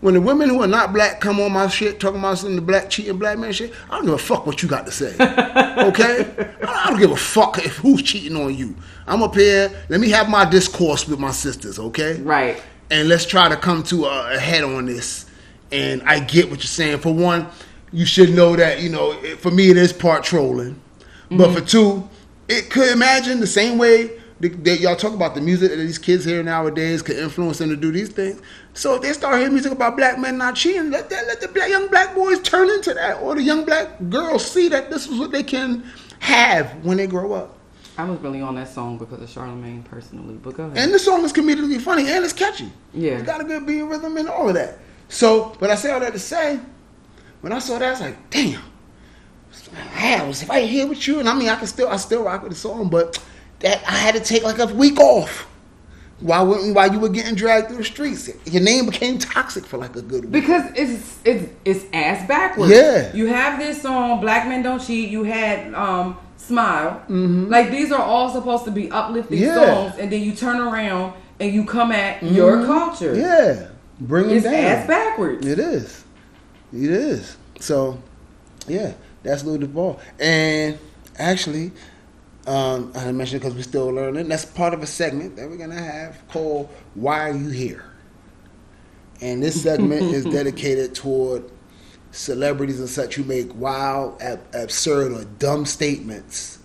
when 0.00 0.14
the 0.14 0.20
women 0.20 0.48
who 0.48 0.62
are 0.62 0.66
not 0.68 0.92
black 0.92 1.20
come 1.20 1.40
on 1.40 1.52
my 1.52 1.66
shit, 1.68 1.98
talking 1.98 2.20
about 2.20 2.38
some 2.38 2.50
of 2.50 2.56
the 2.56 2.62
black 2.62 2.88
cheating 2.88 3.18
black 3.18 3.38
man 3.38 3.52
shit, 3.52 3.72
I 3.90 3.96
don't 3.96 4.04
give 4.04 4.14
a 4.14 4.18
fuck 4.18 4.46
what 4.46 4.62
you 4.62 4.68
got 4.68 4.86
to 4.86 4.92
say. 4.92 5.14
Okay, 5.78 6.28
I 6.62 6.90
don't 6.90 6.98
give 6.98 7.12
a 7.12 7.16
fuck 7.16 7.58
if 7.58 7.76
who's 7.76 8.02
cheating 8.02 8.36
on 8.36 8.52
you. 8.54 8.74
I'm 9.06 9.22
up 9.22 9.34
here. 9.36 9.70
Let 9.88 10.00
me 10.00 10.10
have 10.10 10.28
my 10.28 10.44
discourse 10.44 11.06
with 11.06 11.18
my 11.20 11.30
sisters. 11.30 11.78
Okay, 11.78 12.20
Right. 12.20 12.60
and 12.90 13.08
let's 13.08 13.24
try 13.24 13.48
to 13.48 13.56
come 13.56 13.82
to 13.84 14.06
a, 14.06 14.34
a 14.34 14.38
head 14.38 14.64
on 14.64 14.86
this. 14.86 15.26
And 15.70 16.02
I 16.02 16.18
get 16.20 16.46
what 16.50 16.58
you're 16.58 16.64
saying. 16.66 16.98
For 16.98 17.14
one, 17.14 17.46
you 17.92 18.04
should 18.06 18.30
know 18.34 18.56
that 18.56 18.80
you 18.82 18.88
know. 18.88 19.12
it- 19.22 19.38
For 19.38 19.50
me, 19.52 19.70
it 19.70 19.76
is 19.76 19.92
part 19.92 20.24
trolling, 20.24 20.80
but 21.30 21.36
mm-hmm. 21.38 21.54
for 21.54 21.60
two, 21.60 22.08
it 22.48 22.68
could 22.70 22.90
imagine 22.92 23.38
the 23.40 23.46
same 23.46 23.78
way 23.78 24.10
that, 24.40 24.64
that 24.64 24.80
y'all 24.80 24.96
talk 24.96 25.14
about 25.14 25.34
the 25.34 25.40
music 25.40 25.70
that 25.70 25.76
these 25.76 25.98
kids 25.98 26.24
hear 26.24 26.42
nowadays 26.42 27.02
could 27.02 27.16
influence 27.16 27.58
them 27.58 27.70
to 27.70 27.76
do 27.76 27.90
these 27.90 28.08
things. 28.08 28.40
So 28.74 28.94
if 28.94 29.02
they 29.02 29.12
start 29.12 29.38
hearing 29.38 29.52
music 29.52 29.72
about 29.72 29.96
black 29.96 30.18
men 30.18 30.38
not 30.38 30.54
cheating, 30.54 30.90
let 30.90 31.10
that 31.10 31.26
let 31.26 31.40
the 31.40 31.48
black 31.48 31.68
young 31.68 31.88
black 31.88 32.14
boys 32.14 32.40
turn 32.40 32.70
into 32.70 32.94
that, 32.94 33.20
or 33.22 33.34
the 33.34 33.42
young 33.42 33.64
black 33.64 33.88
girls 34.08 34.48
see 34.48 34.68
that 34.68 34.90
this 34.90 35.08
is 35.08 35.18
what 35.18 35.32
they 35.32 35.42
can 35.42 35.84
have 36.20 36.84
when 36.84 36.96
they 36.96 37.06
grow 37.06 37.32
up. 37.32 37.56
I 37.96 38.04
was 38.04 38.20
really 38.20 38.40
on 38.40 38.54
that 38.54 38.68
song 38.68 38.96
because 38.96 39.20
of 39.20 39.28
Charlemagne 39.28 39.82
personally, 39.82 40.36
but 40.36 40.54
go 40.54 40.64
ahead. 40.66 40.78
And 40.78 40.94
the 40.94 41.00
song 41.00 41.24
is 41.24 41.32
comedically 41.32 41.80
funny 41.80 42.08
and 42.08 42.24
it's 42.24 42.32
catchy. 42.32 42.70
Yeah. 42.94 43.14
It's 43.14 43.24
got 43.24 43.40
a 43.40 43.44
good 43.44 43.66
beat 43.66 43.82
rhythm 43.82 44.16
and 44.16 44.28
all 44.28 44.48
of 44.48 44.54
that. 44.54 44.78
So, 45.08 45.56
but 45.58 45.70
I 45.70 45.74
say 45.74 45.90
all 45.90 45.98
that 45.98 46.12
to 46.12 46.18
say, 46.18 46.60
when 47.40 47.52
I 47.52 47.58
saw 47.58 47.78
that, 47.80 47.88
I 47.88 47.90
was 47.90 48.00
like, 48.00 48.30
damn. 48.30 48.62
I 49.96 50.24
was 50.24 50.42
if 50.42 50.50
I 50.50 50.60
here 50.60 50.86
with 50.86 51.06
you, 51.06 51.20
and 51.20 51.28
I 51.28 51.34
mean 51.34 51.48
I 51.48 51.56
can 51.56 51.66
still 51.66 51.88
I 51.88 51.96
still 51.96 52.22
rock 52.22 52.42
with 52.42 52.52
the 52.52 52.58
song, 52.58 52.88
but 52.88 53.22
that 53.60 53.82
I 53.88 53.92
had 53.92 54.14
to 54.14 54.20
take 54.20 54.42
like 54.42 54.58
a 54.58 54.66
week 54.66 54.98
off. 55.00 55.46
While 56.20 56.46
while 56.74 56.92
you 56.92 56.98
were 56.98 57.08
getting 57.10 57.36
dragged 57.36 57.68
through 57.68 57.76
the 57.78 57.84
streets, 57.84 58.28
your 58.44 58.60
name 58.62 58.86
became 58.86 59.18
toxic 59.18 59.64
for 59.64 59.78
like 59.78 59.94
a 59.94 60.02
good 60.02 60.24
week. 60.24 60.32
Because 60.32 60.64
it's 60.74 61.18
it's 61.24 61.52
it's 61.64 61.84
ass 61.92 62.26
backwards. 62.26 62.72
Yeah. 62.72 63.14
You 63.14 63.26
have 63.28 63.60
this 63.60 63.80
song, 63.82 64.20
Black 64.20 64.48
Men 64.48 64.62
Don't 64.64 64.84
Cheat. 64.84 65.10
You 65.10 65.22
had 65.22 65.72
um 65.74 66.18
Smile. 66.36 67.02
Like 67.08 67.70
these 67.70 67.92
are 67.92 68.02
all 68.02 68.30
supposed 68.30 68.64
to 68.64 68.70
be 68.72 68.90
uplifting 68.90 69.38
Mm-hmm. 69.38 69.46
Yeah. 69.46 69.74
songs, 69.74 69.98
and 70.00 70.10
then 70.10 70.22
you 70.22 70.34
turn 70.34 70.58
around 70.60 71.12
and 71.38 71.52
you 71.52 71.64
come 71.64 71.92
at 71.92 72.20
your 72.22 72.64
culture. 72.66 73.12
Mm-hmm. 73.14 73.20
Yeah, 73.60 73.68
bring 74.00 74.30
It's 74.30 74.42
them 74.44 74.54
down. 74.54 74.64
ass 74.64 74.86
backwards. 74.88 75.46
It 75.46 75.58
is. 75.60 76.04
It 76.72 76.90
is. 76.90 77.36
So, 77.60 77.98
yeah, 78.66 78.94
that's 79.22 79.44
Lil 79.44 79.58
Duval. 79.58 80.00
And 80.18 80.78
actually, 81.18 81.72
um, 82.48 82.92
I 82.94 83.12
mentioned 83.12 83.42
because 83.42 83.54
we're 83.54 83.62
still 83.62 83.88
learning. 83.90 84.28
That's 84.28 84.46
part 84.46 84.72
of 84.72 84.82
a 84.82 84.86
segment 84.86 85.36
that 85.36 85.48
we're 85.48 85.58
gonna 85.58 85.80
have 85.80 86.26
called 86.28 86.70
"Why 86.94 87.28
Are 87.28 87.36
You 87.36 87.50
Here?" 87.50 87.84
And 89.20 89.42
this 89.42 89.62
segment 89.62 90.02
is 90.02 90.24
dedicated 90.32 90.94
toward 90.94 91.44
celebrities 92.10 92.80
and 92.80 92.88
such 92.88 93.16
who 93.16 93.24
make 93.24 93.54
wild, 93.54 94.20
ab- 94.22 94.40
absurd, 94.54 95.12
or 95.12 95.24
dumb 95.38 95.66
statements, 95.66 96.58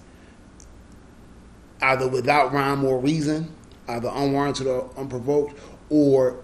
either 1.82 2.08
without 2.08 2.54
rhyme 2.54 2.86
or 2.86 2.98
reason, 3.00 3.54
either 3.90 4.10
unwarranted 4.14 4.68
or 4.68 4.90
unprovoked, 4.96 5.60
or 5.90 6.44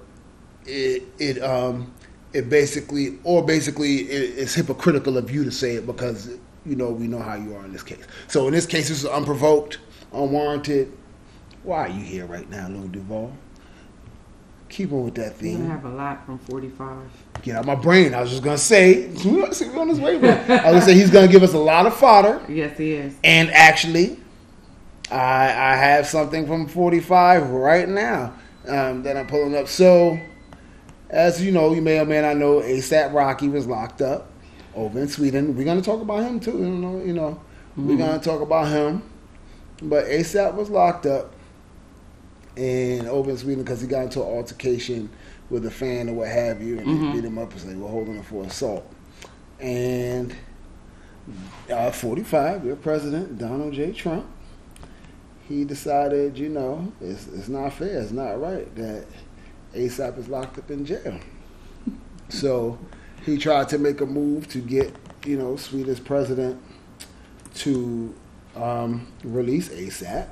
it 0.66 1.04
it 1.18 1.42
um 1.42 1.94
it 2.34 2.50
basically 2.50 3.18
or 3.24 3.46
basically 3.46 4.00
it, 4.02 4.38
it's 4.38 4.54
hypocritical 4.54 5.18
of 5.18 5.32
you 5.32 5.46
to 5.46 5.52
say 5.52 5.76
it 5.76 5.86
because 5.86 6.38
you 6.70 6.76
know 6.76 6.92
we 6.92 7.08
know 7.08 7.20
how 7.20 7.34
you 7.34 7.56
are 7.56 7.66
in 7.66 7.74
this 7.74 7.82
case. 7.82 8.06
So 8.28 8.48
in 8.48 8.54
this 8.54 8.68
case, 8.68 8.90
this 8.90 9.00
is 9.00 9.06
unprovoked, 9.06 9.80
unwarranted. 10.14 10.96
Why 11.64 11.88
are 11.88 11.90
you 11.90 12.04
here 12.04 12.26
right 12.28 12.48
now, 12.50 12.70
Lil 12.70 12.88
Duval? 12.88 13.34
Keep 14.70 14.92
on 14.94 15.06
with 15.06 15.16
that 15.16 15.36
theme. 15.36 15.58
gonna 15.58 15.70
have 15.70 15.86
a 15.86 15.90
lot 15.90 16.24
from 16.28 16.38
45. 16.38 16.98
Get 17.42 17.56
out 17.56 17.66
my 17.66 17.74
brain. 17.74 18.14
I 18.14 18.22
was 18.22 18.30
just 18.30 18.44
gonna 18.44 18.58
say, 18.60 19.08
we 19.26 19.42
on 19.42 19.88
his 19.90 20.00
way. 20.00 20.18
I 20.18 20.20
was 20.20 20.48
gonna 20.48 20.82
say 20.82 20.94
he's 20.94 21.10
gonna 21.10 21.28
give 21.28 21.42
us 21.42 21.54
a 21.54 21.58
lot 21.58 21.88
of 21.88 21.96
fodder, 21.96 22.40
Yes, 22.48 22.78
he 22.78 22.92
is. 22.94 23.16
and 23.24 23.50
actually, 23.52 24.20
I 25.10 25.48
I 25.48 25.76
have 25.76 26.06
something 26.06 26.46
from 26.46 26.68
45 26.68 27.50
right 27.50 27.90
now 27.90 28.34
um, 28.68 29.02
that 29.02 29.18
I'm 29.18 29.26
pulling 29.26 29.56
up. 29.56 29.68
So, 29.68 30.20
as 31.10 31.44
you 31.44 31.52
know, 31.52 31.74
you 31.74 31.82
may 31.82 32.00
or 32.00 32.06
may 32.06 32.22
not 32.22 32.38
know, 32.38 32.62
ASAP 32.62 33.12
Rocky 33.12 33.50
was 33.50 33.66
locked 33.66 34.04
up 34.04 34.29
over 34.80 35.00
in 35.00 35.08
Sweden. 35.08 35.56
We're 35.56 35.66
gonna 35.66 35.82
talk 35.82 36.02
about 36.02 36.24
him 36.24 36.40
too. 36.40 36.58
You 36.58 36.70
know, 36.70 37.02
you 37.04 37.14
know, 37.14 37.40
we're 37.78 37.98
gonna 37.98 38.20
talk 38.20 38.42
about 38.42 38.68
him. 38.70 39.04
But 39.82 40.06
ASAP 40.06 40.56
was 40.56 40.70
locked 40.70 41.06
up 41.06 41.34
and 42.58 43.08
over 43.08 43.32
in 43.32 43.38
Sweden 43.38 43.64
because 43.64 43.82
he 43.82 43.88
got 43.88 44.04
into 44.04 44.22
an 44.22 44.28
altercation 44.28 45.10
with 45.50 45.66
a 45.66 45.72
fan 45.72 46.10
or 46.10 46.14
what 46.14 46.28
have 46.28 46.62
you, 46.62 46.78
and 46.80 46.88
Mhm. 46.88 47.12
they 47.14 47.18
beat 47.22 47.26
him 47.26 47.38
up 47.38 47.52
and 47.52 47.62
said, 47.62 47.80
"We're 47.80 47.88
holding 47.90 48.16
him 48.16 48.24
for 48.24 48.44
assault." 48.44 48.86
And 49.60 50.34
uh, 51.72 51.92
45, 51.92 52.66
your 52.66 52.76
president 52.76 53.38
Donald 53.38 53.74
J. 53.74 53.92
Trump, 53.92 54.26
he 55.48 55.64
decided, 55.64 56.38
you 56.38 56.50
know, 56.50 56.92
it's 57.02 57.28
it's 57.28 57.48
not 57.50 57.74
fair, 57.74 58.02
it's 58.02 58.12
not 58.12 58.42
right 58.42 58.74
that 58.76 59.06
ASAP 59.76 60.18
is 60.18 60.28
locked 60.28 60.58
up 60.58 60.70
in 60.72 60.86
jail. 60.86 61.20
So 62.30 62.78
he 63.26 63.38
tried 63.38 63.70
to 63.70 63.78
make 63.78 64.02
a 64.02 64.06
move 64.06 64.48
to 64.50 64.60
get, 64.60 64.94
you 65.26 65.38
know, 65.38 65.56
Sweden's 65.56 66.00
president 66.00 66.62
to 67.56 68.14
um, 68.56 69.08
release 69.24 69.70
ASAP. 69.70 70.28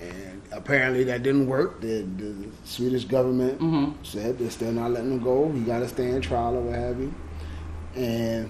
And 0.00 0.40
apparently 0.52 1.04
that 1.04 1.22
didn't 1.22 1.46
work. 1.46 1.80
The, 1.80 2.02
the 2.16 2.34
Swedish 2.64 3.04
government 3.04 3.60
Mhm. 3.60 3.94
said 4.02 4.38
they're 4.38 4.50
still 4.50 4.72
not 4.72 4.92
letting 4.92 5.12
him 5.12 5.22
go. 5.22 5.50
He 5.52 5.60
got 5.60 5.80
to 5.80 5.88
stand 5.88 6.22
trial 6.22 6.56
or 6.56 6.62
what 6.62 6.74
have 6.78 6.98
you. 6.98 7.12
And 7.94 8.48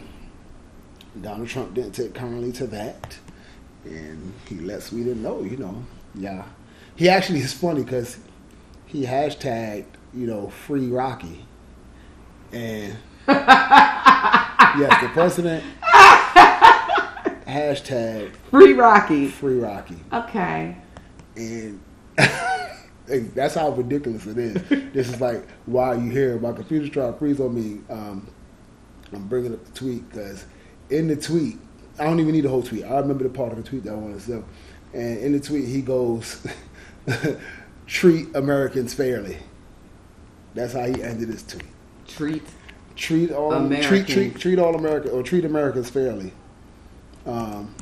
Donald 1.21 1.49
Trump 1.49 1.75
didn't 1.75 1.93
take 1.93 2.15
kindly 2.15 2.53
to 2.53 2.67
that. 2.69 3.17
And 3.85 4.33
he 4.49 4.57
let 4.57 4.83
Sweden 4.83 5.23
know, 5.23 5.43
you 5.43 5.57
know, 5.57 5.83
yeah. 6.15 6.45
He 6.95 7.09
actually 7.09 7.41
is 7.41 7.53
funny 7.53 7.83
because 7.83 8.19
he 8.87 9.05
hashtagged, 9.07 9.87
you 10.15 10.27
know, 10.27 10.51
free 10.51 10.87
Rocky. 10.89 11.47
And 12.53 12.97
yes, 13.29 15.03
the 15.03 15.09
president 15.13 15.65
hashtag 17.47 18.35
Free 18.51 18.73
Rocky. 18.73 19.29
free 19.29 19.59
Rocky. 19.59 19.97
Okay. 20.13 20.77
And 21.37 21.81
hey, 22.19 23.21
that's 23.35 23.55
how 23.55 23.71
ridiculous 23.71 24.27
it 24.27 24.39
is. 24.39 24.55
this 24.93 25.09
is 25.09 25.21
like, 25.21 25.47
why 25.67 25.89
are 25.89 25.97
you 25.97 26.11
here? 26.11 26.39
My 26.39 26.53
computer's 26.53 26.91
trying 26.91 27.13
to 27.13 27.19
freeze 27.19 27.41
on 27.41 27.55
me. 27.55 27.81
Um, 27.89 28.29
I'm 29.13 29.27
bringing 29.27 29.53
up 29.53 29.65
the 29.65 29.73
tweet 29.73 30.09
because 30.11 30.45
in 30.91 31.09
the 31.09 31.17
tweet, 31.17 31.59
I 31.99 32.05
don't 32.05 32.21
even 32.21 32.33
need 32.33 32.43
the 32.45 32.49
whole 32.49 32.63
tweet. 32.63 32.85
I 32.85 32.99
remember 32.99 33.25
the 33.25 33.31
part 33.31 33.53
of 33.53 33.59
the 33.63 33.69
tweet 33.69 33.85
that 33.85 33.93
I 33.93 33.97
want 33.97 34.15
to 34.15 34.21
say. 34.21 34.43
And 34.95 35.19
in 35.19 35.33
the 35.33 35.41
tweet, 35.41 35.67
he 35.69 35.83
goes, 35.83 36.47
treat 37.87 38.35
Americans 38.35 38.95
fairly. 38.95 39.39
That's 40.55 40.73
how 40.73 40.85
he 40.87 41.03
ended 41.03 41.29
his 41.29 41.43
tweet. 41.43 41.65
Treat. 42.17 42.43
Treat 42.97 43.31
all 43.33 43.51
treat, 43.51 43.59
Americans. 43.67 44.07
treat 44.13 44.37
treat 44.39 44.59
all 44.59 44.75
America 44.75 45.11
or 45.11 45.23
treat 45.23 45.45
Americans 45.45 45.89
fairly. 45.89 46.33
Um, 47.27 47.75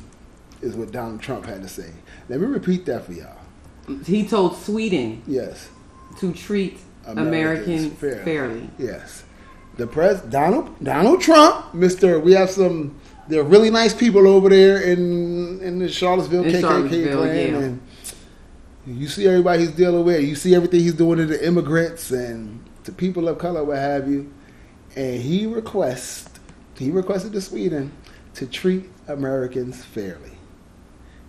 is 0.61 0.75
what 0.75 0.91
Donald 0.91 1.21
Trump 1.21 1.45
had 1.45 1.61
to 1.61 1.67
say. 1.69 1.89
Let 2.29 2.39
me 2.39 2.47
repeat 2.47 2.85
that 2.85 3.05
for 3.05 3.13
y'all. 3.13 3.35
He 4.05 4.27
told 4.27 4.55
Sweden 4.57 5.21
Yes. 5.27 5.69
to 6.19 6.31
treat 6.33 6.79
Americans 7.05 7.27
Americans, 7.85 7.93
fairly. 7.99 8.23
fairly. 8.23 8.69
Yes. 8.77 9.23
The 9.77 9.87
pres 9.87 10.19
Donald 10.21 10.69
Donald 10.83 11.21
Trump, 11.21 11.73
Mister. 11.73 12.19
We 12.19 12.33
have 12.33 12.49
some. 12.49 12.95
They're 13.29 13.43
really 13.43 13.69
nice 13.69 13.93
people 13.93 14.27
over 14.27 14.49
there 14.49 14.81
in 14.81 15.61
in 15.61 15.79
the 15.79 15.87
Charlottesville 15.89 16.43
In 16.43 16.51
KKK 16.55 16.61
Charlottesville, 16.61 17.17
clan, 17.17 17.35
yeah. 17.53 17.57
and 17.59 17.79
you 18.87 19.07
see 19.07 19.27
everybody 19.27 19.61
he's 19.61 19.71
dealing 19.71 20.03
with. 20.05 20.21
You 20.23 20.35
see 20.35 20.53
everything 20.55 20.81
he's 20.81 20.93
doing 20.93 21.17
to 21.19 21.25
the 21.25 21.45
immigrants 21.45 22.11
and 22.11 22.59
to 22.89 22.95
people 22.95 23.27
of 23.27 23.37
color, 23.37 23.63
what 23.63 23.77
have 23.77 24.09
you. 24.09 24.31
And 24.95 25.21
he 25.21 25.45
requests 25.45 26.29
he 26.77 26.91
requested 26.91 27.33
to 27.33 27.41
Sweden 27.41 27.91
to 28.35 28.47
treat 28.47 28.89
Americans 29.07 29.83
fairly. 29.83 30.31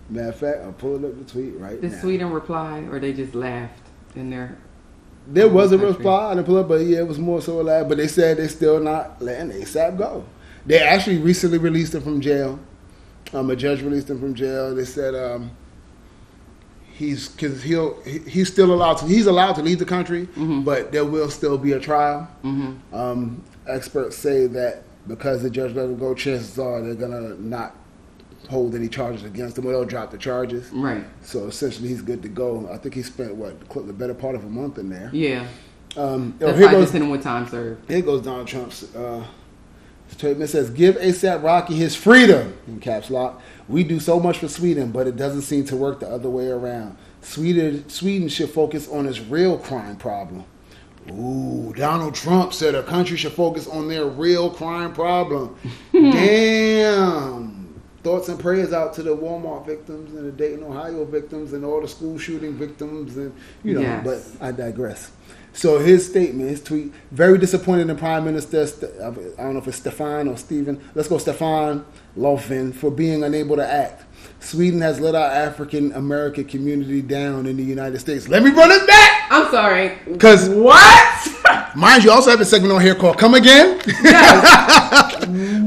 Matter 0.09 0.29
of 0.29 0.35
fact, 0.37 0.59
I'm 0.63 0.73
pulling 0.73 1.05
up 1.05 1.17
the 1.17 1.29
tweet 1.29 1.57
right 1.57 1.79
Did 1.79 1.91
now. 1.91 1.99
Sweden 1.99 2.31
reply, 2.31 2.79
or 2.89 2.99
they 2.99 3.13
just 3.13 3.35
laughed 3.35 3.87
in 4.15 4.29
their? 4.29 4.57
There 5.27 5.49
was 5.49 5.71
a 5.71 5.77
Country. 5.77 5.97
reply, 5.97 6.31
I 6.31 6.35
didn't 6.35 6.47
pull 6.47 6.57
up, 6.57 6.69
but 6.69 6.81
yeah, 6.81 6.99
it 6.99 7.07
was 7.07 7.19
more 7.19 7.41
so 7.41 7.57
loud. 7.57 7.89
But 7.89 7.97
they 7.97 8.07
said 8.07 8.37
they're 8.37 8.49
still 8.49 8.79
not 8.79 9.21
letting 9.21 9.51
ASAP 9.51 9.97
go. 9.97 10.25
They 10.65 10.79
actually 10.79 11.17
recently 11.17 11.57
released 11.57 11.93
him 11.93 12.01
from 12.01 12.21
jail. 12.21 12.59
Um, 13.33 13.49
a 13.49 13.55
judge 13.55 13.81
released 13.81 14.09
him 14.09 14.19
from 14.19 14.33
jail. 14.33 14.73
They 14.73 14.85
said 14.85 15.15
um, 15.15 15.51
he's 17.01 17.29
because 17.29 17.63
he'll 17.63 17.99
he, 18.03 18.19
he's 18.19 18.47
still 18.51 18.71
allowed 18.73 18.95
to 18.99 19.05
he's 19.05 19.25
allowed 19.27 19.53
to 19.53 19.61
leave 19.63 19.79
the 19.79 19.85
country, 19.85 20.27
Mhm. 20.37 20.63
but 20.63 20.91
there 20.91 21.05
will 21.05 21.29
still 21.29 21.57
be 21.57 21.71
a 21.73 21.79
trial. 21.79 22.27
hmm 22.43 22.71
Um, 22.93 23.43
experts 23.67 24.15
say 24.17 24.47
that 24.47 24.83
because 25.07 25.41
the 25.41 25.49
judge 25.49 25.73
let 25.75 25.85
him 25.85 25.97
go, 25.97 26.13
chances 26.13 26.57
are 26.59 26.81
they're 26.81 26.93
gonna 26.95 27.35
not 27.39 27.75
hold 28.49 28.75
any 28.75 28.87
charges 28.87 29.23
against 29.23 29.57
him, 29.57 29.65
or 29.65 29.71
they'll 29.71 29.85
drop 29.85 30.11
the 30.11 30.17
charges. 30.17 30.69
Right. 30.71 31.03
So 31.23 31.47
essentially, 31.47 31.87
he's 31.89 32.01
good 32.01 32.21
to 32.23 32.29
go. 32.29 32.69
I 32.71 32.77
think 32.77 32.93
he 32.95 33.01
spent 33.03 33.35
what 33.35 33.53
the 33.87 33.93
better 33.93 34.13
part 34.13 34.35
of 34.35 34.43
a 34.43 34.49
month 34.49 34.77
in 34.77 34.89
there. 34.89 35.09
Yeah. 35.13 35.45
Um, 35.97 36.35
That's 36.39 36.57
here 36.57 36.67
why 36.67 36.75
I 36.77 36.79
just 36.81 36.93
hit 36.93 37.01
him 37.01 37.09
with 37.09 37.21
time 37.23 37.47
served. 37.49 37.89
here 37.91 38.01
goes 38.01 38.21
Donald 38.21 38.47
Trump's 38.47 38.83
uh. 38.95 39.23
It 40.19 40.47
says, 40.49 40.69
"Give 40.69 40.95
ASAP 40.97 41.41
Rocky 41.43 41.75
his 41.75 41.95
freedom." 41.95 42.53
In 42.67 42.79
caps 42.79 43.09
lock. 43.09 43.41
We 43.67 43.83
do 43.83 43.99
so 43.99 44.19
much 44.19 44.39
for 44.39 44.47
Sweden, 44.47 44.91
but 44.91 45.07
it 45.07 45.15
doesn't 45.15 45.43
seem 45.43 45.65
to 45.65 45.75
work 45.77 45.99
the 45.99 46.09
other 46.09 46.29
way 46.29 46.47
around. 46.47 46.97
Sweden, 47.21 47.87
Sweden 47.87 48.27
should 48.27 48.49
focus 48.49 48.87
on 48.89 49.07
its 49.07 49.19
real 49.19 49.57
crime 49.57 49.95
problem. 49.95 50.43
Ooh, 51.09 51.73
Donald 51.75 52.13
Trump 52.13 52.53
said 52.53 52.75
a 52.75 52.83
country 52.83 53.17
should 53.17 53.31
focus 53.31 53.67
on 53.67 53.87
their 53.87 54.05
real 54.05 54.49
crime 54.51 54.93
problem. 54.93 55.55
Damn. 55.93 57.57
Thoughts 58.03 58.29
and 58.29 58.39
prayers 58.39 58.73
out 58.73 58.93
to 58.95 59.03
the 59.03 59.15
Walmart 59.15 59.65
victims 59.67 60.13
and 60.15 60.27
the 60.27 60.31
Dayton, 60.31 60.63
Ohio 60.63 61.05
victims 61.05 61.53
and 61.53 61.63
all 61.63 61.81
the 61.81 61.87
school 61.87 62.17
shooting 62.17 62.53
victims 62.53 63.15
and 63.17 63.31
you 63.63 63.75
know, 63.75 63.81
Yes. 63.81 64.03
but 64.39 64.45
I 64.47 64.51
digress. 64.51 65.11
So 65.53 65.79
his 65.79 66.05
statement, 66.07 66.49
his 66.49 66.63
tweet, 66.63 66.93
very 67.11 67.37
disappointed 67.37 67.89
in 67.89 67.97
Prime 67.97 68.23
Minister, 68.23 68.65
St- 68.65 68.91
I 69.01 69.11
don't 69.43 69.53
know 69.53 69.59
if 69.59 69.67
it's 69.67 69.77
Stefan 69.77 70.27
or 70.27 70.37
Stephen, 70.37 70.81
let's 70.95 71.09
go 71.09 71.17
Stefan 71.17 71.85
Löfven 72.17 72.73
for 72.73 72.89
being 72.89 73.23
unable 73.23 73.57
to 73.57 73.67
act. 73.67 74.05
Sweden 74.39 74.81
has 74.81 74.99
let 74.99 75.13
our 75.13 75.29
African 75.29 75.91
American 75.93 76.45
community 76.45 77.01
down 77.01 77.45
in 77.45 77.57
the 77.57 77.63
United 77.63 77.99
States. 77.99 78.27
Let 78.27 78.43
me 78.43 78.49
run 78.51 78.71
it 78.71 78.87
back! 78.87 79.27
I'm 79.29 79.49
sorry. 79.51 79.97
Because. 80.05 80.49
what? 80.49 81.75
Mind 81.75 82.03
you, 82.03 82.11
I 82.11 82.15
also 82.15 82.31
have 82.31 82.41
a 82.41 82.45
segment 82.45 82.73
on 82.73 82.81
here 82.81 82.95
called 82.95 83.17
Come 83.17 83.33
Again. 83.35 83.77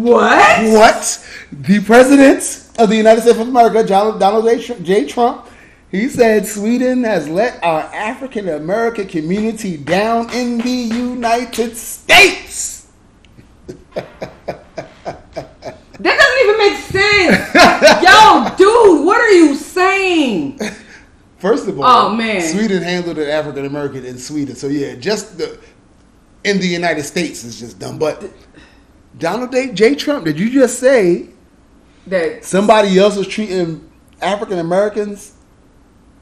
what? 0.02 0.62
what? 0.72 1.28
The 1.52 1.80
president 1.80 2.68
of 2.78 2.88
the 2.88 2.96
United 2.96 3.22
States 3.22 3.38
of 3.38 3.48
America, 3.48 3.84
John, 3.84 4.18
Donald 4.18 4.44
J. 4.82 5.06
Trump, 5.06 5.46
he 5.94 6.08
said 6.08 6.44
Sweden 6.44 7.04
has 7.04 7.28
let 7.28 7.62
our 7.62 7.82
African 7.82 8.48
American 8.48 9.06
community 9.06 9.76
down 9.76 10.28
in 10.32 10.58
the 10.58 10.68
United 10.68 11.76
States. 11.76 12.88
That 16.00 16.18
doesn't 16.18 16.44
even 16.44 16.58
make 16.58 16.76
sense. 16.82 17.54
Yo, 18.02 18.56
dude, 18.56 19.06
what 19.06 19.20
are 19.20 19.30
you 19.30 19.54
saying? 19.54 20.58
First 21.38 21.68
of 21.68 21.78
all, 21.78 21.84
Oh, 21.86 22.14
man. 22.16 22.42
Sweden 22.42 22.82
handled 22.82 23.16
an 23.18 23.28
African 23.28 23.64
American 23.64 24.04
in 24.04 24.18
Sweden. 24.18 24.56
So 24.56 24.66
yeah, 24.66 24.96
just 24.96 25.38
the 25.38 25.56
in 26.42 26.58
the 26.58 26.66
United 26.66 27.04
States 27.04 27.44
is 27.44 27.60
just 27.60 27.78
dumb. 27.78 28.00
But 28.00 28.28
Donald 29.18 29.52
J. 29.52 29.72
J. 29.72 29.94
Trump, 29.94 30.24
did 30.24 30.38
you 30.38 30.50
just 30.50 30.80
say 30.80 31.28
That 32.08 32.44
somebody 32.44 32.98
else 32.98 33.16
was 33.16 33.28
treating 33.28 33.88
African 34.20 34.58
Americans 34.58 35.34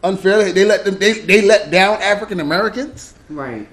unfairly? 0.02 0.52
They 0.52 0.64
let 0.64 0.84
them 0.84 0.98
they, 0.98 1.12
they 1.12 1.42
let 1.42 1.70
down 1.70 2.00
African 2.02 2.40
Americans? 2.40 3.14
right. 3.28 3.66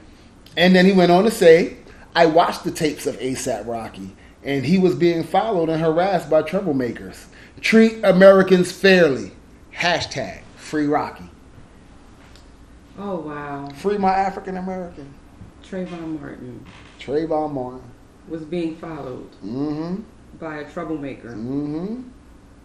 And 0.57 0.75
then 0.75 0.85
he 0.85 0.91
went 0.91 1.11
on 1.11 1.23
to 1.23 1.31
say, 1.31 1.77
I 2.15 2.25
watched 2.25 2.63
the 2.63 2.71
tapes 2.71 3.05
of 3.05 3.17
ASAP 3.19 3.65
Rocky, 3.67 4.15
and 4.43 4.65
he 4.65 4.77
was 4.77 4.95
being 4.95 5.23
followed 5.23 5.69
and 5.69 5.79
harassed 5.81 6.29
by 6.29 6.41
troublemakers. 6.41 7.25
Treat 7.61 8.03
Americans 8.03 8.71
fairly. 8.71 9.31
Hashtag 9.73 10.41
free 10.57 10.87
Rocky. 10.87 11.29
Oh 12.97 13.19
wow. 13.19 13.69
Free 13.75 13.97
my 13.97 14.11
African 14.13 14.57
American. 14.57 15.13
Trayvon 15.63 16.19
Martin 16.19 16.65
Trayvon 16.99 17.53
Martin. 17.53 17.81
was 18.27 18.43
being 18.43 18.75
followed 18.77 19.29
Mm-hmm. 19.45 20.01
by 20.39 20.57
a 20.57 20.69
troublemaker 20.71 21.29
Mm-hmm. 21.29 22.01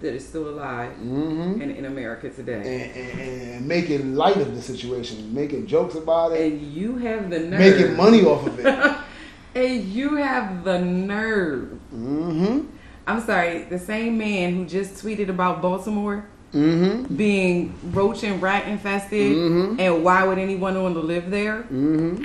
That 0.04 0.14
is 0.14 0.26
still 0.26 0.48
alive 0.48 0.92
Mm-hmm. 1.02 1.60
and 1.62 1.70
in 1.78 1.84
America 1.86 2.30
today. 2.30 2.62
And, 2.94 3.20
and, 3.20 3.20
and 3.56 3.66
making 3.68 4.14
light 4.14 4.36
of 4.36 4.54
the 4.54 4.62
situation, 4.62 5.34
making 5.34 5.66
jokes 5.66 5.94
about 5.96 6.32
it, 6.32 6.40
And 6.52 6.62
you 6.62 6.96
have 6.98 7.30
the 7.30 7.40
nerve. 7.40 7.60
making 7.60 7.96
money 7.96 8.22
off 8.24 8.46
of 8.46 8.58
it. 8.60 8.66
and 9.54 9.84
you 9.84 10.16
have 10.16 10.64
the 10.64 10.78
nerve. 10.78 11.78
mm-hmm. 11.94 12.60
I'm 13.06 13.20
sorry, 13.20 13.64
the 13.64 13.78
same 13.78 14.16
man 14.16 14.54
who 14.56 14.64
just 14.64 15.02
tweeted 15.04 15.28
about 15.28 15.60
Baltimore 15.60 16.26
Mm-hmm. 16.54 17.16
being 17.16 17.74
roach 17.90 18.22
and 18.22 18.40
rat 18.40 18.68
infested 18.68 19.36
Mhm. 19.36 19.80
and 19.80 20.04
why 20.04 20.24
would 20.24 20.38
anyone 20.38 20.80
want 20.80 20.94
to 20.94 21.00
live 21.00 21.28
there 21.28 21.62
Mm-hmm. 21.64 22.22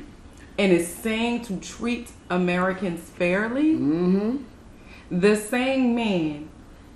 and 0.59 0.71
is 0.71 0.87
saying 0.87 1.41
to 1.45 1.57
treat 1.57 2.11
Americans 2.29 3.01
fairly. 3.21 3.73
Mm-hmm. 3.73 4.37
The 5.25 5.35
same 5.35 5.95
man 5.95 6.47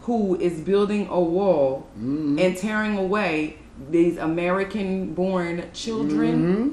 who 0.03 0.35
is 0.39 0.59
building 0.61 1.07
a 1.09 1.19
wall 1.19 1.87
Mhm. 1.99 2.39
and 2.39 2.57
tearing 2.57 2.97
away 2.97 3.57
these 3.89 4.17
American 4.17 5.13
born 5.13 5.63
children 5.73 6.33
Mm-hmm. 6.41 6.69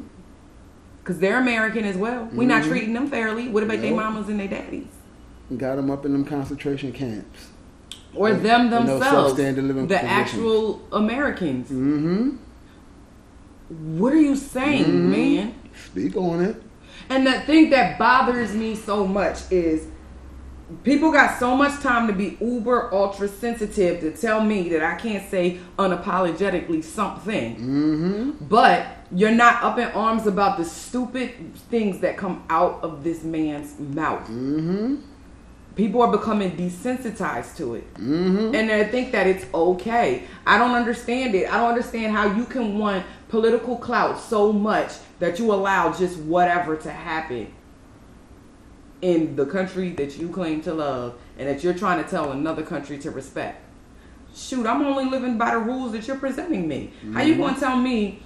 because 1.00 1.18
they're 1.18 1.40
American 1.40 1.84
as 1.84 1.96
well. 1.96 2.28
We're 2.32 2.46
not 2.48 2.64
treating 2.64 2.92
them 2.92 3.08
fairly. 3.08 3.48
What 3.48 3.62
about 3.62 3.80
their 3.80 3.94
mamas 3.94 4.28
and 4.28 4.38
their 4.38 4.48
daddies? 4.48 4.86
Got 5.56 5.76
them 5.76 5.90
up 5.90 6.04
in 6.04 6.12
them 6.12 6.24
concentration 6.24 6.92
camps. 6.92 7.48
Or 8.14 8.28
And- 8.30 8.42
them 8.44 8.70
themselves. 8.70 9.34
The 9.36 10.00
actual 10.04 10.82
Americans. 10.92 11.68
Mm-hmm. 11.70 12.30
What 13.98 14.12
are 14.12 14.20
you 14.20 14.34
saying, 14.36 15.10
man? 15.10 15.54
Speak 15.86 16.16
on 16.16 16.42
it. 16.42 16.60
And 17.08 17.26
the 17.26 17.40
thing 17.40 17.70
that 17.70 17.98
bothers 17.98 18.54
me 18.54 18.74
so 18.74 19.06
much 19.06 19.38
is 19.50 19.86
people 20.84 21.12
got 21.12 21.38
so 21.38 21.56
much 21.56 21.80
time 21.82 22.06
to 22.06 22.12
be 22.12 22.36
uber 22.40 22.92
ultra 22.92 23.28
sensitive 23.28 24.00
to 24.00 24.12
tell 24.12 24.42
me 24.42 24.68
that 24.70 24.82
I 24.82 24.94
can't 24.96 25.28
say 25.30 25.58
unapologetically 25.78 26.82
something. 26.82 27.56
Mm-hmm. 27.56 28.44
But 28.44 28.86
you're 29.12 29.30
not 29.32 29.62
up 29.62 29.78
in 29.78 29.88
arms 29.88 30.26
about 30.26 30.58
the 30.58 30.64
stupid 30.64 31.54
things 31.70 32.00
that 32.00 32.16
come 32.16 32.44
out 32.48 32.80
of 32.82 33.04
this 33.04 33.24
man's 33.24 33.78
mouth. 33.78 34.22
Mm-hmm. 34.22 34.96
People 35.76 36.02
are 36.02 36.12
becoming 36.12 36.56
desensitized 36.56 37.56
to 37.56 37.76
it. 37.76 37.94
Mm-hmm. 37.94 38.54
And 38.54 38.68
they 38.68 38.84
think 38.90 39.12
that 39.12 39.26
it's 39.26 39.46
okay. 39.54 40.24
I 40.46 40.58
don't 40.58 40.74
understand 40.74 41.34
it. 41.34 41.50
I 41.50 41.58
don't 41.58 41.70
understand 41.70 42.12
how 42.14 42.34
you 42.34 42.44
can 42.44 42.78
want 42.78 43.04
political 43.28 43.76
clout 43.76 44.18
so 44.18 44.52
much 44.52 44.92
that 45.20 45.38
you 45.38 45.52
allow 45.52 45.92
just 45.92 46.18
whatever 46.18 46.76
to 46.76 46.90
happen 46.90 47.52
in 49.02 49.36
the 49.36 49.46
country 49.46 49.90
that 49.90 50.18
you 50.18 50.28
claim 50.28 50.60
to 50.62 50.74
love 50.74 51.18
and 51.38 51.48
that 51.48 51.64
you're 51.64 51.74
trying 51.74 52.02
to 52.02 52.08
tell 52.08 52.32
another 52.32 52.62
country 52.62 52.98
to 52.98 53.10
respect. 53.10 53.62
Shoot, 54.34 54.66
I'm 54.66 54.82
only 54.82 55.06
living 55.06 55.38
by 55.38 55.52
the 55.52 55.58
rules 55.58 55.92
that 55.92 56.06
you're 56.06 56.18
presenting 56.18 56.68
me. 56.68 56.92
How 57.12 57.22
you 57.22 57.32
mm-hmm. 57.32 57.42
going 57.42 57.54
to 57.54 57.60
tell 57.60 57.76
me? 57.76 58.22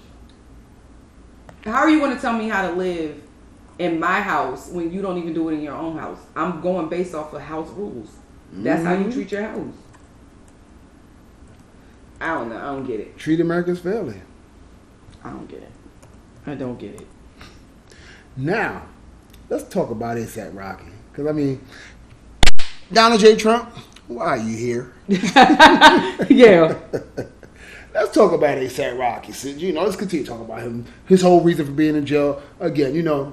How 1.65 1.79
are 1.79 1.89
you 1.89 1.99
going 1.99 2.15
to 2.15 2.21
tell 2.21 2.35
me 2.35 2.49
how 2.49 2.69
to 2.69 2.75
live 2.75 3.23
in 3.79 3.99
my 3.99 4.21
house 4.21 4.69
when 4.69 4.93
you 4.93 5.01
don't 5.01 5.17
even 5.17 5.33
do 5.33 5.49
it 5.49 5.55
in 5.55 5.63
your 5.63 5.75
own 5.75 5.97
house? 5.97 6.19
I'm 6.37 6.61
going 6.61 6.89
based 6.89 7.15
off 7.15 7.33
of 7.33 7.41
house 7.41 7.71
rules. 7.71 8.11
That's 8.53 8.85
how 8.85 8.93
you 8.93 9.05
mm-hmm. 9.05 9.11
treat 9.11 9.33
your 9.33 9.43
house. 9.43 9.75
I 12.21 12.35
don't 12.35 12.49
know. 12.51 12.57
I 12.57 12.67
don't 12.67 12.87
get 12.87 13.01
it. 13.01 13.17
Treat 13.17 13.41
Americans 13.41 13.81
fairly. 13.81 14.21
I 15.23 15.31
don't 15.31 15.49
get 15.49 15.63
it. 15.63 15.73
I 16.47 16.55
don't 16.55 16.79
get 16.79 17.01
it. 17.01 17.07
Now, 18.37 18.87
let's 19.55 19.69
talk 19.73 19.91
about 19.91 20.17
ASAP 20.17 20.57
Rocky. 20.57 20.87
Because, 21.13 21.29
I 21.29 21.33
mean, 21.33 21.61
Donald 22.93 23.21
J. 23.21 23.37
Trump, 23.37 23.69
why 24.09 24.25
are 24.25 24.37
you 24.37 24.57
here? 24.57 24.93
yeah. 26.29 26.77
Let's 27.95 28.13
talk 28.13 28.33
about 28.33 28.59
ASAP 28.59 28.99
Rocky. 28.99 29.31
So, 29.31 29.47
you 29.47 29.73
know, 29.73 29.85
let's 29.85 29.95
continue 29.95 30.27
talking 30.27 30.45
about 30.47 30.63
him. 30.63 30.85
His 31.07 31.23
whole 31.23 31.41
reason 31.41 31.65
for 31.65 31.71
being 31.71 31.95
in 31.95 32.05
jail. 32.05 32.43
Again, 32.59 32.93
you 32.93 33.05
know, 33.05 33.33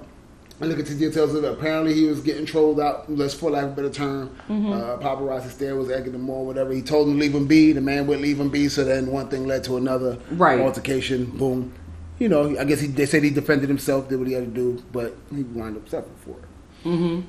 I 0.61 0.65
look 0.65 0.77
at 0.77 0.85
the 0.85 0.93
details 0.93 1.33
of 1.33 1.43
it. 1.43 1.51
Apparently, 1.51 1.95
he 1.95 2.05
was 2.05 2.21
getting 2.21 2.45
trolled 2.45 2.79
out, 2.79 3.11
let's 3.11 3.33
for 3.33 3.49
lack 3.49 3.63
of 3.63 3.71
a 3.71 3.75
better 3.75 3.89
term. 3.89 4.35
Uh, 4.47 4.97
paparazzi 4.97 5.49
stare 5.49 5.75
was 5.75 5.89
egging 5.89 6.13
him 6.13 6.29
on, 6.29 6.45
whatever. 6.45 6.71
He 6.71 6.83
told 6.83 7.07
him 7.07 7.15
to 7.15 7.19
leave 7.19 7.33
him 7.33 7.47
be. 7.47 7.71
The 7.71 7.81
man 7.81 8.05
would 8.05 8.21
leave 8.21 8.39
him 8.39 8.49
be. 8.49 8.69
So 8.69 8.83
then 8.83 9.07
one 9.07 9.29
thing 9.29 9.47
led 9.47 9.63
to 9.63 9.77
another. 9.77 10.19
Right. 10.29 10.59
Altercation, 10.59 11.25
boom. 11.25 11.73
You 12.21 12.29
know, 12.29 12.55
I 12.59 12.65
guess 12.65 12.79
he, 12.79 12.85
they 12.85 13.07
said 13.07 13.23
he 13.23 13.31
defended 13.31 13.67
himself, 13.67 14.07
did 14.07 14.19
what 14.19 14.27
he 14.27 14.35
had 14.35 14.45
to 14.45 14.51
do, 14.51 14.83
but 14.91 15.17
he 15.33 15.41
wound 15.41 15.75
up 15.75 15.89
suffering 15.89 16.15
for 16.17 16.37
it. 16.37 16.87
Mm-hmm. 16.87 17.21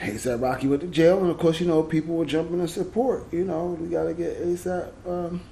ASAP 0.00 0.40
Rocky 0.40 0.66
went 0.66 0.80
to 0.80 0.86
jail, 0.86 1.20
and 1.20 1.30
of 1.30 1.36
course, 1.36 1.60
you 1.60 1.66
know, 1.66 1.82
people 1.82 2.14
were 2.14 2.24
jumping 2.24 2.58
in 2.58 2.68
support. 2.68 3.30
You 3.30 3.44
know, 3.44 3.76
we 3.78 3.88
got 3.88 4.04
to 4.04 4.14
get 4.14 4.42
ASAP 4.42 4.90
um, 5.06 5.42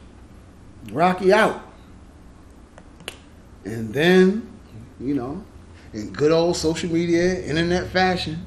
Rocky 0.90 1.34
out. 1.34 1.70
And 3.66 3.92
then, 3.92 4.50
you 4.98 5.12
know, 5.12 5.44
in 5.92 6.10
good 6.10 6.32
old 6.32 6.56
social 6.56 6.90
media, 6.90 7.44
internet 7.44 7.88
fashion, 7.88 8.42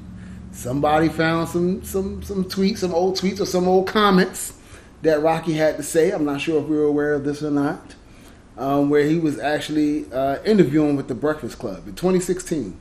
somebody 0.50 1.08
found 1.08 1.50
some 1.50 1.84
some 1.84 2.20
some 2.24 2.46
tweets, 2.46 2.78
some 2.78 2.92
old 2.92 3.16
tweets 3.16 3.38
or 3.40 3.46
some 3.46 3.68
old 3.68 3.86
comments 3.86 4.58
that 5.02 5.22
Rocky 5.22 5.52
had 5.52 5.76
to 5.76 5.84
say. 5.84 6.10
I'm 6.10 6.24
not 6.24 6.40
sure 6.40 6.60
if 6.60 6.66
we 6.66 6.76
were 6.76 6.86
aware 6.86 7.14
of 7.14 7.22
this 7.22 7.44
or 7.44 7.52
not. 7.52 7.94
Um, 8.58 8.90
where 8.90 9.04
he 9.04 9.18
was 9.20 9.38
actually 9.38 10.12
uh, 10.12 10.42
interviewing 10.44 10.96
with 10.96 11.06
the 11.06 11.14
Breakfast 11.14 11.60
Club 11.60 11.86
in 11.86 11.94
2016, 11.94 12.76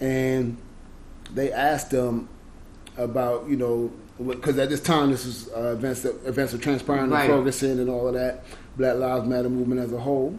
and 0.00 0.56
they 1.34 1.50
asked 1.52 1.90
him 1.92 2.28
about 2.96 3.48
you 3.48 3.56
know 3.56 3.92
because 4.24 4.56
at 4.58 4.68
this 4.70 4.80
time 4.80 5.10
this 5.10 5.26
was 5.26 5.48
uh, 5.54 5.72
events 5.72 6.02
that 6.02 6.14
events 6.24 6.52
were 6.52 6.60
transpiring 6.60 7.10
Right. 7.10 7.28
in 7.28 7.36
Ferguson 7.36 7.80
and 7.80 7.90
all 7.90 8.06
of 8.08 8.14
that 8.14 8.44
Black 8.76 8.96
Lives 8.96 9.26
Matter 9.26 9.50
movement 9.50 9.80
as 9.80 9.92
a 9.92 9.98
whole, 9.98 10.38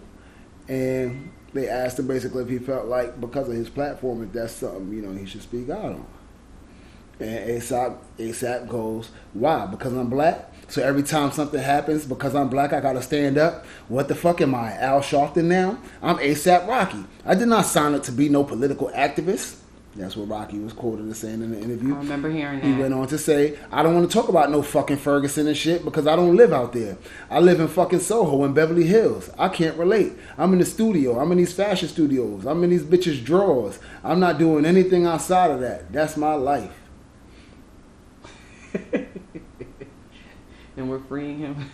and 0.70 1.30
they 1.54 1.68
asked 1.68 2.00
him 2.00 2.08
basically 2.08 2.44
if 2.44 2.50
he 2.50 2.58
felt 2.60 2.86
like 2.88 3.20
because 3.20 3.50
of 3.50 3.56
his 3.56 3.70
platform 3.70 4.24
if 4.24 4.32
that's 4.32 4.54
something 4.54 4.92
you 4.94 5.02
know 5.02 5.12
he 5.12 5.26
should 5.26 5.42
speak 5.42 5.70
out 5.70 5.84
on. 5.86 6.06
And 7.20 7.50
ASAP, 7.50 7.98
ASAP 8.20 8.70
goes, 8.70 9.10
why? 9.34 9.66
Because 9.66 9.92
I'm 9.94 10.08
black? 10.08 10.54
So 10.70 10.84
every 10.84 11.04
time 11.04 11.32
something 11.32 11.62
happens, 11.62 12.06
because 12.06 12.36
I'm 12.36 12.50
black, 12.50 12.74
I 12.74 12.82
gotta 12.82 13.02
stand 13.02 13.38
up? 13.38 13.66
What 13.88 14.08
the 14.10 14.16
fuck 14.16 14.42
am 14.42 14.54
I, 14.54 14.74
Al 14.78 15.00
Sharpton 15.00 15.46
now? 15.46 15.80
I'm 16.02 16.18
ASAP 16.18 16.68
Rocky. 16.68 17.06
I 17.26 17.36
did 17.36 17.48
not 17.48 17.66
sign 17.66 17.94
up 17.96 18.04
to 18.04 18.12
be 18.12 18.28
no 18.28 18.44
political 18.44 18.90
activist. 18.90 19.56
That's 19.96 20.16
what 20.16 20.28
Rocky 20.30 20.60
was 20.60 20.74
quoted 20.74 21.10
as 21.10 21.18
saying 21.18 21.42
in 21.42 21.52
the 21.54 21.60
interview. 21.60 21.96
I 21.96 21.98
remember 22.00 22.30
hearing 22.30 22.62
He 22.62 22.72
that. 22.74 22.80
went 22.80 22.94
on 22.94 23.08
to 23.08 23.18
say, 23.18 23.58
I 23.72 23.82
don't 23.82 23.96
want 23.96 24.08
to 24.08 24.14
talk 24.16 24.30
about 24.30 24.52
no 24.52 24.62
fucking 24.62 24.98
Ferguson 24.98 25.48
and 25.48 25.58
shit 25.58 25.84
because 25.84 26.06
I 26.06 26.16
don't 26.16 26.36
live 26.36 26.54
out 26.54 26.74
there. 26.74 26.98
I 27.32 27.40
live 27.40 27.60
in 27.60 27.68
fucking 27.68 28.02
Soho 28.02 28.44
in 28.44 28.54
Beverly 28.54 28.86
Hills. 28.86 29.32
I 29.40 29.50
can't 29.50 29.76
relate. 29.76 30.14
I'm 30.38 30.54
in 30.54 30.60
the 30.60 30.66
studio. 30.66 31.18
I'm 31.18 31.32
in 31.32 31.40
these 31.40 31.54
fashion 31.54 31.90
studios. 31.90 32.46
I'm 32.46 32.64
in 32.64 32.70
these 32.70 32.84
bitches' 32.84 33.24
drawers. 33.26 33.80
I'm 34.04 34.20
not 34.20 34.38
doing 34.38 34.66
anything 34.66 35.08
outside 35.08 35.50
of 35.50 35.62
that. 35.62 35.92
That's 35.92 36.16
my 36.16 36.34
life. 36.36 36.72
and 40.78 40.90
we're 40.90 41.00
freeing 41.00 41.40
him 41.40 41.70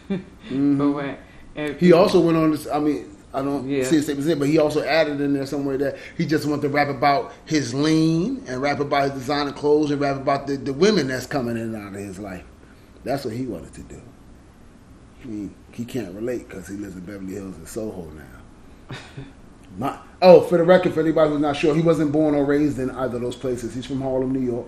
Mhm. 0.50 0.78
for 0.78 0.92
what? 0.92 1.20
And 1.56 1.76
He 1.76 1.92
also 1.94 2.20
went 2.20 2.38
on 2.38 2.52
this, 2.52 2.68
I 2.68 2.80
mean, 2.80 3.06
I 3.34 3.42
don't 3.42 3.68
Yeah. 3.68 3.84
see 3.84 3.98
his 3.98 4.06
statement, 4.06 4.40
but 4.40 4.48
he 4.48 4.58
also 4.58 4.82
added 4.84 5.20
in 5.22 5.34
there 5.34 5.46
somewhere 5.46 5.78
that 5.78 5.98
he 6.18 6.26
just 6.26 6.46
wanted 6.48 6.64
to 6.64 6.70
rap 6.70 6.88
about 6.88 7.32
his 7.46 7.74
lean 7.74 8.44
and 8.48 8.62
rap 8.62 8.80
about 8.80 9.04
his 9.12 9.22
designer 9.22 9.52
clothes 9.52 9.92
and 9.92 10.00
rap 10.02 10.18
about 10.18 10.48
the, 10.48 10.56
the 10.58 10.74
women 10.74 11.08
that's 11.08 11.26
coming 11.26 11.56
in 11.58 11.74
and 11.74 11.76
out 11.76 11.94
of 11.94 12.00
his 12.00 12.20
life. 12.20 12.44
That's 13.04 13.26
what 13.26 13.34
he 13.34 13.46
wanted 13.46 13.74
to 13.74 13.82
do. 13.82 14.02
I 15.24 15.28
mean, 15.28 15.54
he 15.72 15.86
can't 15.86 16.14
relate 16.16 16.48
because 16.48 16.68
he 16.68 16.76
lives 16.76 16.96
in 16.96 17.02
Beverly 17.02 17.34
Hills 17.34 17.56
and 17.58 17.68
Soho 17.68 18.12
now. 18.16 18.96
My, 19.78 19.98
oh, 20.22 20.42
for 20.42 20.58
the 20.58 20.64
record, 20.64 20.94
for 20.94 21.00
anybody 21.02 21.32
who's 21.32 21.42
not 21.42 21.56
sure, 21.56 21.74
he 21.74 21.82
wasn't 21.82 22.12
born 22.12 22.36
or 22.36 22.46
raised 22.46 22.78
in 22.78 22.92
either 22.92 23.16
of 23.16 23.22
those 23.24 23.36
places. 23.36 23.74
He's 23.74 23.86
from 23.86 24.02
Harlem, 24.02 24.32
New 24.32 24.40
York, 24.42 24.68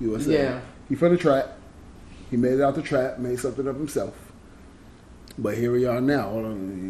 USA. 0.00 0.32
Yeah. 0.32 0.60
He 0.88 0.94
from 0.94 1.12
the 1.12 1.18
trap. 1.18 1.58
He 2.32 2.38
made 2.38 2.54
it 2.54 2.60
out 2.62 2.74
the 2.74 2.80
trap, 2.80 3.18
made 3.18 3.38
something 3.38 3.66
of 3.66 3.76
himself. 3.76 4.14
But 5.36 5.58
here 5.58 5.70
we 5.70 5.84
are 5.84 6.00
now. 6.00 6.40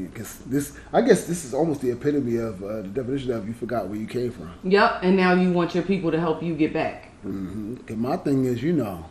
Because 0.04 0.38
this, 0.38 0.78
I 0.92 1.00
guess, 1.00 1.26
this 1.26 1.44
is 1.44 1.52
almost 1.52 1.80
the 1.80 1.90
epitome 1.90 2.36
of 2.36 2.62
uh, 2.62 2.82
the 2.82 2.88
definition 2.88 3.32
of 3.32 3.48
you 3.48 3.52
forgot 3.52 3.88
where 3.88 3.98
you 3.98 4.06
came 4.06 4.30
from. 4.30 4.52
Yep, 4.62 5.00
and 5.02 5.16
now 5.16 5.34
you 5.34 5.50
want 5.50 5.74
your 5.74 5.82
people 5.82 6.12
to 6.12 6.20
help 6.20 6.44
you 6.44 6.54
get 6.54 6.72
back. 6.72 7.10
Mm-hmm. 7.26 8.00
my 8.00 8.16
thing 8.18 8.44
is, 8.44 8.62
you 8.62 8.72
know, 8.72 9.04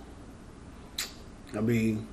I 1.53 1.59
mean, 1.59 2.07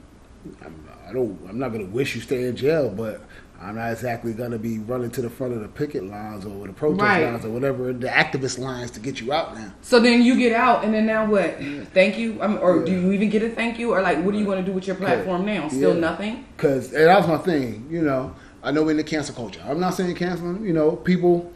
I'm, 0.65 0.89
I 1.09 1.13
don't. 1.13 1.39
I'm 1.49 1.61
not 1.61 1.69
gonna 1.69 1.85
wish 1.85 2.17
you 2.17 2.21
stay 2.21 2.49
in 2.49 2.57
jail, 2.57 2.91
but 2.91 3.21
I'm 3.61 3.75
not 3.75 3.91
exactly 3.93 4.33
gonna 4.33 4.59
be 4.59 4.79
running 4.79 5.11
to 5.13 5.21
the 5.23 5.29
front 5.31 5.53
of 5.53 5.61
the 5.61 5.69
picket 5.69 6.05
lines 6.05 6.45
or 6.47 6.67
the 6.67 6.73
protest 6.73 7.03
Right. 7.03 7.25
lines 7.25 7.45
or 7.45 7.51
whatever 7.51 7.93
the 7.93 8.07
activist 8.07 8.59
lines 8.59 8.91
to 8.93 9.01
get 9.01 9.21
you 9.21 9.33
out 9.33 9.57
now. 9.57 9.73
So 9.83 9.99
then 9.99 10.23
you 10.23 10.37
get 10.37 10.53
out, 10.53 10.85
and 10.85 10.95
then 10.95 11.07
now 11.07 11.27
what? 11.27 11.57
Thank 11.93 12.19
you, 12.19 12.39
um, 12.41 12.59
or 12.63 12.85
do 12.85 12.93
you 12.93 13.11
even 13.13 13.31
get 13.31 13.43
a 13.43 13.49
thank 13.51 13.79
you, 13.79 13.93
or 13.93 14.01
like 14.01 14.23
what 14.25 14.33
are 14.35 14.39
you 14.39 14.45
going 14.45 14.65
to 14.65 14.69
do 14.69 14.73
with 14.73 14.87
your 14.87 14.95
platform 14.97 15.45
now? 15.45 15.69
Still 15.69 15.95
Yeah. 15.95 16.01
nothing. 16.01 16.45
Cause 16.57 16.93
and 16.93 17.07
that 17.07 17.19
was 17.19 17.29
my 17.29 17.39
thing, 17.39 17.87
you 17.91 18.03
know. 18.03 18.33
I 18.63 18.71
know 18.71 18.83
we're 18.85 18.93
in 18.93 18.97
the 18.97 19.05
cancel 19.05 19.35
culture. 19.35 19.61
I'm 19.69 19.81
not 19.81 19.95
saying 19.95 20.15
canceling, 20.17 20.65
you 20.65 20.73
know, 20.73 20.93
people 20.97 21.53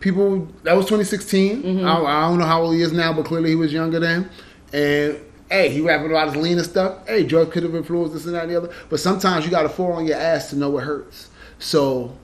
people 0.00 0.48
that 0.64 0.74
was 0.76 0.86
2016. 0.86 1.62
Mm-hmm. 1.62 1.86
I, 1.86 1.92
I 2.02 2.28
don't 2.28 2.38
know 2.38 2.44
how 2.44 2.62
old 2.62 2.74
he 2.74 2.82
is 2.82 2.92
now, 2.92 3.12
but 3.12 3.24
clearly 3.24 3.50
he 3.50 3.56
was 3.56 3.72
younger 3.72 4.00
then. 4.00 4.28
And 4.72 5.18
hey, 5.50 5.68
he 5.68 5.80
rapping 5.80 6.10
about 6.10 6.28
his 6.32 6.36
lean 6.42 6.56
and 6.58 6.66
stuff. 6.66 7.06
Hey, 7.06 7.24
drugs 7.24 7.52
could 7.52 7.62
have 7.62 7.74
influenced 7.74 8.14
this 8.14 8.24
and 8.26 8.34
that 8.34 8.44
and 8.44 8.52
the 8.52 8.56
other. 8.56 8.70
But 8.88 9.00
sometimes 9.00 9.44
you 9.44 9.50
gotta 9.50 9.68
fall 9.68 9.92
on 9.92 10.06
your 10.06 10.16
ass 10.16 10.50
to 10.50 10.56
know 10.56 10.76
it 10.78 10.82
hurts. 10.82 11.28
So 11.62 12.16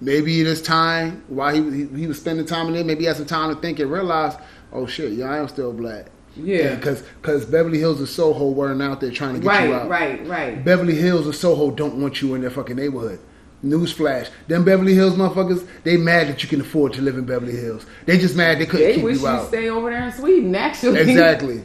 maybe 0.00 0.40
it 0.40 0.46
is 0.46 0.62
time 0.62 1.22
while 1.28 1.54
he, 1.54 1.62
he 1.86 2.00
he 2.00 2.06
was 2.06 2.20
spending 2.20 2.46
time 2.46 2.68
in 2.68 2.74
there, 2.74 2.84
maybe 2.84 3.00
he 3.00 3.06
had 3.06 3.16
some 3.16 3.26
time 3.26 3.54
to 3.54 3.60
think 3.60 3.78
and 3.80 3.90
realize, 3.90 4.36
oh 4.72 4.86
shit, 4.86 5.12
yeah, 5.12 5.26
I 5.26 5.38
am 5.38 5.48
still 5.48 5.72
black. 5.72 6.06
Yeah. 6.36 6.74
Because 6.76 7.02
because 7.20 7.44
Beverly 7.44 7.78
Hills 7.78 7.98
and 7.98 8.08
Soho 8.08 8.50
weren't 8.50 8.82
out 8.82 9.00
there 9.00 9.10
trying 9.10 9.34
to 9.34 9.40
get 9.40 9.48
Right, 9.48 9.68
you 9.68 9.74
out. 9.74 9.88
right, 9.88 10.20
right. 10.20 10.28
Right. 10.54 10.64
Beverly 10.64 10.94
Hills 10.96 11.26
and 11.26 11.34
Soho 11.34 11.70
don't 11.70 11.96
want 12.00 12.20
you 12.22 12.34
in 12.34 12.40
their 12.40 12.50
fucking 12.50 12.76
neighborhood. 12.76 13.20
Newsflash: 13.64 14.28
Them 14.46 14.64
Beverly 14.64 14.94
Hills 14.94 15.14
motherfuckers, 15.14 15.66
they 15.84 15.96
mad 15.96 16.28
that 16.28 16.42
you 16.42 16.48
can 16.48 16.60
afford 16.60 16.92
to 16.94 17.02
live 17.02 17.16
in 17.16 17.24
Beverly 17.24 17.56
Hills. 17.56 17.86
They 18.04 18.18
just 18.18 18.36
mad 18.36 18.58
they 18.58 18.66
couldn't 18.66 18.86
They 18.86 18.94
keep 18.96 19.04
wish 19.04 19.16
you 19.16 19.22
you 19.22 19.28
out. 19.28 19.48
stay 19.48 19.68
over 19.70 19.90
there 19.90 20.04
in 20.06 20.12
Sweden. 20.12 20.54
Actually, 20.54 21.00
Exactly, 21.00 21.62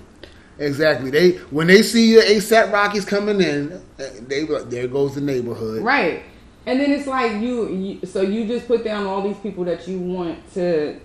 exactly. 0.60 1.10
They 1.10 1.32
when 1.52 1.68
they 1.68 1.82
see 1.82 2.12
your 2.14 2.22
ASAP 2.24 2.72
Rockies 2.72 3.04
coming 3.06 3.42
in, 3.42 3.82
they 4.28 4.46
there 4.46 4.88
goes 4.88 5.16
the 5.16 5.22
neighborhood. 5.22 5.82
Right. 5.84 6.24
And 6.66 6.80
then 6.80 6.92
it's 6.92 7.08
like 7.08 7.34
you, 7.42 7.68
you, 7.70 8.06
so 8.06 8.22
you 8.22 8.46
just 8.48 8.68
put 8.68 8.84
down 8.84 9.06
all 9.06 9.22
these 9.22 9.38
people 9.38 9.64
that 9.66 9.88
you 9.88 9.98
want 9.98 10.38
to, 10.54 11.00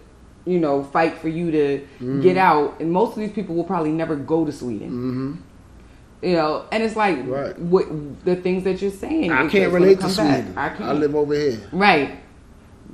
you 0.45 0.59
know, 0.59 0.85
fight 0.85 1.19
for 1.19 1.29
you 1.29 1.51
to 1.51 1.79
Mm-hmm. 1.79 2.21
get 2.23 2.37
out, 2.37 2.81
and 2.81 2.91
most 2.93 3.13
of 3.13 3.17
these 3.19 3.33
people 3.33 3.55
will 3.55 3.65
probably 3.65 3.93
never 3.93 4.17
go 4.17 4.45
to 4.45 4.53
Sweden. 4.53 4.89
Mm-hmm. 4.91 5.35
You 6.27 6.33
know, 6.37 6.65
and 6.73 6.83
it's 6.83 6.97
like 6.97 7.19
Right. 7.27 7.59
what 7.59 7.87
the 8.25 8.37
things 8.37 8.65
that 8.65 8.81
you're 8.83 8.91
saying. 8.91 9.31
I 9.31 9.47
can't 9.49 9.73
relate 9.73 9.97
to 10.01 10.07
back. 10.07 10.11
Sweden. 10.11 10.55
I 10.57 10.67
I, 10.67 10.69
can't. 10.71 10.99
live 10.99 11.15
over 11.15 11.35
here. 11.35 11.59
right. 11.73 12.19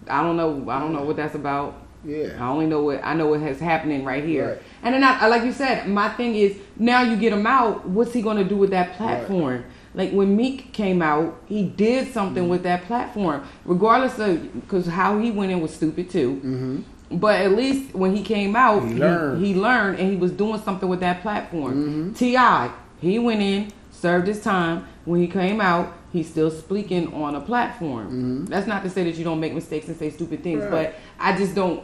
I 0.08 0.22
don't 0.22 0.36
know. 0.36 0.68
I 0.68 0.80
don't 0.80 0.92
know 0.92 1.02
what 1.02 1.16
that's 1.16 1.34
about. 1.36 1.76
Yeah. 2.04 2.30
I 2.40 2.48
only 2.48 2.66
know 2.66 2.82
what 2.82 3.00
I 3.04 3.14
know 3.14 3.26
what 3.28 3.40
has 3.40 3.60
happening 3.60 4.04
right 4.04 4.24
here. 4.24 4.48
Right. 4.48 4.62
And 4.82 4.94
then, 4.94 5.04
I, 5.04 5.26
like 5.28 5.44
you 5.44 5.52
said, 5.52 5.86
my 5.88 6.08
thing 6.08 6.34
is 6.34 6.56
now 6.76 7.02
you 7.02 7.16
get 7.16 7.32
him 7.32 7.46
out. 7.46 7.86
What's 7.86 8.12
he 8.12 8.22
going 8.22 8.38
to 8.38 8.44
do 8.44 8.56
with 8.56 8.70
that 8.70 8.94
platform? 8.96 9.64
Like 9.94 10.12
when 10.12 10.36
Meek 10.36 10.72
came 10.72 11.02
out, 11.02 11.40
he 11.46 11.64
did 11.64 12.12
something 12.12 12.42
Mm-hmm. 12.44 12.50
with 12.50 12.62
that 12.62 12.84
platform, 12.84 13.42
regardless 13.64 14.18
of 14.18 14.52
because 14.60 14.86
how 14.86 15.18
he 15.18 15.30
went 15.30 15.50
in 15.52 15.60
was 15.60 15.74
stupid 15.74 16.08
too. 16.10 16.84
But 17.10 17.40
at 17.40 17.52
least 17.56 17.92
when 17.94 18.14
he 18.14 18.22
came 18.22 18.54
out, 18.54 18.82
Mm-hmm. 18.82 18.88
He 18.88 18.94
he 18.94 19.00
learned. 19.00 19.44
he 19.46 19.54
learned 19.54 19.98
and 19.98 20.10
he 20.10 20.16
was 20.16 20.30
doing 20.32 20.60
something 20.60 20.88
with 20.88 21.00
that 21.00 21.22
platform. 21.22 21.72
Mm-hmm. 21.74 22.12
T.I., 22.14 22.70
he 23.00 23.18
went 23.18 23.42
in, 23.42 23.72
served 23.90 24.26
his 24.28 24.40
time. 24.42 24.86
When 25.06 25.20
he 25.20 25.26
came 25.26 25.60
out, 25.60 25.92
he's 26.12 26.28
still 26.28 26.50
speaking 26.52 27.12
on 27.14 27.34
a 27.34 27.40
platform. 27.40 28.44
That's 28.46 28.66
not 28.68 28.82
to 28.84 28.90
say 28.90 29.02
that 29.04 29.16
you 29.16 29.24
don't 29.24 29.40
make 29.40 29.54
mistakes 29.54 29.88
and 29.88 29.96
say 29.96 30.10
stupid 30.10 30.42
things, 30.44 30.62
Mm-hmm. 30.62 30.72
Right. 30.72 30.92
but 30.92 31.00
I 31.18 31.36
just 31.36 31.54
don't. 31.56 31.82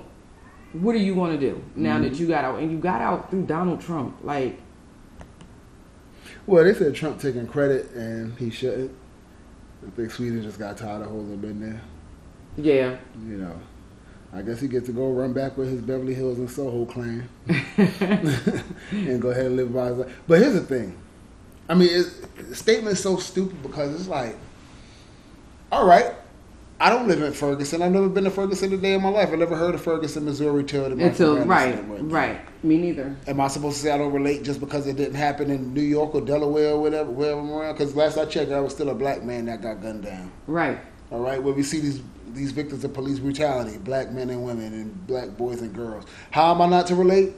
What 0.74 0.94
are 0.94 0.98
you 0.98 1.14
going 1.14 1.32
to 1.32 1.40
do 1.40 1.60
now 1.74 1.94
Mm-hmm. 1.94 2.04
that 2.04 2.20
you 2.20 2.28
got 2.28 2.44
out 2.44 2.58
and 2.60 2.70
you 2.70 2.78
got 2.78 3.00
out 3.00 3.30
through 3.30 3.46
Donald 3.46 3.80
Trump? 3.80 4.18
Like, 4.22 4.60
Well, 6.46 6.64
they 6.64 6.74
said 6.74 6.94
Trump 6.94 7.20
taking 7.20 7.46
credit 7.46 7.90
and 7.92 8.36
he 8.38 8.50
shouldn't. 8.50 8.92
I 9.86 9.90
think 9.90 10.10
Sweden 10.10 10.42
just 10.42 10.58
got 10.58 10.76
tired 10.76 11.02
of 11.02 11.08
holding 11.08 11.34
him 11.34 11.44
in 11.44 11.60
there. 11.60 11.80
yeah, 12.56 12.96
You 13.28 13.36
know, 13.38 13.60
I 14.32 14.42
guess 14.42 14.60
he 14.60 14.68
gets 14.68 14.86
to 14.86 14.92
go 14.92 15.10
run 15.12 15.32
back 15.32 15.56
with 15.56 15.70
his 15.70 15.80
Beverly 15.80 16.14
Hills 16.14 16.38
and 16.38 16.50
Soho 16.50 16.84
clan 16.86 17.28
and 18.90 19.20
go 19.20 19.30
ahead 19.30 19.46
and 19.46 19.56
live 19.56 19.72
by 19.74 19.88
his 19.88 19.98
life. 19.98 20.16
But 20.26 20.40
here's 20.40 20.54
the 20.54 20.60
thing. 20.60 20.96
I 21.68 21.74
mean, 21.74 21.88
it's, 21.90 22.20
the 22.48 22.54
statement's 22.54 23.00
so 23.00 23.16
stupid 23.16 23.60
because 23.62 23.94
it's 23.94 24.08
like, 24.08 24.36
all 25.72 25.86
right, 25.86 26.14
I 26.78 26.90
don't 26.90 27.08
live 27.08 27.22
in 27.22 27.32
Ferguson. 27.32 27.80
I've 27.80 27.92
never 27.92 28.08
been 28.08 28.24
to 28.24 28.30
Ferguson 28.30 28.72
a 28.72 28.76
day 28.76 28.94
in 28.94 29.02
my 29.02 29.08
life. 29.08 29.30
I 29.32 29.36
never 29.36 29.56
heard 29.56 29.74
of 29.74 29.80
Ferguson, 29.80 30.26
Missouri 30.26 30.62
till 30.62 30.88
the 30.90 31.06
until 31.06 31.38
right, 31.44 31.82
right. 32.02 32.40
Me 32.62 32.76
neither. 32.76 33.16
Am 33.26 33.40
I 33.40 33.48
supposed 33.48 33.78
to 33.78 33.82
say 33.84 33.90
I 33.90 33.98
don't 33.98 34.12
relate 34.12 34.42
just 34.42 34.60
because 34.60 34.86
it 34.86 34.96
didn't 34.96 35.14
happen 35.14 35.50
in 35.50 35.72
New 35.72 35.80
York 35.80 36.14
or 36.14 36.20
Delaware 36.20 36.72
or 36.72 36.80
whatever, 36.80 37.10
wherever 37.10 37.40
I'm 37.40 37.50
around? 37.50 37.74
Because 37.74 37.96
last 37.96 38.18
I 38.18 38.26
checked, 38.26 38.52
I 38.52 38.60
was 38.60 38.74
still 38.74 38.90
a 38.90 38.94
black 38.94 39.22
man 39.22 39.46
that 39.46 39.62
got 39.62 39.80
gunned 39.80 40.02
down. 40.02 40.30
Right. 40.46 40.78
All 41.10 41.20
right, 41.20 41.42
where 41.42 41.54
we 41.54 41.62
see 41.62 41.80
these 41.80 42.02
these 42.32 42.52
victims 42.52 42.84
of 42.84 42.92
police 42.92 43.20
brutality, 43.20 43.78
black 43.78 44.10
men 44.10 44.28
and 44.28 44.44
women, 44.44 44.74
and 44.74 45.06
black 45.06 45.30
boys 45.38 45.62
and 45.62 45.72
girls. 45.74 46.04
How 46.30 46.52
am 46.52 46.60
I 46.60 46.66
not 46.66 46.86
to 46.88 46.94
relate? 46.94 47.32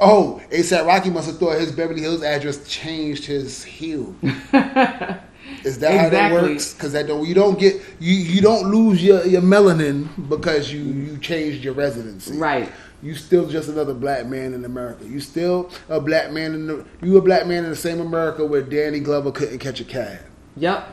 Oh, 0.00 0.40
ASAP 0.50 0.86
Rocky 0.86 1.10
must 1.10 1.26
have 1.26 1.38
thought 1.38 1.58
his 1.58 1.72
Beverly 1.72 2.00
Hills 2.00 2.22
address 2.22 2.66
changed 2.66 3.26
his 3.26 3.62
hue. 3.62 4.16
Is 5.64 5.78
that 5.80 5.98
how 5.98 6.08
that 6.10 6.32
works? 6.32 6.74
Because 6.74 6.92
that 6.92 7.06
don't 7.06 7.26
you 7.26 7.34
don't 7.34 7.58
get 7.58 7.80
you 8.00 8.14
you 8.14 8.40
don't 8.40 8.70
lose 8.70 9.02
your, 9.02 9.24
your 9.26 9.42
melanin 9.42 10.08
because 10.28 10.72
you 10.72 10.80
you 10.82 11.18
changed 11.18 11.64
your 11.64 11.74
residency. 11.74 12.36
Right. 12.36 12.70
You 13.02 13.14
still 13.16 13.48
just 13.48 13.68
another 13.68 13.94
black 13.94 14.26
man 14.26 14.54
in 14.54 14.64
America. 14.64 15.04
You 15.04 15.18
still 15.20 15.70
a 15.88 16.00
black 16.00 16.30
man 16.30 16.54
in 16.54 16.66
the 16.66 16.84
you 17.02 17.16
a 17.16 17.20
black 17.22 17.46
man 17.46 17.64
in 17.64 17.70
the 17.70 17.76
same 17.76 18.00
America 18.00 18.46
where 18.46 18.62
Danny 18.62 19.00
Glover 19.00 19.32
couldn't 19.32 19.58
catch 19.58 19.80
a 19.80 19.84
cab 19.84 20.20
Yep. 20.56 20.86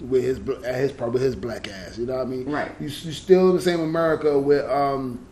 with 0.00 0.22
his 0.22 0.38
his 0.64 0.92
probably 0.92 1.20
his 1.22 1.34
black 1.34 1.68
ass. 1.68 1.98
You 1.98 2.06
know 2.06 2.16
what 2.16 2.26
I 2.26 2.30
mean? 2.30 2.50
Right. 2.50 2.70
You 2.80 2.86
you 2.86 3.12
still 3.12 3.50
in 3.50 3.56
the 3.56 3.62
same 3.62 3.80
America 3.80 4.38
with 4.38 4.64
um 4.70 5.26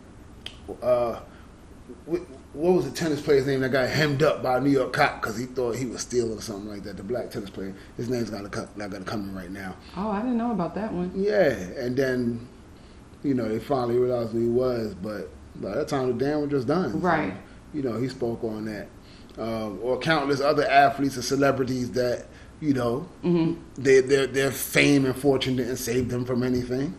uh 0.81 1.19
with, 2.05 2.21
what 2.53 2.73
was 2.73 2.85
the 2.85 2.91
tennis 2.91 3.19
player's 3.21 3.47
name 3.47 3.61
that 3.61 3.69
got 3.69 3.89
hemmed 3.89 4.21
up 4.23 4.43
by 4.43 4.57
a 4.57 4.61
New 4.61 4.69
York 4.69 4.93
cop 4.93 5.21
because 5.21 5.37
he 5.37 5.45
thought 5.45 5.75
he 5.75 5.85
was 5.85 6.01
stealing 6.01 6.37
or 6.37 6.41
something 6.41 6.69
like 6.69 6.83
that? 6.83 6.97
The 6.97 7.03
black 7.03 7.29
tennis 7.31 7.49
player. 7.49 7.73
His 7.97 8.09
name's 8.09 8.29
got 8.29 8.43
to 8.43 8.49
come, 8.49 8.67
not 8.75 8.89
gonna 8.91 9.05
come 9.05 9.21
in 9.29 9.35
right 9.35 9.51
now. 9.51 9.75
Oh, 9.97 10.09
I 10.09 10.21
didn't 10.21 10.37
know 10.37 10.51
about 10.51 10.75
that 10.75 10.93
one. 10.93 11.11
Yeah, 11.15 11.49
and 11.49 11.95
then 11.97 12.47
you 13.23 13.33
know 13.33 13.47
they 13.49 13.59
finally 13.59 13.97
realized 13.97 14.31
who 14.31 14.39
he 14.39 14.47
was, 14.49 14.93
but 14.95 15.29
by 15.55 15.73
that 15.75 15.87
time 15.87 16.07
the 16.17 16.25
damage 16.25 16.51
was 16.51 16.61
just 16.63 16.67
done. 16.67 16.91
So, 16.93 16.97
Right. 16.99 17.33
you 17.73 17.81
know 17.81 17.97
he 17.97 18.07
spoke 18.07 18.43
on 18.43 18.65
that, 18.65 18.87
um, 19.37 19.79
or 19.81 19.97
countless 19.97 20.39
other 20.41 20.67
athletes 20.69 21.15
and 21.15 21.25
celebrities 21.25 21.91
that 21.91 22.25
you 22.61 22.73
know 22.73 23.07
Mm-hmm. 23.23 23.59
their 23.81 24.01
their 24.03 24.27
their 24.27 24.51
fame 24.51 25.05
and 25.05 25.15
fortune 25.15 25.55
didn't 25.55 25.77
save 25.77 26.09
them 26.09 26.23
from 26.25 26.43
anything, 26.43 26.93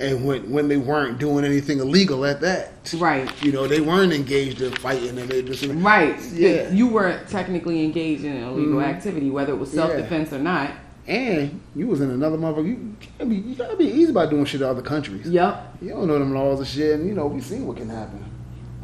and 0.00 0.24
when 0.26 0.50
when 0.50 0.68
they 0.68 0.76
weren't 0.76 1.18
doing 1.18 1.44
anything 1.44 1.78
illegal 1.78 2.24
at 2.24 2.40
that. 2.40 2.72
Right. 2.96 3.30
You 3.42 3.52
know 3.52 3.66
they 3.68 3.80
weren't 3.80 4.12
engaged 4.12 4.60
in 4.62 4.72
fighting, 4.72 5.18
and 5.18 5.28
they 5.28 5.42
just 5.42 5.64
Right. 5.66 6.16
Yeah. 6.32 6.70
You 6.70 6.88
were 6.88 7.20
technically 7.28 7.84
engaged 7.84 8.24
in 8.24 8.32
an 8.32 8.42
illegal 8.44 8.80
Mhm. 8.80 8.84
activity, 8.84 9.30
whether 9.30 9.52
it 9.52 9.56
was 9.58 9.70
self 9.70 9.94
defense 9.96 10.32
or 10.32 10.38
not. 10.38 10.70
And 11.08 11.60
you 11.74 11.86
was 11.88 12.00
in 12.00 12.10
another 12.10 12.36
motherfucker. 12.38 12.66
You 12.68 12.94
can't 13.18 13.28
be 13.30 13.36
you 13.36 13.54
gotta 13.54 13.76
be 13.76 13.86
easy 13.86 14.10
about 14.10 14.30
doing 14.30 14.44
shit 14.44 14.60
to 14.60 14.68
other 14.68 14.82
countries. 14.82 15.26
Yep. 15.28 15.76
You 15.82 15.88
don't 15.90 16.06
know 16.08 16.18
them 16.18 16.34
laws 16.34 16.58
and 16.60 16.68
shit, 16.68 16.98
and 16.98 17.08
you 17.08 17.14
know 17.14 17.26
we 17.26 17.40
seen 17.40 17.66
what 17.66 17.76
can 17.78 17.88
happen. 17.88 18.24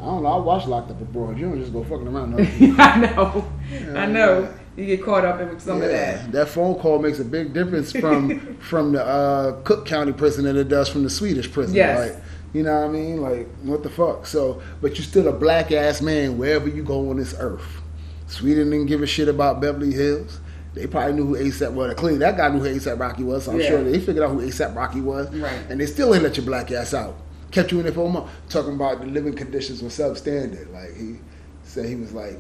I 0.01 0.05
don't 0.06 0.22
know. 0.22 0.28
I 0.28 0.36
watch 0.38 0.66
Locked 0.66 0.90
Up 0.90 1.01
Abroad. 1.01 1.38
You 1.38 1.47
don't 1.48 1.59
just 1.59 1.72
go 1.72 1.82
fucking 1.82 2.06
around. 2.09 2.36
No. 2.60 2.74
I 2.78 2.97
know. 3.01 3.44
Yeah, 3.72 4.01
I 4.02 4.06
know. 4.06 4.40
yeah. 4.43 4.48
You 4.77 4.85
get 4.85 5.03
caught 5.03 5.24
up 5.24 5.40
in 5.40 5.59
some 5.59 5.81
of 5.81 5.89
that. 5.89 6.31
That 6.32 6.48
phone 6.48 6.78
call 6.78 6.98
makes 6.98 7.19
a 7.19 7.24
big 7.24 7.53
difference 7.55 7.93
from 7.93 8.57
from 8.61 8.93
the 8.93 9.05
uh, 9.05 9.61
Cook 9.62 9.86
County 9.86 10.12
prison 10.12 10.44
than 10.44 10.57
it 10.57 10.69
does 10.69 10.89
from 10.89 11.03
the 11.03 11.11
Swedish 11.11 11.51
prison. 11.51 11.74
Yes. 11.74 12.15
Like, 12.15 12.23
you 12.53 12.62
know 12.62 12.81
what 12.81 12.89
I 12.89 12.93
mean? 12.93 13.20
Like, 13.23 13.48
what 13.62 13.82
the 13.82 13.90
fuck? 13.90 14.27
So, 14.27 14.62
but 14.81 14.97
you're 14.97 15.05
still 15.05 15.28
a 15.28 15.32
black 15.32 15.73
ass 15.73 16.01
man 16.03 16.39
wherever 16.39 16.69
you 16.69 16.82
go 16.82 17.11
on 17.11 17.16
this 17.16 17.35
earth. 17.39 17.82
Sweden 18.28 18.70
didn't 18.70 18.86
give 18.86 19.03
a 19.03 19.07
shit 19.07 19.28
about 19.28 19.61
Beverly 19.61 19.93
Hills. 19.93 20.40
They 20.74 20.86
probably 20.86 21.15
knew 21.15 21.27
who 21.27 21.36
ASAP 21.36 21.73
well, 21.73 21.94
clearly 21.94 22.19
that 22.19 22.36
guy 22.36 22.48
knew 22.51 22.59
who 22.59 22.66
ASAP 22.69 22.98
Rocky 22.98 23.23
was, 23.24 23.44
so 23.44 23.53
I'm 23.53 23.61
Yeah. 23.61 23.69
sure 23.69 23.82
they 23.85 23.98
figured 23.98 24.23
out 24.24 24.31
who 24.31 24.40
ASAP 24.43 24.74
Rocky 24.77 25.01
was. 25.01 25.35
Right. 25.35 25.59
And 25.70 25.81
they 25.81 25.86
still 25.86 26.15
ain't 26.15 26.23
let 26.23 26.36
your 26.36 26.44
black 26.44 26.70
ass 26.70 26.93
out. 26.93 27.16
Kept 27.51 27.73
you 27.73 27.78
in 27.78 27.85
there 27.85 27.93
for 27.94 28.07
a 28.07 28.11
month. 28.11 28.31
Talking 28.51 28.74
about 28.74 29.01
the 29.01 29.07
living 29.07 29.32
conditions 29.35 29.82
were 29.82 29.89
substandard. 29.89 30.70
Like 30.73 30.94
he 30.97 31.16
said 31.62 31.86
he 31.86 31.94
was 31.94 32.12
like 32.12 32.39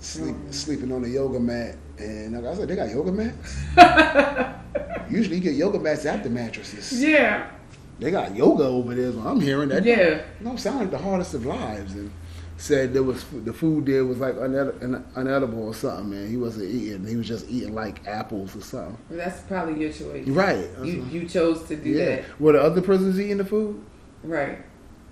sleep, 0.00 0.34
Mm. 0.34 0.52
sleeping 0.54 0.92
on 0.92 1.04
a 1.04 1.08
yoga 1.08 1.40
mat. 1.40 1.76
And 1.98 2.34
like 2.34 2.44
I 2.44 2.54
said, 2.56 2.68
they 2.68 2.76
got 2.76 2.90
yoga 2.90 3.12
mats? 3.12 3.56
Usually 5.10 5.36
you 5.36 5.42
get 5.42 5.54
yoga 5.54 5.78
mats 5.78 6.04
after 6.04 6.28
mattresses. 6.28 7.00
Yeah. 7.02 7.50
They 7.98 8.10
got 8.10 8.34
yoga 8.36 8.64
over 8.64 8.94
there. 8.94 9.10
what 9.12 9.26
I'm 9.26 9.40
hearing 9.40 9.68
that. 9.70 9.84
Yeah. 9.84 10.20
don't 10.42 10.58
sound 10.60 10.80
like 10.80 10.90
the 10.90 10.98
hardest 10.98 11.34
of 11.34 11.46
lives. 11.46 11.94
And 11.94 12.10
said 12.58 12.94
there 12.94 13.02
was 13.02 13.22
the 13.44 13.52
food 13.52 13.84
there 13.86 14.04
was 14.04 14.18
like 14.18 14.34
uned- 14.34 14.82
un- 14.82 15.04
unedible 15.14 15.58
or 15.58 15.74
something. 15.74 16.10
Man, 16.10 16.28
he 16.28 16.36
wasn't 16.36 16.70
eating. 16.70 17.06
He 17.06 17.16
was 17.16 17.28
just 17.28 17.48
eating 17.48 17.74
like 17.74 18.06
apples 18.06 18.56
or 18.56 18.60
something. 18.62 18.96
That's 19.10 19.40
probably 19.42 19.80
your 19.80 19.92
choice. 19.92 20.26
Right. 20.26 20.68
You 20.82 21.06
you 21.10 21.28
chose 21.28 21.62
to 21.68 21.76
do 21.76 21.90
yeah. 21.90 22.04
that. 22.16 22.40
Were 22.40 22.52
the 22.52 22.60
other 22.62 22.82
prisoners 22.82 23.20
eating 23.20 23.38
the 23.38 23.44
food? 23.44 23.82
Right. 24.22 24.58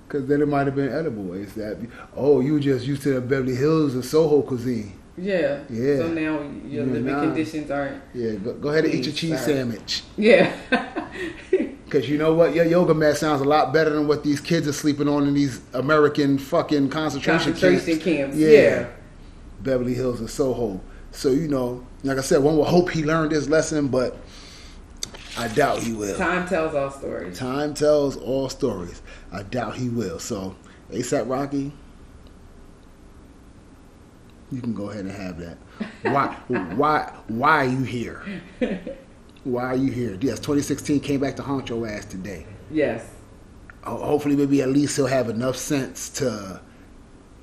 Because 0.07 0.27
then 0.29 0.43
it 0.43 0.49
might 0.49 0.67
have 0.67 0.77
been 0.77 0.93
edible. 0.93 1.33
Is 1.35 1.55
that 1.55 1.79
oh 2.17 2.41
you 2.41 2.61
just 2.61 2.87
used 2.87 3.03
to 3.03 3.15
the 3.15 3.21
Beverly 3.21 3.55
Hills 3.57 3.95
and 3.95 4.05
Soho 4.05 4.43
cuisine? 4.43 4.93
Yeah. 5.17 5.61
Yeah. 5.71 5.97
So 5.99 6.09
now 6.09 6.43
your 6.43 6.85
Yeah, 6.87 6.93
living 6.93 7.07
nah. 7.07 7.21
conditions 7.21 7.71
aren't. 7.71 8.03
Yeah, 8.13 8.33
go, 8.33 8.53
go 8.55 8.69
ahead 8.71 8.85
and 8.85 8.95
eat 8.95 9.07
your 9.07 9.15
cheese 9.15 9.39
sir. 9.41 9.47
sandwich. 9.55 10.03
Yeah. 10.17 10.53
Because 11.85 12.09
you 12.09 12.19
know 12.19 12.35
what? 12.35 12.55
Your 12.55 12.65
yoga 12.65 12.93
mat 12.93 13.17
sounds 13.17 13.41
a 13.41 13.45
lot 13.45 13.73
better 13.73 13.91
than 13.91 14.09
what 14.09 14.25
these 14.25 14.41
kids 14.41 14.67
are 14.67 14.73
sleeping 14.73 15.09
on 15.09 15.29
in 15.29 15.35
these 15.35 15.61
American 15.75 16.39
fucking 16.39 16.89
concentration, 16.91 17.53
Concentration 17.53 18.01
camps. 18.01 18.05
camps. 18.05 18.37
Yeah. 18.37 18.49
Yeah. 18.49 18.87
Beverly 19.61 19.95
Hills 19.95 20.19
and 20.19 20.29
Soho. 20.29 20.81
So, 21.13 21.31
you 21.31 21.47
know, 21.47 21.87
like 22.03 22.19
I 22.19 22.23
said, 22.23 22.43
one 22.43 22.57
will 22.57 22.65
hope 22.65 22.91
he 22.91 23.05
learned 23.05 23.31
his 23.31 23.49
lesson, 23.49 23.87
but 23.89 24.17
I 25.37 25.49
doubt 25.49 25.83
he 25.83 25.93
will. 25.93 26.17
Time 26.17 26.47
tells 26.47 26.75
all 26.75 26.91
stories. 26.91 27.39
Time 27.39 27.75
tells 27.75 28.17
all 28.17 28.49
stories. 28.49 29.03
I 29.33 29.43
doubt 29.43 29.77
he 29.77 29.89
will. 29.89 30.19
So, 30.19 30.55
ASAP 30.91 31.29
Rocky, 31.29 31.73
you 34.53 34.61
can 34.61 34.75
go 34.75 34.91
ahead 34.91 35.07
and 35.07 35.15
have 35.15 35.39
that. 35.39 35.59
Why? 36.03 36.37
why? 36.77 37.13
Why 37.29 37.67
are 37.67 37.69
you 37.69 37.83
here? 37.83 38.23
Why 39.45 39.65
are 39.65 39.77
you 39.77 39.91
here? 39.91 40.17
Yes, 40.21 40.39
2016 40.39 41.01
came 41.01 41.21
back 41.21 41.37
to 41.37 41.43
haunt 41.43 41.69
your 41.69 41.87
ass 41.87 42.05
today. 42.05 42.47
Yes. 42.71 43.07
Hopefully, 43.83 44.37
maybe 44.37 44.63
at 44.63 44.69
least 44.69 44.97
he'll 44.97 45.07
have 45.07 45.29
enough 45.29 45.57
sense 45.57 46.09
to 46.11 46.61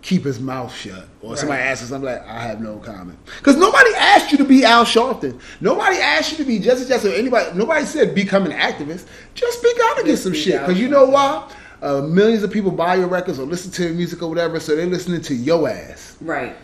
keep 0.02 0.23
his 0.23 0.40
mouth 0.40 0.73
shut. 0.76 1.06
Or 1.22 1.38
somebody 1.38 1.61
Right. 1.61 1.68
asks 1.68 1.84
him 1.84 1.90
something 1.90 2.10
like, 2.10 2.28
I 2.28 2.41
have 2.41 2.60
no 2.60 2.78
comment. 2.78 3.18
Because 3.38 3.56
nobody 3.57 3.91
asked 3.95 4.32
you 4.32 4.38
to 4.40 4.44
be 4.44 4.65
Al 4.65 4.84
Sharpton. 4.84 5.40
Nobody 5.60 5.98
asked 5.98 6.32
you 6.32 6.38
to 6.38 6.44
be 6.44 6.57
Jesse 6.60 6.88
Jackson. 6.88 7.11
Anybody, 7.11 7.52
nobody 7.57 7.86
said 7.86 8.15
become 8.15 8.45
an 8.45 8.52
activist. 8.52 9.06
Just 9.36 9.60
speak 9.60 9.78
out 9.86 9.99
against 10.02 10.23
some 10.23 10.34
shit. 10.34 10.60
Because 10.60 10.80
you 10.80 10.88
know 10.88 11.06
why? 11.06 11.48
Uh, 11.82 12.02
millions 12.02 12.44
of 12.44 12.52
people 12.52 12.72
buy 12.72 12.95
your 12.95 13.07
records 13.07 13.40
or 13.40 13.45
listen 13.45 13.72
to 13.72 13.84
your 13.84 13.94
music 13.94 14.22
or 14.22 14.30
whatever, 14.30 14.60
so 14.60 14.76
they're 14.76 14.86
listening 14.86 15.22
to 15.22 15.34
your 15.36 15.68
ass. 15.69 16.15
Right. 16.22 16.56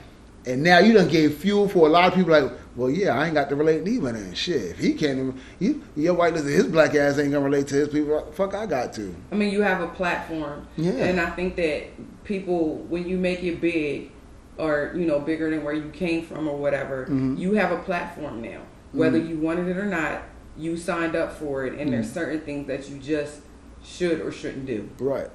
And 0.45 0.63
now 0.63 0.79
you 0.79 0.93
done 0.93 1.07
gave 1.07 1.35
fuel 1.35 1.67
for 1.67 1.87
a 1.87 1.89
lot 1.91 2.07
of 2.07 2.13
people 2.13 2.31
like, 2.31 2.51
well, 2.77 2.89
yeah, 2.89 3.19
I 3.19 3.25
ain't 3.25 3.33
got 3.33 3.49
to 3.49 3.55
relate 3.55 3.83
neither 3.83 4.11
then. 4.13 4.33
Shit, 4.33 4.61
if 4.71 4.77
he 4.79 4.93
can't 4.93 5.17
even, 5.19 5.41
you, 5.59 5.83
your 5.95 6.13
white 6.13 6.33
listen, 6.33 6.49
his 6.49 6.67
black 6.67 6.95
ass 6.95 7.17
ain't 7.19 7.31
gonna 7.33 7.43
relate 7.43 7.67
to 7.67 7.75
his 7.75 7.89
people. 7.89 8.31
Fuck, 8.31 8.53
I 8.53 8.65
got 8.65 8.93
to. 8.93 9.13
I 9.31 9.35
mean, 9.35 9.51
you 9.51 9.61
have 9.63 9.81
a 9.81 9.87
platform. 9.87 10.67
Yeah. 10.77 10.91
And 10.93 11.19
I 11.19 11.29
think 11.31 11.55
that 11.57 12.23
people, 12.23 12.75
when 12.87 13.07
you 13.07 13.17
make 13.17 13.43
it 13.43 13.59
big, 13.59 14.11
or 14.57 14.93
you 14.95 15.05
know, 15.05 15.19
bigger 15.19 15.49
than 15.49 15.63
where 15.63 15.73
you 15.73 15.89
came 15.89 16.23
from, 16.25 16.47
or 16.47 16.55
whatever, 16.57 17.05
Mm-hmm. 17.05 17.35
you 17.37 17.53
have 17.53 17.71
a 17.71 17.79
platform 17.79 18.41
now. 18.41 18.61
Whether 18.93 19.17
you 19.17 19.37
wanted 19.37 19.67
it 19.67 19.77
or 19.77 19.85
not, 19.85 20.21
you 20.57 20.77
signed 20.77 21.15
up 21.15 21.33
for 21.33 21.65
it, 21.65 21.73
and 21.73 21.81
Mm-hmm. 21.81 21.91
there's 21.91 22.11
certain 22.11 22.41
things 22.41 22.67
that 22.67 22.89
you 22.89 22.97
just 22.99 23.41
should 23.83 24.21
or 24.21 24.31
shouldn't 24.31 24.65
do. 24.65 24.89
Right. 24.99 25.29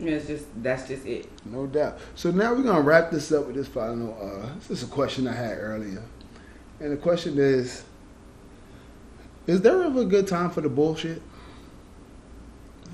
And 0.00 0.08
it's 0.08 0.26
just 0.26 0.46
that's 0.62 0.88
just 0.88 1.06
it. 1.06 1.28
No 1.44 1.66
doubt. 1.66 1.98
So 2.16 2.30
now 2.32 2.52
we're 2.52 2.62
gonna 2.64 2.80
wrap 2.80 3.10
this 3.12 3.30
up 3.30 3.46
with 3.46 3.54
this 3.54 3.68
final. 3.68 4.16
Uh, 4.20 4.48
this 4.68 4.70
is 4.70 4.82
a 4.82 4.86
question 4.92 5.28
I 5.28 5.32
had 5.34 5.56
earlier, 5.58 6.02
and 6.80 6.92
the 6.92 6.96
question 6.96 7.38
is: 7.38 7.84
Is 9.46 9.60
there 9.60 9.82
ever 9.82 10.02
a 10.02 10.04
good 10.04 10.26
time 10.26 10.50
for 10.50 10.60
the 10.60 10.68
bullshit? 10.68 11.22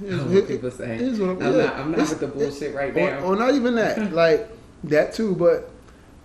Know 0.01 0.25
what 0.25 0.49
people 0.49 0.71
say. 0.71 0.97
here's 0.97 1.21
what 1.21 1.31
I'm 1.31 1.41
yeah, 1.41 1.65
not. 1.65 1.77
I'm 1.77 1.91
not 1.91 2.09
with 2.09 2.21
the 2.21 2.27
bullshit 2.27 2.75
right 2.75 2.97
or, 2.97 3.11
now. 3.11 3.21
or 3.21 3.37
not 3.37 3.55
even 3.55 3.75
that. 3.75 4.13
like 4.13 4.49
that 4.85 5.13
too, 5.13 5.35
but. 5.35 5.71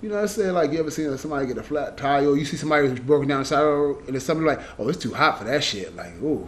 You 0.02 0.11
know, 0.11 0.22
I 0.22 0.27
said 0.27 0.53
like 0.53 0.72
you 0.72 0.77
ever 0.77 0.91
seen 0.91 1.18
somebody 1.18 1.48
get 1.48 1.57
a 1.57 1.64
flat 1.64 1.98
tire, 1.98 2.27
or 2.27 2.38
you 2.38 2.45
see 2.45 2.57
somebody 2.57 2.88
who's 2.88 2.99
broken 2.99 3.27
down 3.27 3.40
the 3.40 3.45
side 3.45 3.61
of 3.61 3.65
the 3.65 3.72
road, 3.72 4.07
and 4.07 4.15
it's 4.15 4.26
somebody 4.26 4.56
like, 4.56 4.64
oh, 4.77 4.88
it's 4.88 4.99
too 4.99 5.14
hot 5.14 5.40
for 5.40 5.45
that 5.45 5.64
shit. 5.64 5.95
Like, 5.95 6.14
ooh, 6.22 6.48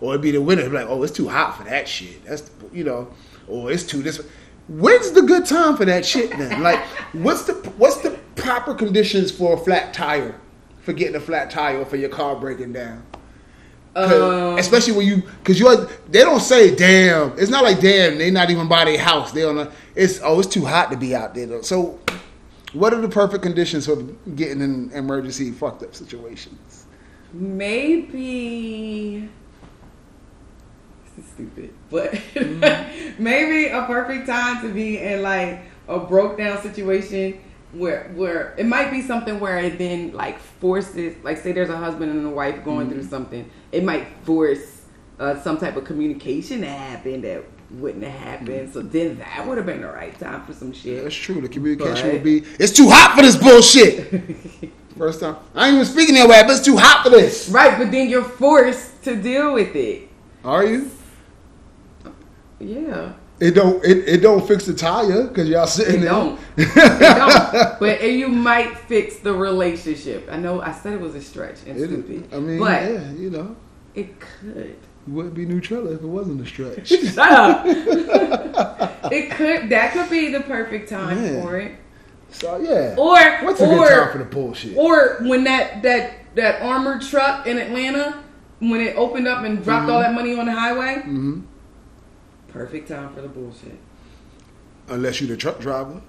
or 0.00 0.14
it'd 0.14 0.22
be 0.22 0.32
the 0.32 0.40
winter, 0.40 0.68
like, 0.68 0.86
oh, 0.88 1.00
it's 1.04 1.12
too 1.12 1.28
hot 1.28 1.58
for 1.58 1.64
that 1.64 1.86
shit. 1.86 2.24
That's 2.24 2.50
you 2.72 2.82
know, 2.82 3.12
or 3.46 3.70
it's 3.70 3.84
too 3.84 4.02
this. 4.02 4.20
When's 4.68 5.12
the 5.12 5.22
good 5.22 5.46
time 5.46 5.76
for 5.76 5.84
that 5.84 6.04
shit 6.04 6.30
then? 6.30 6.62
Like, 6.62 6.80
what's 7.12 7.44
the 7.44 7.52
what's 7.76 7.98
the 7.98 8.18
proper 8.36 8.74
conditions 8.74 9.30
for 9.30 9.54
a 9.54 9.56
flat 9.56 9.92
tire? 9.94 10.34
For 10.82 10.92
getting 10.92 11.14
a 11.14 11.20
flat 11.20 11.50
tire 11.50 11.78
or 11.78 11.84
for 11.84 11.96
your 11.96 12.08
car 12.08 12.34
breaking 12.36 12.72
down. 12.72 13.04
Um, 13.94 14.58
especially 14.58 14.94
when 14.94 15.06
you, 15.06 15.22
because 15.38 15.60
you, 15.60 15.68
are- 15.68 15.86
they 16.08 16.20
don't 16.20 16.40
say 16.40 16.74
damn. 16.74 17.38
It's 17.38 17.50
not 17.50 17.62
like 17.62 17.80
damn. 17.80 18.18
They 18.18 18.30
not 18.30 18.50
even 18.50 18.66
by 18.68 18.86
their 18.86 18.98
house. 18.98 19.32
They 19.32 19.42
don't. 19.42 19.54
know. 19.56 19.70
It's 19.94 20.18
oh, 20.24 20.38
it's 20.40 20.48
too 20.48 20.64
hot 20.64 20.90
to 20.90 20.96
be 20.96 21.14
out 21.14 21.34
there. 21.34 21.46
Though. 21.46 21.60
So, 21.60 22.00
what 22.72 22.94
are 22.94 23.00
the 23.02 23.08
perfect 23.08 23.42
conditions 23.42 23.84
for 23.86 23.96
getting 24.34 24.60
in 24.62 24.90
emergency 24.92 25.50
fucked 25.52 25.82
up 25.82 25.94
situations? 25.94 26.86
maybe 27.34 29.28
this 31.16 31.24
is 31.24 31.30
stupid, 31.32 31.72
but 31.90 32.12
Mm-hmm. 32.12 33.22
maybe 33.22 33.66
a 33.68 33.84
perfect 33.84 34.26
time 34.26 34.62
to 34.66 34.72
be 34.72 34.98
in 34.98 35.22
like 35.22 35.60
a 35.88 35.98
broke 35.98 36.38
down 36.38 36.60
situation 36.62 37.38
where 37.72 38.10
where 38.14 38.54
it 38.58 38.66
might 38.66 38.90
be 38.90 39.00
something 39.02 39.40
where 39.40 39.58
it 39.58 39.78
then 39.78 40.12
like 40.12 40.38
forces 40.38 41.16
like 41.24 41.38
say 41.38 41.52
there's 41.52 41.70
a 41.70 41.76
husband 41.76 42.10
and 42.12 42.26
a 42.26 42.30
wife 42.30 42.62
going 42.64 42.86
Mm-hmm. 42.86 43.00
through 43.00 43.08
something 43.08 43.50
it 43.72 43.82
might 43.82 44.06
force 44.24 44.82
uh, 45.18 45.38
some 45.40 45.56
type 45.58 45.76
of 45.76 45.84
communication 45.84 46.60
to 46.60 46.66
happen 46.68 47.22
that 47.22 47.42
wouldn't 47.70 48.04
have 48.04 48.12
happened 48.40 48.72
so 48.72 48.82
then 48.82 49.16
that 49.18 49.46
would 49.46 49.56
have 49.56 49.66
been 49.66 49.80
the 49.80 49.86
right 49.86 50.18
time 50.20 50.44
for 50.44 50.52
some 50.52 50.72
shit 50.72 51.02
That's 51.02 51.14
true. 51.14 51.40
The 51.40 51.48
communication 51.48 52.08
But- 52.08 52.12
would 52.14 52.24
be, 52.24 52.38
it's 52.58 52.72
too 52.72 52.88
hot 52.90 53.14
for 53.16 53.22
this 53.22 53.36
bullshit. 53.36 54.70
First 54.98 55.20
time, 55.20 55.36
I 55.54 55.68
ain't 55.68 55.74
even 55.76 55.86
speaking 55.86 56.14
that 56.16 56.28
way, 56.28 56.42
but 56.42 56.50
it's 56.50 56.60
too 56.64 56.76
hot 56.76 57.02
for 57.04 57.08
this. 57.10 57.48
right 57.48 57.78
but 57.78 57.90
then 57.90 58.10
you're 58.10 58.22
forced 58.24 59.02
to 59.04 59.16
deal 59.16 59.54
with 59.54 59.74
it 59.74 60.08
Are 60.44 60.66
you? 60.66 60.90
yeah 62.60 63.12
It 63.40 63.52
don't. 63.52 63.84
It, 63.84 64.08
it 64.08 64.18
don't 64.22 64.46
fix 64.46 64.66
the 64.66 64.74
tire 64.74 65.24
because 65.26 65.48
y'all 65.48 65.66
sitting 65.66 65.96
It 65.96 66.00
there. 66.02 66.10
don't. 66.10 66.38
It 66.56 66.74
don't. 66.74 67.80
But 67.80 68.02
you 68.08 68.28
might 68.28 68.76
fix 68.78 69.16
the 69.18 69.32
relationship. 69.34 70.28
I 70.30 70.36
know 70.36 70.60
I 70.60 70.70
said 70.72 70.92
it 70.92 71.00
was 71.00 71.14
a 71.16 71.20
stretch 71.22 71.56
and 71.66 71.76
It- 71.78 71.86
stupid. 71.88 72.28
I 72.32 72.38
mean, 72.38 72.58
but 72.60 72.82
yeah, 72.82 73.10
you 73.12 73.30
know, 73.30 73.56
it 73.94 74.20
could. 74.20 74.56
it 74.56 74.78
wouldn't 75.08 75.34
be 75.34 75.44
Nutrella 75.44 75.94
if 75.94 76.02
it 76.02 76.06
wasn't 76.06 76.40
a 76.40 76.46
stretch. 76.46 76.88
Shut 77.14 77.18
up. 77.18 77.64
it 79.12 79.30
could. 79.32 79.68
That 79.70 79.92
could 79.92 80.08
be 80.10 80.30
the 80.30 80.40
perfect 80.42 80.88
time 80.88 81.24
Yeah. 81.24 81.42
for 81.42 81.58
it. 81.58 81.72
so 82.30 82.58
yeah. 82.58 82.94
Or 82.96 83.44
What's 83.44 83.60
a 83.60 83.64
or 83.66 83.78
good 83.88 83.88
time 84.04 84.12
for 84.12 84.18
the 84.18 84.24
bullshit? 84.24 84.76
or 84.76 85.16
when 85.22 85.42
that 85.44 85.82
that 85.82 86.34
that 86.36 86.62
armored 86.62 87.02
truck 87.02 87.46
in 87.48 87.58
Atlanta 87.58 88.22
when 88.60 88.80
it 88.80 88.94
opened 88.96 89.26
up 89.26 89.42
and 89.44 89.64
dropped 89.64 89.90
all 89.90 89.98
that 90.00 90.14
money 90.14 90.38
on 90.38 90.46
the 90.46 90.52
highway. 90.52 91.00
hmm 91.02 91.40
Perfect 92.52 92.88
time 92.88 93.14
for 93.14 93.22
the 93.22 93.28
bullshit. 93.28 93.78
Unless 94.88 95.20
you're 95.20 95.30
the 95.30 95.36
truck 95.36 95.58
driver. 95.60 96.02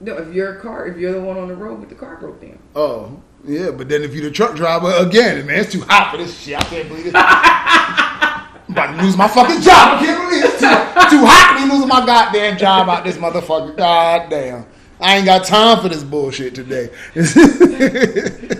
No, 0.00 0.16
if 0.18 0.32
you're 0.34 0.58
a 0.58 0.60
car, 0.60 0.86
if 0.86 0.96
you're 0.98 1.12
the 1.12 1.20
one 1.20 1.36
on 1.36 1.48
the 1.48 1.54
road 1.56 1.80
with 1.80 1.88
the 1.88 1.94
car 1.94 2.16
broke 2.16 2.40
down. 2.40 2.58
Oh, 2.76 3.20
yeah, 3.44 3.70
but 3.70 3.88
then 3.88 4.02
if 4.02 4.14
you're 4.14 4.24
the 4.24 4.30
truck 4.30 4.56
driver 4.56 4.92
again, 4.98 5.46
man, 5.46 5.60
it's 5.60 5.72
too 5.72 5.80
hot 5.82 6.10
for 6.10 6.18
this 6.18 6.38
shit. 6.38 6.58
I 6.58 6.62
can't 6.64 6.88
believe 6.88 7.06
it. 7.06 7.12
I'm 7.16 8.72
about 8.72 8.96
to 8.96 9.02
lose 9.02 9.16
my 9.16 9.28
fucking 9.28 9.60
job. 9.60 9.98
I 9.98 10.04
can't 10.04 10.28
believe 10.28 10.44
it. 10.44 10.50
It's 10.50 10.60
too, 10.60 11.18
too 11.18 11.24
hot 11.26 11.58
for 11.58 11.66
me 11.66 11.72
losing 11.72 11.88
my 11.88 12.04
goddamn 12.04 12.56
job 12.56 12.88
out 12.88 13.04
this 13.04 13.16
motherfucker. 13.16 13.76
Goddamn. 13.76 14.66
I 15.00 15.16
ain't 15.16 15.26
got 15.26 15.44
time 15.44 15.80
for 15.82 15.88
this 15.88 16.04
bullshit 16.04 16.54
today. 16.54 16.90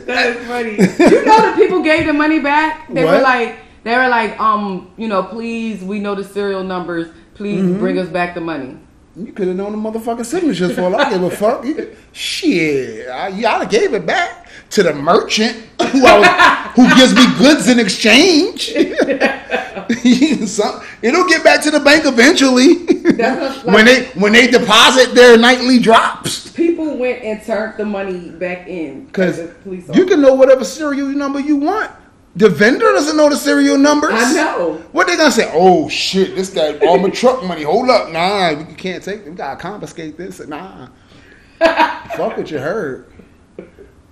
That 0.04 0.36
is 0.36 0.46
funny. 0.46 0.72
you 0.72 1.24
know 1.24 1.40
that 1.40 1.54
people 1.56 1.82
gave 1.82 2.06
the 2.06 2.12
money 2.12 2.38
back. 2.38 2.86
They 2.92 3.04
were 3.04 3.20
like, 3.20 3.56
they 3.84 3.96
were 3.96 4.08
like, 4.08 4.38
um, 4.40 4.90
you 4.96 5.06
know, 5.08 5.22
please, 5.22 5.82
we 5.82 6.00
know 6.00 6.14
the 6.14 6.24
serial 6.24 6.64
numbers. 6.64 7.08
Please 7.34 7.62
Mm-hmm. 7.62 7.78
bring 7.78 7.98
us 7.98 8.08
back 8.08 8.34
the 8.34 8.40
money. 8.40 8.78
you 9.16 9.32
could 9.32 9.46
have 9.48 9.56
known 9.56 9.72
the 9.72 9.78
motherfucking 9.78 10.24
signatures 10.24 10.74
for 10.74 10.82
all 10.82 10.96
I 10.96 11.10
give 11.10 11.22
a 11.22 11.30
fuck. 11.30 11.64
You 11.64 11.74
could- 11.74 11.96
shit. 12.12 13.08
I, 13.08 13.28
oughta 13.44 13.66
gave 13.66 13.92
it 13.94 14.06
back 14.06 14.48
to 14.70 14.82
the 14.82 14.92
merchant 14.94 15.56
who, 15.80 16.04
I 16.06 16.18
was, 16.18 16.76
who 16.76 16.94
gives 16.96 17.14
me 17.14 17.26
goods 17.38 17.68
in 17.68 17.78
exchange. 17.78 18.72
Some, 20.48 20.82
it'll 21.02 21.26
get 21.26 21.42
back 21.44 21.62
to 21.62 21.70
the 21.70 21.80
bank 21.80 22.04
eventually. 22.06 22.84
What- 22.86 23.64
when 23.74 23.84
they 23.84 24.06
when 24.14 24.32
they 24.32 24.46
deposit 24.46 25.14
their 25.14 25.36
nightly 25.36 25.78
drops. 25.78 26.50
People 26.52 26.96
went 26.96 27.22
and 27.22 27.42
turned 27.44 27.76
the 27.78 27.84
money 27.84 28.30
back 28.30 28.68
in 28.68 29.06
Because 29.06 29.38
you 29.66 30.06
can 30.06 30.20
know 30.22 30.34
whatever 30.34 30.64
serial 30.64 31.08
number 31.08 31.40
you 31.40 31.56
want. 31.56 31.90
The 32.36 32.48
vendor 32.48 32.86
doesn't 32.92 33.16
know 33.16 33.28
the 33.28 33.36
serial 33.36 33.78
numbers. 33.78 34.12
I 34.12 34.32
know. 34.32 34.74
What 34.90 35.06
they 35.06 35.16
gonna 35.16 35.30
say? 35.30 35.50
Oh 35.54 35.88
shit, 35.88 36.34
this 36.34 36.50
guy 36.50 36.76
all 36.78 36.98
my 36.98 37.10
truck 37.10 37.44
money. 37.44 37.62
Hold 37.62 37.90
up, 37.90 38.10
nah, 38.10 38.50
you 38.50 38.74
can't 38.74 39.02
take. 39.02 39.24
We 39.24 39.32
gotta 39.32 39.60
confiscate 39.60 40.16
this. 40.16 40.44
Nah, 40.46 40.88
fuck 41.58 42.36
what 42.36 42.50
you 42.50 42.58
heard. 42.58 43.06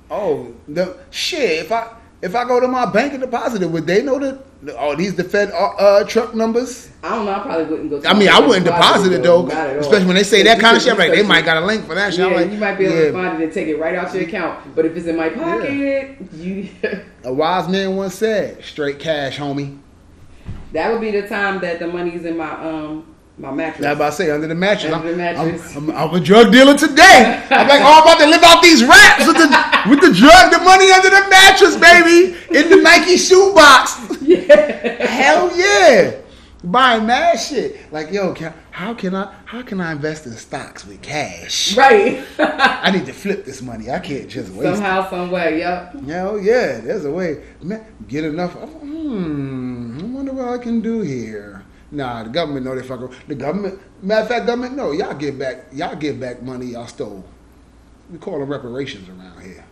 Oh, 0.09 0.55
the 0.69 0.99
shit. 1.11 1.65
If 1.65 1.73
I 1.73 1.97
if 2.23 2.37
I 2.37 2.45
go 2.45 2.61
to 2.61 2.69
my 2.69 2.87
bank 2.87 3.15
and 3.15 3.21
deposit 3.21 3.63
it, 3.63 3.67
would 3.67 3.85
they 3.85 4.01
know 4.01 4.19
that? 4.21 4.39
Oh, 4.79 4.95
these 4.95 5.17
the 5.17 5.25
Fed 5.25 5.51
uh, 5.51 5.75
uh, 5.75 6.05
truck 6.05 6.37
numbers. 6.37 6.89
I 7.03 7.17
don't 7.17 7.27
know. 7.27 7.33
I 7.33 7.41
probably 7.41 7.65
wouldn't 7.65 7.91
go. 7.91 8.01
To 8.01 8.09
I 8.09 8.15
mean, 8.15 8.29
I 8.29 8.39
wouldn't 8.39 8.65
deposit 8.65 9.13
it 9.13 9.25
though, 9.25 9.43
Not 9.43 9.53
at 9.53 9.77
all. 9.77 9.81
especially 9.81 10.07
when 10.07 10.15
they 10.15 10.23
say 10.23 10.45
that 10.45 10.61
kind 10.61 10.77
of 10.77 10.83
shit. 10.83 10.93
I'm 10.93 10.99
like, 10.99 11.11
they 11.11 11.25
might 11.25 11.45
got 11.45 11.61
a 11.61 11.67
link 11.67 11.85
for 11.85 11.97
that 11.97 12.15
shit. 12.15 12.31
Yeah, 12.31 12.37
like, 12.37 12.53
you 12.53 12.59
might 12.59 12.77
be 12.77 12.85
able 12.85 12.95
yeah. 12.95 13.07
to 13.07 13.13
find 13.13 13.43
it 13.43 13.45
and 13.45 13.53
take 13.53 13.67
it 13.67 13.77
right 13.77 13.97
out 13.97 14.15
your 14.15 14.23
account. 14.23 14.75
But 14.77 14.87
if 14.87 14.97
it's 14.97 15.09
in 15.09 15.17
my 15.17 15.31
pocket, 15.31 16.17
you 16.35 16.69
A 17.25 17.33
wise 17.33 17.69
man 17.69 17.97
once 17.97 18.15
said, 18.15 18.63
"Straight 18.63 19.01
cash, 19.01 19.37
homie." 19.37 19.81
that 20.73 20.93
would 20.93 21.01
be 21.01 21.11
the 21.11 21.27
time 21.27 21.61
that 21.61 21.81
the 21.81 21.89
money's 21.89 22.25
in 22.25 22.37
my 22.37 22.53
um 22.53 23.12
My 23.39 23.51
mattress. 23.51 23.87
I 23.87 23.93
about 23.93 24.11
to 24.11 24.13
say 24.17 24.31
under 24.31 24.47
the 24.47 24.55
mattress. 24.55 24.93
Under 24.93 25.15
the 25.15 25.23
I'm- 25.25 25.37
mattress. 25.49 25.77
I'm, 25.77 25.91
I'm, 25.91 25.97
I'm 26.11 26.15
a 26.15 26.21
drug 26.21 26.53
dealer 26.53 26.77
today. 26.77 27.43
I'm 27.51 27.67
like, 27.67 27.81
oh, 27.83 28.03
about 28.03 28.19
to 28.21 28.27
live 28.27 28.43
out 28.43 28.63
these 28.63 28.85
raps 28.85 29.27
with 29.27 29.37
the 29.37 29.49
with 29.89 30.01
the 30.01 30.13
drug, 30.13 30.53
the 30.53 30.59
money 30.59 30.93
under 30.93 31.09
the 31.11 31.27
mattress, 31.31 31.77
baby, 31.77 32.37
in 32.57 32.69
the 32.69 32.77
Nike 32.83 33.17
shoebox. 33.17 33.99
Yeah. 34.21 35.07
Hell 35.07 35.57
yeah, 35.57 36.21
buying 36.65 37.07
mad 37.07 37.37
shit. 37.37 37.91
Like, 37.93 38.13
yo, 38.13 38.35
can, 38.35 38.53
how 38.71 38.93
can 38.95 39.15
I 39.15 39.35
how 39.47 39.63
can 39.63 39.81
I 39.81 39.93
invest 39.93 40.27
in 40.27 40.33
stocks 40.33 40.87
with 40.87 41.01
cash? 41.03 41.77
Right. 41.77 42.23
I 42.39 42.91
need 42.91 43.07
to 43.07 43.13
flip 43.13 43.45
this 43.45 43.63
money. 43.63 43.91
I 43.91 43.99
can't 43.99 44.29
just 44.29 44.51
waste 44.53 44.63
it. 44.73 44.75
Somehow, 44.77 45.09
some 45.11 45.31
way. 45.31 45.59
Yep. 45.59 46.05
Hell 46.05 46.39
yeah, 46.39 46.81
there's 46.81 47.05
a 47.07 47.11
way. 47.11 47.43
Man, 47.63 47.85
get 48.09 48.25
enough. 48.25 48.53
Hmm, 48.53 49.99
I 50.01 50.05
wonder 50.05 50.33
what 50.33 50.49
I 50.49 50.59
can 50.59 50.81
do 50.81 51.01
here. 51.01 51.62
Nah, 51.93 52.23
the 52.25 52.31
government 52.31 52.65
know 52.65 52.75
they 52.75 52.83
fuck 52.83 53.03
around. 53.03 53.15
The 53.29 53.35
government, 53.35 53.79
matter 54.03 54.23
of 54.23 54.29
fact, 54.29 54.47
government 54.47 54.75
know 54.75 54.93
y'all 54.93 55.15
give 55.15 55.39
back. 55.39 55.67
Y'all 55.73 55.95
give 55.95 56.19
back 56.19 56.43
money 56.43 56.67
y'all 56.67 56.87
stole. 56.87 57.23
We 58.11 58.19
call 58.19 58.41
them 58.41 58.49
reparations 58.49 59.09
around 59.09 59.43
here. 59.43 59.65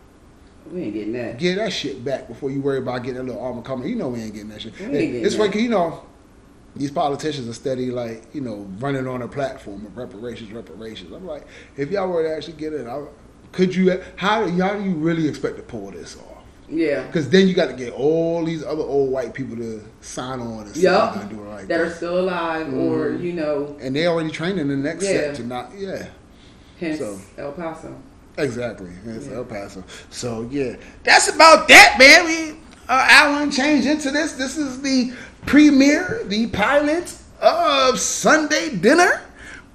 We 0.71 0.83
ain't 0.83 0.95
getting 0.95 1.13
that. 1.15 1.39
Get 1.39 1.57
that 1.57 1.73
shit 1.73 2.05
back 2.05 2.29
before 2.29 2.51
you 2.51 2.61
worry 2.61 2.79
about 2.79 3.03
getting 3.03 3.21
a 3.21 3.23
little 3.25 3.43
armor 3.43 3.63
coming. 3.63 3.89
You 3.89 3.97
know 3.97 4.09
we 4.09 4.21
ain't 4.21 4.35
getting 4.35 4.51
that 4.51 4.61
shit. 4.61 4.79
We 4.79 4.85
ain't 4.85 4.93
getting 4.93 5.25
it's 5.25 5.37
that. 5.37 5.41
like 5.41 5.55
you 5.55 5.71
know, 5.71 6.05
these 6.77 6.91
politicians 6.91 7.49
are 7.49 7.55
steady 7.55 7.91
like 7.91 8.35
you 8.35 8.43
know 8.43 8.69
running 8.79 9.09
on 9.09 9.23
a 9.23 9.29
platform 9.29 9.87
of 9.87 9.97
reparations, 9.97 10.53
reparations. 10.53 11.13
I'm 11.13 11.27
like, 11.27 11.47
if 11.79 11.91
y'all 11.91 12.09
were 12.09 12.23
to 12.23 12.37
actually 12.37 12.59
get 12.59 12.75
it, 12.75 12.87
I, 12.87 13.03
could 13.53 13.75
you? 13.75 13.99
How 14.17 14.45
do 14.45 14.51
how 14.61 14.75
do 14.75 14.85
you 14.85 14.95
really 14.95 15.27
expect 15.27 15.57
to 15.57 15.63
pull 15.63 15.91
this 15.91 16.17
off? 16.17 16.30
Yeah. 16.71 17.07
Because 17.07 17.29
then 17.29 17.49
you 17.49 17.55
got 17.55 17.67
to 17.69 17.75
get 17.75 17.93
all 17.93 18.45
these 18.45 18.63
other 18.65 18.83
old 18.83 19.11
white 19.11 19.35
people 19.35 19.57
to 19.57 19.83
sign 20.01 20.41
on 20.41 20.67
and 20.67 20.75
say 20.75 20.83
they're 20.83 20.93
Yup. 20.93 21.29
do 21.31 21.43
it 21.43 21.49
like 21.49 21.59
That 21.67 21.79
that. 21.79 21.81
are 21.81 21.91
still 21.91 22.21
alive, 22.21 22.69
or 22.73 23.11
Mhm. 23.11 23.23
you 23.23 23.33
know, 23.33 23.77
and 23.81 23.95
they 23.95 24.07
already 24.07 24.31
trained 24.31 24.59
in 24.61 24.69
the 24.69 24.77
next 24.77 25.05
Yeah. 25.05 25.11
set 25.11 25.35
to 25.37 25.43
not. 25.47 25.73
Yeah, 25.77 26.07
hence 26.79 26.99
So- 27.01 27.19
El 27.39 27.53
Paso. 27.53 27.95
exactly. 28.39 28.91
It's 29.07 29.27
Yeah. 29.27 29.37
El 29.37 29.45
Paso. 29.45 29.83
So 30.11 30.47
yeah, 30.51 30.77
that's 31.03 31.29
about 31.29 31.67
that, 31.69 31.97
man. 31.99 32.25
We 32.27 32.57
uh, 32.89 33.07
Alan 33.09 33.51
change 33.53 33.87
into 33.87 34.11
this. 34.11 34.33
This 34.33 34.57
is 34.57 34.81
the 34.81 35.13
premiere, 35.47 36.23
the 36.27 36.47
pilot 36.49 37.13
of 37.41 37.99
Sunday 38.01 38.71
Dinner. 38.77 39.21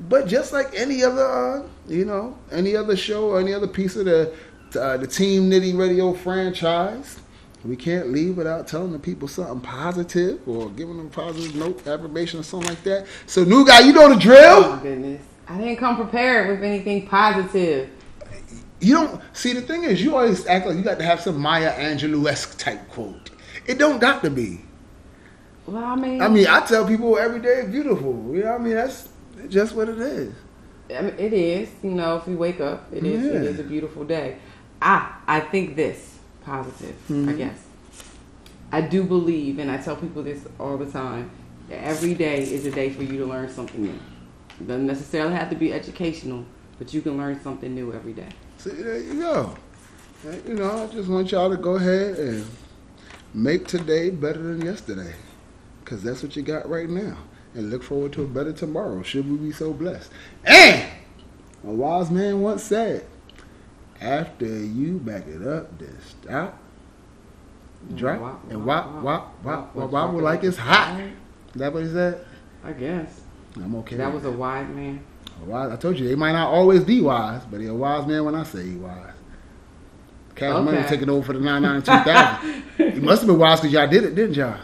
But 0.10 0.28
just 0.28 0.52
like 0.52 0.74
any 0.76 1.02
other, 1.04 1.26
uh, 1.26 1.62
you 1.88 2.04
know, 2.04 2.36
any 2.52 2.76
other 2.76 2.98
show 2.98 3.30
or 3.30 3.40
any 3.40 3.54
other 3.54 3.68
piece 3.68 3.96
of 3.96 4.04
the 4.06 4.32
uh, 4.76 4.98
the 4.98 5.08
Team 5.08 5.50
Nitty 5.50 5.78
Radio 5.78 6.14
franchise, 6.14 7.20
we 7.64 7.76
can't 7.76 8.12
leave 8.12 8.38
without 8.38 8.68
telling 8.68 8.92
the 8.92 9.00
people 9.00 9.28
something 9.28 9.60
positive 9.62 10.48
or 10.48 10.70
giving 10.70 10.98
them 10.98 11.08
a 11.08 11.10
positive 11.10 11.56
note, 11.56 11.86
affirmation, 11.88 12.40
or 12.40 12.44
something 12.44 12.70
like 12.70 12.84
that. 12.84 13.08
So, 13.26 13.44
new 13.44 13.66
guy, 13.66 13.80
you 13.82 13.94
know 13.94 14.08
the 14.10 14.16
Oh 14.16 14.20
drill. 14.20 14.76
my 14.76 14.84
goodness. 14.84 15.22
I 15.48 15.58
didn't 15.58 15.78
come 15.78 15.96
prepared 15.96 16.50
with 16.50 16.64
anything 16.64 17.08
positive. 17.08 17.90
You 18.82 18.94
don't 18.96 19.22
see 19.34 19.54
the 19.54 19.62
thing 19.62 19.84
is, 19.84 20.04
you 20.04 20.16
always 20.16 20.46
act 20.48 20.68
like 20.68 20.76
you 20.76 20.84
got 20.84 21.00
to 21.00 21.06
have 21.06 21.22
some 21.22 21.40
Maya 21.40 21.72
Angelou 21.74 22.30
esque 22.30 22.58
type 22.60 22.88
quote. 22.90 23.32
It 23.66 23.80
don't 23.80 24.00
got 24.00 24.24
to 24.24 24.30
be. 24.30 24.62
Well, 25.66 25.84
I 25.84 25.96
mean, 25.96 26.22
I 26.22 26.28
mean, 26.28 26.46
I 26.48 26.60
tell 26.66 26.86
people 26.88 27.18
every 27.18 27.40
day 27.40 27.66
beautiful. 27.68 28.14
You 28.36 28.44
know 28.44 28.52
what 28.52 28.62
I 28.62 28.64
mean? 28.64 28.76
That's 28.76 29.10
just 29.50 29.74
what 29.76 29.90
it 29.90 29.98
is. 30.00 30.34
I 30.96 31.02
mean, 31.02 31.16
it 31.18 31.34
is. 31.34 31.70
You 31.82 31.92
know, 31.92 32.18
if 32.18 32.28
you 32.28 32.38
wake 32.38 32.60
up, 32.62 32.88
it 32.94 33.04
is. 33.04 33.26
It 33.26 33.34
Yeah. 33.34 33.50
is 33.50 33.60
a 33.60 33.64
beautiful 33.64 34.04
day. 34.04 34.38
Ah, 34.88 35.20
I 35.28 35.40
think 35.40 35.76
this 35.76 36.20
positive. 36.46 36.96
I 37.10 37.12
Mhm. 37.12 37.38
guess. 37.38 37.58
I 38.72 38.82
do 38.82 39.04
believe, 39.04 39.58
and 39.58 39.72
I 39.72 39.78
tell 39.78 39.96
people 39.96 40.22
this 40.22 40.42
all 40.60 40.78
the 40.78 40.86
time. 40.86 41.32
That 41.70 41.84
every 41.84 42.14
day 42.14 42.44
is 42.44 42.68
a 42.68 42.72
day 42.72 42.92
for 42.92 43.02
you 43.02 43.18
to 43.18 43.26
learn 43.26 43.50
something 43.50 43.82
new. 43.82 44.00
It 44.62 44.68
doesn't 44.68 44.86
necessarily 44.86 45.34
have 45.34 45.50
to 45.50 45.56
be 45.56 45.74
educational, 45.74 46.46
but 46.78 46.94
you 46.94 47.02
can 47.02 47.18
learn 47.18 47.42
something 47.42 47.74
new 47.74 47.92
every 47.94 48.14
day. 48.14 48.30
See, 48.60 48.70
there 48.70 49.00
you 49.00 49.16
go. 49.20 49.56
You 50.48 50.54
know, 50.54 50.84
I 50.84 50.94
just 50.94 51.10
want 51.10 51.32
y'all 51.32 51.50
to 51.50 51.58
go 51.58 51.76
ahead 51.78 52.20
and 52.20 52.46
make 53.34 53.66
today 53.68 54.12
better 54.12 54.44
than 54.44 54.62
yesterday. 54.62 55.16
Because 55.84 56.04
that's 56.04 56.22
what 56.22 56.36
you 56.36 56.44
got 56.44 56.70
right 56.70 56.90
now. 56.90 57.18
And 57.56 57.72
look 57.72 57.82
forward 57.82 58.14
to 58.14 58.22
a 58.24 58.28
better 58.28 58.54
tomorrow, 58.54 59.02
should 59.02 59.28
we 59.30 59.38
be 59.38 59.52
so 59.52 59.74
blessed. 59.74 60.12
And 60.46 60.84
a 61.64 61.72
wise 61.72 62.12
man 62.12 62.42
once 62.42 62.62
said, 62.62 63.06
after 64.02 64.46
you 64.46 65.00
back 65.00 65.28
it 65.28 65.46
up, 65.46 65.78
then 65.80 65.98
stop, 66.02 66.60
drop, 67.96 68.44
and 68.50 68.66
wop, 68.66 69.02
wop, 69.02 69.44
wop, 69.44 69.76
wop, 69.76 69.92
wop, 69.92 70.14
like 70.22 70.44
it's 70.44 70.58
hot. 70.58 71.00
Is 71.00 71.60
that 71.60 71.74
what 71.74 71.84
he 71.84 71.90
said? 71.90 72.26
I 72.64 72.74
guess. 72.74 73.22
I'm 73.56 73.76
okay. 73.76 73.96
That 73.96 74.14
was 74.14 74.26
a 74.26 74.32
wise 74.32 74.68
man. 74.70 75.04
Wise, 75.46 75.72
I 75.72 75.76
told 75.76 76.00
you, 76.00 76.08
they 76.08 76.16
might 76.16 76.32
not 76.32 76.50
always 76.50 76.84
be 76.84 77.02
wise, 77.02 77.44
but 77.50 77.60
he 77.60 77.68
a 77.68 77.74
wise 77.74 78.08
man 78.08 78.26
when 78.26 78.36
I 78.36 78.44
say 78.44 78.64
he 78.64 78.76
wise. 78.76 79.14
Cash 80.36 80.54
okay. 80.54 80.64
Money 80.64 80.88
taking 80.88 81.10
over 81.10 81.26
for 81.26 81.34
the 81.34 81.40
nine 81.40 81.62
nine 81.62 81.82
two 81.82 81.86
thousand. 81.86 82.64
2000. 82.78 82.98
it 82.98 83.04
must 83.04 83.22
have 83.22 83.28
been 83.28 83.40
wise 83.40 83.62
because 83.62 83.74
y'all 83.74 83.88
did 83.88 84.04
it, 84.04 84.16
didn't 84.16 84.36
y'all? 84.36 84.60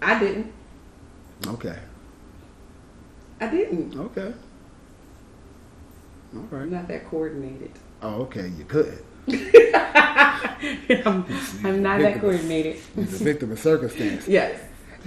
I 0.00 0.18
didn't. 0.18 0.52
Okay. 1.46 1.78
I 3.40 3.46
didn't. 3.48 3.96
Okay. 3.96 4.32
All 6.34 6.48
right. 6.50 6.68
Not 6.68 6.88
that 6.88 7.08
coordinated. 7.08 7.70
Oh, 8.02 8.22
okay. 8.22 8.50
You 8.58 8.64
could. 8.64 8.98
I'm, 11.06 11.24
I'm 11.64 11.82
not 11.82 12.00
that 12.00 12.20
coordinated. 12.20 12.76
He's 12.94 13.20
a 13.20 13.24
victim 13.24 13.52
of 13.52 13.58
circumstance. 13.58 14.28
Yes. 14.28 14.60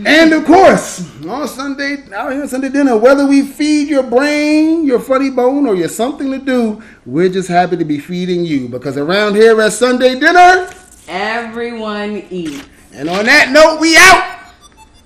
And 0.06 0.34
of 0.34 0.46
course, 0.46 1.24
on 1.26 1.48
Sunday, 1.48 2.04
out 2.14 2.34
here 2.34 2.48
Sunday 2.48 2.70
dinner, 2.70 2.98
whether 2.98 3.26
we 3.26 3.44
feed 3.44 3.88
your 3.88 4.04
brain, 4.04 4.86
your 4.86 5.00
funny 5.00 5.30
bone, 5.30 5.66
or 5.68 5.76
your 5.76 5.88
something 5.88 6.32
to 6.32 6.38
do, 6.38 6.84
we're 7.06 7.30
just 7.30 7.48
happy 7.48 7.78
to 7.78 7.86
be 7.86 8.00
feeding 8.00 8.44
you 8.44 8.68
because 8.68 8.98
around 8.98 9.36
here 9.36 9.62
at 9.62 9.72
Sunday 9.72 10.20
dinner, 10.20 10.70
Everyone 11.08 12.24
eats. 12.32 12.68
And 12.94 13.10
on 13.10 13.26
that 13.26 13.52
note, 13.52 13.80
we 13.80 13.96
out. 13.96 14.40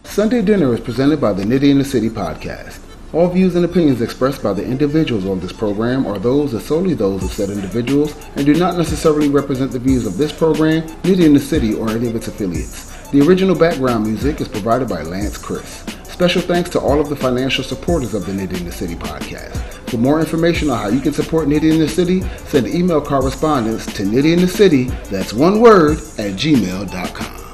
Sunday 0.03 0.41
Dinner 0.41 0.74
is 0.74 0.80
presented 0.80 1.20
by 1.20 1.34
the 1.34 1.44
Nitty 1.44 1.70
in 1.72 1.78
the 1.78 1.84
City 1.84 2.10
podcast. 2.10 2.79
All 3.11 3.27
views 3.27 3.56
and 3.56 3.65
opinions 3.65 4.02
expressed 4.02 4.44
by 4.44 4.53
the 4.53 4.64
individuals 4.64 5.26
on 5.26 5.40
this 5.40 5.52
program 5.52 6.06
are 6.06 6.19
those 6.19 6.53
and 6.53 6.61
solely 6.61 6.94
those 6.94 7.23
of 7.23 7.31
said 7.31 7.49
individuals 7.49 8.14
and 8.36 8.45
do 8.45 8.53
not 8.53 8.77
necessarily 8.77 9.30
represent 9.30 9.72
the 9.72 9.80
views 9.80 10.06
of 10.06 10.18
this 10.18 10.31
program, 10.31 10.84
Nitty 11.02 11.26
in 11.26 11.34
the 11.34 11.40
City, 11.40 11.73
or 11.73 11.90
any 11.90 12.07
of 12.07 12.15
its 12.15 12.27
affiliates. 12.27 12.86
The 13.10 13.22
original 13.22 13.57
background 13.57 14.06
music 14.06 14.41
is 14.41 14.48
provided 14.48 14.88
by 14.88 15.02
Lance 15.02 15.40
Chris. 15.40 15.84
Special 16.03 16.41
thanks 16.44 16.69
to 16.72 16.80
all 16.80 16.99
of 16.99 17.10
the 17.10 17.15
financial 17.15 17.64
supporters 17.64 18.14
of 18.14 18.27
the 18.27 18.31
Nitty 18.31 18.60
in 18.60 18.65
the 18.65 18.72
City 18.72 18.94
podcast. 18.94 19.56
For 19.90 19.98
more 19.98 20.19
information 20.19 20.69
on 20.69 20.77
how 20.77 20.90
you 20.90 21.02
can 21.02 21.14
support 21.14 21.48
Nitty 21.48 21.72
in 21.72 21.80
the 21.80 21.88
City, 21.88 22.22
send 22.45 22.68
email 22.68 23.02
correspondence 23.02 23.88
to 23.94 24.03
Nitty 24.03 24.34
in 24.34 24.41
the 24.41 24.48
City, 24.48 24.84
that's 25.10 25.34
one 25.34 25.61
word, 25.61 25.98
at 26.19 26.36
gmail.com. 26.36 27.49